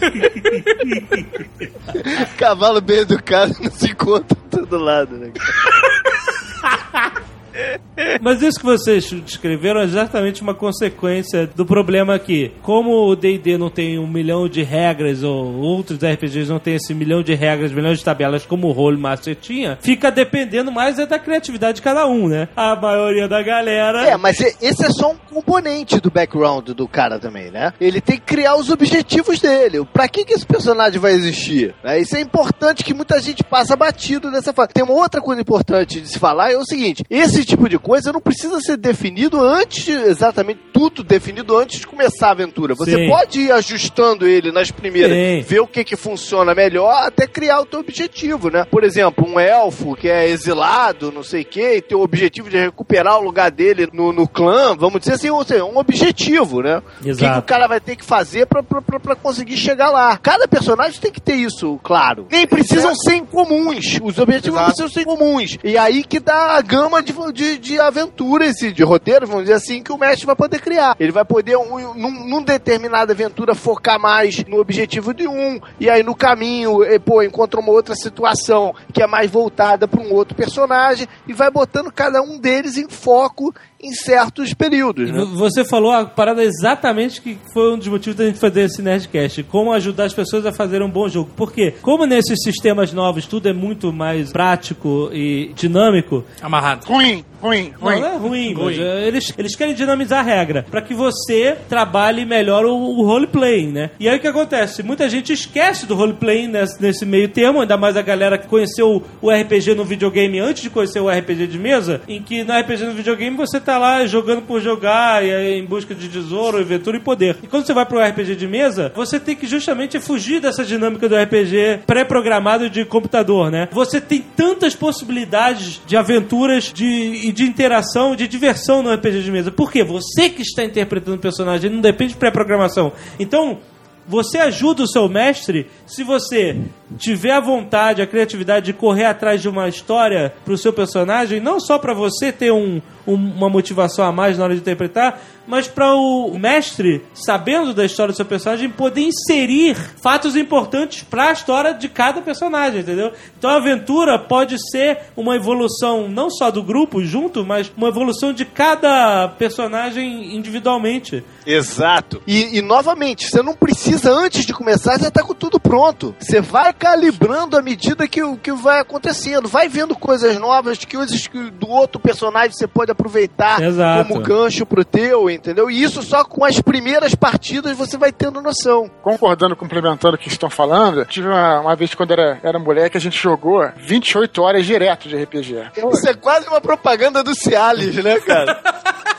cavalo 2.36 2.80
bem 2.80 2.98
educado 2.98 3.54
não 3.60 3.70
se 3.70 3.90
encontra 3.90 4.36
em 4.36 4.48
todo 4.48 4.78
lado, 4.78 5.16
né? 5.16 5.32
Mas 8.20 8.42
isso 8.42 8.58
que 8.58 8.64
vocês 8.64 9.04
descreveram 9.04 9.80
é 9.80 9.84
exatamente 9.84 10.42
uma 10.42 10.54
consequência 10.54 11.46
do 11.46 11.64
problema 11.64 12.18
que, 12.18 12.52
como 12.62 13.08
o 13.08 13.16
D&D 13.16 13.56
não 13.58 13.70
tem 13.70 13.98
um 13.98 14.06
milhão 14.06 14.48
de 14.48 14.62
regras, 14.62 15.22
ou 15.22 15.54
outros 15.56 15.98
RPGs 15.98 16.50
não 16.50 16.58
tem 16.58 16.74
esse 16.74 16.94
milhão 16.94 17.22
de 17.22 17.34
regras, 17.34 17.72
milhões 17.72 17.98
de 17.98 18.04
tabelas 18.04 18.44
como 18.46 18.68
o 18.68 18.72
Role 18.72 18.96
Master 18.96 19.36
tinha, 19.36 19.78
fica 19.80 20.10
dependendo 20.10 20.72
mais 20.72 20.98
é 20.98 21.06
da 21.06 21.18
criatividade 21.18 21.76
de 21.76 21.82
cada 21.82 22.06
um, 22.06 22.28
né? 22.28 22.48
A 22.56 22.76
maioria 22.76 23.28
da 23.28 23.42
galera... 23.42 24.06
É, 24.06 24.16
mas 24.16 24.40
esse 24.40 24.84
é 24.84 24.90
só 24.90 25.12
um 25.12 25.16
componente 25.16 26.00
do 26.00 26.10
background 26.10 26.70
do 26.70 26.88
cara 26.88 27.18
também, 27.18 27.50
né? 27.50 27.72
Ele 27.80 28.00
tem 28.00 28.16
que 28.16 28.22
criar 28.22 28.56
os 28.56 28.70
objetivos 28.70 29.40
dele. 29.40 29.84
Pra 29.92 30.08
que, 30.08 30.24
que 30.24 30.34
esse 30.34 30.46
personagem 30.46 31.00
vai 31.00 31.12
existir? 31.12 31.74
né? 31.82 32.00
Isso 32.00 32.16
é 32.16 32.20
importante 32.20 32.84
que 32.84 32.94
muita 32.94 33.20
gente 33.20 33.42
passa 33.44 33.76
batido 33.76 34.30
dessa 34.30 34.52
fase. 34.52 34.70
Tem 34.72 34.84
uma 34.84 34.94
outra 34.94 35.20
coisa 35.20 35.40
importante 35.40 36.00
de 36.00 36.08
se 36.08 36.18
falar, 36.18 36.52
é 36.52 36.56
o 36.56 36.64
seguinte, 36.64 37.04
esse 37.10 37.44
tipo 37.44 37.68
de 37.68 37.78
coisa 37.84 38.10
não 38.10 38.20
precisa 38.20 38.58
ser 38.60 38.78
definido 38.78 39.40
antes, 39.42 39.86
exatamente 39.86 40.60
tudo 40.72 41.04
definido 41.04 41.56
antes 41.56 41.80
de 41.80 41.86
começar 41.86 42.28
a 42.28 42.30
aventura. 42.30 42.74
Você 42.74 42.96
Sim. 42.96 43.08
pode 43.08 43.40
ir 43.40 43.52
ajustando 43.52 44.26
ele 44.26 44.50
nas 44.50 44.70
primeiras, 44.70 45.14
Sim. 45.14 45.40
ver 45.46 45.60
o 45.60 45.66
que 45.66 45.84
que 45.84 45.94
funciona 45.94 46.54
melhor, 46.54 47.06
até 47.06 47.26
criar 47.26 47.60
o 47.60 47.66
teu 47.66 47.80
objetivo, 47.80 48.48
né? 48.48 48.64
Por 48.70 48.84
exemplo, 48.84 49.28
um 49.28 49.38
elfo 49.38 49.94
que 49.94 50.08
é 50.08 50.26
exilado, 50.28 51.12
não 51.12 51.22
sei 51.22 51.42
o 51.42 51.44
que, 51.44 51.74
e 51.74 51.82
tem 51.82 51.96
o 51.96 52.00
objetivo 52.00 52.48
de 52.48 52.56
recuperar 52.56 53.18
o 53.18 53.22
lugar 53.22 53.50
dele 53.50 53.86
no, 53.92 54.12
no 54.12 54.26
clã, 54.26 54.74
vamos 54.74 55.00
dizer 55.00 55.12
assim, 55.12 55.28
ou 55.28 55.44
seja, 55.44 55.64
um 55.64 55.76
objetivo, 55.76 56.62
né? 56.62 56.78
O 56.78 56.82
que, 56.98 57.02
que 57.02 57.08
Exato. 57.10 57.38
o 57.38 57.42
cara 57.42 57.66
vai 57.66 57.80
ter 57.80 57.96
que 57.96 58.04
fazer 58.04 58.46
pra, 58.46 58.62
pra, 58.62 58.80
pra, 58.80 58.98
pra 58.98 59.14
conseguir 59.14 59.58
chegar 59.58 59.90
lá. 59.90 60.16
Cada 60.16 60.48
personagem 60.48 60.98
tem 60.98 61.12
que 61.12 61.20
ter 61.20 61.34
isso, 61.34 61.78
claro. 61.82 62.26
Nem 62.30 62.46
precisam 62.46 62.94
ser 62.94 63.16
incomuns. 63.16 63.98
Os 64.02 64.18
objetivos 64.18 64.58
não 64.58 64.66
Exato. 64.66 64.76
precisam 64.76 64.88
ser 64.88 65.00
incomuns. 65.02 65.58
E 65.62 65.76
aí 65.76 66.02
que 66.02 66.18
dá 66.18 66.56
a 66.56 66.62
gama 66.62 67.02
de, 67.02 67.12
de, 67.32 67.58
de 67.58 67.73
aventuras 67.78 68.60
e 68.62 68.72
de 68.72 68.82
roteiros, 68.82 69.28
vamos 69.28 69.44
dizer 69.44 69.54
assim, 69.54 69.82
que 69.82 69.92
o 69.92 69.98
mestre 69.98 70.26
vai 70.26 70.36
poder 70.36 70.60
criar. 70.60 70.96
Ele 70.98 71.12
vai 71.12 71.24
poder, 71.24 71.56
um, 71.56 71.94
num, 71.94 72.28
num 72.28 72.42
determinada 72.42 73.12
aventura, 73.12 73.54
focar 73.54 73.98
mais 73.98 74.44
no 74.44 74.58
objetivo 74.58 75.12
de 75.12 75.26
um, 75.26 75.60
e 75.78 75.88
aí 75.88 76.02
no 76.02 76.14
caminho, 76.14 76.82
eh, 76.84 76.98
pô, 76.98 77.22
encontra 77.22 77.60
uma 77.60 77.72
outra 77.72 77.94
situação 77.94 78.74
que 78.92 79.02
é 79.02 79.06
mais 79.06 79.30
voltada 79.30 79.86
para 79.86 80.00
um 80.00 80.12
outro 80.12 80.34
personagem, 80.34 81.06
e 81.26 81.32
vai 81.32 81.50
botando 81.50 81.92
cada 81.92 82.22
um 82.22 82.38
deles 82.38 82.76
em 82.76 82.88
foco 82.88 83.54
em 83.84 83.92
certos 83.92 84.54
períodos, 84.54 85.10
né? 85.10 85.24
Você 85.34 85.64
falou 85.64 85.92
a 85.92 86.04
parada 86.04 86.42
exatamente 86.42 87.20
que 87.20 87.36
foi 87.52 87.74
um 87.74 87.78
dos 87.78 87.88
motivos 87.88 88.16
da 88.16 88.24
gente 88.26 88.38
fazer 88.38 88.62
esse 88.62 88.80
Nerdcast. 88.82 89.42
Como 89.44 89.72
ajudar 89.72 90.04
as 90.04 90.14
pessoas 90.14 90.46
a 90.46 90.52
fazerem 90.52 90.86
um 90.86 90.90
bom 90.90 91.08
jogo. 91.08 91.30
Por 91.36 91.52
quê? 91.52 91.74
Como 91.82 92.06
nesses 92.06 92.42
sistemas 92.42 92.92
novos 92.92 93.26
tudo 93.26 93.48
é 93.48 93.52
muito 93.52 93.92
mais 93.92 94.32
prático 94.32 95.10
e 95.12 95.52
dinâmico, 95.54 96.24
Amarrado. 96.40 96.86
Ruim, 96.86 97.24
ruim, 97.40 97.72
Não, 97.80 97.88
ruim. 97.90 98.00
não 98.00 98.08
é 98.08 98.16
ruim, 98.16 98.54
Ruim. 98.54 98.80
é, 98.80 99.06
eles, 99.06 99.32
eles 99.36 99.54
querem 99.56 99.74
dinamizar 99.74 100.20
a 100.20 100.22
regra 100.22 100.64
para 100.70 100.80
que 100.80 100.94
você 100.94 101.56
trabalhe 101.68 102.24
melhor 102.24 102.64
o, 102.64 102.74
o 102.74 103.04
roleplay, 103.06 103.66
né? 103.66 103.90
E 104.00 104.08
aí 104.08 104.16
o 104.16 104.20
que 104.20 104.28
acontece? 104.28 104.82
Muita 104.82 105.08
gente 105.08 105.32
esquece 105.32 105.86
do 105.86 105.94
roleplay 105.94 106.46
nesse, 106.48 106.80
nesse 106.80 107.04
meio 107.04 107.28
termo, 107.28 107.60
ainda 107.60 107.76
mais 107.76 107.96
a 107.96 108.02
galera 108.02 108.38
que 108.38 108.46
conheceu 108.48 109.02
o 109.20 109.30
RPG 109.30 109.74
no 109.74 109.84
videogame 109.84 110.38
antes 110.40 110.62
de 110.62 110.70
conhecer 110.70 111.00
o 111.00 111.08
RPG 111.10 111.46
de 111.46 111.58
mesa, 111.58 112.00
em 112.08 112.22
que 112.22 112.42
no 112.44 112.52
RPG 112.58 112.84
no 112.84 112.92
videogame 112.94 113.36
você 113.36 113.60
tá 113.60 113.73
lá 113.78 114.06
jogando 114.06 114.42
por 114.42 114.60
jogar, 114.60 115.24
e 115.24 115.58
em 115.58 115.64
busca 115.64 115.94
de 115.94 116.08
tesouro, 116.08 116.58
aventura 116.58 116.96
e 116.96 117.00
poder. 117.00 117.36
E 117.42 117.46
quando 117.46 117.66
você 117.66 117.72
vai 117.72 117.86
pro 117.86 118.00
RPG 118.00 118.36
de 118.36 118.46
mesa, 118.46 118.92
você 118.94 119.18
tem 119.20 119.36
que 119.36 119.46
justamente 119.46 119.98
fugir 120.00 120.40
dessa 120.40 120.64
dinâmica 120.64 121.08
do 121.08 121.16
RPG 121.16 121.80
pré-programado 121.86 122.68
de 122.68 122.84
computador, 122.84 123.50
né? 123.50 123.68
Você 123.72 124.00
tem 124.00 124.24
tantas 124.36 124.74
possibilidades 124.74 125.80
de 125.86 125.96
aventuras 125.96 126.72
de, 126.72 127.32
de 127.32 127.44
interação, 127.44 128.16
de 128.16 128.26
diversão 128.26 128.82
no 128.82 128.92
RPG 128.92 129.22
de 129.22 129.30
mesa. 129.30 129.50
Por 129.50 129.70
quê? 129.70 129.84
Você 129.84 130.28
que 130.28 130.42
está 130.42 130.64
interpretando 130.64 131.16
o 131.16 131.20
personagem, 131.20 131.70
não 131.70 131.80
depende 131.80 132.12
de 132.12 132.18
pré-programação. 132.18 132.92
Então, 133.18 133.58
você 134.06 134.38
ajuda 134.38 134.82
o 134.82 134.88
seu 134.88 135.08
mestre 135.08 135.66
se 135.86 136.04
você 136.04 136.56
tiver 136.98 137.32
a 137.32 137.40
vontade, 137.40 138.02
a 138.02 138.06
criatividade 138.06 138.66
de 138.66 138.72
correr 138.72 139.04
atrás 139.04 139.40
de 139.42 139.48
uma 139.48 139.68
história 139.68 140.32
pro 140.44 140.56
seu 140.58 140.72
personagem, 140.72 141.40
não 141.40 141.58
só 141.60 141.78
para 141.78 141.92
você 141.94 142.30
ter 142.32 142.52
um, 142.52 142.80
um- 143.06 143.14
uma 143.14 143.48
motivação 143.48 144.04
a 144.04 144.12
mais 144.12 144.38
na 144.38 144.44
hora 144.44 144.54
de 144.54 144.60
interpretar, 144.60 145.20
mas 145.46 145.68
para 145.68 145.94
o 145.94 146.38
mestre, 146.38 147.02
sabendo 147.12 147.74
da 147.74 147.84
história 147.84 148.12
do 148.12 148.16
seu 148.16 148.24
personagem, 148.24 148.70
poder 148.70 149.02
inserir 149.02 149.76
fatos 150.02 150.36
importantes 150.36 151.02
para 151.02 151.28
a 151.28 151.32
história 151.32 151.74
de 151.74 151.86
cada 151.88 152.22
personagem, 152.22 152.80
entendeu? 152.80 153.12
Então 153.38 153.50
a 153.50 153.56
aventura 153.56 154.18
pode 154.18 154.56
ser 154.70 154.98
uma 155.14 155.36
evolução 155.36 156.08
não 156.08 156.30
só 156.30 156.50
do 156.50 156.62
grupo 156.62 157.04
junto, 157.04 157.44
mas 157.44 157.70
uma 157.76 157.88
evolução 157.88 158.32
de 158.32 158.46
cada 158.46 159.28
personagem 159.28 160.34
individualmente. 160.34 161.22
Exato. 161.46 162.22
E, 162.26 162.56
e, 162.58 162.62
novamente, 162.62 163.28
você 163.28 163.42
não 163.42 163.54
precisa, 163.54 164.10
antes 164.10 164.46
de 164.46 164.54
começar, 164.54 164.98
já 164.98 165.10
tá 165.10 165.22
com 165.22 165.34
tudo 165.34 165.60
pronto. 165.60 166.14
Você 166.18 166.40
vai 166.40 166.72
calibrando 166.84 167.56
à 167.56 167.62
medida 167.62 168.06
que, 168.06 168.22
o- 168.22 168.36
que 168.36 168.52
vai 168.52 168.78
acontecendo. 168.80 169.48
Vai 169.48 169.68
vendo 169.70 169.96
coisas 169.96 170.38
novas, 170.38 170.76
que 170.78 170.96
coisas 170.96 171.26
que 171.26 171.50
do 171.50 171.66
outro 171.68 171.98
personagem 171.98 172.52
você 172.52 172.66
pode 172.66 172.90
aproveitar 172.92 173.62
Exato. 173.62 174.06
como 174.08 174.20
gancho 174.20 174.66
pro 174.66 174.84
teu, 174.84 175.30
entendeu? 175.30 175.70
E 175.70 175.82
isso 175.82 176.02
só 176.02 176.22
com 176.24 176.44
as 176.44 176.60
primeiras 176.60 177.14
partidas 177.14 177.74
você 177.76 177.96
vai 177.96 178.12
tendo 178.12 178.42
noção. 178.42 178.90
Concordando, 179.02 179.56
complementando 179.56 180.16
o 180.16 180.18
que 180.18 180.28
estão 180.28 180.50
falando, 180.50 181.06
tive 181.06 181.28
uma, 181.28 181.60
uma 181.60 181.74
vez 181.76 181.94
quando 181.94 182.10
era, 182.12 182.38
era 182.42 182.58
moleque, 182.58 182.98
a 182.98 183.00
gente 183.00 183.18
jogou 183.20 183.66
28 183.78 184.42
horas 184.42 184.66
direto 184.66 185.08
de 185.08 185.16
RPG. 185.16 185.70
Isso 185.92 186.08
é 186.08 186.12
quase 186.14 186.46
uma 186.48 186.60
propaganda 186.60 187.22
do 187.22 187.34
Cialis, 187.34 187.94
né, 187.96 188.20
cara? 188.20 188.60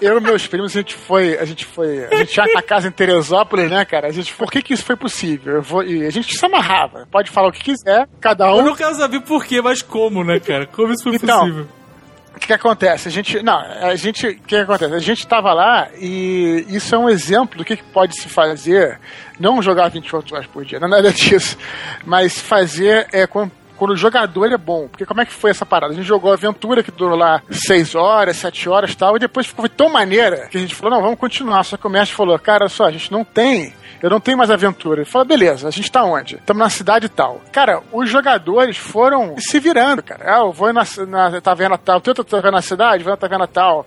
eu 0.00 0.18
e 0.18 0.20
meus 0.20 0.46
primos, 0.46 0.76
a 0.76 0.80
gente 0.80 0.94
foi. 0.94 1.38
A 1.38 1.44
gente 1.44 1.64
foi. 1.64 2.04
A 2.06 2.16
gente 2.16 2.32
tinha 2.32 2.46
a 2.56 2.62
casa 2.62 2.88
em 2.88 2.90
Teresópolis, 2.90 3.70
né, 3.70 3.84
cara? 3.84 4.08
A 4.08 4.12
gente, 4.12 4.32
por 4.34 4.50
que, 4.50 4.62
que 4.62 4.74
isso 4.74 4.84
foi 4.84 4.96
possível? 4.96 5.56
Eu 5.56 5.62
vou, 5.62 5.82
e 5.82 6.06
a 6.06 6.10
gente 6.10 6.36
se 6.36 6.44
amarrava. 6.44 7.06
Pode 7.10 7.30
falar 7.30 7.48
o 7.48 7.52
que 7.52 7.62
quiser, 7.62 8.08
cada 8.20 8.46
Eu 8.48 8.56
um. 8.56 8.62
não 8.62 8.74
quero 8.76 8.94
saber 8.94 9.20
por 9.22 9.44
quê, 9.44 9.60
mas 9.60 9.82
como, 9.82 10.22
né, 10.24 10.38
cara? 10.40 10.66
Como 10.66 10.92
isso 10.92 11.02
foi 11.04 11.14
Então, 11.16 11.40
possível? 11.40 11.66
O 12.34 12.38
que, 12.40 12.46
que 12.46 12.52
acontece? 12.52 13.08
A 13.08 13.10
gente. 13.10 13.42
Não, 13.42 13.58
a 13.58 13.96
gente. 13.96 14.26
O 14.28 14.34
que, 14.34 14.40
que 14.40 14.56
acontece? 14.56 14.94
A 14.94 14.98
gente 15.00 15.26
tava 15.26 15.52
lá 15.52 15.88
e 15.98 16.64
isso 16.68 16.94
é 16.94 16.98
um 16.98 17.08
exemplo 17.08 17.58
do 17.58 17.64
que, 17.64 17.76
que 17.76 17.82
pode 17.84 18.20
se 18.20 18.28
fazer. 18.28 19.00
Não 19.40 19.60
jogar 19.60 19.88
24 19.88 20.34
horas 20.36 20.46
por 20.46 20.64
dia, 20.64 20.78
não 20.78 20.86
é 20.86 20.90
nada 20.90 21.10
disso. 21.12 21.58
Mas 22.04 22.38
fazer 22.38 23.08
é 23.12 23.26
quando. 23.78 23.92
O 23.92 23.96
jogador 23.96 24.52
é 24.52 24.58
bom. 24.58 24.88
Porque 24.88 25.06
como 25.06 25.20
é 25.20 25.24
que 25.24 25.32
foi 25.32 25.50
essa 25.50 25.64
parada? 25.64 25.92
A 25.92 25.96
gente 25.96 26.06
jogou 26.06 26.30
a 26.30 26.34
aventura 26.34 26.82
que 26.82 26.90
durou 26.90 27.16
lá 27.16 27.42
6 27.50 27.94
horas, 27.94 28.36
7 28.36 28.68
horas 28.68 28.92
e 28.92 28.96
tal, 28.96 29.16
e 29.16 29.20
depois 29.20 29.46
ficou 29.46 29.68
tão 29.68 29.88
maneira 29.88 30.48
que 30.48 30.58
a 30.58 30.60
gente 30.60 30.74
falou: 30.74 30.96
não, 30.96 31.02
vamos 31.02 31.18
continuar. 31.18 31.64
Só 31.64 31.76
que 31.76 31.86
o 31.86 31.90
mestre 31.90 32.16
falou: 32.16 32.38
cara, 32.38 32.68
só, 32.68 32.84
a 32.84 32.90
gente 32.90 33.10
não 33.10 33.24
tem 33.24 33.72
eu 34.02 34.10
não 34.10 34.20
tenho 34.20 34.38
mais 34.38 34.50
aventura. 34.50 35.00
Ele 35.00 35.10
falou, 35.10 35.26
beleza, 35.26 35.68
a 35.68 35.70
gente 35.70 35.90
tá 35.90 36.04
onde? 36.04 36.36
Estamos 36.36 36.62
na 36.62 36.70
cidade 36.70 37.08
tal. 37.08 37.40
Cara, 37.52 37.82
os 37.92 38.08
jogadores 38.08 38.76
foram 38.76 39.34
se 39.38 39.58
virando, 39.58 40.02
cara. 40.02 40.36
Ah, 40.36 40.40
eu 40.40 40.52
vou 40.52 40.72
na, 40.72 40.84
na 41.06 41.40
taverna 41.40 41.76
tal, 41.76 42.00
tu 42.00 42.14
tá 42.24 42.50
na 42.50 42.62
cidade, 42.62 43.02
vou 43.02 43.12
na 43.12 43.16
taverna 43.16 43.46
tal. 43.46 43.86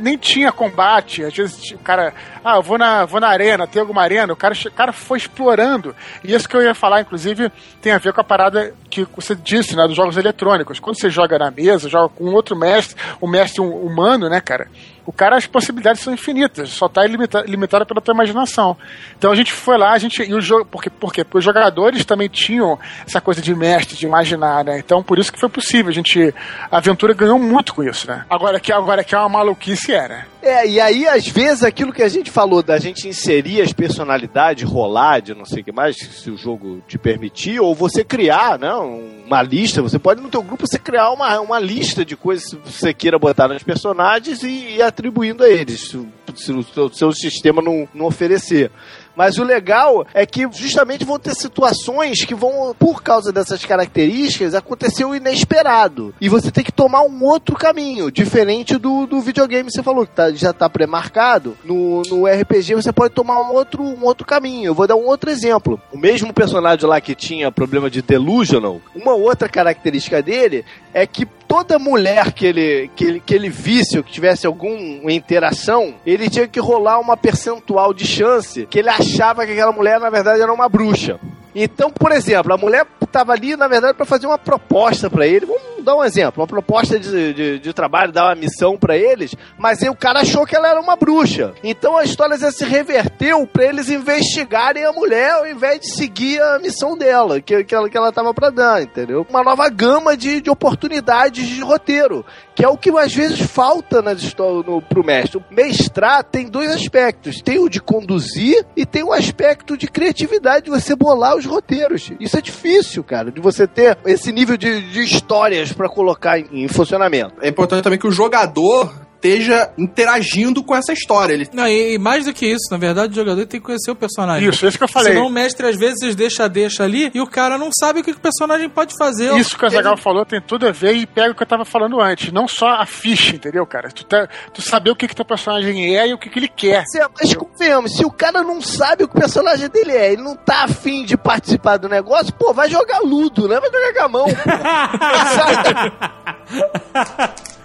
Nem 0.00 0.16
tinha 0.16 0.52
combate, 0.52 1.24
às 1.24 1.34
vezes 1.34 1.72
o 1.72 1.78
cara, 1.78 2.14
ah, 2.44 2.56
eu 2.56 2.62
vou 2.62 2.78
na, 2.78 3.04
vou 3.04 3.20
na 3.20 3.28
arena, 3.28 3.66
tem 3.66 3.80
alguma 3.80 4.02
arena, 4.02 4.32
o 4.32 4.36
cara, 4.36 4.54
o 4.54 4.72
cara 4.72 4.92
foi 4.92 5.18
explorando. 5.18 5.94
E 6.24 6.34
isso 6.34 6.48
que 6.48 6.56
eu 6.56 6.62
ia 6.62 6.74
falar, 6.74 7.00
inclusive, 7.00 7.50
tem 7.80 7.92
a 7.92 7.98
ver 7.98 8.12
com 8.12 8.20
a 8.20 8.24
parada 8.24 8.74
que 8.88 9.06
você 9.16 9.34
disse, 9.34 9.76
né, 9.76 9.86
dos 9.86 9.96
jogos 9.96 10.16
eletrônicos. 10.16 10.78
Quando 10.78 10.98
você 10.98 11.10
joga 11.10 11.38
na 11.38 11.50
mesa, 11.50 11.88
joga 11.88 12.08
com 12.08 12.24
outro 12.26 12.56
mestre, 12.56 12.96
o 13.20 13.26
mestre 13.26 13.60
humano, 13.60 14.28
né, 14.28 14.40
cara? 14.40 14.68
O 15.04 15.12
cara, 15.12 15.36
as 15.36 15.46
possibilidades 15.46 16.02
são 16.02 16.12
infinitas, 16.12 16.70
só 16.70 16.88
tá 16.88 17.04
limita, 17.04 17.42
limitada 17.46 17.84
pela 17.84 18.00
tua 18.00 18.14
imaginação. 18.14 18.76
Então 19.18 19.32
a 19.32 19.34
gente 19.34 19.52
foi 19.52 19.76
lá, 19.76 19.92
a 19.92 19.98
gente. 19.98 20.22
E 20.22 20.34
o 20.34 20.40
jogo. 20.40 20.64
Por 20.64 20.82
quê? 20.82 20.90
Porque 20.90 21.24
os 21.32 21.44
jogadores 21.44 22.04
também 22.04 22.28
tinham 22.28 22.78
essa 23.06 23.20
coisa 23.20 23.42
de 23.42 23.54
mestre, 23.54 23.96
de 23.96 24.06
imaginar, 24.06 24.64
né? 24.64 24.78
Então 24.78 25.02
por 25.02 25.18
isso 25.18 25.32
que 25.32 25.40
foi 25.40 25.48
possível. 25.48 25.90
A 25.90 25.94
gente. 25.94 26.32
A 26.70 26.78
aventura 26.78 27.14
ganhou 27.14 27.38
muito 27.38 27.74
com 27.74 27.82
isso, 27.82 28.06
né? 28.06 28.24
Agora 28.30 28.60
que, 28.60 28.72
agora 28.72 29.02
que 29.02 29.14
é 29.14 29.18
uma 29.18 29.28
maluquice 29.28 29.92
era. 29.92 30.32
É, 30.42 30.66
e 30.66 30.80
aí, 30.80 31.06
às 31.06 31.28
vezes, 31.28 31.62
aquilo 31.62 31.92
que 31.92 32.02
a 32.02 32.08
gente 32.08 32.28
falou 32.28 32.64
da 32.64 32.76
gente 32.76 33.06
inserir 33.06 33.62
as 33.62 33.72
personalidades, 33.72 34.68
rolar 34.68 35.20
de 35.20 35.34
não 35.34 35.44
sei 35.44 35.62
o 35.62 35.64
que 35.64 35.70
mais, 35.70 35.96
se 35.96 36.28
o 36.32 36.36
jogo 36.36 36.82
te 36.88 36.98
permitir, 36.98 37.60
ou 37.60 37.76
você 37.76 38.02
criar, 38.02 38.58
né, 38.58 38.72
uma 38.74 39.40
lista, 39.40 39.80
você 39.80 40.00
pode 40.00 40.20
no 40.20 40.28
teu 40.28 40.42
grupo 40.42 40.66
você 40.66 40.80
criar 40.80 41.12
uma, 41.12 41.40
uma 41.40 41.60
lista 41.60 42.04
de 42.04 42.16
coisas 42.16 42.52
que 42.52 42.56
você 42.56 42.92
queira 42.92 43.20
botar 43.20 43.46
nos 43.46 43.62
personagens 43.62 44.42
e, 44.42 44.78
e 44.78 44.82
atribuindo 44.92 45.42
a 45.42 45.48
eles, 45.48 45.88
se, 45.88 46.08
se 46.36 46.52
o 46.52 46.88
seu, 46.92 47.12
sistema 47.12 47.62
não, 47.62 47.88
não 47.94 48.06
oferecer. 48.06 48.70
Mas 49.14 49.36
o 49.36 49.44
legal 49.44 50.06
é 50.14 50.24
que 50.24 50.48
justamente 50.52 51.04
vão 51.04 51.18
ter 51.18 51.34
situações 51.34 52.24
que 52.24 52.34
vão, 52.34 52.74
por 52.78 53.02
causa 53.02 53.30
dessas 53.30 53.64
características, 53.64 54.54
acontecer 54.54 55.04
o 55.04 55.14
inesperado. 55.14 56.14
E 56.20 56.28
você 56.28 56.50
tem 56.50 56.64
que 56.64 56.72
tomar 56.72 57.02
um 57.02 57.22
outro 57.24 57.54
caminho, 57.56 58.10
diferente 58.10 58.78
do, 58.78 59.06
do 59.06 59.20
videogame 59.20 59.68
que 59.68 59.72
você 59.72 59.82
falou, 59.82 60.06
que 60.06 60.14
tá, 60.14 60.30
já 60.32 60.52
tá 60.52 60.68
pré-marcado. 60.68 61.56
No, 61.64 62.02
no 62.02 62.26
RPG 62.26 62.74
você 62.74 62.92
pode 62.92 63.14
tomar 63.14 63.38
um 63.42 63.52
outro, 63.52 63.82
um 63.82 64.04
outro 64.04 64.26
caminho. 64.26 64.68
Eu 64.68 64.74
vou 64.74 64.86
dar 64.86 64.96
um 64.96 65.06
outro 65.06 65.30
exemplo. 65.30 65.80
O 65.92 65.98
mesmo 65.98 66.32
personagem 66.32 66.88
lá 66.88 67.00
que 67.00 67.14
tinha 67.14 67.52
problema 67.52 67.90
de 67.90 68.00
delusional, 68.00 68.80
uma 68.94 69.14
outra 69.14 69.48
característica 69.48 70.22
dele 70.22 70.64
é 70.94 71.06
que 71.06 71.26
toda 71.52 71.78
mulher 71.78 72.32
que 72.32 72.46
ele, 72.46 72.90
que 72.96 73.04
ele, 73.04 73.20
que 73.20 73.34
ele 73.34 73.50
visse 73.50 73.98
ou 73.98 74.02
que 74.02 74.10
tivesse 74.10 74.46
alguma 74.46 75.12
interação, 75.12 75.96
ele 76.06 76.30
tinha 76.30 76.48
que 76.48 76.58
rolar 76.58 76.98
uma 76.98 77.14
percentual 77.14 77.92
de 77.92 78.06
chance 78.06 78.64
que 78.64 78.78
ele 78.78 78.88
achava 78.88 79.44
que 79.44 79.52
aquela 79.52 79.70
mulher, 79.70 80.00
na 80.00 80.08
verdade, 80.08 80.40
era 80.40 80.50
uma 80.50 80.66
bruxa. 80.66 81.20
Então, 81.54 81.90
por 81.90 82.10
exemplo, 82.10 82.54
a 82.54 82.56
mulher 82.56 82.86
estava 83.02 83.34
ali, 83.34 83.54
na 83.54 83.68
verdade, 83.68 83.92
para 83.92 84.06
fazer 84.06 84.26
uma 84.26 84.38
proposta 84.38 85.10
para 85.10 85.26
ele. 85.26 85.44
Vamos 85.44 85.71
dar 85.82 85.96
um 85.96 86.04
exemplo: 86.04 86.42
uma 86.42 86.46
proposta 86.46 86.98
de, 86.98 87.32
de, 87.32 87.58
de 87.58 87.72
trabalho, 87.72 88.12
dar 88.12 88.26
uma 88.26 88.34
missão 88.34 88.76
para 88.76 88.96
eles, 88.96 89.34
mas 89.58 89.82
aí 89.82 89.88
o 89.88 89.96
cara 89.96 90.20
achou 90.20 90.46
que 90.46 90.56
ela 90.56 90.68
era 90.68 90.80
uma 90.80 90.96
bruxa. 90.96 91.54
Então 91.62 91.96
a 91.96 92.04
história 92.04 92.38
já 92.38 92.50
se 92.50 92.64
reverteu 92.64 93.46
para 93.46 93.64
eles 93.64 93.90
investigarem 93.90 94.84
a 94.84 94.92
mulher 94.92 95.32
ao 95.32 95.46
invés 95.46 95.80
de 95.80 95.94
seguir 95.94 96.40
a 96.40 96.58
missão 96.58 96.96
dela, 96.96 97.40
que, 97.40 97.64
que 97.64 97.74
ela 97.74 97.88
que 97.88 97.96
ela 97.96 98.08
estava 98.08 98.32
para 98.32 98.50
dar, 98.50 98.82
entendeu? 98.82 99.26
Uma 99.28 99.42
nova 99.42 99.68
gama 99.68 100.16
de, 100.16 100.40
de 100.40 100.50
oportunidades 100.50 101.46
de 101.46 101.60
roteiro, 101.60 102.24
que 102.54 102.64
é 102.64 102.68
o 102.68 102.76
que 102.76 102.90
às 102.90 103.14
vezes 103.14 103.40
falta 103.40 104.02
na 104.02 104.12
história 104.12 104.62
no, 104.66 104.80
pro 104.80 105.04
mestre. 105.04 105.38
O 105.38 105.44
mestrar 105.50 106.24
tem 106.24 106.48
dois 106.48 106.70
aspectos: 106.70 107.40
tem 107.40 107.58
o 107.58 107.68
de 107.68 107.80
conduzir 107.80 108.64
e 108.76 108.84
tem 108.84 109.02
o 109.02 109.12
aspecto 109.12 109.76
de 109.76 109.86
criatividade, 109.86 110.66
de 110.66 110.70
você 110.70 110.94
bolar 110.94 111.36
os 111.36 111.46
roteiros. 111.46 112.10
Isso 112.20 112.36
é 112.36 112.40
difícil, 112.40 113.02
cara, 113.02 113.30
de 113.30 113.40
você 113.40 113.66
ter 113.66 113.98
esse 114.04 114.32
nível 114.32 114.56
de, 114.56 114.90
de 114.90 115.02
histórias 115.02 115.71
para 115.72 115.88
colocar 115.88 116.38
em, 116.38 116.68
funcionamento. 116.68 117.34
É 117.40 117.48
importante 117.48 117.82
também 117.82 117.98
que 117.98 118.06
o 118.06 118.10
jogador 118.10 118.92
esteja 119.22 119.70
interagindo 119.78 120.64
com 120.64 120.74
essa 120.74 120.92
história. 120.92 121.32
Ele... 121.32 121.48
Não, 121.52 121.68
e, 121.68 121.94
e 121.94 121.98
mais 121.98 122.24
do 122.24 122.32
que 122.32 122.44
isso, 122.44 122.66
na 122.72 122.76
verdade, 122.76 123.12
o 123.12 123.14
jogador 123.14 123.46
tem 123.46 123.60
que 123.60 123.66
conhecer 123.66 123.92
o 123.92 123.94
personagem. 123.94 124.48
Isso, 124.48 124.66
isso 124.66 124.76
que 124.76 124.84
eu 124.84 124.88
falei. 124.88 125.12
Senão 125.12 125.28
o 125.28 125.30
mestre 125.30 125.66
às 125.66 125.76
vezes 125.76 126.16
deixa, 126.16 126.48
deixa 126.48 126.82
ali 126.82 127.10
e 127.14 127.20
o 127.20 127.26
cara 127.26 127.56
não 127.56 127.70
sabe 127.72 128.00
o 128.00 128.04
que 128.04 128.10
o 128.10 128.18
personagem 128.18 128.68
pode 128.68 128.96
fazer. 128.98 129.36
Isso 129.36 129.56
que 129.56 129.64
o 129.64 129.70
Zagal 129.70 129.96
falou 129.96 130.26
tem 130.26 130.40
tudo 130.40 130.66
a 130.66 130.72
ver 130.72 130.94
e 130.94 131.06
pega 131.06 131.30
o 131.30 131.34
que 131.34 131.42
eu 131.42 131.46
tava 131.46 131.64
falando 131.64 132.00
antes. 132.00 132.32
Não 132.32 132.48
só 132.48 132.68
a 132.68 132.84
ficha, 132.84 133.36
entendeu, 133.36 133.64
cara? 133.64 133.90
Tu, 133.90 134.04
tá, 134.04 134.28
tu 134.52 134.60
saber 134.60 134.90
o 134.90 134.96
que 134.96 135.06
que 135.06 135.14
teu 135.14 135.24
personagem 135.24 135.96
é 135.96 136.08
e 136.08 136.14
o 136.14 136.18
que 136.18 136.28
que 136.28 136.38
ele 136.38 136.48
quer. 136.48 136.84
Se, 136.86 136.98
mas 136.98 137.34
convenhamos, 137.34 137.96
se 137.96 138.04
o 138.04 138.10
cara 138.10 138.42
não 138.42 138.60
sabe 138.60 139.04
o 139.04 139.08
que 139.08 139.16
o 139.16 139.20
personagem 139.20 139.68
dele 139.68 139.92
é, 139.92 140.12
ele 140.12 140.22
não 140.22 140.34
tá 140.34 140.64
afim 140.64 141.04
de 141.04 141.16
participar 141.16 141.76
do 141.76 141.88
negócio, 141.88 142.32
pô, 142.34 142.52
vai 142.52 142.68
jogar 142.68 142.98
ludo, 143.00 143.46
né? 143.46 143.60
Vai 143.60 143.70
jogar 143.70 143.94
com 143.94 144.04
a 144.04 144.08
mão. 144.08 144.26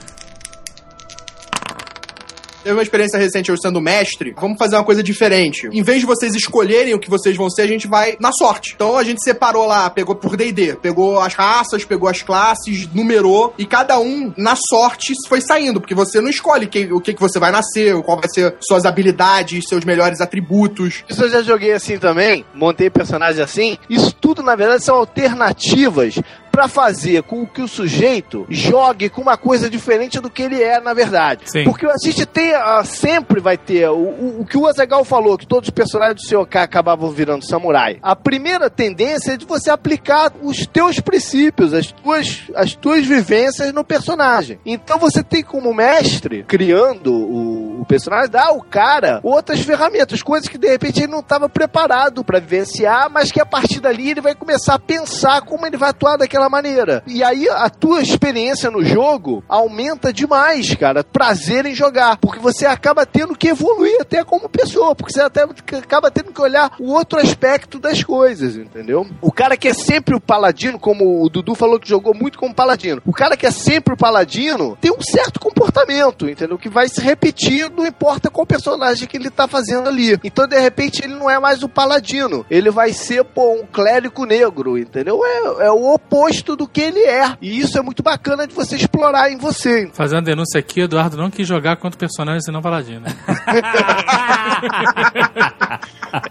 Teve 2.68 2.78
uma 2.78 2.84
experiência 2.84 3.18
recente 3.18 3.50
eu 3.50 3.56
sendo 3.56 3.80
mestre. 3.80 4.36
Vamos 4.38 4.58
fazer 4.58 4.76
uma 4.76 4.84
coisa 4.84 5.02
diferente. 5.02 5.70
Em 5.72 5.82
vez 5.82 6.02
de 6.02 6.06
vocês 6.06 6.36
escolherem 6.36 6.94
o 6.94 7.00
que 7.00 7.10
vocês 7.10 7.38
vão 7.38 7.50
ser, 7.50 7.62
a 7.62 7.68
gente 7.68 7.88
vai 7.88 8.18
na 8.20 8.34
sorte. 8.34 8.74
Então 8.76 8.98
a 8.98 9.06
gente 9.06 9.24
separou 9.24 9.66
lá, 9.66 9.90
pegou 9.90 10.14
por 10.14 10.36
D&D, 10.36 10.76
pegou 10.76 11.18
as 11.18 11.34
raças, 11.34 11.86
pegou 11.86 12.10
as 12.10 12.22
classes, 12.22 12.86
numerou 12.94 13.54
e 13.58 13.66
cada 13.66 13.98
um 14.02 14.34
na 14.36 14.58
sorte 14.58 15.14
foi 15.30 15.40
saindo, 15.40 15.80
porque 15.80 15.96
você 15.96 16.20
não 16.20 16.30
escolhe 16.30 16.68
que, 16.68 16.92
o 16.92 17.00
que, 17.00 17.14
que 17.14 17.22
você 17.22 17.40
vai 17.40 17.54
nascer, 17.54 17.96
qual 18.02 18.20
vai 18.20 18.28
ser 18.28 18.58
suas 18.60 18.84
habilidades, 18.84 19.64
seus 19.70 19.86
melhores 19.86 20.20
atributos. 20.20 21.06
Isso 21.08 21.24
eu 21.24 21.30
já 21.30 21.42
joguei 21.42 21.72
assim 21.72 21.98
também, 21.98 22.44
montei 22.54 22.90
personagem 22.90 23.42
assim. 23.42 23.78
Isso 23.90 24.14
tudo, 24.14 24.44
na 24.44 24.58
verdade, 24.58 24.84
são 24.84 24.98
alternativas 24.98 26.16
para 26.58 26.68
fazer 26.68 27.22
com 27.22 27.46
que 27.46 27.62
o 27.62 27.68
sujeito 27.68 28.48
jogue 28.50 29.10
com 29.10 29.22
uma 29.22 29.38
coisa 29.38 29.70
diferente 29.70 30.20
do 30.20 30.28
que 30.28 30.42
ele 30.42 30.60
é 30.60 30.80
na 30.80 30.92
verdade. 30.92 31.42
Sim. 31.46 31.64
Porque 31.64 31.86
a 31.86 31.94
gente 32.04 32.26
tem, 32.26 32.52
ah, 32.52 32.84
sempre 32.84 33.40
vai 33.40 33.56
ter, 33.60 33.88
o, 33.90 33.94
o, 33.94 34.42
o 34.42 34.46
que 34.46 34.58
o 34.58 34.66
Azagal 34.66 35.06
falou, 35.06 35.38
que 35.38 35.46
todos 35.46 35.68
os 35.68 35.72
personagens 35.72 36.16
do 36.16 36.28
seu 36.28 36.42
acabavam 36.42 37.12
virando 37.12 37.46
samurai. 37.46 38.00
A 38.02 38.16
primeira 38.16 38.72
tendência 38.72 39.34
é 39.34 39.38
de 39.38 39.46
você 39.46 39.70
aplicar 39.70 40.34
os 40.42 40.66
teus 40.66 41.00
princípios, 41.00 41.76
as 41.76 41.92
tuas, 41.92 42.46
as 42.56 42.74
tuas 42.74 43.06
vivências 43.06 43.72
no 43.72 43.84
personagem. 43.84 44.60
Então 44.66 44.98
você 44.98 45.22
tem 45.22 45.44
como 45.44 45.72
mestre, 45.76 46.44
criando 46.48 47.14
o 47.14 47.77
personagem, 47.88 48.30
dar 48.30 48.48
ao 48.48 48.62
cara 48.62 49.20
outras 49.24 49.62
ferramentas, 49.62 50.22
coisas 50.22 50.48
que 50.48 50.58
de 50.58 50.68
repente 50.68 51.00
ele 51.00 51.12
não 51.12 51.20
estava 51.20 51.50
preparado 51.50 52.24
para 52.24 52.40
vivenciar, 52.40 53.10
mas 53.10 53.32
que 53.32 53.42
a 53.42 53.46
partir 53.46 53.80
dali 53.80 54.12
ele 54.12 54.22
vai 54.22 54.36
começar 54.36 54.76
a 54.76 54.80
pensar 54.80 55.42
como 55.42 55.66
ele 55.66 55.78
vai 55.78 55.90
atuar 55.90 56.18
daquela 56.18 56.50
maneira. 56.50 57.04
E 57.08 57.24
aí 57.24 57.48
a 57.50 57.70
tua 57.70 58.02
experiência 58.02 58.70
no 58.70 58.84
jogo 58.84 59.44
aumenta 59.48 60.12
demais, 60.12 60.74
cara. 60.76 61.04
Prazer 61.04 61.66
em 61.66 61.74
jogar. 61.74 62.18
Porque 62.18 62.40
você 62.40 62.66
acaba 62.66 63.06
tendo 63.06 63.36
que 63.36 63.50
evoluir 63.50 64.02
até 64.02 64.24
como 64.24 64.50
pessoa. 64.50 64.96
Porque 64.96 65.14
você 65.14 65.22
até 65.22 65.44
acaba 65.78 66.12
tendo 66.12 66.32
que 66.32 66.42
olhar 66.42 66.74
o 66.80 66.92
outro 66.92 67.20
aspecto 67.20 67.80
das 67.80 68.04
coisas, 68.04 68.56
entendeu? 68.56 69.08
O 69.22 69.32
cara 69.32 69.58
que 69.58 69.68
é 69.68 69.74
sempre 69.74 70.16
o 70.16 70.22
paladino, 70.22 70.80
como 70.80 71.24
o 71.24 71.30
Dudu 71.30 71.56
falou 71.56 71.80
que 71.80 71.88
jogou 71.88 72.14
muito 72.14 72.38
como 72.38 72.54
paladino. 72.54 73.02
O 73.06 73.14
cara 73.14 73.38
que 73.38 73.46
é 73.46 73.52
sempre 73.52 73.94
o 73.94 73.98
paladino 73.98 74.78
tem 74.82 74.92
um 74.92 75.02
certo 75.02 75.40
comportamento, 75.40 76.30
entendeu? 76.30 76.58
Que 76.58 76.70
vai 76.70 76.90
se 76.90 77.02
repetir, 77.02 77.70
não 77.78 77.86
importa 77.86 78.30
qual 78.30 78.46
personagem 78.46 79.08
que 79.08 79.16
ele 79.16 79.30
tá 79.30 79.48
fazendo 79.48 79.88
ali. 79.88 80.18
Então, 80.24 80.48
de 80.48 80.60
repente, 80.60 81.04
ele 81.04 81.14
não 81.14 81.30
é 81.30 81.40
mais 81.40 81.62
o 81.64 81.70
paladino. 81.70 82.46
Ele 82.50 82.72
vai 82.72 82.92
ser, 82.92 83.24
pô, 83.24 83.54
um 83.54 83.66
clérigo 83.66 84.26
negro, 84.26 84.78
entendeu? 84.78 85.22
É, 85.24 85.68
é 85.68 85.72
o 85.72 85.94
oposto 85.94 86.56
do 86.56 86.68
que 86.68 86.82
ele 86.82 87.02
é. 87.02 87.38
E 87.42 87.60
isso 87.60 87.78
é 87.78 87.82
muito 87.82 88.02
bacana 88.02 88.48
de 88.48 88.54
você 88.54 88.76
explorar 88.76 89.32
em 89.32 89.38
você. 89.38 89.90
Fazendo 89.94 90.26
denúncia 90.26 90.60
aqui, 90.60 90.82
Eduardo 90.82 91.16
não 91.16 91.30
quis 91.30 91.48
jogar 91.48 91.78
contra 91.78 92.00
personagem 92.00 92.42
senão 92.42 92.62
paladino. 92.62 93.06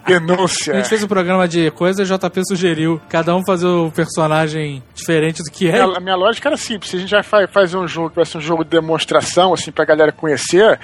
Denúncia. 0.06 0.74
A 0.74 0.76
gente 0.78 0.88
fez 0.88 1.04
um 1.04 1.08
programa 1.08 1.46
de 1.46 1.70
coisas 1.70 1.98
e 1.98 2.12
o 2.12 2.18
JP 2.18 2.42
sugeriu 2.46 3.00
cada 3.08 3.34
um 3.36 3.44
fazer 3.44 3.66
o 3.66 3.90
personagem 3.90 4.82
diferente 4.94 5.42
do 5.42 5.50
que 5.50 5.68
é. 5.68 5.80
A 5.80 6.00
minha 6.00 6.16
lógica 6.16 6.48
era 6.48 6.56
simples. 6.56 6.90
Se 6.90 6.96
a 6.96 7.00
gente 7.00 7.10
já 7.10 7.22
faz, 7.22 7.50
faz 7.50 7.74
um 7.74 7.86
jogo 7.86 8.10
que 8.10 8.16
vai 8.16 8.24
ser 8.24 8.38
um 8.38 8.40
jogo 8.40 8.64
de 8.64 8.70
demonstração, 8.70 9.52
assim, 9.52 9.70
pra 9.70 9.84
galera 9.84 10.12
conhecer, 10.12 10.78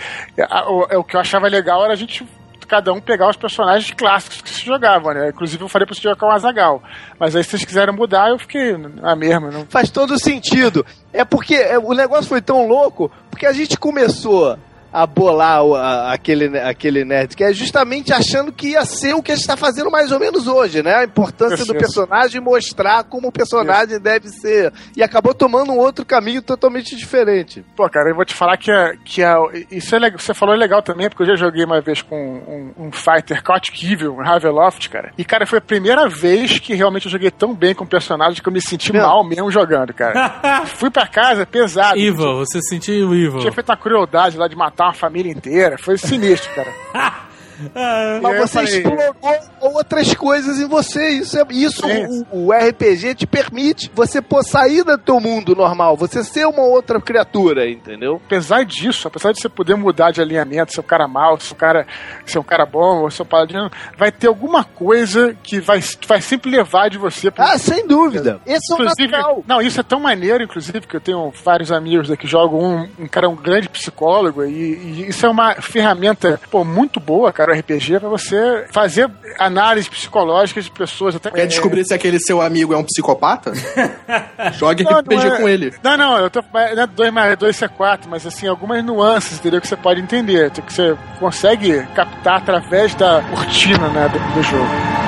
é, 0.90 0.96
o 0.98 1.04
que 1.04 1.16
eu 1.16 1.20
achava 1.20 1.48
legal 1.48 1.84
era 1.84 1.92
a 1.92 1.96
gente 1.96 2.26
cada 2.72 2.90
um 2.90 3.00
pegar 3.02 3.28
os 3.28 3.36
personagens 3.36 3.90
clássicos 3.90 4.40
que 4.40 4.48
se 4.48 4.64
jogavam, 4.64 5.12
né? 5.12 5.28
Inclusive 5.28 5.62
eu 5.62 5.68
falei 5.68 5.84
pra 5.84 5.94
você 5.94 6.00
jogar 6.00 6.26
o 6.26 6.30
Azagal. 6.30 6.82
Mas 7.18 7.36
aí 7.36 7.44
se 7.44 7.50
vocês 7.50 7.66
quiserem 7.66 7.94
mudar, 7.94 8.30
eu 8.30 8.38
fiquei 8.38 8.78
na 8.78 9.14
mesma. 9.14 9.50
Não... 9.50 9.66
Faz 9.66 9.90
todo 9.90 10.18
sentido. 10.18 10.84
É 11.12 11.22
porque 11.22 11.54
é, 11.54 11.78
o 11.78 11.92
negócio 11.92 12.30
foi 12.30 12.40
tão 12.40 12.66
louco, 12.66 13.10
porque 13.30 13.44
a 13.44 13.52
gente 13.52 13.76
começou 13.76 14.56
a 14.92 15.06
bolar 15.06 15.64
o- 15.64 15.74
a- 15.74 16.12
aquele, 16.12 16.58
aquele 16.58 17.04
nerd, 17.04 17.34
que 17.36 17.42
é 17.42 17.52
justamente 17.52 18.12
achando 18.12 18.52
que 18.52 18.68
ia 18.70 18.84
ser 18.84 19.14
o 19.14 19.22
que 19.22 19.32
a 19.32 19.36
gente 19.36 19.46
tá 19.46 19.56
fazendo 19.56 19.90
mais 19.90 20.12
ou 20.12 20.20
menos 20.20 20.46
hoje, 20.46 20.82
né? 20.82 20.96
A 20.96 21.04
importância 21.04 21.54
Isso, 21.54 21.66
do 21.66 21.72
isso. 21.72 21.78
personagem 21.78 22.40
e 22.40 22.44
mostrar 22.44 23.04
como 23.04 23.28
o 23.28 23.32
personagem 23.32 23.98
deve 23.98 24.28
ser. 24.28 24.72
E 24.96 25.02
acabou 25.02 25.32
tomando 25.34 25.72
um 25.72 25.78
outro 25.78 26.04
caminho 26.04 26.42
totalmente 26.42 26.94
diferente. 26.96 27.64
Pô, 27.74 27.88
cara, 27.88 28.10
eu 28.10 28.14
vou 28.14 28.24
te 28.24 28.34
falar 28.34 28.56
que, 28.56 28.70
a, 28.70 28.94
que 29.04 29.22
a, 29.22 29.36
isso 29.70 29.94
é 29.94 29.98
legal, 29.98 30.18
você 30.18 30.34
falou 30.34 30.54
é 30.54 30.58
legal 30.58 30.82
também, 30.82 31.08
porque 31.08 31.22
eu 31.22 31.26
já 31.28 31.36
joguei 31.36 31.64
uma 31.64 31.80
vez 31.80 32.02
com 32.02 32.16
um, 32.16 32.86
um 32.86 32.92
fighter, 32.92 33.42
Chaotic 33.44 33.82
Evil, 33.84 34.12
um 34.14 34.22
Raveloft, 34.22 34.88
cara. 34.90 35.12
E, 35.16 35.24
cara, 35.24 35.46
foi 35.46 35.58
a 35.58 35.62
primeira 35.62 36.08
vez 36.08 36.58
que 36.58 36.74
realmente 36.74 37.06
eu 37.06 37.12
joguei 37.12 37.30
tão 37.30 37.54
bem 37.54 37.74
com 37.74 37.84
o 37.84 37.88
personagem 37.88 38.42
que 38.42 38.48
eu 38.48 38.52
me 38.52 38.60
senti 38.60 38.92
Não. 38.92 39.00
mal 39.00 39.24
mesmo 39.24 39.50
jogando, 39.50 39.94
cara. 39.94 40.64
Fui 40.66 40.90
pra 40.90 41.06
casa 41.06 41.46
pesado. 41.46 41.98
Evil, 41.98 42.36
você 42.36 42.60
sentiu 42.62 43.14
evil. 43.14 43.38
Tinha 43.38 43.52
feito 43.52 43.68
uma 43.70 43.76
crueldade 43.76 44.36
lá 44.36 44.48
de 44.48 44.56
matar 44.56 44.81
uma 44.84 44.94
família 44.94 45.30
inteira. 45.32 45.76
Foi 45.78 45.96
sinistro, 45.98 46.50
cara. 46.54 46.72
Ah, 47.74 48.18
Mas 48.22 48.38
você 48.40 48.52
falei- 48.66 48.76
explorou 48.78 49.14
outras 49.60 50.14
coisas 50.14 50.58
em 50.58 50.66
você. 50.66 51.08
Isso, 51.10 51.38
é, 51.38 51.44
isso 51.50 51.86
Sim. 51.86 52.24
o, 52.32 52.46
o 52.48 52.52
RPG 52.52 53.14
te 53.14 53.26
permite 53.26 53.90
você 53.94 54.20
pô, 54.22 54.42
sair 54.42 54.82
do 54.84 54.96
teu 54.98 55.20
mundo 55.20 55.54
normal, 55.54 55.96
você 55.96 56.24
ser 56.24 56.46
uma 56.46 56.62
outra 56.62 57.00
criatura, 57.00 57.68
entendeu? 57.68 58.20
apesar 58.24 58.64
disso, 58.64 59.06
apesar 59.08 59.32
de 59.32 59.40
você 59.40 59.48
poder 59.48 59.74
mudar 59.76 60.10
de 60.10 60.20
alinhamento, 60.20 60.72
ser 60.72 60.80
um 60.80 60.84
cara 60.84 61.06
mau, 61.06 61.38
ser 61.38 61.52
um 61.54 61.56
cara, 61.56 61.86
ser 62.24 62.38
um 62.38 62.42
cara 62.42 62.64
bom, 62.64 63.02
ou 63.02 63.10
ser 63.10 63.22
um 63.22 63.26
paladino, 63.26 63.70
vai 63.96 64.10
ter 64.10 64.26
alguma 64.26 64.64
coisa 64.64 65.36
que 65.42 65.60
vai, 65.60 65.80
vai 66.06 66.20
sempre 66.20 66.50
levar 66.50 66.88
de 66.88 66.96
você 66.98 67.30
pro, 67.30 67.42
Ah, 67.44 67.58
sem 67.58 67.86
dúvida. 67.86 68.40
Esse 68.46 68.72
é 68.72 68.74
o 68.76 68.78
Inclusive, 68.82 69.08
natural. 69.12 69.44
não, 69.46 69.60
isso 69.60 69.78
é 69.80 69.82
tão 69.82 70.00
maneiro, 70.00 70.42
inclusive, 70.44 70.80
que 70.80 70.96
eu 70.96 71.00
tenho 71.00 71.30
vários 71.44 71.70
amigos 71.70 72.10
aqui 72.10 72.22
que 72.22 72.28
jogam 72.28 72.60
um, 72.60 72.88
um 73.04 73.08
cara, 73.08 73.28
um 73.28 73.34
grande 73.34 73.68
psicólogo, 73.68 74.44
e, 74.44 74.52
e 74.52 75.08
isso 75.08 75.26
é 75.26 75.28
uma 75.28 75.54
ferramenta, 75.56 76.40
pô, 76.50 76.62
muito 76.64 77.00
boa, 77.00 77.32
cara, 77.32 77.51
o 77.52 77.58
RPG, 77.58 78.00
pra 78.00 78.08
você 78.08 78.66
fazer 78.72 79.10
análise 79.38 79.88
psicológica 79.88 80.60
de 80.60 80.70
pessoas. 80.70 81.14
Até, 81.16 81.30
Quer 81.30 81.46
descobrir 81.46 81.84
se 81.84 81.94
aquele 81.94 82.18
seu 82.18 82.40
amigo 82.40 82.72
é 82.72 82.76
um 82.76 82.84
psicopata? 82.84 83.52
Jogue 84.54 84.84
Não, 84.84 84.98
RPG 84.98 85.16
não 85.16 85.34
é- 85.34 85.36
com 85.40 85.48
ele. 85.48 85.74
Não, 85.82 85.96
não, 85.96 86.18
eu 86.18 86.30
tô. 86.30 86.42
Não 86.52 86.82
é 86.82 86.86
2 86.86 87.12
mais 87.12 87.36
2 87.36 87.62
é 87.62 87.68
4, 87.68 88.10
mas 88.10 88.26
assim, 88.26 88.46
algumas 88.46 88.84
nuances, 88.84 89.38
entendeu? 89.38 89.60
Que 89.60 89.68
você 89.68 89.76
pode 89.76 90.00
entender, 90.00 90.50
que 90.50 90.72
você 90.72 90.96
consegue 91.18 91.82
captar 91.94 92.38
através 92.38 92.94
da 92.94 93.22
cortina, 93.30 93.88
né, 93.88 94.08
do, 94.08 94.18
do 94.34 94.42
jogo. 94.42 95.01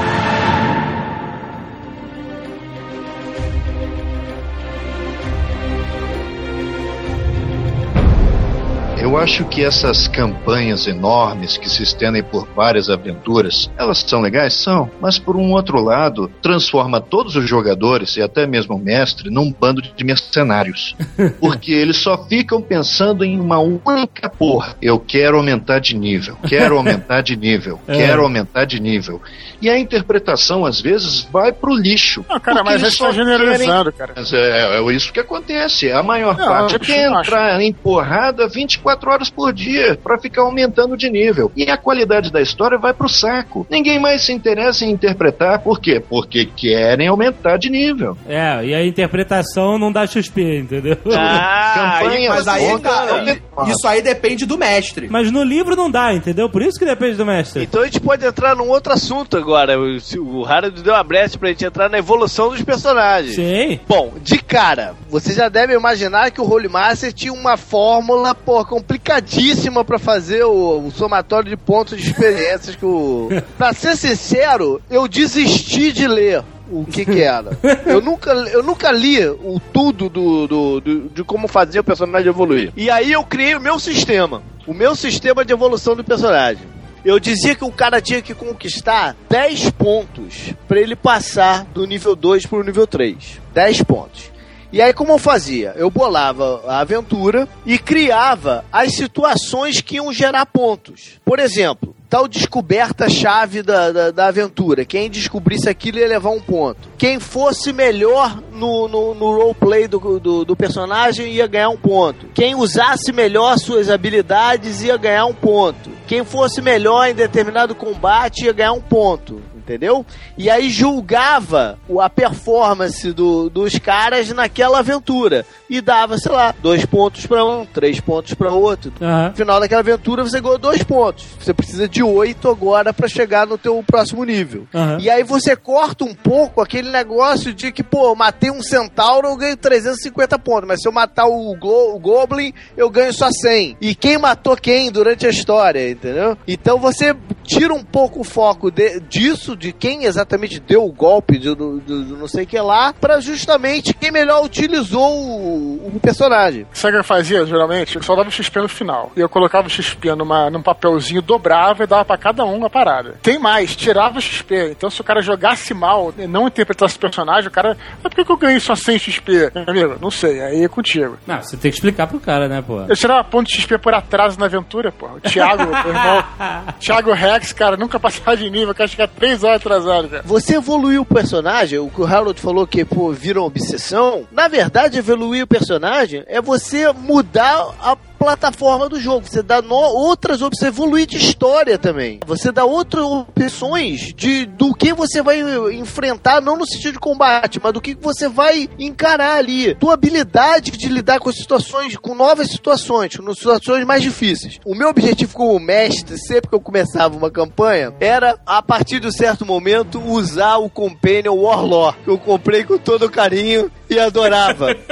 Eu 9.14 9.20
acho 9.20 9.44
que 9.44 9.64
essas 9.64 10.08
campanhas 10.08 10.88
enormes 10.88 11.56
que 11.56 11.70
se 11.70 11.84
estendem 11.84 12.20
por 12.20 12.48
várias 12.52 12.90
aventuras, 12.90 13.70
elas 13.78 13.98
são 14.00 14.20
legais? 14.20 14.54
São, 14.54 14.90
mas 15.00 15.20
por 15.20 15.36
um 15.36 15.52
outro 15.52 15.80
lado, 15.80 16.28
transforma 16.42 17.00
todos 17.00 17.36
os 17.36 17.48
jogadores 17.48 18.16
e 18.16 18.22
até 18.22 18.44
mesmo 18.44 18.74
o 18.74 18.78
mestre 18.78 19.30
num 19.30 19.52
bando 19.52 19.80
de 19.80 20.04
mercenários. 20.04 20.96
Porque 21.38 21.70
eles 21.70 21.96
só 21.98 22.18
ficam 22.26 22.60
pensando 22.60 23.24
em 23.24 23.38
uma 23.38 23.60
única 23.60 24.28
porra. 24.28 24.74
Eu 24.82 24.98
quero 24.98 25.36
aumentar 25.36 25.78
de 25.78 25.94
nível, 25.96 26.36
quero 26.48 26.76
aumentar 26.76 27.22
de 27.22 27.36
nível, 27.36 27.78
É. 27.86 27.96
quero 27.96 28.22
aumentar 28.24 28.64
de 28.64 28.80
nível. 28.80 29.22
E 29.62 29.70
a 29.70 29.78
interpretação, 29.78 30.66
às 30.66 30.80
vezes, 30.80 31.22
vai 31.32 31.52
pro 31.52 31.72
lixo. 31.72 32.24
Não, 32.28 32.40
cara, 32.40 32.58
Porque 32.64 32.70
mas 32.72 32.80
você 32.80 32.98
tá 32.98 33.04
só 33.04 33.12
generalizando, 33.12 33.92
cara. 33.92 34.12
mas 34.16 34.32
é, 34.32 34.76
é 34.80 34.92
isso 34.92 35.12
que 35.12 35.20
acontece. 35.20 35.90
A 35.92 36.02
maior 36.02 36.36
Não, 36.36 36.46
parte 36.48 36.80
quer 36.80 37.06
acho. 37.08 37.20
entrar 37.20 37.60
em 37.60 37.72
porrada 37.72 38.48
24 38.48 39.03
horas 39.09 39.31
por 39.31 39.52
dia 39.52 39.98
pra 40.02 40.18
ficar 40.18 40.43
aumentando 40.43 40.97
de 40.97 41.10
nível. 41.10 41.51
E 41.56 41.70
a 41.70 41.76
qualidade 41.76 42.31
da 42.31 42.40
história 42.40 42.78
vai 42.78 42.93
pro 42.93 43.09
saco. 43.09 43.66
Ninguém 43.70 43.98
mais 44.01 44.24
se 44.24 44.32
interessa 44.32 44.85
em 44.85 44.90
interpretar. 44.90 45.60
Por 45.60 45.81
quê? 45.81 46.02
Porque 46.06 46.47
querem 46.47 47.09
aumentar 47.09 47.56
de 47.56 47.70
nível. 47.70 48.16
É, 48.28 48.64
e 48.64 48.74
a 48.74 48.85
interpretação 48.85 49.78
não 49.78 49.93
dá 49.93 50.06
XP, 50.06 50.59
entendeu? 50.59 50.97
Ah, 51.16 52.01
Campanha 52.01 52.31
Mas 52.31 52.48
aí, 52.48 52.66
longa, 52.66 52.81
cara, 52.89 53.10
é 53.10 53.32
um 53.32 53.55
isso 53.62 53.86
aí 53.86 54.02
depende 54.02 54.44
do 54.47 54.59
mestre. 54.59 55.09
Mas 55.09 55.31
no 55.31 55.43
livro 55.43 55.76
não 55.76 55.90
dá, 55.90 56.12
entendeu? 56.12 56.48
Por 56.48 56.62
isso 56.62 56.78
que 56.78 56.85
depende 56.85 57.16
do 57.16 57.24
mestre. 57.24 57.62
Então 57.62 57.82
a 57.82 57.85
gente 57.85 58.01
pode 58.01 58.24
entrar 58.24 58.56
num 58.56 58.68
outro 58.68 58.93
assunto 58.93 59.36
agora. 59.36 59.78
O, 59.78 60.44
Harold 60.44 60.82
deu 60.82 60.93
uma 60.93 61.05
brecha 61.05 61.39
pra 61.39 61.48
gente 61.51 61.64
entrar 61.64 61.89
na 61.89 61.98
evolução 61.98 62.51
dos 62.51 62.62
personagens. 62.62 63.36
Sim. 63.36 63.81
Bom, 63.86 64.14
de 64.20 64.39
cara, 64.39 64.94
você 65.09 65.32
já 65.32 65.48
deve 65.48 65.74
imaginar 65.74 66.31
que 66.31 66.40
o 66.40 66.51
Holy 66.51 66.68
Master 66.68 67.12
tinha 67.12 67.32
uma 67.32 67.56
fórmula, 67.56 68.35
pô, 68.35 68.64
complicadíssima 68.94 69.84
pra 69.84 69.98
fazer 69.98 70.44
o, 70.44 70.86
o 70.86 70.90
somatório 70.90 71.48
de 71.50 71.56
pontos 71.56 71.98
de 72.00 72.08
experiências 72.10 72.76
que 72.76 72.84
o... 72.86 73.28
pra 73.58 73.72
ser 73.72 73.96
sincero, 73.96 74.80
eu 74.90 75.06
desisti 75.08 75.92
de 75.92 76.06
ler 76.06 76.42
o 76.70 76.84
que 76.84 77.04
que 77.04 77.20
era. 77.22 77.56
Eu 77.84 78.00
nunca, 78.00 78.30
eu 78.32 78.62
nunca 78.62 78.90
li 78.90 79.18
o 79.26 79.60
tudo 79.72 80.08
do, 80.08 80.46
do, 80.46 80.80
do- 80.80 81.00
de 81.10 81.22
como 81.24 81.46
fazer 81.48 81.80
o 81.80 81.84
personagem 81.84 82.28
evoluir. 82.28 82.72
E 82.76 82.90
aí 82.90 83.12
eu 83.12 83.22
criei 83.24 83.54
o 83.54 83.60
meu 83.60 83.78
sistema. 83.78 84.42
O 84.66 84.72
meu 84.72 84.94
sistema 84.96 85.44
de 85.44 85.52
evolução 85.52 85.94
do 85.94 86.02
personagem. 86.02 86.62
Eu 87.04 87.20
dizia 87.20 87.54
que 87.54 87.64
o 87.64 87.70
cara 87.70 88.00
tinha 88.00 88.22
que 88.22 88.32
conquistar 88.32 89.14
10 89.28 89.70
pontos 89.72 90.54
pra 90.66 90.80
ele 90.80 90.96
passar 90.96 91.64
do 91.66 91.86
nível 91.86 92.16
2 92.16 92.46
pro 92.46 92.64
nível 92.64 92.86
3. 92.86 93.40
10 93.52 93.82
pontos. 93.82 94.32
E 94.74 94.82
aí, 94.82 94.92
como 94.92 95.12
eu 95.12 95.18
fazia? 95.20 95.72
Eu 95.76 95.88
bolava 95.88 96.60
a 96.66 96.80
aventura 96.80 97.46
e 97.64 97.78
criava 97.78 98.64
as 98.72 98.96
situações 98.96 99.80
que 99.80 99.94
iam 99.94 100.12
gerar 100.12 100.44
pontos. 100.46 101.20
Por 101.24 101.38
exemplo, 101.38 101.94
tal 102.10 102.26
descoberta-chave 102.26 103.62
da, 103.62 103.92
da, 103.92 104.10
da 104.10 104.26
aventura. 104.26 104.84
Quem 104.84 105.09
descobrisse 105.09 105.68
aquilo 105.68 105.98
ia 105.98 106.09
levar 106.09 106.30
um 106.30 106.40
ponto. 106.40 106.88
Quem 106.98 107.20
fosse 107.20 107.72
melhor 107.72 108.42
no, 108.51 108.88
no, 108.88 109.14
no 109.14 109.36
roleplay 109.36 109.86
do, 109.86 110.18
do, 110.18 110.44
do 110.44 110.56
personagem 110.56 111.28
ia 111.28 111.46
ganhar 111.46 111.68
um 111.68 111.76
ponto. 111.76 112.26
Quem 112.34 112.56
usasse 112.56 113.12
melhor 113.12 113.56
suas 113.60 113.88
habilidades 113.88 114.82
ia 114.82 114.96
ganhar 114.96 115.26
um 115.26 115.34
ponto. 115.34 115.88
Quem 116.09 116.24
fosse 116.24 116.60
melhor 116.60 117.09
em 117.09 117.14
determinado 117.14 117.76
combate 117.76 118.46
ia 118.46 118.52
ganhar 118.52 118.72
um 118.72 118.80
ponto 118.80 119.40
entendeu? 119.64 120.04
E 120.38 120.48
aí 120.50 120.68
julgava 120.70 121.78
a 122.00 122.10
performance 122.10 123.10
do- 123.12 123.48
dos 123.50 123.78
caras 123.78 124.28
naquela 124.30 124.78
aventura 124.80 125.44
e 125.68 125.80
dava, 125.80 126.18
sei 126.18 126.30
lá, 126.32 126.54
dois 126.62 126.84
pontos 126.84 127.26
pra 127.26 127.44
um, 127.44 127.64
três 127.64 127.98
pontos 128.00 128.34
pra 128.34 128.52
outro. 128.52 128.92
Aham. 129.00 129.30
No 129.30 129.36
final 129.36 129.58
daquela 129.60 129.80
aventura 129.80 130.22
você 130.22 130.40
ganhou 130.40 130.58
dois 130.58 130.82
pontos. 130.82 131.24
Você 131.40 131.52
precisa 131.54 131.88
de 131.88 132.02
oito 132.02 132.48
agora 132.48 132.92
pra 132.92 133.08
chegar 133.08 133.46
no 133.46 133.56
teu 133.58 133.82
próximo 133.86 134.22
nível. 134.24 134.66
Aham. 134.74 134.98
E 135.00 135.08
aí 135.10 135.22
você 135.24 135.56
corta 135.56 136.04
um 136.04 136.14
pouco 136.14 136.60
aquele 136.60 136.90
negócio 136.90 137.52
de 137.54 137.72
que, 137.72 137.82
pô, 137.82 138.08
eu 138.10 138.14
matei 138.14 138.50
um 138.50 138.62
centauro, 138.62 139.28
eu 139.28 139.36
ganho 139.36 139.56
350 139.56 140.38
pontos. 140.38 140.68
Mas 140.68 140.80
se 140.82 140.88
eu 140.88 140.92
matar 140.92 141.26
o, 141.26 141.54
Glo- 141.56 141.94
o 141.94 141.98
Goblin, 141.98 142.52
eu 142.76 142.90
ganho 142.90 143.12
só 143.12 143.28
100. 143.30 143.76
E 143.80 143.94
quem 143.94 144.18
matou 144.18 144.56
quem 144.56 144.90
durante 144.90 145.26
a 145.26 145.30
história, 145.30 145.90
entendeu? 145.90 146.36
Então 146.46 146.78
você 146.78 147.14
tira 147.42 147.72
um 147.74 147.82
pouco 147.82 148.20
o 148.20 148.24
foco 148.24 148.70
de- 148.70 149.00
disso, 149.00 149.53
de 149.56 149.72
quem 149.72 150.05
exatamente 150.05 150.60
deu 150.60 150.85
o 150.85 150.93
golpe, 150.93 151.39
de, 151.39 151.55
do- 151.55 151.81
do- 151.81 152.05
do 152.05 152.16
não 152.16 152.28
sei 152.28 152.44
o 152.44 152.47
que 152.47 152.59
lá, 152.60 152.93
pra 152.93 153.20
justamente 153.20 153.93
quem 153.94 154.10
melhor 154.10 154.44
utilizou 154.44 155.10
o, 155.16 155.93
o 155.97 156.01
personagem. 156.01 156.66
Sabe 156.72 156.93
o 156.93 156.97
que 156.97 157.01
eu 157.01 157.05
fazia, 157.05 157.44
geralmente? 157.47 157.97
Eu 157.97 158.02
só 158.02 158.14
dava 158.16 158.28
o 158.28 158.32
XP 158.32 158.60
no 158.60 158.68
final. 158.68 159.12
E 159.16 159.20
eu 159.20 159.28
colocava 159.28 159.66
o 159.66 159.70
XP 159.70 160.14
numa, 160.14 160.51
num 160.51 160.62
papelzinho, 160.62 161.22
dobrava 161.22 161.85
e 161.85 161.86
dava 161.86 162.05
pra 162.05 162.16
cada 162.16 162.44
um 162.44 162.56
uma 162.56 162.70
parada. 162.70 163.14
Tem 163.22 163.39
mais, 163.39 163.74
tirava 163.76 164.18
o 164.18 164.22
XP. 164.22 164.70
Então, 164.70 164.90
se 164.90 165.01
o 165.01 165.05
cara 165.05 165.20
jogasse 165.22 165.72
mal 165.74 166.12
e 166.18 166.26
não 166.26 166.47
interpretasse 166.47 166.97
o 166.97 167.01
personagem, 167.01 167.48
o 167.48 167.52
cara. 167.52 167.76
Mas 168.02 168.12
por 168.12 168.24
que 168.24 168.32
eu 168.32 168.36
ganhei 168.36 168.60
só 168.60 168.74
100 168.74 168.98
XP? 168.98 169.51
Meu 169.55 169.64
Amigo, 169.68 169.97
não 170.01 170.10
sei, 170.10 170.40
aí 170.40 170.64
é 170.64 170.68
contigo. 170.68 171.16
Não, 171.26 171.43
você 171.43 171.56
tem 171.56 171.70
que 171.70 171.76
explicar 171.76 172.06
pro 172.06 172.20
cara, 172.20 172.48
né, 172.48 172.62
pô? 172.66 172.81
Eu 172.89 172.97
tirava 172.97 173.24
ponto 173.24 173.47
de 173.48 173.55
XP 173.56 173.78
por 173.78 173.94
atraso 173.94 174.39
na 174.39 174.47
aventura, 174.47 174.90
pô. 174.93 175.06
O 175.06 175.20
Thiago, 175.20 175.64
meu 175.66 175.94
irmão. 175.94 176.24
Thiago 176.81 177.12
Rex, 177.12 177.52
cara, 177.52 177.76
nunca 177.76 177.98
passava 178.01 178.36
de 178.36 178.48
nível, 178.51 178.74
que 178.74 178.82
acho 178.82 178.97
que 178.97 179.02
é 179.02 179.06
3 179.06 179.43
atrasado, 179.52 180.08
cara. 180.08 180.22
Você 180.24 180.56
evoluiu 180.56 181.02
o 181.02 181.06
personagem, 181.06 181.78
o 181.78 181.88
que 181.88 182.00
o 182.00 182.06
Harold 182.06 182.40
falou 182.40 182.66
que, 182.66 182.84
pô, 182.84 183.12
vira 183.12 183.40
uma 183.40 183.46
obsessão. 183.46 184.26
Na 184.32 184.48
verdade, 184.48 184.98
evoluir 184.98 185.44
o 185.44 185.46
personagem 185.46 186.24
é 186.26 186.40
você 186.40 186.90
mudar 186.92 187.74
a 187.82 187.96
plataforma 188.24 188.88
do 188.88 188.98
jogo. 188.98 189.26
Você 189.28 189.42
dá 189.42 189.60
no- 189.60 189.74
outras 189.74 190.40
opções, 190.40 190.55
você 190.60 190.66
evolui 190.68 191.05
de 191.06 191.16
história 191.18 191.78
também. 191.78 192.20
Você 192.26 192.51
dá 192.51 192.64
outras 192.64 193.05
opções 193.05 194.12
de 194.14 194.46
do 194.46 194.74
que 194.74 194.92
você 194.94 195.20
vai 195.22 195.40
enfrentar, 195.74 196.40
não 196.40 196.56
no 196.56 196.66
sentido 196.66 196.94
de 196.94 196.98
combate, 196.98 197.60
mas 197.62 197.72
do 197.72 197.80
que 197.80 197.94
você 197.94 198.28
vai 198.28 198.68
encarar 198.78 199.36
ali. 199.38 199.74
Tua 199.74 199.94
habilidade 199.94 200.70
de 200.70 200.88
lidar 200.88 201.18
com 201.20 201.30
situações, 201.32 201.96
com 201.96 202.14
novas 202.14 202.48
situações, 202.48 203.16
com 203.16 203.34
situações 203.34 203.84
mais 203.84 204.02
difíceis. 204.02 204.59
O 204.64 204.74
meu 204.74 204.88
objetivo 204.88 205.34
como 205.34 205.59
mestre, 205.59 206.16
sempre 206.18 206.48
que 206.48 206.55
eu 206.55 206.60
começava 206.60 207.16
uma 207.16 207.30
campanha, 207.30 207.92
era, 208.01 208.38
a 208.46 208.62
partir 208.62 209.01
de 209.01 209.09
um 209.09 209.12
certo 209.12 209.44
momento, 209.44 210.01
usar 210.02 210.56
o 210.56 210.70
Companion 210.70 211.34
Warlaw, 211.36 211.94
que 212.05 212.09
eu 212.09 212.18
comprei 212.18 212.64
com 212.64 212.78
todo 212.78 213.10
carinho 213.10 213.70
e 213.90 213.98
adorava. 213.98 214.68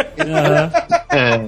É, 1.14 1.46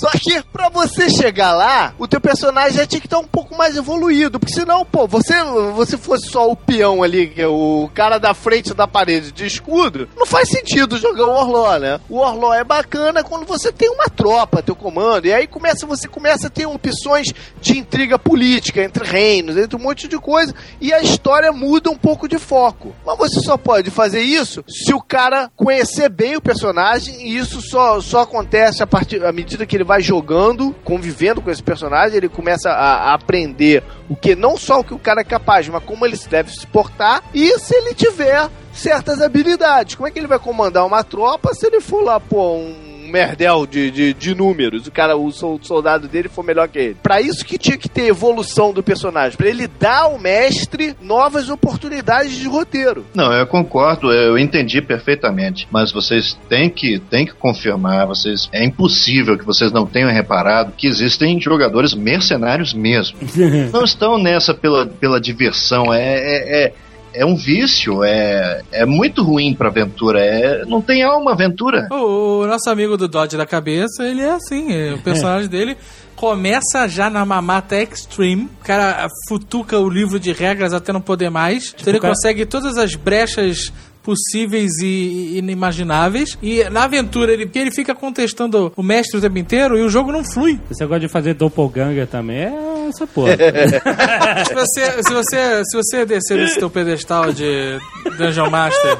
Só 0.00 0.10
que 0.10 0.42
pra 0.52 0.68
você 0.68 1.08
chegar 1.08 1.52
lá, 1.52 1.94
o 1.96 2.08
teu 2.08 2.20
personagem 2.20 2.78
já 2.78 2.86
tinha 2.86 3.00
que 3.00 3.06
estar 3.06 3.18
um 3.18 3.26
pouco 3.26 3.56
mais 3.56 3.76
evoluído. 3.76 4.40
Porque 4.40 4.54
senão, 4.54 4.84
pô, 4.84 5.06
você, 5.06 5.32
você 5.74 5.96
fosse 5.96 6.28
só 6.28 6.50
o 6.50 6.56
peão 6.56 7.04
ali, 7.04 7.32
é 7.36 7.46
o 7.46 7.88
cara 7.94 8.18
da 8.18 8.34
frente 8.34 8.74
da 8.74 8.88
parede 8.88 9.30
de 9.30 9.46
escudo, 9.46 10.08
não 10.16 10.26
faz 10.26 10.48
sentido 10.48 10.98
jogar 10.98 11.26
o 11.26 11.30
Orló, 11.30 11.78
né? 11.78 12.00
O 12.08 12.18
Orló 12.18 12.52
é 12.52 12.64
bacana 12.64 13.22
quando 13.22 13.46
você 13.46 13.70
tem 13.70 13.88
uma 13.88 14.08
tropa, 14.08 14.62
teu 14.62 14.74
comando. 14.74 15.26
E 15.26 15.32
aí 15.32 15.46
começa, 15.46 15.86
você 15.86 16.08
começa 16.08 16.48
a 16.48 16.50
ter 16.50 16.66
opções 16.66 17.32
de 17.60 17.78
intriga 17.78 18.18
política 18.18 18.82
entre 18.82 19.04
reinos, 19.04 19.56
entre 19.56 19.76
um 19.76 19.82
monte 19.82 20.08
de 20.08 20.18
coisa. 20.18 20.52
E 20.80 20.92
a 20.92 21.00
história 21.00 21.52
muda 21.52 21.90
um 21.90 21.96
pouco 21.96 22.28
de 22.28 22.38
foco. 22.38 22.92
Mas 23.06 23.18
você 23.18 23.40
só 23.40 23.56
pode 23.56 23.90
fazer 23.90 24.20
isso 24.20 24.64
se 24.68 24.92
o 24.92 25.00
cara 25.00 25.48
conhecer 25.54 26.08
bem 26.08 26.36
o 26.36 26.40
personagem. 26.40 27.28
E 27.28 27.36
isso 27.36 27.60
só, 27.60 28.00
só 28.00 28.22
acontece 28.22 28.82
a 28.82 28.86
partir 28.86 29.24
à 29.24 29.30
medida 29.30 29.64
que 29.64 29.75
ele 29.76 29.84
vai 29.84 30.00
jogando, 30.00 30.74
convivendo 30.84 31.40
com 31.40 31.50
esse 31.50 31.62
personagem, 31.62 32.16
ele 32.16 32.28
começa 32.28 32.70
a, 32.70 33.10
a 33.10 33.14
aprender 33.14 33.82
o 34.08 34.16
que 34.16 34.34
não 34.34 34.56
só 34.56 34.80
o 34.80 34.84
que 34.84 34.94
o 34.94 34.98
cara 34.98 35.20
é 35.20 35.24
capaz, 35.24 35.68
mas 35.68 35.84
como 35.84 36.04
ele 36.04 36.16
se 36.16 36.28
deve 36.28 36.50
se 36.50 36.66
portar 36.66 37.22
e 37.34 37.58
se 37.58 37.74
ele 37.74 37.94
tiver 37.94 38.48
certas 38.72 39.20
habilidades. 39.20 39.94
Como 39.94 40.06
é 40.06 40.10
que 40.10 40.18
ele 40.18 40.26
vai 40.26 40.38
comandar 40.38 40.84
uma 40.84 41.02
tropa 41.04 41.54
se 41.54 41.66
ele 41.66 41.80
for 41.80 42.02
lá, 42.02 42.20
pô, 42.20 42.56
um 42.56 42.95
merdel 43.16 43.66
de, 43.66 43.90
de, 43.90 44.12
de 44.12 44.34
números, 44.34 44.86
o 44.86 44.92
cara, 44.92 45.16
o 45.16 45.32
sol- 45.32 45.58
soldado 45.62 46.06
dele 46.06 46.28
for 46.28 46.44
melhor 46.44 46.68
que 46.68 46.78
ele. 46.78 46.96
Pra 47.02 47.18
isso 47.20 47.44
que 47.44 47.56
tinha 47.56 47.78
que 47.78 47.88
ter 47.88 48.08
evolução 48.08 48.74
do 48.74 48.82
personagem, 48.82 49.38
pra 49.38 49.48
ele 49.48 49.66
dar 49.66 50.02
ao 50.02 50.18
mestre 50.18 50.94
novas 51.00 51.48
oportunidades 51.48 52.32
de 52.36 52.46
roteiro. 52.46 53.06
Não, 53.14 53.32
eu 53.32 53.46
concordo, 53.46 54.12
eu 54.12 54.36
entendi 54.36 54.82
perfeitamente. 54.82 55.66
Mas 55.70 55.90
vocês 55.92 56.38
têm 56.48 56.68
que, 56.68 56.98
têm 56.98 57.24
que 57.24 57.32
confirmar, 57.32 58.06
vocês. 58.06 58.48
É 58.52 58.62
impossível 58.62 59.38
que 59.38 59.44
vocês 59.46 59.72
não 59.72 59.86
tenham 59.86 60.10
reparado 60.10 60.72
que 60.76 60.86
existem 60.86 61.40
jogadores 61.40 61.94
mercenários 61.94 62.74
mesmo. 62.74 63.16
não 63.72 63.84
estão 63.84 64.18
nessa 64.18 64.52
pela, 64.52 64.86
pela 64.86 65.18
diversão. 65.20 65.92
É, 65.92 66.02
é, 66.02 66.64
é, 66.64 66.72
é 67.16 67.24
um 67.26 67.34
vício, 67.36 68.04
é, 68.04 68.62
é 68.72 68.84
muito 68.86 69.22
ruim 69.22 69.54
pra 69.54 69.68
aventura. 69.68 70.20
É, 70.24 70.64
não 70.66 70.80
tem 70.82 71.02
alma 71.02 71.32
aventura. 71.32 71.88
O, 71.90 72.42
o 72.42 72.46
nosso 72.46 72.68
amigo 72.70 72.96
do 72.96 73.08
Dodge 73.08 73.36
da 73.36 73.46
cabeça, 73.46 74.04
ele 74.04 74.20
é 74.22 74.32
assim, 74.32 74.72
é, 74.72 74.94
o 74.94 74.98
personagem 74.98 75.48
dele 75.48 75.76
começa 76.14 76.88
já 76.88 77.10
na 77.10 77.24
mamata 77.26 77.76
extreme, 77.80 78.48
o 78.60 78.64
cara 78.64 79.06
futuca 79.28 79.78
o 79.78 79.88
livro 79.88 80.18
de 80.18 80.32
regras 80.32 80.72
até 80.72 80.90
não 80.92 81.00
poder 81.00 81.28
mais, 81.30 81.74
então 81.78 81.92
ele 81.92 82.00
cara- 82.00 82.14
consegue 82.14 82.46
todas 82.46 82.78
as 82.78 82.94
brechas 82.94 83.70
possíveis 84.06 84.70
e 84.80 85.36
inimagináveis 85.38 86.38
e 86.40 86.62
na 86.70 86.84
aventura 86.84 87.32
ele, 87.32 87.50
ele 87.52 87.72
fica 87.72 87.92
contestando 87.92 88.72
o 88.76 88.82
mestre 88.82 89.18
o 89.18 89.20
tempo 89.20 89.36
inteiro 89.36 89.76
e 89.76 89.82
o 89.82 89.88
jogo 89.88 90.12
não 90.12 90.22
flui. 90.22 90.60
Esse 90.70 90.80
negócio 90.80 91.00
de 91.00 91.08
fazer 91.08 91.34
doppelganger 91.34 92.06
também 92.06 92.36
é 92.36 92.88
essa 92.88 93.04
porra. 93.04 93.32
se 94.46 94.54
você, 94.54 95.02
se 95.02 95.12
você, 95.12 95.64
se 95.64 95.76
você 95.76 96.06
descer 96.06 96.38
desse 96.38 96.56
teu 96.56 96.70
pedestal 96.70 97.32
de 97.32 97.80
Dungeon 98.16 98.48
Master 98.48 98.96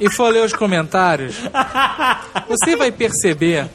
e 0.00 0.10
for 0.10 0.30
ler 0.32 0.44
os 0.44 0.52
comentários, 0.52 1.36
você 2.48 2.74
vai 2.74 2.90
perceber 2.90 3.68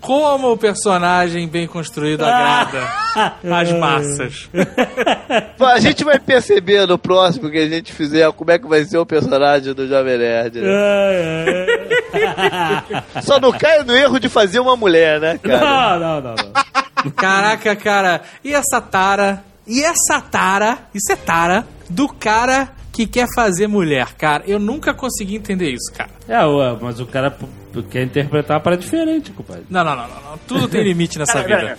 como 0.00 0.52
o 0.52 0.56
personagem 0.56 1.48
bem 1.48 1.66
construído 1.66 2.22
agrada 2.24 2.80
as 3.42 3.72
massas. 3.72 4.48
A 5.58 5.80
gente 5.80 6.04
vai 6.04 6.18
perceber 6.18 6.86
no 6.86 6.96
próximo 6.98 7.50
que 7.50 7.58
a 7.58 7.68
gente 7.68 7.92
fizer 7.92 8.30
como 8.32 8.50
é 8.50 8.58
que 8.58 8.66
vai 8.66 8.84
ser 8.84 8.98
o 8.98 9.06
personagem 9.06 9.74
do 9.74 9.86
Jovem 9.86 10.16
Nerd. 10.18 10.60
né? 10.60 10.68
Só 13.22 13.38
não 13.40 13.52
caia 13.52 13.84
no 13.84 13.94
erro 13.94 14.18
de 14.18 14.28
fazer 14.28 14.60
uma 14.60 14.76
mulher, 14.76 15.20
né, 15.20 15.38
cara? 15.38 15.60
Não, 15.60 16.00
não, 16.00 16.20
não, 16.22 16.34
não. 17.04 17.10
Caraca, 17.12 17.74
cara, 17.76 18.22
e 18.44 18.54
essa 18.54 18.80
tara? 18.80 19.42
E 19.66 19.82
essa 19.82 20.20
tara? 20.20 20.78
Isso 20.94 21.12
é 21.12 21.16
tara 21.16 21.66
do 21.90 22.08
cara 22.08 22.68
que 22.92 23.06
quer 23.06 23.26
fazer 23.34 23.66
mulher, 23.66 24.14
cara. 24.14 24.42
Eu 24.46 24.58
nunca 24.58 24.94
consegui 24.94 25.36
entender 25.36 25.70
isso, 25.70 25.92
cara. 25.94 26.10
É, 26.26 26.42
ué, 26.44 26.76
mas 26.80 26.98
o 26.98 27.06
cara 27.06 27.36
p- 27.82 27.88
quer 27.90 28.02
interpretar 28.02 28.60
para 28.60 28.76
diferente, 28.76 29.30
compadre. 29.32 29.64
Não, 29.70 29.84
não, 29.84 29.96
não, 29.96 30.08
não, 30.08 30.30
não. 30.30 30.38
Tudo 30.46 30.68
tem 30.68 30.82
limite 30.82 31.18
nessa 31.18 31.42
vida. 31.44 31.78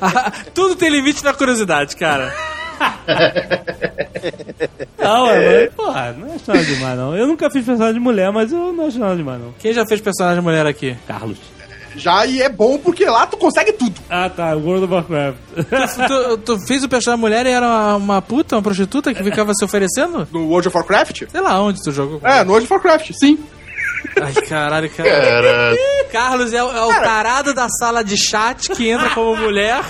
Tudo 0.54 0.76
tem 0.76 0.88
limite 0.90 1.24
na 1.24 1.32
curiosidade, 1.32 1.96
cara. 1.96 2.32
Não, 4.98 5.28
é, 5.30 5.66
porra, 5.68 6.12
não 6.18 6.34
acho 6.34 6.44
nada 6.48 6.64
demais, 6.64 6.98
não. 6.98 7.16
Eu 7.16 7.26
nunca 7.26 7.50
fiz 7.50 7.64
personagem 7.64 7.94
de 7.94 8.00
mulher, 8.00 8.30
mas 8.32 8.52
eu 8.52 8.72
não 8.72 8.86
acho 8.86 8.98
nada 8.98 9.16
demais, 9.16 9.40
não. 9.40 9.52
Quem 9.58 9.72
já 9.72 9.84
fez 9.86 10.00
personagem 10.00 10.42
mulher 10.42 10.66
aqui? 10.66 10.96
Carlos. 11.06 11.38
Já 11.96 12.26
e 12.26 12.42
é 12.42 12.48
bom 12.48 12.76
porque 12.76 13.06
lá 13.06 13.26
tu 13.26 13.36
consegue 13.38 13.72
tudo. 13.72 13.94
Ah, 14.10 14.28
tá, 14.28 14.54
World 14.54 14.84
of 14.84 14.92
Warcraft. 14.92 15.38
tu, 16.08 16.38
tu 16.38 16.66
fez 16.66 16.84
o 16.84 16.88
personagem 16.88 17.20
mulher 17.20 17.46
e 17.46 17.50
era 17.50 17.66
uma, 17.66 17.96
uma 17.96 18.22
puta, 18.22 18.56
uma 18.56 18.62
prostituta 18.62 19.14
que 19.14 19.22
ficava 19.24 19.52
se 19.54 19.64
oferecendo? 19.64 20.28
No 20.30 20.46
World 20.48 20.68
of 20.68 20.76
Warcraft? 20.76 21.22
Sei 21.30 21.40
lá 21.40 21.58
onde 21.62 21.80
tu 21.82 21.90
jogou. 21.92 22.20
É, 22.22 22.44
no 22.44 22.50
World 22.50 22.64
of 22.66 22.72
Warcraft, 22.74 23.12
sim. 23.18 23.38
Ai, 24.22 24.32
caralho, 24.48 24.90
cara. 24.90 25.10
Cara, 25.10 25.76
Carlos 26.10 26.52
é, 26.54 26.62
o- 26.62 26.70
é 26.72 26.82
o 26.82 26.88
tarado 27.02 27.52
da 27.52 27.68
sala 27.68 28.02
de 28.02 28.16
chat 28.16 28.70
que 28.70 28.88
entra 28.88 29.10
como 29.10 29.36
mulher. 29.36 29.82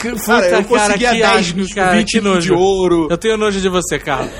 Que- 0.00 0.10
Puta, 0.10 0.24
Cara, 0.26 0.48
eu 0.50 0.64
conseguia 0.64 1.10
que 1.10 1.18
10 1.20 1.24
asco, 1.24 1.74
cara, 1.74 1.92
20 1.96 2.12
que 2.12 2.20
nojo. 2.20 2.40
de 2.40 2.52
ouro. 2.52 3.08
Eu 3.10 3.16
tenho 3.16 3.36
nojo 3.38 3.60
de 3.60 3.68
você, 3.68 3.98
Carlos. 3.98 4.30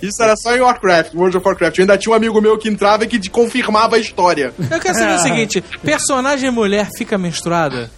Isso 0.00 0.22
era 0.22 0.34
só 0.36 0.54
em 0.56 0.60
Warcraft, 0.60 1.12
World 1.14 1.36
of 1.36 1.44
Warcraft. 1.46 1.78
Eu 1.78 1.82
ainda 1.82 1.98
tinha 1.98 2.12
um 2.12 2.16
amigo 2.16 2.40
meu 2.40 2.56
que 2.56 2.68
entrava 2.68 3.02
e 3.04 3.08
que 3.08 3.28
confirmava 3.28 3.96
a 3.96 3.98
história. 3.98 4.54
Eu 4.70 4.78
quero 4.78 4.94
saber 4.96 5.14
o 5.14 5.18
seguinte: 5.22 5.60
personagem 5.82 6.50
mulher 6.52 6.86
fica 6.96 7.18
menstruada? 7.18 7.90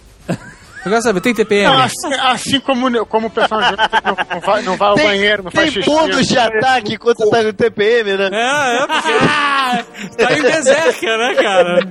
Eu 0.83 0.89
quero 0.89 1.01
saber, 1.03 1.21
tem 1.21 1.33
TPM? 1.33 1.65
Não, 1.65 1.79
assim, 1.79 2.13
assim 2.21 2.59
como, 2.59 3.05
como 3.05 3.27
o 3.27 3.29
personagem 3.29 3.77
não, 3.77 4.17
não 4.33 4.41
vai, 4.41 4.61
não 4.63 4.77
vai 4.77 4.89
ao 4.89 4.95
banheiro, 4.95 5.43
não 5.43 5.51
faz 5.51 5.71
Tem 5.71 5.83
xixi. 5.83 5.89
bônus 5.89 6.27
de 6.27 6.37
ataque 6.37 6.95
enquanto 6.95 7.19
você 7.19 7.29
tá 7.29 7.43
no 7.43 7.53
TPM, 7.53 8.17
né? 8.17 8.29
É, 8.33 8.77
é, 8.77 8.87
porque 8.87 10.17
tá 10.17 10.33
em 10.37 10.41
Berserker, 10.41 11.17
né, 11.17 11.35
cara? 11.35 11.87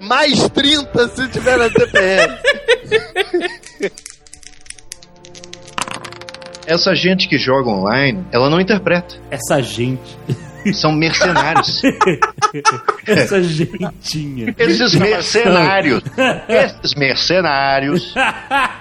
Mais 0.00 0.48
30 0.50 1.08
se 1.08 1.28
tiver 1.28 1.58
na 1.58 1.68
TPM. 1.68 2.38
essa 6.66 6.94
gente 6.94 7.28
que 7.28 7.38
joga 7.38 7.68
online, 7.68 8.24
ela 8.30 8.48
não 8.48 8.60
interpreta. 8.60 9.16
Essa 9.30 9.60
gente. 9.60 10.16
São 10.72 10.92
mercenários. 10.92 11.82
Essa 13.06 13.42
gentinha. 13.42 14.54
Esses 14.58 14.94
mercenários, 14.94 16.02
esses 16.48 16.94
mercenários 16.94 18.14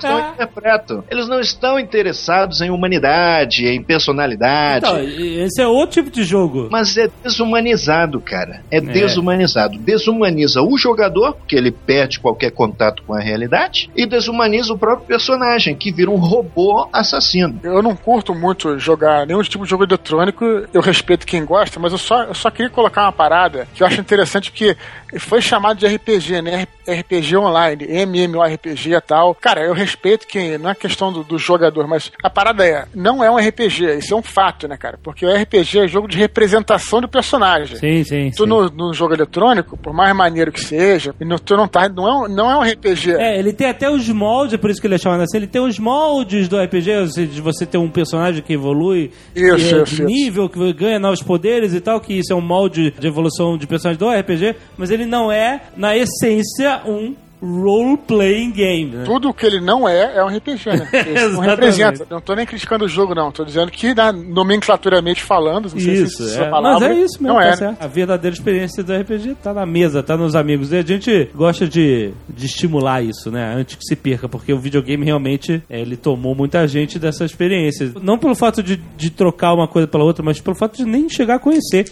não 0.03 0.33
interpretam. 0.33 1.03
Eles 1.09 1.27
não 1.27 1.39
estão 1.39 1.79
interessados 1.79 2.61
em 2.61 2.69
humanidade, 2.69 3.65
em 3.65 3.81
personalidade. 3.81 4.85
Então, 4.85 4.99
esse 4.99 5.61
é 5.61 5.67
outro 5.67 6.01
tipo 6.01 6.11
de 6.11 6.23
jogo. 6.23 6.67
Mas 6.71 6.97
é 6.97 7.09
desumanizado, 7.23 8.19
cara. 8.19 8.61
É, 8.69 8.79
desumanizado. 8.79 9.77
Desumaniza 9.77 10.61
o 10.61 10.77
jogador, 10.77 11.33
porque 11.33 11.55
ele 11.55 11.71
perde 11.71 12.19
qualquer 12.19 12.51
contato 12.51 13.03
com 13.03 13.13
a 13.13 13.19
realidade, 13.19 13.89
e 13.95 14.05
desumaniza 14.05 14.73
o 14.73 14.77
próprio 14.77 15.07
personagem, 15.07 15.75
que 15.75 15.91
vira 15.91 16.11
um 16.11 16.17
robô 16.17 16.87
assassino. 16.93 17.59
Eu 17.63 17.81
não 17.81 17.95
curto 17.95 18.33
muito 18.33 18.77
jogar 18.79 19.25
nenhum 19.25 19.41
tipo 19.41 19.63
de 19.63 19.69
jogo 19.69 19.83
eletrônico, 19.83 20.45
eu 20.73 20.81
respeito 20.81 21.25
quem 21.25 21.45
gosta, 21.45 21.70
mas 21.79 21.91
eu 21.91 21.97
só, 21.97 22.23
eu 22.23 22.33
só 22.33 22.49
queria 22.49 22.69
colocar 22.69 23.03
uma 23.03 23.11
parada 23.11 23.67
que 23.73 23.83
eu 23.83 23.87
acho 23.87 23.99
interessante, 24.01 24.51
porque 24.51 24.75
foi 25.19 25.41
chamado 25.41 25.77
de 25.77 25.85
RPG, 25.87 26.41
né? 26.41 26.67
RPG 26.87 27.37
online, 27.37 27.85
MMORPG 28.05 28.93
e 28.95 29.01
tal. 29.01 29.35
Cara, 29.35 29.61
eu 29.63 29.73
respeito 29.73 30.25
quem, 30.27 30.57
não 30.57 30.69
é 30.69 30.75
questão 30.75 31.11
do, 31.13 31.23
do 31.23 31.37
jogador, 31.37 31.87
mas 31.87 32.11
a 32.23 32.29
parada 32.29 32.65
é, 32.65 32.85
não 32.95 33.23
é 33.23 33.29
um 33.29 33.37
RPG, 33.37 33.97
isso 33.99 34.13
é 34.13 34.17
um 34.17 34.21
fato, 34.23 34.67
né, 34.67 34.77
cara? 34.77 34.97
Porque 35.01 35.25
o 35.25 35.33
RPG 35.33 35.79
é 35.79 35.87
jogo 35.87 36.07
de 36.07 36.17
representação 36.17 37.01
do 37.01 37.07
personagem. 37.07 37.77
Sim, 37.77 38.03
sim. 38.03 38.31
Tu 38.35 38.43
sim. 38.43 38.49
no, 38.49 38.69
no 38.69 38.93
jogo 38.93 39.13
eletrônico, 39.13 39.77
por 39.77 39.93
mais 39.93 40.15
maneiro 40.15 40.51
que 40.51 40.59
seja, 40.61 41.13
no- 41.19 41.39
tu 41.39 41.55
não 41.55 41.67
tá, 41.67 41.87
não 41.87 42.07
é, 42.07 42.13
um- 42.13 42.27
não 42.27 42.49
é 42.51 42.55
um 42.57 42.61
RPG. 42.63 43.11
É, 43.13 43.37
ele 43.37 43.53
tem 43.53 43.67
até 43.69 43.89
os 43.89 44.07
moldes, 44.09 44.59
por 44.59 44.69
isso 44.69 44.81
que 44.81 44.87
ele 44.87 44.95
é 44.95 44.97
chamado 44.97 45.21
assim, 45.21 45.37
ele 45.37 45.47
tem 45.47 45.61
os 45.61 45.77
moldes 45.77 46.47
do 46.47 46.57
RPG, 46.59 46.91
ou 46.97 47.07
seja, 47.07 47.27
de 47.27 47.41
você 47.41 47.65
ter 47.65 47.77
um 47.77 47.89
personagem 47.89 48.41
que 48.41 48.53
evolui 48.53 49.11
Isso, 49.35 49.45
eh, 49.53 49.57
isso, 49.57 49.83
de 49.83 49.93
isso. 49.93 50.03
nível, 50.05 50.49
que 50.49 50.73
ganha 50.73 50.97
novos 50.99 51.21
poderes 51.21 51.60
e 51.73 51.81
tal, 51.81 51.99
que 51.99 52.13
isso 52.13 52.33
é 52.33 52.35
um 52.35 52.41
molde 52.41 52.91
de 52.91 53.07
evolução 53.07 53.57
de 53.57 53.67
personagem 53.67 53.99
do 53.99 54.09
RPG, 54.09 54.55
mas 54.77 54.91
ele 54.91 55.05
não 55.05 55.31
é, 55.31 55.61
na 55.75 55.95
essência, 55.95 56.81
um 56.85 57.15
role-playing 57.41 58.51
game. 58.51 58.91
Né? 58.91 59.03
Tudo 59.03 59.33
que 59.33 59.45
ele 59.45 59.59
não 59.59 59.89
é, 59.89 60.17
é 60.17 60.23
um 60.23 60.27
RPG, 60.27 60.69
né? 60.69 60.89
Não 61.31 61.39
representa. 61.39 62.05
Não 62.09 62.21
tô 62.21 62.35
nem 62.35 62.45
criticando 62.45 62.85
o 62.85 62.87
jogo, 62.87 63.15
não. 63.15 63.31
Tô 63.31 63.43
dizendo 63.43 63.71
que, 63.71 63.93
na, 63.93 64.11
nomenclaturamente 64.11 65.23
falando, 65.23 65.69
não 65.71 65.79
sei 65.79 65.93
Isso, 65.93 66.23
se 66.23 66.31
é. 66.31 66.33
essa 66.33 66.49
palavra, 66.49 66.89
mas 66.89 66.97
é 66.97 67.01
isso 67.01 67.21
mesmo, 67.21 67.27
não 67.27 67.35
tá 67.35 67.45
é, 67.45 67.71
né? 67.71 67.77
A 67.79 67.87
verdadeira 67.87 68.35
experiência 68.35 68.83
do 68.83 68.93
RPG 68.93 69.35
tá 69.41 69.53
na 69.53 69.65
mesa, 69.65 70.03
tá 70.03 70.17
nos 70.17 70.35
amigos. 70.35 70.71
E 70.71 70.77
a 70.77 70.81
gente 70.81 71.29
gosta 71.33 71.67
de, 71.67 72.11
de 72.29 72.45
estimular 72.45 73.01
isso, 73.01 73.31
né? 73.31 73.53
Antes 73.55 73.75
que 73.75 73.85
se 73.85 73.95
perca, 73.95 74.27
porque 74.27 74.53
o 74.53 74.59
videogame 74.59 75.05
realmente 75.05 75.63
é, 75.69 75.81
ele 75.81 75.97
tomou 75.97 76.35
muita 76.35 76.67
gente 76.67 76.99
dessa 76.99 77.25
experiência. 77.25 77.91
Não 78.01 78.17
pelo 78.17 78.35
fato 78.35 78.61
de, 78.61 78.77
de 78.97 79.09
trocar 79.09 79.53
uma 79.53 79.67
coisa 79.67 79.87
pela 79.87 80.03
outra, 80.03 80.23
mas 80.23 80.39
pelo 80.39 80.55
fato 80.55 80.77
de 80.77 80.85
nem 80.85 81.09
chegar 81.09 81.35
a 81.35 81.39
conhecer. 81.39 81.85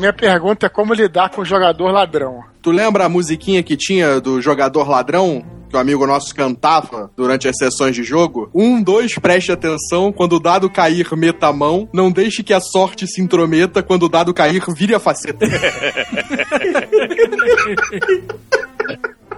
Minha 0.00 0.14
pergunta 0.14 0.64
é 0.64 0.68
como 0.70 0.94
lidar 0.94 1.28
com 1.28 1.42
o 1.42 1.44
jogador 1.44 1.90
ladrão. 1.92 2.42
Tu 2.62 2.70
lembra 2.70 3.04
a 3.04 3.08
musiquinha 3.08 3.62
que 3.62 3.76
tinha 3.76 4.18
do 4.18 4.40
jogador 4.40 4.88
ladrão? 4.88 5.44
Que 5.68 5.76
o 5.76 5.78
amigo 5.78 6.06
nosso 6.06 6.34
cantava 6.34 7.10
durante 7.14 7.46
as 7.46 7.54
sessões 7.58 7.94
de 7.94 8.02
jogo? 8.02 8.48
Um, 8.54 8.82
dois, 8.82 9.16
preste 9.16 9.52
atenção. 9.52 10.10
Quando 10.10 10.36
o 10.36 10.40
dado 10.40 10.70
cair, 10.70 11.06
meta 11.14 11.48
a 11.48 11.52
mão. 11.52 11.86
Não 11.92 12.10
deixe 12.10 12.42
que 12.42 12.54
a 12.54 12.60
sorte 12.60 13.06
se 13.06 13.20
intrometa. 13.20 13.82
Quando 13.82 14.04
o 14.04 14.08
dado 14.08 14.32
cair, 14.32 14.64
vire 14.74 14.94
a 14.94 14.98
faceta. 14.98 15.44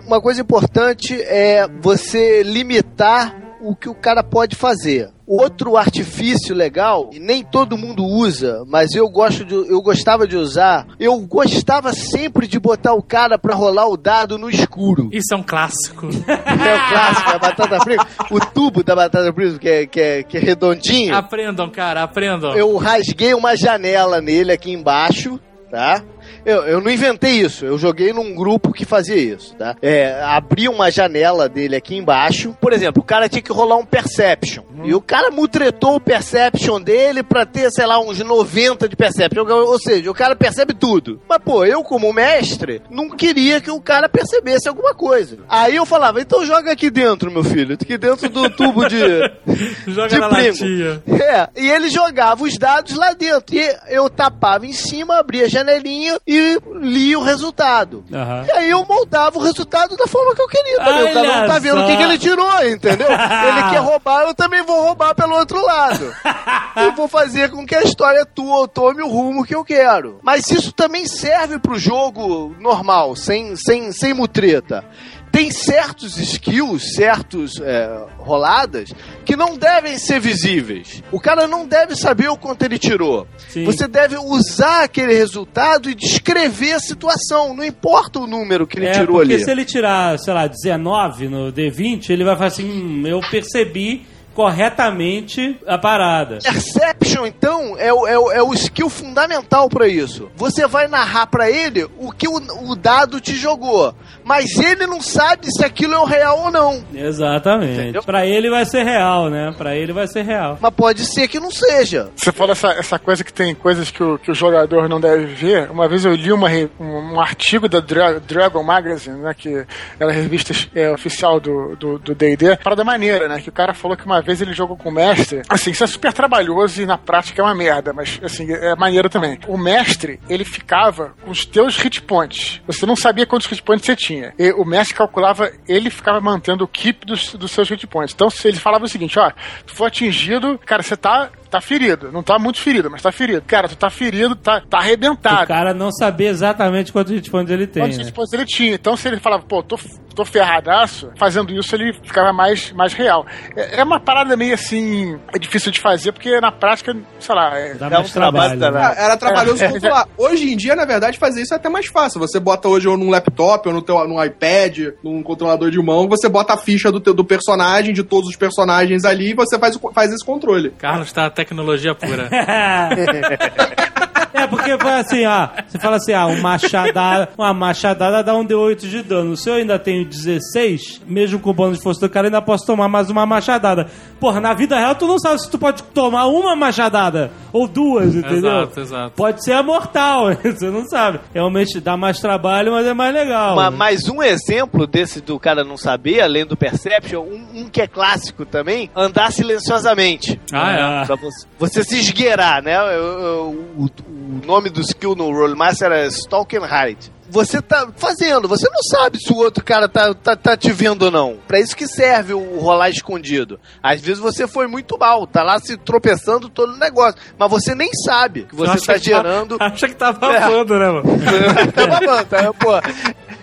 Uma 0.06 0.22
coisa 0.22 0.42
importante 0.42 1.20
é 1.22 1.66
você 1.80 2.44
limitar 2.44 3.34
o 3.62 3.76
que 3.76 3.88
o 3.88 3.94
cara 3.94 4.22
pode 4.22 4.56
fazer. 4.56 5.10
Outro 5.26 5.76
artifício 5.76 6.54
legal, 6.54 7.08
e 7.12 7.20
nem 7.20 7.42
todo 7.44 7.78
mundo 7.78 8.04
usa, 8.04 8.64
mas 8.66 8.92
eu 8.94 9.08
gosto 9.08 9.44
de, 9.44 9.54
eu 9.54 9.80
gostava 9.80 10.26
de 10.26 10.36
usar. 10.36 10.86
Eu 10.98 11.18
gostava 11.20 11.92
sempre 11.92 12.46
de 12.46 12.58
botar 12.58 12.92
o 12.92 13.02
cara 13.02 13.38
pra 13.38 13.54
rolar 13.54 13.86
o 13.88 13.96
dado 13.96 14.36
no 14.36 14.50
escuro. 14.50 15.08
Isso 15.12 15.32
é 15.32 15.36
um 15.36 15.42
clássico. 15.42 16.08
É 16.28 16.74
o 16.74 16.88
clássico, 16.88 17.30
a 17.30 17.38
batata 17.38 17.80
frita. 17.80 18.06
O 18.30 18.40
tubo 18.40 18.82
da 18.82 18.94
batata 18.94 19.32
frita, 19.32 19.58
que 19.58 19.68
é, 19.68 19.86
que 19.86 20.00
é, 20.00 20.22
que 20.22 20.36
é 20.36 20.40
redondinho. 20.40 21.14
aprendam, 21.14 21.70
cara, 21.70 22.02
aprendam. 22.02 22.54
Eu 22.54 22.76
rasguei 22.76 23.32
uma 23.32 23.56
janela 23.56 24.20
nele 24.20 24.52
aqui 24.52 24.72
embaixo, 24.72 25.40
tá? 25.70 26.02
Eu, 26.44 26.62
eu 26.64 26.80
não 26.80 26.90
inventei 26.90 27.32
isso, 27.40 27.64
eu 27.64 27.78
joguei 27.78 28.12
num 28.12 28.34
grupo 28.34 28.72
que 28.72 28.84
fazia 28.84 29.16
isso, 29.16 29.54
tá? 29.56 29.76
É, 29.80 30.20
abri 30.22 30.68
uma 30.68 30.90
janela 30.90 31.48
dele 31.48 31.76
aqui 31.76 31.96
embaixo. 31.96 32.56
Por 32.60 32.72
exemplo, 32.72 33.02
o 33.02 33.06
cara 33.06 33.28
tinha 33.28 33.42
que 33.42 33.52
rolar 33.52 33.76
um 33.76 33.84
Perception. 33.84 34.64
E 34.84 34.94
o 34.94 35.00
cara 35.00 35.30
mutretou 35.30 35.94
o 35.96 36.00
Perception 36.00 36.80
dele 36.80 37.22
pra 37.22 37.46
ter, 37.46 37.70
sei 37.70 37.86
lá, 37.86 38.00
uns 38.00 38.18
90 38.18 38.88
de 38.88 38.96
Perception. 38.96 39.44
Ou 39.48 39.78
seja, 39.78 40.10
o 40.10 40.14
cara 40.14 40.34
percebe 40.34 40.74
tudo. 40.74 41.20
Mas, 41.28 41.38
pô, 41.44 41.64
eu 41.64 41.82
como 41.84 42.12
mestre, 42.12 42.82
não 42.90 43.08
queria 43.08 43.60
que 43.60 43.70
o 43.70 43.80
cara 43.80 44.08
percebesse 44.08 44.68
alguma 44.68 44.94
coisa. 44.94 45.38
Aí 45.48 45.76
eu 45.76 45.86
falava, 45.86 46.20
então 46.20 46.44
joga 46.44 46.72
aqui 46.72 46.90
dentro, 46.90 47.30
meu 47.30 47.44
filho. 47.44 47.74
Aqui 47.74 47.96
dentro 47.96 48.28
do 48.28 48.50
tubo 48.50 48.88
de... 48.88 48.98
Joga 49.86 50.08
de 50.08 50.18
na 50.18 50.28
primo. 50.28 50.48
latinha. 50.48 51.02
É, 51.08 51.48
e 51.60 51.70
ele 51.70 51.88
jogava 51.88 52.42
os 52.44 52.56
dados 52.56 52.96
lá 52.96 53.12
dentro. 53.12 53.54
E 53.54 53.76
eu 53.88 54.08
tapava 54.08 54.66
em 54.66 54.72
cima, 54.72 55.18
abria 55.18 55.44
a 55.46 55.48
janelinha 55.48 56.18
e 56.26 56.31
lia 56.80 57.18
o 57.18 57.22
resultado. 57.22 58.04
Aham. 58.12 58.44
E 58.46 58.50
aí 58.52 58.70
eu 58.70 58.84
moldava 58.84 59.38
o 59.38 59.42
resultado 59.42 59.96
da 59.96 60.06
forma 60.06 60.34
que 60.34 60.42
eu 60.42 60.48
queria. 60.48 60.78
Também. 60.78 61.10
O 61.10 61.14
cara 61.14 61.40
não 61.40 61.46
tá 61.46 61.58
vendo 61.58 61.80
o 61.80 61.86
que, 61.86 61.92
só. 61.92 61.96
que 61.96 62.02
ele 62.02 62.18
tirou, 62.18 62.66
entendeu? 62.66 63.08
ele 63.10 63.70
quer 63.70 63.80
roubar, 63.80 64.22
eu 64.22 64.34
também 64.34 64.62
vou 64.62 64.82
roubar 64.82 65.14
pelo 65.14 65.36
outro 65.36 65.64
lado. 65.64 66.14
e 66.76 66.90
vou 66.92 67.08
fazer 67.08 67.50
com 67.50 67.66
que 67.66 67.74
a 67.74 67.82
história 67.82 68.24
tua 68.26 68.66
tome 68.68 69.02
o 69.02 69.08
rumo 69.08 69.44
que 69.44 69.54
eu 69.54 69.64
quero. 69.64 70.18
Mas 70.22 70.50
isso 70.50 70.72
também 70.72 71.06
serve 71.06 71.58
pro 71.58 71.78
jogo 71.78 72.54
normal, 72.58 73.16
sem, 73.16 73.56
sem, 73.56 73.92
sem 73.92 74.14
mutreta. 74.14 74.84
Tem 75.32 75.50
certos 75.50 76.18
skills, 76.18 76.94
certos 76.94 77.58
é, 77.58 78.04
roladas, 78.18 78.92
que 79.24 79.34
não 79.34 79.56
devem 79.56 79.96
ser 79.98 80.20
visíveis. 80.20 81.02
O 81.10 81.18
cara 81.18 81.46
não 81.48 81.66
deve 81.66 81.96
saber 81.96 82.28
o 82.28 82.36
quanto 82.36 82.62
ele 82.62 82.78
tirou. 82.78 83.26
Sim. 83.48 83.64
Você 83.64 83.88
deve 83.88 84.16
usar 84.18 84.82
aquele 84.84 85.14
resultado 85.14 85.88
e 85.88 85.94
descrever 85.94 86.72
a 86.74 86.78
situação. 86.78 87.54
Não 87.56 87.64
importa 87.64 88.20
o 88.20 88.26
número 88.26 88.66
que 88.66 88.78
ele 88.78 88.86
É, 88.88 88.92
tirou 88.92 89.16
porque 89.16 89.32
ali. 89.34 89.42
se 89.44 89.50
ele 89.50 89.64
tirar, 89.64 90.18
sei 90.18 90.34
lá, 90.34 90.46
19 90.46 91.28
no 91.28 91.50
D20, 91.50 92.10
ele 92.10 92.24
vai 92.24 92.34
falar 92.36 92.48
assim, 92.48 92.70
hum, 92.70 93.06
eu 93.06 93.18
percebi 93.30 94.04
corretamente 94.34 95.56
a 95.66 95.78
parada. 95.78 96.38
Perception, 96.42 97.26
então, 97.26 97.76
é 97.78 97.92
o, 97.92 98.06
é, 98.06 98.18
o, 98.18 98.32
é 98.32 98.42
o 98.42 98.52
skill 98.54 98.88
fundamental 98.88 99.68
pra 99.68 99.86
isso. 99.88 100.30
Você 100.36 100.66
vai 100.66 100.88
narrar 100.88 101.26
pra 101.26 101.50
ele 101.50 101.86
o 101.98 102.10
que 102.12 102.28
o, 102.28 102.36
o 102.70 102.74
dado 102.76 103.20
te 103.20 103.34
jogou. 103.34 103.94
Mas 104.24 104.56
ele 104.56 104.86
não 104.86 105.00
sabe 105.00 105.46
se 105.50 105.64
aquilo 105.64 105.94
é 105.94 105.98
o 105.98 106.04
real 106.04 106.44
ou 106.44 106.50
não. 106.50 106.82
Exatamente. 106.94 108.00
Pra 108.04 108.24
ele 108.26 108.48
vai 108.50 108.64
ser 108.64 108.84
real, 108.84 109.28
né? 109.28 109.52
Pra 109.56 109.74
ele 109.76 109.92
vai 109.92 110.06
ser 110.06 110.22
real. 110.22 110.58
Mas 110.60 110.74
pode 110.74 111.04
ser 111.04 111.26
que 111.28 111.40
não 111.40 111.50
seja. 111.50 112.10
Você 112.14 112.30
falou 112.30 112.52
essa, 112.52 112.68
essa 112.72 112.98
coisa 112.98 113.24
que 113.24 113.32
tem 113.32 113.54
coisas 113.54 113.90
que 113.90 114.02
o, 114.02 114.18
que 114.18 114.30
o 114.30 114.34
jogador 114.34 114.88
não 114.88 115.00
deve 115.00 115.26
ver. 115.26 115.70
Uma 115.70 115.88
vez 115.88 116.04
eu 116.04 116.14
li 116.14 116.32
uma, 116.32 116.48
um, 116.78 117.14
um 117.14 117.20
artigo 117.20 117.68
da 117.68 117.80
Dra- 117.80 118.18
Dragon 118.20 118.62
Magazine, 118.62 119.18
né? 119.20 119.34
Que 119.36 119.66
era 119.98 120.10
a 120.10 120.14
revista 120.14 120.52
é, 120.74 120.90
oficial 120.90 121.40
do 121.40 121.74
do 121.76 121.98
do 121.98 122.14
D&D. 122.14 122.56
Parada 122.58 122.84
maneira, 122.84 123.26
né? 123.28 123.40
Que 123.40 123.48
o 123.48 123.52
cara 123.52 123.74
falou 123.74 123.96
que 123.96 124.06
uma 124.06 124.21
vez 124.22 124.40
ele 124.40 124.52
jogou 124.52 124.76
com 124.76 124.88
o 124.88 124.92
mestre. 124.92 125.42
Assim, 125.48 125.70
isso 125.70 125.84
é 125.84 125.86
super 125.86 126.12
trabalhoso 126.12 126.82
e 126.82 126.86
na 126.86 126.98
prática 126.98 127.40
é 127.40 127.44
uma 127.44 127.54
merda, 127.54 127.92
mas 127.92 128.20
assim, 128.22 128.50
é 128.52 128.74
maneiro 128.76 129.08
também. 129.08 129.38
O 129.46 129.58
mestre, 129.58 130.20
ele 130.28 130.44
ficava 130.44 131.14
com 131.22 131.30
os 131.30 131.44
teus 131.44 131.76
hit 131.76 132.00
points. 132.02 132.60
Você 132.66 132.86
não 132.86 132.96
sabia 132.96 133.26
quantos 133.26 133.46
hit 133.46 133.62
points 133.62 133.84
você 133.84 133.96
tinha. 133.96 134.34
E 134.38 134.52
o 134.52 134.64
mestre 134.64 134.94
calculava, 134.96 135.50
ele 135.68 135.90
ficava 135.90 136.20
mantendo 136.20 136.64
o 136.64 136.68
keep 136.68 137.06
dos, 137.06 137.34
dos 137.34 137.50
seus 137.50 137.68
hit 137.68 137.86
points. 137.86 138.14
Então, 138.14 138.30
se 138.30 138.48
ele 138.48 138.58
falava 138.58 138.84
o 138.84 138.88
seguinte, 138.88 139.18
ó, 139.18 139.30
tu 139.66 139.74
for 139.74 139.86
atingido, 139.86 140.58
cara, 140.64 140.82
você 140.82 140.96
tá 140.96 141.30
tá 141.52 141.60
ferido. 141.60 142.10
Não 142.10 142.22
tá 142.22 142.38
muito 142.38 142.58
ferido, 142.58 142.90
mas 142.90 143.02
tá 143.02 143.12
ferido. 143.12 143.42
Cara, 143.46 143.68
tu 143.68 143.76
tá 143.76 143.90
ferido, 143.90 144.34
tá, 144.34 144.62
tá 144.62 144.78
arrebentado. 144.78 145.44
O 145.44 145.48
cara 145.48 145.74
não 145.74 145.92
sabia 145.92 146.30
exatamente 146.30 146.90
quantos 146.90 147.12
hit 147.12 147.30
points 147.30 147.52
ele 147.52 147.66
tem. 147.66 147.82
Quantos 147.82 147.98
né? 147.98 148.38
ele 148.38 148.46
tinha. 148.46 148.74
Então, 148.74 148.96
se 148.96 149.06
ele 149.06 149.20
falava, 149.20 149.42
pô, 149.42 149.62
tô, 149.62 149.78
tô 150.14 150.24
ferradaço, 150.24 151.10
fazendo 151.16 151.52
isso 151.52 151.74
ele 151.76 151.92
ficava 151.92 152.32
mais, 152.32 152.72
mais 152.72 152.94
real. 152.94 153.26
É, 153.54 153.80
é 153.80 153.84
uma 153.84 154.00
parada 154.12 154.36
meio 154.36 154.52
assim, 154.52 155.18
é 155.34 155.38
difícil 155.38 155.72
de 155.72 155.80
fazer, 155.80 156.12
porque 156.12 156.38
na 156.38 156.52
prática, 156.52 156.94
sei 157.18 157.34
lá, 157.34 157.58
é, 157.58 157.74
Dá 157.74 157.86
um 157.86 157.88
trabalho 157.88 158.10
trabalho. 158.10 158.50
né? 158.50 158.56
danado. 158.56 158.98
Era 159.00 159.16
trabalhoso 159.16 159.64
É, 159.64 159.68
controlar. 159.68 160.06
Hoje 160.18 160.52
em 160.52 160.56
dia, 160.56 160.76
na 160.76 160.84
verdade, 160.84 161.18
fazer 161.18 161.40
isso 161.42 161.54
é 161.54 161.56
até 161.56 161.70
mais 161.70 161.86
fácil. 161.86 162.20
Você 162.20 162.38
bota 162.38 162.68
hoje 162.68 162.86
ou 162.88 162.98
num 162.98 163.08
laptop, 163.08 163.66
ou 163.68 163.74
no 163.74 163.80
teu, 163.80 164.06
num 164.06 164.22
iPad, 164.22 164.94
num 165.02 165.22
controlador 165.22 165.70
de 165.70 165.80
mão, 165.80 166.08
você 166.08 166.28
bota 166.28 166.52
a 166.52 166.58
ficha 166.58 166.92
do, 166.92 167.00
teu, 167.00 167.14
do 167.14 167.24
personagem, 167.24 167.94
de 167.94 168.02
todos 168.02 168.28
os 168.28 168.36
personagens 168.36 169.04
ali, 169.04 169.30
e 169.30 169.34
você 169.34 169.58
faz, 169.58 169.78
faz 169.94 170.12
esse 170.12 170.24
controle. 170.24 170.70
Carlos 170.78 171.10
tá 171.12 171.30
tecnologia 171.30 171.94
pura. 171.94 172.28
É, 174.34 174.46
porque 174.46 174.76
foi 174.78 174.90
assim, 174.92 175.24
ó. 175.26 175.48
Você 175.66 175.78
fala 175.78 175.96
assim, 175.96 176.12
ah, 176.12 176.26
uma 176.26 176.40
machadada, 176.40 177.28
uma 177.36 177.52
machadada 177.54 178.22
dá 178.22 178.34
um 178.34 178.44
D8 178.46 178.80
de 178.88 179.02
dano. 179.02 179.36
Se 179.36 179.48
eu 179.48 179.54
ainda 179.54 179.78
tenho 179.78 180.04
16, 180.04 181.02
mesmo 181.06 181.38
com 181.38 181.50
o 181.50 181.54
bônus 181.54 181.78
de 181.78 181.82
força 181.84 182.00
do 182.00 182.08
cara, 182.10 182.28
ainda 182.28 182.40
posso 182.42 182.64
tomar 182.66 182.88
mais 182.88 183.10
uma 183.10 183.26
machadada. 183.26 183.86
Porra, 184.20 184.40
na 184.40 184.54
vida 184.54 184.78
real 184.78 184.94
tu 184.94 185.06
não 185.06 185.18
sabe 185.18 185.40
se 185.40 185.50
tu 185.50 185.58
pode 185.58 185.82
tomar 185.84 186.26
uma 186.26 186.54
machadada 186.56 187.30
ou 187.52 187.66
duas, 187.68 188.14
entendeu? 188.14 188.62
Exato, 188.62 188.80
exato. 188.80 189.12
Pode 189.16 189.44
ser 189.44 189.52
a 189.52 189.62
mortal, 189.62 190.28
você 190.42 190.70
não 190.70 190.86
sabe. 190.86 191.20
Realmente 191.34 191.80
dá 191.80 191.96
mais 191.96 192.18
trabalho, 192.20 192.72
mas 192.72 192.86
é 192.86 192.94
mais 192.94 193.12
legal. 193.14 193.56
Ma- 193.56 193.70
mais 193.70 194.08
um 194.08 194.22
exemplo 194.22 194.86
desse 194.86 195.20
do 195.20 195.38
cara 195.38 195.64
não 195.64 195.76
saber, 195.76 196.20
além 196.20 196.46
do 196.46 196.56
Perception, 196.56 197.20
um, 197.22 197.62
um 197.62 197.68
que 197.68 197.80
é 197.82 197.86
clássico 197.86 198.46
também, 198.46 198.90
andar 198.96 199.30
silenciosamente. 199.32 200.40
Ah, 200.52 201.02
é. 201.02 201.04
Pra 201.06 201.16
você, 201.16 201.46
você 201.58 201.84
se 201.84 201.98
esgueirar, 201.98 202.62
né? 202.62 202.76
Eu- 202.76 203.20
eu- 203.20 203.66
o, 203.78 203.90
o 204.22 204.46
nome 204.46 204.70
do 204.70 204.80
skill 204.80 205.14
no 205.14 205.30
Rollmaster 205.32 205.90
é 205.92 206.06
Stalk 206.06 206.56
and 206.56 206.66
Hide. 206.66 207.12
Você 207.28 207.62
tá 207.62 207.88
fazendo, 207.96 208.46
você 208.46 208.68
não 208.68 208.82
sabe 208.82 209.18
se 209.18 209.32
o 209.32 209.36
outro 209.38 209.64
cara 209.64 209.88
tá, 209.88 210.12
tá, 210.12 210.36
tá 210.36 210.54
te 210.54 210.70
vendo 210.70 211.04
ou 211.04 211.10
não. 211.10 211.38
Pra 211.48 211.58
isso 211.58 211.74
que 211.74 211.86
serve 211.86 212.34
o 212.34 212.58
rolar 212.58 212.90
escondido. 212.90 213.58
Às 213.82 214.02
vezes 214.02 214.18
você 214.18 214.46
foi 214.46 214.66
muito 214.66 214.98
mal, 214.98 215.26
tá 215.26 215.42
lá 215.42 215.58
se 215.58 215.78
tropeçando 215.78 216.50
todo 216.50 216.74
o 216.74 216.78
negócio, 216.78 217.18
mas 217.38 217.50
você 217.50 217.74
nem 217.74 217.90
sabe 218.04 218.42
que 218.44 218.54
você 218.54 218.72
tá 218.72 218.78
que 218.78 218.86
tá- 218.86 218.98
gerando 218.98 219.56
Acha 219.60 219.88
que 219.88 219.94
tá 219.94 220.12
babando, 220.12 220.78
né, 220.78 220.86
mano? 220.90 221.04
tá 221.74 221.86
babando, 221.86 222.24
tá? 222.26 222.52
Pô, 222.52 222.70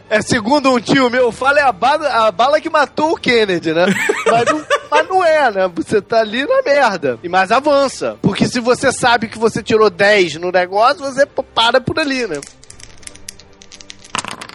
é, 0.10 0.22
segundo 0.22 0.74
um 0.74 0.80
tio 0.80 1.10
meu, 1.10 1.32
fala 1.32 1.60
é 1.60 1.64
a 1.64 1.72
bala, 1.72 2.28
a 2.28 2.32
bala 2.32 2.60
que 2.60 2.70
matou 2.70 3.12
o 3.12 3.18
Kennedy, 3.18 3.74
né? 3.74 3.86
Mas 4.30 4.46
não, 4.46 4.66
mas 4.92 5.08
não 5.08 5.24
é, 5.24 5.52
né? 5.52 5.72
Você 5.76 6.02
tá 6.02 6.20
ali 6.20 6.46
na 6.46 6.62
merda. 6.62 7.20
E 7.24 7.30
mais 7.30 7.52
avança. 7.52 8.18
Porque 8.22 8.48
se 8.48 8.60
você 8.60 8.92
sabe 8.92 9.28
que 9.28 9.38
você 9.38 9.62
tirou 9.62 9.90
10 9.90 10.36
no 10.36 10.52
negócio, 10.52 11.00
você 11.00 11.26
para 11.26 11.80
por 11.80 12.00
ali, 12.00 12.28
né? 12.28 12.40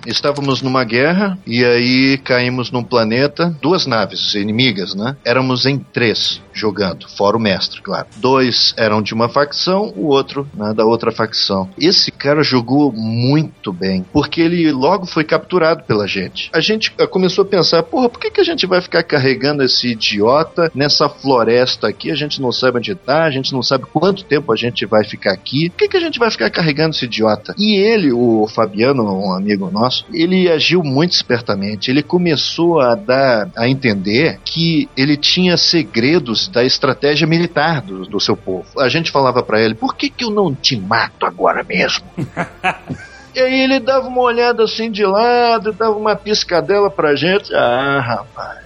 Estávamos 0.07 0.61
numa 0.61 0.85
guerra 0.85 1.39
e 1.47 1.65
aí 1.65 2.19
caímos 2.19 2.71
num 2.71 2.85
planeta, 2.85 3.57
duas 3.63 3.87
naves 3.87 4.35
inimigas, 4.35 4.95
né? 4.95 5.17
Éramos 5.25 5.67
em 5.67 5.79
três. 5.79 6.43
Jogando, 6.55 7.09
fora 7.09 7.37
o 7.37 7.41
mestre, 7.41 7.83
claro. 7.83 8.07
Dois 8.17 8.73
eram 8.77 9.03
de 9.03 9.13
uma 9.13 9.29
facção, 9.29 9.93
o 9.97 10.07
outro 10.07 10.49
né, 10.55 10.73
da 10.73 10.85
outra 10.85 11.11
facção. 11.11 11.69
Esse 11.79 12.11
cara 12.11 12.43
jogou 12.43 12.93
muito 12.93 13.73
bem, 13.73 14.05
porque 14.13 14.41
ele 14.41 14.71
logo 14.73 15.07
foi 15.07 15.25
capturado 15.25 15.85
pela 15.85 16.07
gente. 16.07 16.51
A 16.53 16.61
gente 16.61 16.93
eh, 16.99 17.07
começou 17.07 17.43
a 17.43 17.49
pensar, 17.49 17.83
porra, 17.83 18.09
por 18.09 18.21
que, 18.21 18.31
que 18.31 18.41
a 18.41 18.45
gente 18.45 18.67
vai 18.67 18.81
ficar 18.81 19.03
carregando 19.03 19.63
esse 19.63 19.89
idiota 19.89 20.71
nessa 20.75 21.09
floresta 21.09 21.89
aqui? 21.89 22.11
A 22.11 22.15
gente 22.15 22.41
não 22.41 22.53
sabe 22.53 22.79
onde 22.79 22.95
tá, 22.95 23.25
a 23.25 23.31
gente 23.31 23.53
não 23.53 23.63
sabe 23.63 23.85
quanto 23.93 24.25
tempo 24.25 24.53
a 24.53 24.57
gente 24.57 24.87
vai 24.87 25.05
ficar 25.05 25.33
aqui. 25.33 25.71
Por 25.71 25.79
que, 25.79 25.89
que 25.89 25.97
a 25.97 26.01
gente 26.01 26.19
vai 26.19 26.31
ficar 26.31 26.51
carregando 26.51 26.95
esse 26.95 27.05
idiota? 27.05 27.55
E 27.59 27.75
ele, 27.75 28.13
o 28.13 28.47
Fabiano, 28.47 29.03
um 29.03 29.35
amigo 29.35 29.71
nosso, 29.71 30.07
ele 30.13 30.51
agiu 30.51 30.83
muito 30.83 31.13
espertamente. 31.13 31.91
Ele 31.91 32.03
começou 32.03 32.81
a 32.81 32.95
dar 32.95 33.51
a 33.57 33.69
entender 33.69 34.39
que 34.45 34.89
ele 34.97 35.17
tinha 35.17 35.57
segredos 35.57 36.44
da 36.49 36.65
estratégia 36.65 37.27
militar 37.27 37.81
do, 37.81 38.05
do 38.07 38.21
seu 38.21 38.37
povo. 38.37 38.67
A 38.81 38.89
gente 38.89 39.11
falava 39.11 39.43
para 39.43 39.61
ele: 39.61 39.75
por 39.75 39.95
que, 39.95 40.09
que 40.09 40.25
eu 40.25 40.31
não 40.31 40.55
te 40.55 40.77
mato 40.77 41.27
agora 41.27 41.63
mesmo? 41.63 42.05
E 43.35 43.41
aí 43.41 43.63
ele 43.63 43.81
dava 43.81 44.07
uma 44.07 44.23
olhada 44.23 44.63
assim 44.63 44.89
de 44.89 45.05
lado, 45.05 45.73
dava 45.73 45.97
uma 45.97 46.15
piscadela 46.15 46.89
pra 46.89 47.17
gente. 47.17 47.53
Ah, 47.53 47.99
rapaz. 47.99 48.64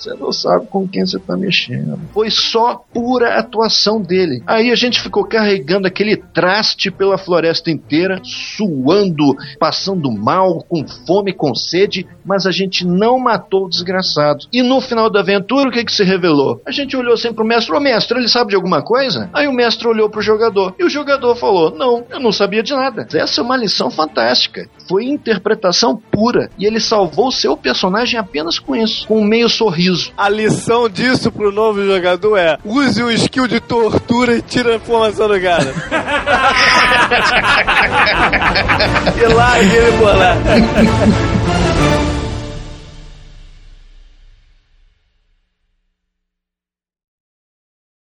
Você 0.00 0.14
não 0.14 0.32
sabe 0.32 0.66
com 0.66 0.88
quem 0.88 1.04
você 1.04 1.18
tá 1.18 1.36
mexendo. 1.36 2.00
Foi 2.14 2.30
só 2.30 2.82
pura 2.92 3.38
atuação 3.38 4.00
dele. 4.00 4.42
Aí 4.46 4.70
a 4.70 4.74
gente 4.74 4.98
ficou 4.98 5.26
carregando 5.26 5.86
aquele 5.86 6.16
traste 6.16 6.90
pela 6.90 7.18
floresta 7.18 7.70
inteira, 7.70 8.18
suando, 8.24 9.36
passando 9.58 10.10
mal, 10.10 10.64
com 10.66 10.88
fome, 11.06 11.34
com 11.34 11.54
sede, 11.54 12.06
mas 12.24 12.46
a 12.46 12.50
gente 12.50 12.86
não 12.86 13.18
matou 13.18 13.66
o 13.66 13.68
desgraçado. 13.68 14.46
E 14.50 14.62
no 14.62 14.80
final 14.80 15.10
da 15.10 15.20
aventura, 15.20 15.68
o 15.68 15.72
que 15.72 15.84
que 15.84 15.92
se 15.92 16.02
revelou? 16.02 16.62
A 16.66 16.70
gente 16.70 16.96
olhou 16.96 17.12
assim 17.12 17.34
pro 17.34 17.44
mestre, 17.44 17.76
ô 17.76 17.80
mestre, 17.80 18.18
ele 18.18 18.28
sabe 18.28 18.50
de 18.50 18.56
alguma 18.56 18.82
coisa? 18.82 19.28
Aí 19.34 19.46
o 19.46 19.52
mestre 19.52 19.86
olhou 19.86 20.08
pro 20.08 20.22
jogador, 20.22 20.74
e 20.78 20.84
o 20.84 20.88
jogador 20.88 21.36
falou, 21.36 21.76
não, 21.76 22.06
eu 22.08 22.20
não 22.20 22.32
sabia 22.32 22.62
de 22.62 22.72
nada. 22.72 23.06
Essa 23.12 23.42
é 23.42 23.44
uma 23.44 23.56
lição 23.56 23.90
fantástica. 23.90 24.66
Foi 24.88 25.04
interpretação 25.04 25.94
pura, 25.94 26.48
e 26.58 26.64
ele 26.64 26.80
salvou 26.80 27.28
o 27.28 27.32
seu 27.32 27.54
personagem 27.54 28.18
apenas 28.18 28.58
com 28.58 28.74
isso, 28.74 29.06
com 29.06 29.20
um 29.20 29.24
meio 29.24 29.48
sorriso. 29.48 29.89
A 30.16 30.28
lição 30.28 30.88
disso 30.88 31.30
pro 31.30 31.52
novo 31.52 31.84
jogador 31.84 32.36
é 32.36 32.58
use 32.64 33.02
o 33.02 33.10
skill 33.10 33.46
de 33.46 33.60
tortura 33.60 34.36
e 34.36 34.42
tira 34.42 34.72
a 34.72 34.76
informação 34.76 35.28
do 35.28 35.40
cara. 35.40 35.74
e 39.16 39.26
largue 39.32 39.76
ele 39.76 39.98
por 39.98 40.16
lá. 40.16 40.36